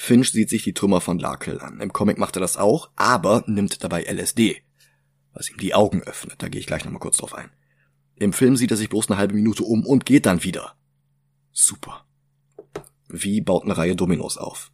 Finch 0.02 0.32
sieht 0.32 0.48
sich 0.48 0.64
die 0.64 0.72
Trümmer 0.72 1.02
von 1.02 1.18
Larkill 1.18 1.60
an. 1.60 1.78
Im 1.78 1.92
Comic 1.92 2.16
macht 2.16 2.34
er 2.34 2.40
das 2.40 2.56
auch, 2.56 2.88
aber 2.96 3.44
nimmt 3.46 3.84
dabei 3.84 4.04
LSD, 4.04 4.62
was 5.34 5.50
ihm 5.50 5.58
die 5.58 5.74
Augen 5.74 6.02
öffnet. 6.02 6.42
Da 6.42 6.48
gehe 6.48 6.58
ich 6.58 6.66
gleich 6.66 6.86
nochmal 6.86 7.00
kurz 7.00 7.18
drauf 7.18 7.34
ein. 7.34 7.50
Im 8.16 8.32
Film 8.32 8.56
sieht 8.56 8.70
er 8.70 8.78
sich 8.78 8.88
bloß 8.88 9.10
eine 9.10 9.18
halbe 9.18 9.34
Minute 9.34 9.62
um 9.62 9.84
und 9.84 10.06
geht 10.06 10.24
dann 10.24 10.42
wieder. 10.42 10.74
Super. 11.52 12.06
Wie 13.08 13.42
baut 13.42 13.64
eine 13.64 13.76
Reihe 13.76 13.94
Dominos 13.94 14.38
auf. 14.38 14.72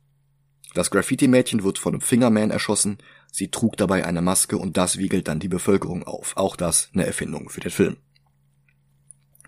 Das 0.75 0.93
Graffiti-Mädchen 0.93 1.65
wird 1.65 1.79
von 1.79 1.95
einem 1.95 2.03
Fingerman 2.03 2.53
erschossen, 2.53 2.99
sie 3.33 3.51
trug 3.51 3.77
dabei 3.77 4.07
eine 4.07 4.23
Maske 4.23 4.57
und 4.57 4.77
das 4.77 4.97
wiegelt 4.97 5.27
dann 5.27 5.41
die 5.41 5.49
Bevölkerung 5.49 6.05
auf. 6.05 6.37
Auch 6.37 6.55
das 6.55 6.91
eine 6.95 7.05
Erfindung 7.05 7.49
für 7.49 7.61
den 7.61 7.73
Film. 7.73 7.97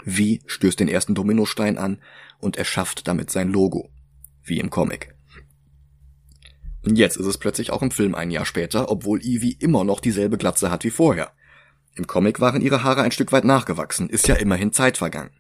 Wie 0.05 0.43
stößt 0.47 0.81
den 0.81 0.89
ersten 0.89 1.15
Dominostein 1.15 1.79
an 1.79 2.03
und 2.41 2.57
erschafft 2.57 3.07
damit 3.07 3.31
sein 3.31 3.49
Logo. 3.49 3.91
Wie 4.43 4.59
im 4.59 4.71
Comic. 4.71 5.15
Jetzt 6.94 7.16
ist 7.16 7.27
es 7.27 7.39
plötzlich 7.39 7.70
auch 7.70 7.82
im 7.82 7.90
Film 7.90 8.15
ein 8.15 8.31
Jahr 8.31 8.44
später, 8.44 8.90
obwohl 8.90 9.20
Evie 9.20 9.56
immer 9.59 9.85
noch 9.85 10.01
dieselbe 10.01 10.39
Glatze 10.39 10.70
hat 10.70 10.85
wie 10.85 10.90
vorher. 10.90 11.32
Im 11.94 12.06
Comic 12.06 12.40
waren 12.40 12.62
ihre 12.62 12.85
Haare 12.85 13.02
ein 13.02 13.10
Stück 13.10 13.32
weit 13.32 13.44
nachgewachsen, 13.44 14.09
ist 14.09 14.28
ja 14.28 14.36
immerhin 14.36 14.73
Zeit 14.73 14.98
vergangen. 14.98 15.32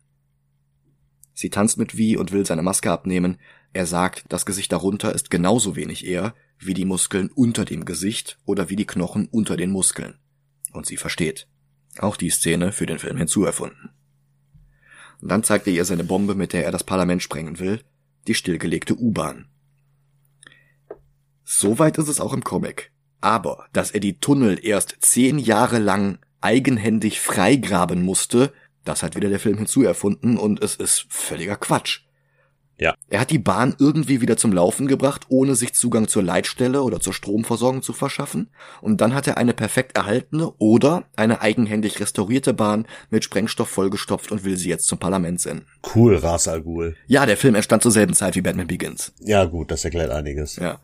Sie 1.34 1.50
tanzt 1.50 1.78
mit 1.78 1.96
Wie 1.96 2.16
und 2.16 2.32
will 2.32 2.44
seine 2.44 2.62
Maske 2.62 2.90
abnehmen. 2.90 3.38
Er 3.72 3.86
sagt, 3.86 4.24
das 4.28 4.44
Gesicht 4.44 4.72
darunter 4.72 5.14
ist 5.14 5.30
genauso 5.30 5.76
wenig 5.76 6.04
er, 6.04 6.34
wie 6.58 6.74
die 6.74 6.84
Muskeln 6.84 7.30
unter 7.30 7.64
dem 7.64 7.84
Gesicht 7.84 8.38
oder 8.44 8.68
wie 8.70 8.76
die 8.76 8.86
Knochen 8.86 9.28
unter 9.28 9.56
den 9.56 9.70
Muskeln. 9.70 10.18
Und 10.72 10.86
sie 10.86 10.96
versteht. 10.96 11.46
Auch 11.98 12.16
die 12.16 12.30
Szene 12.30 12.72
für 12.72 12.86
den 12.86 12.98
Film 12.98 13.16
hinzuerfunden. 13.16 13.90
Und 15.22 15.30
dann 15.30 15.44
zeigt 15.44 15.68
er 15.68 15.72
ihr 15.72 15.84
seine 15.84 16.04
Bombe, 16.04 16.34
mit 16.34 16.52
der 16.52 16.64
er 16.64 16.72
das 16.72 16.82
Parlament 16.82 17.22
sprengen 17.22 17.60
will, 17.60 17.82
die 18.26 18.34
stillgelegte 18.34 18.96
U-Bahn. 18.98 19.46
Soweit 21.50 21.96
ist 21.96 22.08
es 22.08 22.20
auch 22.20 22.34
im 22.34 22.44
Comic. 22.44 22.92
Aber, 23.22 23.68
dass 23.72 23.90
er 23.90 24.00
die 24.00 24.18
Tunnel 24.20 24.60
erst 24.62 24.96
zehn 25.00 25.38
Jahre 25.38 25.78
lang 25.78 26.18
eigenhändig 26.42 27.22
freigraben 27.22 28.02
musste, 28.02 28.52
das 28.84 29.02
hat 29.02 29.16
wieder 29.16 29.30
der 29.30 29.40
Film 29.40 29.56
hinzuerfunden 29.56 30.36
und 30.36 30.62
es 30.62 30.76
ist 30.76 31.06
völliger 31.08 31.56
Quatsch. 31.56 32.00
Ja. 32.76 32.94
Er 33.08 33.20
hat 33.20 33.30
die 33.30 33.38
Bahn 33.38 33.74
irgendwie 33.78 34.20
wieder 34.20 34.36
zum 34.36 34.52
Laufen 34.52 34.88
gebracht, 34.88 35.22
ohne 35.30 35.54
sich 35.54 35.72
Zugang 35.72 36.06
zur 36.06 36.22
Leitstelle 36.22 36.82
oder 36.82 37.00
zur 37.00 37.14
Stromversorgung 37.14 37.80
zu 37.80 37.94
verschaffen. 37.94 38.50
Und 38.82 39.00
dann 39.00 39.14
hat 39.14 39.26
er 39.26 39.38
eine 39.38 39.54
perfekt 39.54 39.96
erhaltene 39.96 40.52
oder 40.58 41.04
eine 41.16 41.40
eigenhändig 41.40 41.98
restaurierte 41.98 42.52
Bahn 42.52 42.86
mit 43.08 43.24
Sprengstoff 43.24 43.70
vollgestopft 43.70 44.30
und 44.30 44.44
will 44.44 44.58
sie 44.58 44.68
jetzt 44.68 44.86
zum 44.86 44.98
Parlament 44.98 45.40
senden. 45.40 45.66
Cool, 45.94 46.16
Ras 46.16 46.46
Al 46.46 46.60
Ghul. 46.60 46.94
Ja, 47.06 47.24
der 47.24 47.38
Film 47.38 47.54
entstand 47.54 47.82
zur 47.82 47.90
selben 47.90 48.12
Zeit 48.12 48.36
wie 48.36 48.42
Batman 48.42 48.66
Begins. 48.66 49.14
Ja, 49.20 49.46
gut, 49.46 49.70
das 49.70 49.86
erklärt 49.86 50.10
einiges. 50.10 50.56
Ja. 50.56 50.78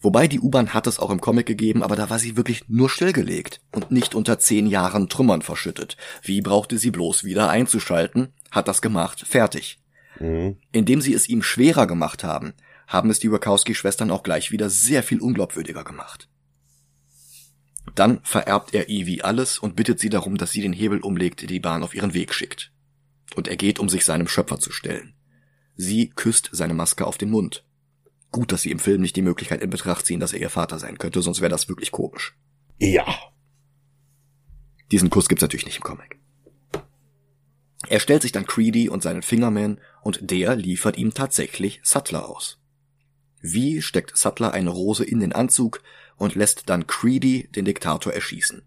Wobei 0.00 0.28
die 0.28 0.40
U-Bahn 0.40 0.74
hat 0.74 0.86
es 0.86 1.00
auch 1.00 1.10
im 1.10 1.20
Comic 1.20 1.46
gegeben, 1.46 1.82
aber 1.82 1.96
da 1.96 2.08
war 2.08 2.18
sie 2.18 2.36
wirklich 2.36 2.68
nur 2.68 2.88
stillgelegt 2.88 3.60
und 3.72 3.90
nicht 3.90 4.14
unter 4.14 4.38
zehn 4.38 4.66
Jahren 4.66 5.08
Trümmern 5.08 5.42
verschüttet. 5.42 5.96
Wie 6.22 6.40
brauchte 6.40 6.78
sie 6.78 6.92
bloß 6.92 7.24
wieder 7.24 7.50
einzuschalten? 7.50 8.28
Hat 8.50 8.68
das 8.68 8.80
gemacht, 8.80 9.24
fertig. 9.26 9.80
Mhm. 10.20 10.56
Indem 10.70 11.00
sie 11.00 11.14
es 11.14 11.28
ihm 11.28 11.42
schwerer 11.42 11.86
gemacht 11.86 12.22
haben, 12.22 12.54
haben 12.86 13.10
es 13.10 13.18
die 13.18 13.30
Wachowski-Schwestern 13.30 14.10
auch 14.10 14.22
gleich 14.22 14.52
wieder 14.52 14.70
sehr 14.70 15.02
viel 15.02 15.20
unglaubwürdiger 15.20 15.84
gemacht. 15.84 16.28
Dann 17.94 18.20
vererbt 18.22 18.74
er 18.74 18.88
Evie 18.88 19.22
alles 19.22 19.58
und 19.58 19.74
bittet 19.74 19.98
sie 19.98 20.10
darum, 20.10 20.36
dass 20.36 20.52
sie 20.52 20.60
den 20.60 20.72
Hebel 20.72 21.00
umlegt, 21.00 21.40
der 21.40 21.48
die 21.48 21.60
Bahn 21.60 21.82
auf 21.82 21.94
ihren 21.94 22.14
Weg 22.14 22.32
schickt. 22.32 22.72
Und 23.34 23.48
er 23.48 23.56
geht, 23.56 23.78
um 23.78 23.88
sich 23.88 24.04
seinem 24.04 24.28
Schöpfer 24.28 24.58
zu 24.58 24.70
stellen. 24.70 25.14
Sie 25.74 26.10
küsst 26.10 26.50
seine 26.52 26.74
Maske 26.74 27.06
auf 27.06 27.18
den 27.18 27.30
Mund. 27.30 27.64
Gut, 28.30 28.52
dass 28.52 28.62
sie 28.62 28.70
im 28.70 28.78
Film 28.78 29.00
nicht 29.00 29.16
die 29.16 29.22
Möglichkeit 29.22 29.62
in 29.62 29.70
Betracht 29.70 30.06
ziehen, 30.06 30.20
dass 30.20 30.32
er 30.32 30.40
ihr 30.40 30.50
Vater 30.50 30.78
sein 30.78 30.98
könnte, 30.98 31.22
sonst 31.22 31.40
wäre 31.40 31.50
das 31.50 31.68
wirklich 31.68 31.90
komisch. 31.90 32.36
Ja. 32.78 33.04
Diesen 34.90 35.10
Kuss 35.10 35.28
gibt's 35.28 35.42
natürlich 35.42 35.66
nicht 35.66 35.76
im 35.76 35.82
Comic. 35.82 36.18
Er 37.88 38.00
stellt 38.00 38.22
sich 38.22 38.32
dann 38.32 38.46
Creedy 38.46 38.88
und 38.88 39.02
seinen 39.02 39.22
Fingerman 39.22 39.80
und 40.02 40.30
der 40.30 40.56
liefert 40.56 40.98
ihm 40.98 41.14
tatsächlich 41.14 41.80
Sutler 41.82 42.28
aus. 42.28 42.58
Wie 43.40 43.80
steckt 43.80 44.16
Sutler 44.16 44.52
eine 44.52 44.70
Rose 44.70 45.04
in 45.04 45.20
den 45.20 45.32
Anzug 45.32 45.82
und 46.16 46.34
lässt 46.34 46.68
dann 46.68 46.86
Creedy 46.86 47.48
den 47.54 47.64
Diktator 47.64 48.12
erschießen. 48.12 48.62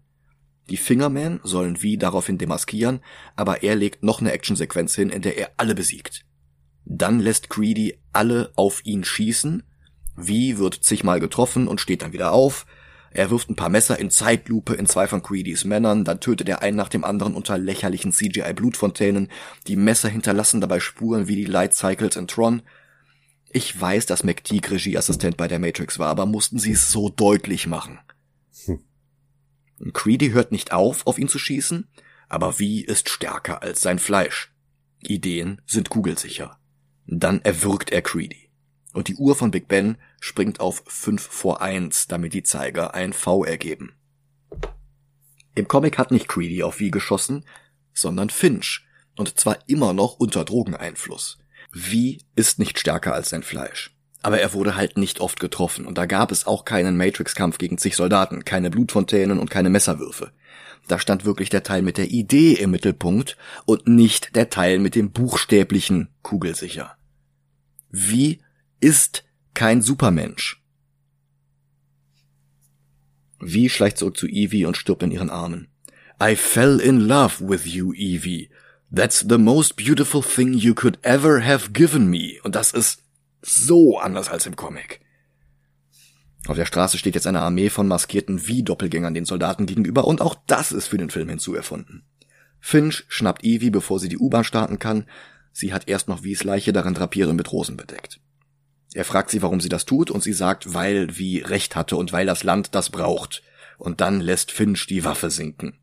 Die 0.70 0.76
Fingerman 0.76 1.40
sollen 1.42 1.82
wie 1.82 1.98
daraufhin 1.98 2.38
demaskieren, 2.38 3.00
aber 3.36 3.62
er 3.62 3.76
legt 3.76 4.02
noch 4.02 4.20
eine 4.20 4.32
Actionsequenz 4.32 4.94
hin, 4.94 5.10
in 5.10 5.22
der 5.22 5.36
er 5.36 5.50
alle 5.56 5.74
besiegt. 5.74 6.24
Dann 6.84 7.20
lässt 7.20 7.50
Creedy 7.50 7.98
alle 8.12 8.52
auf 8.56 8.84
ihn 8.84 9.04
schießen. 9.04 9.62
Wie 10.16 10.58
wird 10.58 10.74
zigmal 10.74 11.20
getroffen 11.20 11.68
und 11.68 11.80
steht 11.80 12.02
dann 12.02 12.12
wieder 12.12 12.32
auf. 12.32 12.66
Er 13.14 13.30
wirft 13.30 13.50
ein 13.50 13.56
paar 13.56 13.68
Messer 13.68 13.98
in 13.98 14.10
Zeitlupe 14.10 14.74
in 14.74 14.86
zwei 14.86 15.06
von 15.06 15.22
Creedys 15.22 15.64
Männern, 15.64 16.04
dann 16.04 16.20
tötet 16.20 16.48
er 16.48 16.62
einen 16.62 16.78
nach 16.78 16.88
dem 16.88 17.04
anderen 17.04 17.34
unter 17.34 17.58
lächerlichen 17.58 18.10
CGI-Blutfontänen. 18.10 19.28
Die 19.66 19.76
Messer 19.76 20.08
hinterlassen 20.08 20.62
dabei 20.62 20.80
Spuren 20.80 21.28
wie 21.28 21.36
die 21.36 21.44
Light 21.44 21.74
Cycles 21.74 22.16
in 22.16 22.26
Tron. 22.26 22.62
Ich 23.50 23.78
weiß, 23.78 24.06
dass 24.06 24.24
McTeague 24.24 24.70
Regieassistent 24.70 25.36
bei 25.36 25.46
der 25.46 25.58
Matrix 25.58 25.98
war, 25.98 26.08
aber 26.08 26.24
mussten 26.24 26.58
sie 26.58 26.72
es 26.72 26.90
so 26.90 27.10
deutlich 27.10 27.66
machen. 27.66 27.98
Hm. 28.64 28.80
Creedy 29.92 30.30
hört 30.30 30.52
nicht 30.52 30.72
auf, 30.72 31.06
auf 31.06 31.18
ihn 31.18 31.28
zu 31.28 31.38
schießen, 31.38 31.88
aber 32.30 32.58
wie 32.58 32.82
ist 32.82 33.10
stärker 33.10 33.62
als 33.62 33.82
sein 33.82 33.98
Fleisch. 33.98 34.54
Ideen 35.00 35.60
sind 35.66 35.90
kugelsicher. 35.90 36.58
Dann 37.06 37.40
erwürgt 37.42 37.90
er 37.90 38.02
Creedy. 38.02 38.48
Und 38.92 39.08
die 39.08 39.16
Uhr 39.16 39.34
von 39.34 39.50
Big 39.50 39.68
Ben 39.68 39.96
springt 40.20 40.60
auf 40.60 40.82
5 40.86 41.22
vor 41.22 41.62
1, 41.62 42.08
damit 42.08 42.34
die 42.34 42.42
Zeiger 42.42 42.94
ein 42.94 43.12
V 43.12 43.44
ergeben. 43.44 43.94
Im 45.54 45.68
Comic 45.68 45.98
hat 45.98 46.10
nicht 46.10 46.28
Creedy 46.28 46.62
auf 46.62 46.80
Wie 46.80 46.90
geschossen, 46.90 47.44
sondern 47.92 48.30
Finch. 48.30 48.86
Und 49.16 49.38
zwar 49.38 49.58
immer 49.66 49.92
noch 49.92 50.14
unter 50.14 50.44
Drogeneinfluss. 50.44 51.38
Wie 51.72 52.22
ist 52.34 52.58
nicht 52.58 52.78
stärker 52.78 53.14
als 53.14 53.30
sein 53.30 53.42
Fleisch. 53.42 53.94
Aber 54.22 54.40
er 54.40 54.52
wurde 54.52 54.76
halt 54.76 54.96
nicht 54.96 55.20
oft 55.20 55.40
getroffen 55.40 55.84
und 55.84 55.98
da 55.98 56.06
gab 56.06 56.30
es 56.30 56.46
auch 56.46 56.64
keinen 56.64 56.96
Matrix-Kampf 56.96 57.58
gegen 57.58 57.78
zig 57.78 57.96
Soldaten, 57.96 58.44
keine 58.44 58.70
Blutfontänen 58.70 59.38
und 59.38 59.50
keine 59.50 59.70
Messerwürfe. 59.70 60.32
Da 60.88 60.98
stand 60.98 61.24
wirklich 61.24 61.48
der 61.48 61.62
Teil 61.62 61.82
mit 61.82 61.96
der 61.96 62.10
Idee 62.10 62.52
im 62.52 62.70
Mittelpunkt 62.70 63.36
und 63.66 63.86
nicht 63.86 64.34
der 64.34 64.50
Teil 64.50 64.78
mit 64.78 64.94
dem 64.94 65.10
buchstäblichen 65.12 66.08
Kugelsicher. 66.22 66.96
Wie 67.90 68.40
ist 68.80 69.24
kein 69.54 69.82
Supermensch? 69.82 70.62
Wie 73.40 73.68
schleicht 73.68 73.98
zurück 73.98 74.16
zu 74.16 74.28
Evie 74.28 74.66
und 74.66 74.76
stirbt 74.76 75.02
in 75.02 75.10
ihren 75.10 75.30
Armen. 75.30 75.68
I 76.22 76.36
fell 76.36 76.78
in 76.78 77.00
love 77.00 77.48
with 77.48 77.66
you, 77.66 77.92
Evie. 77.92 78.48
That's 78.94 79.24
the 79.28 79.38
most 79.38 79.76
beautiful 79.76 80.22
thing 80.22 80.52
you 80.52 80.74
could 80.74 80.98
ever 81.02 81.44
have 81.44 81.70
given 81.72 82.08
me. 82.08 82.38
Und 82.44 82.54
das 82.54 82.72
ist 82.72 83.01
so 83.42 83.98
anders 83.98 84.30
als 84.30 84.46
im 84.46 84.56
Comic. 84.56 85.00
Auf 86.48 86.56
der 86.56 86.66
Straße 86.66 86.98
steht 86.98 87.14
jetzt 87.14 87.26
eine 87.26 87.40
Armee 87.40 87.70
von 87.70 87.86
maskierten 87.86 88.46
Wie-Doppelgängern 88.46 89.14
den 89.14 89.24
Soldaten 89.24 89.66
gegenüber 89.66 90.06
und 90.06 90.20
auch 90.20 90.34
das 90.46 90.72
ist 90.72 90.88
für 90.88 90.98
den 90.98 91.10
Film 91.10 91.28
hinzuerfunden. 91.28 92.04
Finch 92.58 93.04
schnappt 93.08 93.44
Evie, 93.44 93.70
bevor 93.70 94.00
sie 94.00 94.08
die 94.08 94.18
U-Bahn 94.18 94.44
starten 94.44 94.78
kann. 94.78 95.06
Sie 95.52 95.72
hat 95.72 95.88
erst 95.88 96.08
noch 96.08 96.22
Wies 96.22 96.44
Leiche 96.44 96.72
darin 96.72 96.94
drapieren 96.94 97.36
mit 97.36 97.52
Rosen 97.52 97.76
bedeckt. 97.76 98.20
Er 98.94 99.04
fragt 99.04 99.30
sie, 99.30 99.42
warum 99.42 99.60
sie 99.60 99.68
das 99.68 99.84
tut, 99.84 100.10
und 100.10 100.22
sie 100.22 100.32
sagt, 100.32 100.74
weil 100.74 101.16
Wie 101.16 101.38
recht 101.38 101.76
hatte 101.76 101.96
und 101.96 102.12
weil 102.12 102.26
das 102.26 102.44
Land 102.44 102.74
das 102.74 102.90
braucht. 102.90 103.42
Und 103.78 104.00
dann 104.00 104.20
lässt 104.20 104.52
Finch 104.52 104.86
die 104.86 105.04
Waffe 105.04 105.30
sinken. 105.30 105.78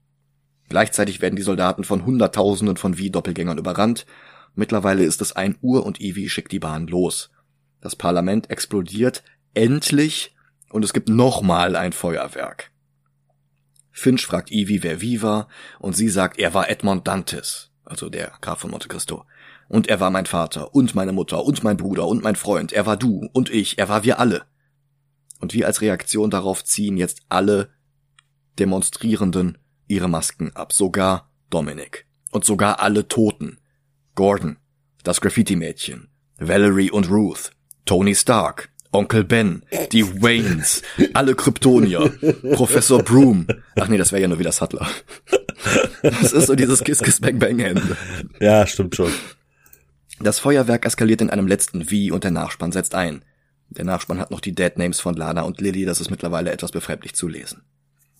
Gleichzeitig 0.69 1.21
werden 1.21 1.35
die 1.35 1.41
Soldaten 1.41 1.83
von 1.83 2.05
Hunderttausenden 2.05 2.77
von 2.77 2.97
Wie-Doppelgängern 2.97 3.57
überrannt. 3.57 4.05
Mittlerweile 4.55 5.03
ist 5.03 5.21
es 5.21 5.35
ein 5.35 5.57
Uhr 5.61 5.85
und 5.85 5.99
Evie 5.99 6.29
schickt 6.29 6.51
die 6.51 6.59
Bahn 6.59 6.87
los. 6.87 7.31
Das 7.81 7.95
Parlament 7.95 8.49
explodiert 8.49 9.23
endlich 9.53 10.35
und 10.69 10.83
es 10.83 10.93
gibt 10.93 11.09
nochmal 11.09 11.75
ein 11.75 11.93
Feuerwerk. 11.93 12.71
Finch 13.91 14.25
fragt 14.25 14.51
Evie, 14.51 14.83
wer 14.83 15.01
wie 15.01 15.21
war, 15.21 15.47
und 15.79 15.95
sie 15.95 16.09
sagt, 16.09 16.39
er 16.39 16.53
war 16.53 16.69
Edmond 16.69 17.07
Dantes, 17.07 17.71
also 17.83 18.09
der 18.09 18.33
Graf 18.41 18.59
von 18.59 18.71
Monte 18.71 18.87
Cristo. 18.87 19.25
Und 19.67 19.87
er 19.87 19.99
war 19.99 20.09
mein 20.09 20.25
Vater 20.25 20.73
und 20.73 20.95
meine 20.95 21.11
Mutter 21.11 21.43
und 21.43 21.63
mein 21.63 21.77
Bruder 21.77 22.07
und 22.07 22.23
mein 22.23 22.35
Freund, 22.35 22.71
er 22.71 22.85
war 22.85 22.97
du 22.97 23.29
und 23.33 23.49
ich, 23.49 23.77
er 23.77 23.89
war 23.89 24.03
wir 24.03 24.19
alle. 24.19 24.45
Und 25.39 25.53
wie 25.53 25.65
als 25.65 25.81
Reaktion 25.81 26.29
darauf 26.29 26.63
ziehen 26.63 26.97
jetzt 26.97 27.21
alle 27.29 27.69
Demonstrierenden 28.57 29.57
ihre 29.87 30.09
Masken 30.09 30.55
ab, 30.55 30.73
sogar 30.73 31.31
Dominic. 31.49 32.05
Und 32.31 32.45
sogar 32.45 32.79
alle 32.81 33.07
Toten. 33.07 33.59
Gordon, 34.15 34.57
das 35.03 35.21
Graffiti-Mädchen, 35.21 36.09
Valerie 36.37 36.91
und 36.91 37.09
Ruth, 37.09 37.51
Tony 37.89 38.13
Stark, 38.13 38.69
Onkel 38.91 39.23
Ben, 39.23 39.63
die 39.91 40.21
Waynes, 40.21 40.83
alle 41.15 41.33
Kryptonier, 41.33 42.11
Professor 42.53 43.01
Broom. 43.01 43.47
Ach 43.79 43.87
nee, 43.87 43.97
das 43.97 44.11
wäre 44.11 44.21
ja 44.21 44.27
nur 44.27 44.37
wieder 44.37 44.51
Sattler. 44.51 44.87
Das 46.03 46.31
ist 46.31 46.45
so 46.45 46.53
dieses 46.53 46.83
Kiss 46.83 46.99
Kiss 46.99 47.19
Bang 47.19 47.39
Bang 47.39 47.57
Ende. 47.57 47.97
Ja, 48.39 48.67
stimmt 48.67 48.95
schon. 48.95 49.11
Das 50.19 50.37
Feuerwerk 50.37 50.85
eskaliert 50.85 51.21
in 51.21 51.31
einem 51.31 51.47
letzten 51.47 51.89
Wie 51.89 52.11
und 52.11 52.23
der 52.23 52.29
Nachspann 52.29 52.71
setzt 52.71 52.93
ein. 52.93 53.25
Der 53.69 53.85
Nachspann 53.85 54.19
hat 54.19 54.29
noch 54.29 54.39
die 54.39 54.53
Dead 54.53 54.77
Names 54.77 54.99
von 54.99 55.15
Lana 55.15 55.41
und 55.41 55.59
Lily, 55.59 55.85
das 55.85 55.99
ist 55.99 56.11
mittlerweile 56.11 56.51
etwas 56.51 56.71
befremdlich 56.71 57.15
zu 57.15 57.27
lesen. 57.27 57.63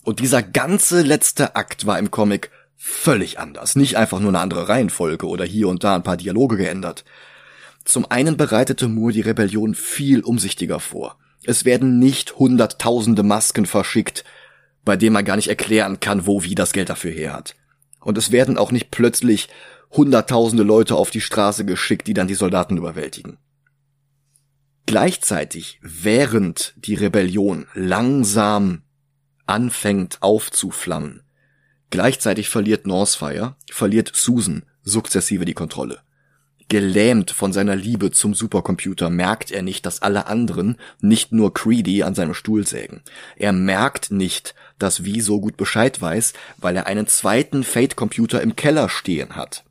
Und 0.02 0.18
dieser 0.18 0.42
ganze 0.42 1.02
letzte 1.02 1.54
Akt 1.54 1.86
war 1.86 1.96
im 2.00 2.10
Comic 2.10 2.50
völlig 2.76 3.38
anders. 3.38 3.76
Nicht 3.76 3.96
einfach 3.96 4.18
nur 4.18 4.30
eine 4.30 4.40
andere 4.40 4.68
Reihenfolge 4.68 5.28
oder 5.28 5.44
hier 5.44 5.68
und 5.68 5.84
da 5.84 5.94
ein 5.94 6.02
paar 6.02 6.16
Dialoge 6.16 6.56
geändert. 6.56 7.04
Zum 7.84 8.10
einen 8.10 8.36
bereitete 8.36 8.88
Moore 8.88 9.12
die 9.12 9.20
Rebellion 9.20 9.74
viel 9.74 10.20
umsichtiger 10.20 10.80
vor. 10.80 11.18
Es 11.44 11.64
werden 11.64 11.98
nicht 11.98 12.36
hunderttausende 12.38 13.22
Masken 13.22 13.66
verschickt, 13.66 14.24
bei 14.84 14.96
denen 14.96 15.14
man 15.14 15.24
gar 15.24 15.36
nicht 15.36 15.48
erklären 15.48 16.00
kann, 16.00 16.26
wo 16.26 16.42
wie 16.42 16.54
das 16.54 16.72
Geld 16.72 16.90
dafür 16.90 17.10
her 17.10 17.32
hat. 17.32 17.56
Und 18.00 18.18
es 18.18 18.30
werden 18.30 18.58
auch 18.58 18.72
nicht 18.72 18.90
plötzlich 18.90 19.48
hunderttausende 19.90 20.62
Leute 20.62 20.96
auf 20.96 21.10
die 21.10 21.20
Straße 21.20 21.64
geschickt, 21.64 22.06
die 22.06 22.14
dann 22.14 22.28
die 22.28 22.34
Soldaten 22.34 22.76
überwältigen. 22.76 23.38
Gleichzeitig, 24.86 25.78
während 25.82 26.74
die 26.76 26.94
Rebellion 26.94 27.66
langsam 27.74 28.82
anfängt 29.46 30.22
aufzuflammen, 30.22 31.22
gleichzeitig 31.90 32.48
verliert 32.48 32.86
Northfire, 32.86 33.56
verliert 33.70 34.12
Susan 34.14 34.64
sukzessive 34.82 35.44
die 35.44 35.54
Kontrolle. 35.54 36.00
Gelähmt 36.70 37.32
von 37.32 37.52
seiner 37.52 37.74
Liebe 37.74 38.12
zum 38.12 38.32
Supercomputer 38.32 39.10
merkt 39.10 39.50
er 39.50 39.60
nicht, 39.60 39.84
dass 39.86 40.02
alle 40.02 40.28
anderen 40.28 40.76
nicht 41.00 41.32
nur 41.32 41.52
Creedy 41.52 42.04
an 42.04 42.14
seinem 42.14 42.32
Stuhl 42.32 42.64
sägen. 42.64 43.02
Er 43.34 43.52
merkt 43.52 44.12
nicht, 44.12 44.54
dass 44.78 45.02
Wie 45.02 45.20
so 45.20 45.40
gut 45.40 45.56
Bescheid 45.56 46.00
weiß, 46.00 46.32
weil 46.58 46.76
er 46.76 46.86
einen 46.86 47.08
zweiten 47.08 47.64
Fate-Computer 47.64 48.40
im 48.40 48.54
Keller 48.54 48.88
stehen 48.88 49.34
hat. 49.34 49.64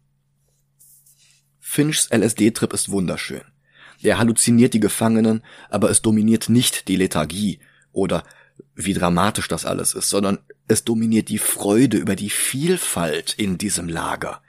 Finchs 1.62 2.10
LSD-Trip 2.12 2.74
ist 2.74 2.90
wunderschön. 2.90 3.44
Er 4.02 4.18
halluziniert 4.18 4.74
die 4.74 4.82
Gefangenen, 4.82 5.42
aber 5.70 5.90
es 5.90 6.02
dominiert 6.02 6.50
nicht 6.50 6.90
die 6.90 6.98
Lethargie 6.98 7.60
oder 7.94 8.26
wie 8.76 8.94
dramatisch 8.94 9.48
das 9.48 9.66
alles 9.66 9.94
ist, 9.94 10.10
sondern 10.10 10.40
es 10.68 10.84
dominiert 10.84 11.30
die 11.30 11.38
Freude 11.38 11.96
über 11.96 12.18
die 12.18 12.30
Vielfalt 12.30 13.36
in 13.38 13.58
diesem 13.58 13.88
Lager 13.88 14.42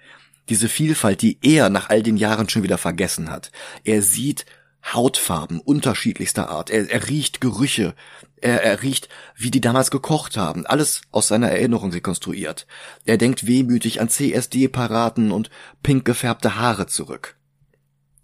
diese 0.51 0.69
Vielfalt, 0.69 1.23
die 1.23 1.39
er 1.43 1.71
nach 1.71 1.89
all 1.89 2.03
den 2.03 2.17
Jahren 2.17 2.49
schon 2.49 2.63
wieder 2.63 2.79
vergessen 2.79 3.31
hat. 3.31 3.51
Er 3.85 4.03
sieht 4.03 4.45
Hautfarben 4.85 5.61
unterschiedlichster 5.61 6.49
Art. 6.49 6.71
Er, 6.71 6.91
er 6.91 7.09
riecht 7.09 7.41
Gerüche. 7.41 7.95
Er, 8.41 8.63
er 8.63 8.83
riecht, 8.83 9.09
wie 9.37 9.51
die 9.51 9.61
damals 9.61 9.91
gekocht 9.91 10.37
haben. 10.37 10.67
Alles 10.67 11.03
aus 11.11 11.29
seiner 11.29 11.51
Erinnerung 11.51 11.93
rekonstruiert. 11.93 12.67
Er 13.05 13.19
denkt 13.19 13.47
wehmütig 13.47 14.01
an 14.01 14.09
CSD-Paraden 14.09 15.33
und 15.33 15.51
pink 15.83 16.05
gefärbte 16.05 16.57
Haare 16.57 16.87
zurück. 16.87 17.37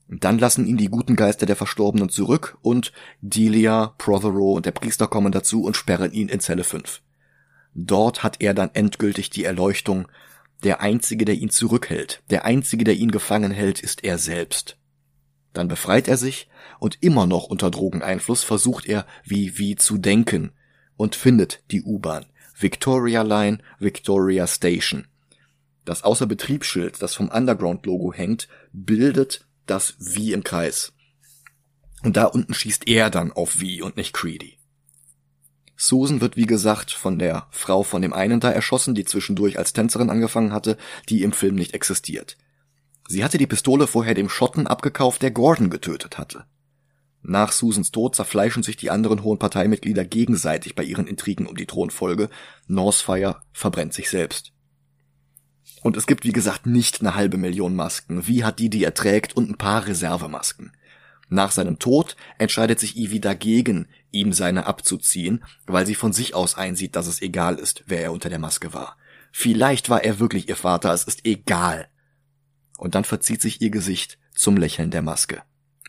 Dann 0.08 0.38
lassen 0.38 0.66
ihn 0.66 0.76
die 0.76 0.88
guten 0.88 1.16
Geister 1.16 1.46
der 1.46 1.56
Verstorbenen 1.56 2.08
zurück 2.08 2.56
und 2.62 2.92
Delia, 3.20 3.94
Prothero 3.98 4.52
und 4.52 4.64
der 4.64 4.72
Priester 4.72 5.08
kommen 5.08 5.32
dazu 5.32 5.64
und 5.64 5.76
sperren 5.76 6.12
ihn 6.12 6.28
in 6.28 6.40
Zelle 6.40 6.64
5. 6.64 7.02
Dort 7.74 8.22
hat 8.22 8.40
er 8.40 8.54
dann 8.54 8.70
endgültig 8.72 9.30
die 9.30 9.44
Erleuchtung, 9.44 10.06
der 10.64 10.80
Einzige, 10.80 11.24
der 11.24 11.34
ihn 11.36 11.50
zurückhält, 11.50 12.22
der 12.30 12.44
Einzige, 12.44 12.84
der 12.84 12.94
ihn 12.94 13.10
gefangen 13.10 13.50
hält, 13.50 13.80
ist 13.80 14.04
er 14.04 14.18
selbst. 14.18 14.78
Dann 15.52 15.68
befreit 15.68 16.08
er 16.08 16.16
sich 16.16 16.48
und 16.78 17.02
immer 17.02 17.26
noch 17.26 17.44
unter 17.44 17.70
Drogeneinfluss 17.70 18.42
versucht 18.42 18.86
er, 18.86 19.06
wie 19.24 19.58
wie 19.58 19.76
zu 19.76 19.98
denken 19.98 20.52
und 20.96 21.14
findet 21.14 21.62
die 21.70 21.82
U-Bahn. 21.82 22.26
Victoria 22.58 23.22
Line, 23.22 23.58
Victoria 23.78 24.46
Station. 24.46 25.06
Das 25.84 26.02
Außerbetriebsschild, 26.02 27.00
das 27.00 27.14
vom 27.14 27.28
Underground-Logo 27.28 28.12
hängt, 28.12 28.48
bildet 28.72 29.46
das 29.66 29.94
Wie 29.98 30.32
im 30.32 30.42
Kreis. 30.42 30.92
Und 32.02 32.16
da 32.16 32.24
unten 32.24 32.54
schießt 32.54 32.88
er 32.88 33.10
dann 33.10 33.32
auf 33.32 33.60
Wie 33.60 33.82
und 33.82 33.96
nicht 33.96 34.12
Creedy. 34.12 34.55
Susan 35.76 36.20
wird 36.20 36.36
wie 36.36 36.46
gesagt 36.46 36.90
von 36.90 37.18
der 37.18 37.46
Frau 37.50 37.82
von 37.82 38.02
dem 38.02 38.12
einen 38.12 38.40
da 38.40 38.50
erschossen, 38.50 38.94
die 38.94 39.04
zwischendurch 39.04 39.58
als 39.58 39.72
Tänzerin 39.72 40.10
angefangen 40.10 40.52
hatte, 40.52 40.78
die 41.08 41.22
im 41.22 41.32
Film 41.32 41.54
nicht 41.54 41.74
existiert. 41.74 42.36
Sie 43.08 43.22
hatte 43.22 43.38
die 43.38 43.46
Pistole 43.46 43.86
vorher 43.86 44.14
dem 44.14 44.28
Schotten 44.28 44.66
abgekauft, 44.66 45.22
der 45.22 45.30
Gordon 45.30 45.70
getötet 45.70 46.18
hatte. 46.18 46.44
Nach 47.22 47.52
Susans 47.52 47.90
Tod 47.90 48.14
zerfleischen 48.14 48.62
sich 48.62 48.76
die 48.76 48.90
anderen 48.90 49.22
hohen 49.22 49.38
Parteimitglieder 49.38 50.04
gegenseitig 50.04 50.74
bei 50.74 50.84
ihren 50.84 51.06
Intrigen 51.06 51.46
um 51.46 51.56
die 51.56 51.66
Thronfolge. 51.66 52.30
Northfire 52.68 53.40
verbrennt 53.52 53.94
sich 53.94 54.10
selbst. 54.10 54.52
Und 55.82 55.96
es 55.96 56.06
gibt, 56.06 56.24
wie 56.24 56.32
gesagt, 56.32 56.66
nicht 56.66 57.00
eine 57.00 57.14
halbe 57.14 57.36
Million 57.36 57.74
Masken. 57.74 58.26
Wie 58.26 58.44
hat 58.44 58.58
die, 58.60 58.70
die 58.70 58.84
er 58.84 58.94
trägt, 58.94 59.36
und 59.36 59.50
ein 59.50 59.58
paar 59.58 59.86
Reservemasken. 59.86 60.72
Nach 61.28 61.50
seinem 61.50 61.78
Tod 61.78 62.16
entscheidet 62.38 62.78
sich 62.78 62.96
Ivy 62.96 63.20
dagegen, 63.20 63.88
ihm 64.12 64.32
seine 64.32 64.66
abzuziehen, 64.66 65.44
weil 65.66 65.84
sie 65.84 65.96
von 65.96 66.12
sich 66.12 66.34
aus 66.34 66.56
einsieht, 66.56 66.94
dass 66.94 67.06
es 67.06 67.20
egal 67.20 67.56
ist, 67.56 67.84
wer 67.86 68.02
er 68.02 68.12
unter 68.12 68.28
der 68.28 68.38
Maske 68.38 68.72
war. 68.72 68.96
Vielleicht 69.32 69.90
war 69.90 70.04
er 70.04 70.18
wirklich 70.18 70.48
ihr 70.48 70.56
Vater, 70.56 70.92
es 70.92 71.04
ist 71.04 71.26
egal. 71.26 71.88
Und 72.78 72.94
dann 72.94 73.04
verzieht 73.04 73.40
sich 73.40 73.60
ihr 73.60 73.70
Gesicht 73.70 74.18
zum 74.34 74.56
Lächeln 74.56 74.90
der 74.90 75.02
Maske, 75.02 75.42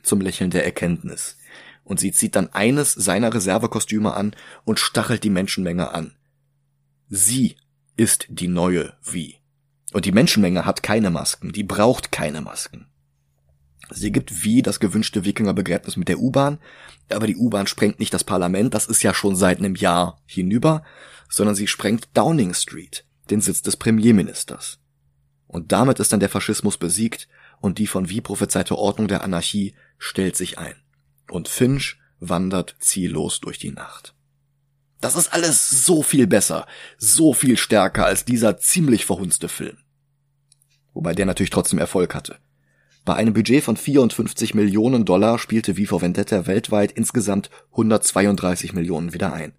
zum 0.04 0.22
Lächeln 0.22 0.50
der 0.50 0.66
Erkenntnis. 0.66 1.38
Und 1.84 2.00
sie 2.00 2.12
zieht 2.12 2.36
dann 2.36 2.52
eines 2.54 2.94
seiner 2.94 3.34
Reservekostüme 3.34 4.14
an 4.14 4.36
und 4.66 4.80
stachelt 4.80 5.24
die 5.24 5.30
Menschenmenge 5.30 5.94
an. 5.94 6.16
Sie 7.10 7.56
ist 7.96 8.26
die 8.30 8.48
neue 8.48 8.94
Wie. 9.04 9.38
Und 9.94 10.06
die 10.06 10.12
Menschenmenge 10.12 10.66
hat 10.66 10.84
keine 10.84 11.10
Masken, 11.10 11.54
die 11.54 11.64
braucht 11.64 12.12
keine 12.12 12.42
Masken. 12.42 12.88
Sie 13.90 14.12
gibt 14.12 14.44
wie 14.44 14.62
das 14.62 14.80
gewünschte 14.80 15.24
Wikingerbegräbnis 15.24 15.96
mit 15.96 16.10
der 16.10 16.20
U-Bahn, 16.20 16.60
aber 17.10 17.28
die 17.28 17.38
U-Bahn 17.38 17.68
sprengt 17.68 18.00
nicht 18.00 18.14
das 18.14 18.24
Parlament, 18.24 18.74
das 18.74 18.86
ist 18.86 19.02
ja 19.02 19.14
schon 19.14 19.36
seit 19.36 19.60
einem 19.60 19.76
Jahr 19.76 20.22
hinüber, 20.26 20.84
sondern 21.30 21.56
sie 21.56 21.68
sprengt 21.68 22.10
Downing 22.14 22.54
Street, 22.54 23.06
den 23.30 23.42
Sitz 23.42 23.62
des 23.62 23.78
Premierministers. 23.78 24.80
Und 25.48 25.72
damit 25.72 26.00
ist 26.00 26.12
dann 26.12 26.20
der 26.20 26.30
Faschismus 26.30 26.78
besiegt 26.78 27.30
und 27.60 27.78
die 27.78 27.88
von 27.88 28.10
wie 28.10 28.22
prophezeite 28.22 28.78
Ordnung 28.78 29.08
der 29.08 29.24
Anarchie 29.24 29.74
stellt 29.98 30.36
sich 30.36 30.58
ein. 30.58 30.76
Und 31.30 31.48
Finch 31.48 31.98
wandert 32.20 32.76
ziellos 32.80 33.40
durch 33.40 33.58
die 33.58 33.72
Nacht. 33.72 34.14
Das 35.00 35.16
ist 35.16 35.32
alles 35.32 35.86
so 35.86 36.02
viel 36.02 36.28
besser, 36.28 36.66
so 36.98 37.34
viel 37.34 37.58
stärker 37.58 38.06
als 38.06 38.26
dieser 38.26 38.58
ziemlich 38.58 39.06
verhunzte 39.06 39.48
Film. 39.48 39.78
Wobei 40.94 41.14
der 41.14 41.28
natürlich 41.28 41.52
trotzdem 41.52 41.80
Erfolg 41.80 42.16
hatte. 42.16 42.40
Bei 43.08 43.16
einem 43.16 43.34
Budget 43.34 43.64
von 43.64 43.78
54 43.78 44.54
Millionen 44.54 45.06
Dollar 45.06 45.40
spielte 45.40 45.76
V 45.76 45.86
for 45.86 46.02
Vendetta 46.02 46.46
weltweit 46.46 46.92
insgesamt 46.92 47.50
132 47.72 48.74
Millionen 48.74 49.14
wieder 49.14 49.32
ein. 49.32 49.54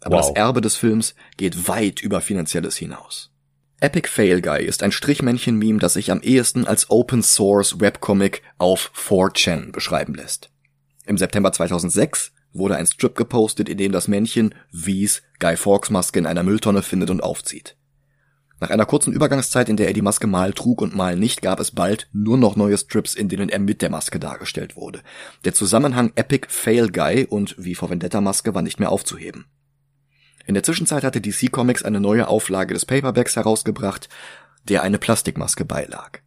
Aber 0.00 0.18
Wow. 0.18 0.28
das 0.28 0.36
Erbe 0.36 0.60
des 0.60 0.76
Films 0.76 1.16
geht 1.36 1.66
weit 1.66 2.00
über 2.00 2.20
Finanzielles 2.20 2.76
hinaus. 2.76 3.32
Epic 3.80 4.08
Fail 4.08 4.40
Guy 4.40 4.64
ist 4.64 4.84
ein 4.84 4.92
Strichmännchen-Meme, 4.92 5.80
das 5.80 5.94
sich 5.94 6.12
am 6.12 6.20
ehesten 6.22 6.64
als 6.64 6.88
Open 6.88 7.24
Source 7.24 7.80
Webcomic 7.80 8.42
auf 8.58 8.92
4chan 8.94 9.72
beschreiben 9.72 10.14
lässt. 10.14 10.52
Im 11.04 11.18
September 11.18 11.50
2006 11.50 12.30
wurde 12.52 12.76
ein 12.76 12.86
Strip 12.86 13.16
gepostet, 13.16 13.68
in 13.68 13.78
dem 13.78 13.90
das 13.90 14.06
Männchen 14.06 14.54
Wies 14.70 15.24
Guy 15.40 15.56
Fawkes 15.56 15.90
Maske 15.90 16.20
in 16.20 16.26
einer 16.26 16.44
Mülltonne 16.44 16.82
findet 16.82 17.10
und 17.10 17.24
aufzieht. 17.24 17.76
Nach 18.62 18.70
einer 18.70 18.86
kurzen 18.86 19.12
Übergangszeit, 19.12 19.68
in 19.68 19.76
der 19.76 19.88
er 19.88 19.92
die 19.92 20.02
Maske 20.02 20.28
mal 20.28 20.52
trug 20.52 20.82
und 20.82 20.94
mal 20.94 21.16
nicht, 21.16 21.42
gab 21.42 21.58
es 21.58 21.72
bald 21.72 22.08
nur 22.12 22.38
noch 22.38 22.54
neue 22.54 22.78
Strips, 22.78 23.16
in 23.16 23.28
denen 23.28 23.48
er 23.48 23.58
mit 23.58 23.82
der 23.82 23.90
Maske 23.90 24.20
dargestellt 24.20 24.76
wurde. 24.76 25.02
Der 25.44 25.52
Zusammenhang 25.52 26.12
Epic 26.14 26.46
Fail 26.48 26.88
Guy 26.88 27.26
und 27.28 27.56
wie 27.58 27.74
vor 27.74 27.90
Vendetta 27.90 28.20
Maske 28.20 28.54
war 28.54 28.62
nicht 28.62 28.78
mehr 28.78 28.92
aufzuheben. 28.92 29.46
In 30.46 30.54
der 30.54 30.62
Zwischenzeit 30.62 31.02
hatte 31.02 31.20
DC 31.20 31.50
Comics 31.50 31.82
eine 31.82 31.98
neue 31.98 32.28
Auflage 32.28 32.72
des 32.72 32.86
Paperbacks 32.86 33.34
herausgebracht, 33.34 34.08
der 34.68 34.84
eine 34.84 34.98
Plastikmaske 34.98 35.64
beilag. 35.64 36.20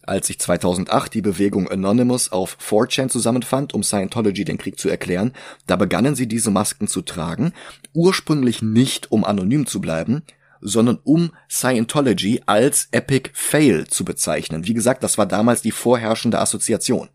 Als 0.00 0.28
sich 0.28 0.38
2008 0.38 1.12
die 1.12 1.20
Bewegung 1.20 1.68
Anonymous 1.68 2.32
auf 2.32 2.56
4chan 2.66 3.10
zusammenfand, 3.10 3.74
um 3.74 3.82
Scientology 3.82 4.46
den 4.46 4.56
Krieg 4.56 4.78
zu 4.78 4.88
erklären, 4.88 5.34
da 5.66 5.76
begannen 5.76 6.14
sie 6.14 6.28
diese 6.28 6.50
Masken 6.50 6.88
zu 6.88 7.02
tragen, 7.02 7.52
ursprünglich 7.92 8.62
nicht 8.62 9.12
um 9.12 9.22
anonym 9.22 9.66
zu 9.66 9.82
bleiben, 9.82 10.22
sondern 10.60 10.98
um 11.04 11.32
Scientology 11.48 12.42
als 12.46 12.88
Epic 12.92 13.30
Fail 13.34 13.86
zu 13.86 14.04
bezeichnen. 14.04 14.66
Wie 14.66 14.74
gesagt, 14.74 15.02
das 15.02 15.18
war 15.18 15.26
damals 15.26 15.62
die 15.62 15.70
vorherrschende 15.70 16.38
Assoziation. 16.38 17.08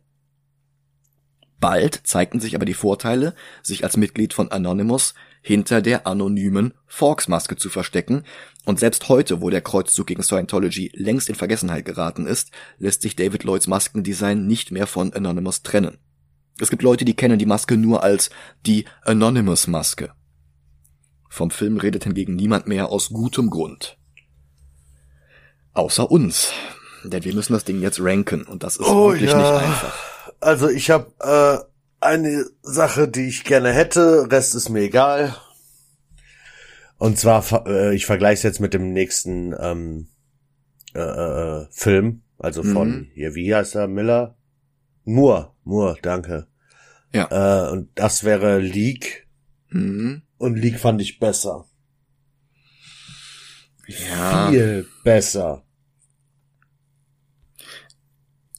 Bald 1.60 2.02
zeigten 2.04 2.40
sich 2.40 2.56
aber 2.56 2.66
die 2.66 2.74
Vorteile, 2.74 3.36
sich 3.62 3.84
als 3.84 3.96
Mitglied 3.96 4.34
von 4.34 4.52
Anonymous 4.52 5.14
hinter 5.44 5.82
der 5.82 6.08
anonymen 6.08 6.74
Fawkes-Maske 6.88 7.56
zu 7.56 7.70
verstecken, 7.70 8.24
und 8.66 8.80
selbst 8.80 9.10
heute, 9.10 9.42
wo 9.42 9.50
der 9.50 9.62
Kreuzzug 9.62 10.06
gegen 10.06 10.22
Scientology 10.22 10.92
längst 10.94 11.30
in 11.30 11.36
Vergessenheit 11.36 11.84
geraten 11.86 12.28
ist, 12.28 12.52
lässt 12.78 13.02
sich 13.02 13.16
David 13.16 13.44
Lloyds 13.44 13.68
Maskendesign 13.68 14.46
nicht 14.46 14.72
mehr 14.72 14.86
von 14.86 15.14
Anonymous 15.14 15.64
trennen. 15.64 15.98
Es 16.60 16.70
gibt 16.70 16.84
Leute, 16.84 17.06
die 17.06 17.16
kennen 17.16 17.40
die 17.40 17.48
Maske 17.48 17.76
nur 17.76 18.04
als 18.04 18.30
die 18.68 18.86
Anonymous-Maske. 19.04 20.12
Vom 21.32 21.50
Film 21.50 21.78
redet 21.78 22.04
hingegen 22.04 22.36
niemand 22.36 22.68
mehr 22.68 22.90
aus 22.90 23.12
gutem 23.12 23.50
Grund. 23.50 23.98
Außer 25.72 26.12
uns. 26.12 26.52
Denn 27.06 27.24
wir 27.24 27.34
müssen 27.34 27.54
das 27.54 27.64
Ding 27.64 27.80
jetzt 27.82 28.02
ranken 28.02 28.44
und 28.44 28.64
das 28.64 28.76
ist 28.76 28.86
wirklich 28.86 29.34
nicht 29.34 29.34
einfach. 29.34 29.94
Also 30.42 30.68
ich 30.68 30.92
habe 30.92 31.14
äh, 31.22 32.06
eine 32.06 32.46
Sache, 32.64 33.08
die 33.08 33.30
ich 33.30 33.46
gerne 33.46 33.72
hätte, 33.72 34.30
Rest 34.30 34.56
ist 34.56 34.68
mir 34.68 34.82
egal. 34.82 35.34
Und 36.98 37.18
zwar, 37.18 37.66
äh, 37.66 37.96
ich 37.96 38.06
vergleiche 38.06 38.34
es 38.40 38.44
jetzt 38.44 38.60
mit 38.60 38.74
dem 38.74 38.92
nächsten 38.92 39.56
ähm, 39.58 40.08
äh, 40.94 41.00
äh, 41.00 41.66
Film, 41.72 42.24
also 42.40 42.62
von 42.62 42.90
Mhm. 42.90 43.08
hier, 43.14 43.36
wie 43.36 43.56
heißt 43.56 43.76
er, 43.76 43.88
Miller? 43.88 44.36
Moore, 45.06 45.54
Moore, 45.64 45.96
danke. 46.02 46.48
Ja. 47.14 47.68
Äh, 47.68 47.72
und 47.72 47.90
das 47.96 48.26
wäre 48.26 48.60
League 48.60 49.28
Mhm. 49.70 50.24
Und 50.42 50.56
League 50.56 50.80
fand 50.80 51.02
ich 51.02 51.20
besser. 51.20 51.66
Ja. 53.88 54.50
Viel 54.50 54.88
besser. 55.04 55.64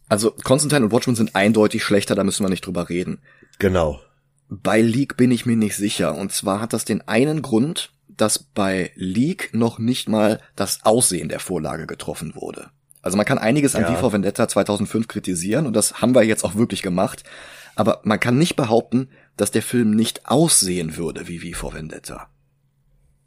Also 0.09 0.33
Constantine 0.45 0.85
und 0.85 0.93
Watchmen 0.93 1.17
sind 1.17 1.35
eindeutig 1.35 1.83
schlechter, 1.83 2.15
da 2.15 2.25
müssen 2.25 2.45
wir 2.45 2.51
nicht 2.51 2.67
drüber 2.67 2.89
reden. 2.89 3.23
Genau. 3.59 4.01
Bei 4.49 4.81
League 4.81 5.17
bin 5.17 5.31
ich 5.31 5.47
mir 5.47 5.57
nicht 5.57 5.77
sicher. 5.77 6.15
Und 6.15 6.33
zwar 6.33 6.61
hat 6.61 6.75
das 6.75 6.85
den 6.85 7.01
einen 7.09 7.41
Grund, 7.41 7.93
dass 8.09 8.39
bei 8.39 8.93
League 8.95 9.51
noch 9.55 9.79
nicht 9.79 10.09
mal 10.09 10.41
das 10.55 10.85
Aussehen 10.85 11.31
der 11.31 11.41
Vorlage 11.41 11.87
getroffen 11.87 12.35
wurde. 12.35 12.71
Also 13.01 13.17
man 13.17 13.27
kann 13.27 13.39
einiges 13.39 13.75
an 13.75 13.83
Ja. 13.83 13.95
V 13.97 14.13
Vendetta 14.13 14.47
2005 14.47 15.09
kritisieren 15.09 15.67
und 15.67 15.75
das 15.75 16.03
haben 16.03 16.15
wir 16.15 16.23
jetzt 16.23 16.45
auch 16.45 16.55
wirklich 16.55 16.83
gemacht. 16.83 17.25
Aber 17.75 18.01
man 18.05 18.21
kann 18.21 18.39
nicht 18.39 18.55
behaupten, 18.55 19.09
dass 19.37 19.51
der 19.51 19.63
Film 19.63 19.91
nicht 19.91 20.27
aussehen 20.27 20.97
würde 20.97 21.29
wie 21.29 21.39
V 21.39 21.59
for 21.59 21.75
Vendetta. 21.75 22.29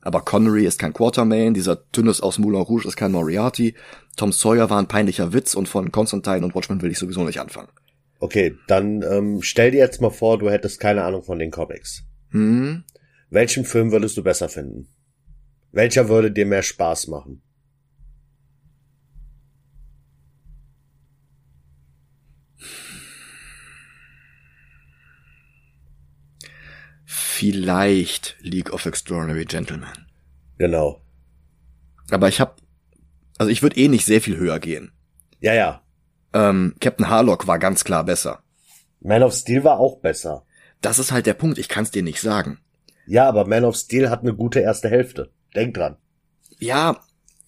Aber 0.02 0.22
Connery 0.22 0.66
ist 0.66 0.78
kein 0.78 0.94
Quartermain, 0.94 1.56
dieser 1.56 1.90
Tünnes 1.92 2.22
aus 2.22 2.38
Moulin 2.38 2.62
Rouge 2.62 2.88
ist 2.88 2.96
kein 2.96 3.12
Moriarty, 3.12 3.74
Tom 4.16 4.32
Sawyer 4.32 4.70
war 4.70 4.78
ein 4.78 4.88
peinlicher 4.88 5.34
Witz 5.34 5.56
und 5.56 5.68
von 5.68 5.92
Constantine 5.92 6.46
und 6.46 6.54
Watchmen 6.54 6.82
will 6.82 6.92
ich 6.92 7.00
sowieso 7.00 7.24
nicht 7.24 7.40
anfangen. 7.40 7.70
Okay, 8.20 8.56
dann 8.68 9.02
ähm, 9.02 9.42
stell 9.42 9.72
dir 9.72 9.80
jetzt 9.80 10.02
mal 10.02 10.12
vor, 10.12 10.38
du 10.38 10.50
hättest 10.50 10.80
keine 10.80 11.04
Ahnung 11.04 11.24
von 11.24 11.40
den 11.40 11.52
Comics. 11.52 12.04
Hm? 12.30 12.84
Welchen 13.30 13.66
Film 13.66 13.92
würdest 13.92 14.16
du 14.18 14.24
besser 14.24 14.48
finden? 14.48 14.88
Welcher 15.72 16.08
würde 16.08 16.32
dir 16.32 16.46
mehr 16.46 16.64
Spaß 16.64 17.08
machen? 17.08 17.42
Vielleicht 27.38 28.38
League 28.40 28.72
of 28.72 28.86
Extraordinary 28.86 29.44
Gentlemen. 29.44 30.08
Genau. 30.58 31.02
Aber 32.10 32.30
ich 32.30 32.40
hab, 32.40 32.62
also 33.38 33.52
ich 33.52 33.62
würde 33.62 33.76
eh 33.76 33.90
nicht 33.90 34.06
sehr 34.06 34.22
viel 34.22 34.38
höher 34.38 34.58
gehen. 34.62 34.94
Ja, 35.42 35.54
ja. 35.54 35.82
Ähm, 36.32 36.76
Captain 36.80 37.10
Harlock 37.10 37.46
war 37.46 37.60
ganz 37.60 37.84
klar 37.84 38.06
besser. 38.06 38.42
Man 39.02 39.22
of 39.22 39.34
Steel 39.34 39.66
war 39.66 39.80
auch 39.80 40.00
besser. 40.00 40.46
Das 40.80 40.98
ist 40.98 41.12
halt 41.12 41.26
der 41.26 41.34
Punkt, 41.34 41.58
ich 41.58 41.68
kann's 41.68 41.92
dir 41.92 42.04
nicht 42.04 42.22
sagen. 42.22 42.60
Ja, 43.06 43.28
aber 43.28 43.46
Man 43.46 43.66
of 43.66 43.76
Steel 43.76 44.10
hat 44.10 44.22
eine 44.22 44.34
gute 44.34 44.62
erste 44.62 44.90
Hälfte. 44.90 45.30
Denk 45.54 45.74
dran. 45.74 45.98
Ja, 46.58 47.02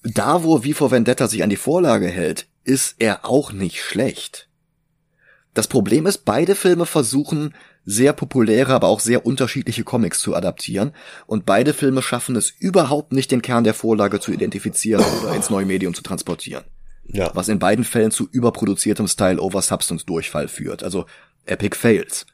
da 0.03 0.43
wo 0.43 0.63
V 0.63 0.73
for 0.73 0.91
Vendetta 0.91 1.29
sich 1.29 1.43
an 1.43 1.49
die 1.49 1.55
Vorlage 1.55 2.09
hält, 2.09 2.49
ist 2.65 2.97
er 2.99 3.23
auch 3.23 3.53
nicht 3.53 3.81
schlecht. 3.81 4.49
Das 5.53 5.69
Problem 5.69 6.05
ist, 6.07 6.25
beide 6.25 6.55
Filme 6.55 6.85
versuchen, 6.85 7.55
sehr 7.89 8.11
populäre, 8.11 8.73
aber 8.73 8.87
auch 8.89 8.99
sehr 8.99 9.25
unterschiedliche 9.25 9.85
Comics 9.85 10.19
zu 10.19 10.35
adaptieren, 10.35 10.91
und 11.25 11.45
beide 11.45 11.73
Filme 11.73 12.01
schaffen 12.01 12.35
es 12.35 12.49
überhaupt 12.51 13.13
nicht, 13.13 13.31
den 13.31 13.41
Kern 13.41 13.63
der 13.63 13.73
Vorlage 13.73 14.19
zu 14.19 14.33
identifizieren 14.33 15.03
oder 15.21 15.33
ins 15.33 15.49
neue 15.49 15.65
Medium 15.65 15.93
zu 15.93 16.03
transportieren. 16.03 16.65
Ja. 17.09 17.31
was 17.33 17.47
in 17.47 17.57
beiden 17.57 17.85
Fällen 17.85 18.11
zu 18.11 18.27
überproduziertem 18.29 19.07
Style 19.07 19.39
over 19.41 19.61
Substance 19.61 20.05
Durchfall 20.05 20.49
führt, 20.49 20.83
also 20.83 21.05
Epic 21.45 21.77
Fails. 21.77 22.25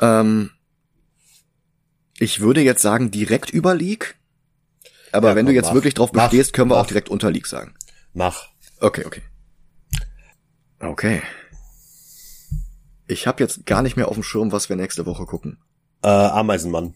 Ähm, 0.00 0.50
ich 2.18 2.40
würde 2.40 2.62
jetzt 2.62 2.80
sagen 2.80 3.10
direkt 3.10 3.50
über 3.50 3.74
League, 3.74 4.16
aber 5.12 5.30
Ja, 5.30 5.36
wenn 5.36 5.44
du 5.44 5.50
komm, 5.50 5.56
jetzt 5.56 5.66
mach. 5.66 5.74
wirklich 5.74 5.92
drauf 5.94 6.10
Mach. 6.14 6.30
bestehst, 6.30 6.54
können 6.54 6.70
wir 6.70 6.76
auch 6.76 6.80
Mach. 6.82 6.86
direkt 6.88 7.10
unter 7.10 7.30
League 7.30 7.46
sagen. 7.46 7.74
Mach. 8.14 8.48
Okay, 8.80 9.04
okay. 9.04 9.22
Okay. 10.80 11.22
Ich 13.06 13.26
habe 13.26 13.42
jetzt 13.42 13.66
gar 13.66 13.82
nicht 13.82 13.96
mehr 13.96 14.08
auf 14.08 14.14
dem 14.14 14.22
Schirm, 14.22 14.50
was 14.52 14.68
wir 14.68 14.76
nächste 14.76 15.04
Woche 15.06 15.26
gucken. 15.26 15.58
Äh, 16.02 16.08
Ameisenmann. 16.08 16.94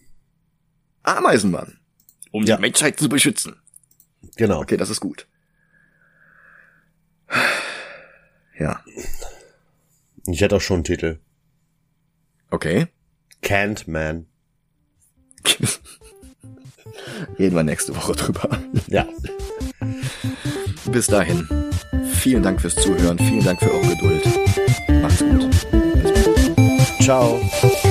Ameisenmann. 1.02 1.78
Um 2.30 2.44
Ja. 2.44 2.56
die 2.56 2.62
Menschheit 2.62 2.98
zu 2.98 3.08
beschützen. 3.08 3.56
Genau. 4.36 4.60
Okay, 4.60 4.76
das 4.76 4.90
ist 4.90 5.00
gut. 5.00 5.26
Ja, 8.58 8.80
Ich 10.26 10.40
hätte 10.40 10.56
auch 10.56 10.60
schon 10.60 10.76
einen 10.78 10.84
Titel. 10.84 11.20
okay. 12.50 12.88
Can't 13.42 13.88
Man. 13.88 14.26
Reden 17.38 17.54
wir 17.54 17.62
nächste 17.62 17.94
Woche 17.94 18.12
drüber. 18.14 18.48
Ja. 18.88 19.06
Bis 20.90 21.06
dahin. 21.06 21.48
Vielen 22.14 22.42
Dank 22.42 22.60
fürs 22.60 22.74
Zuhören. 22.74 23.16
Vielen 23.18 23.44
Dank 23.44 23.60
für 23.60 23.70
eure 23.72 23.94
Geduld. 23.94 24.26
Macht's 25.02 25.20
gut. 25.20 25.47
Ciao. 27.00 27.87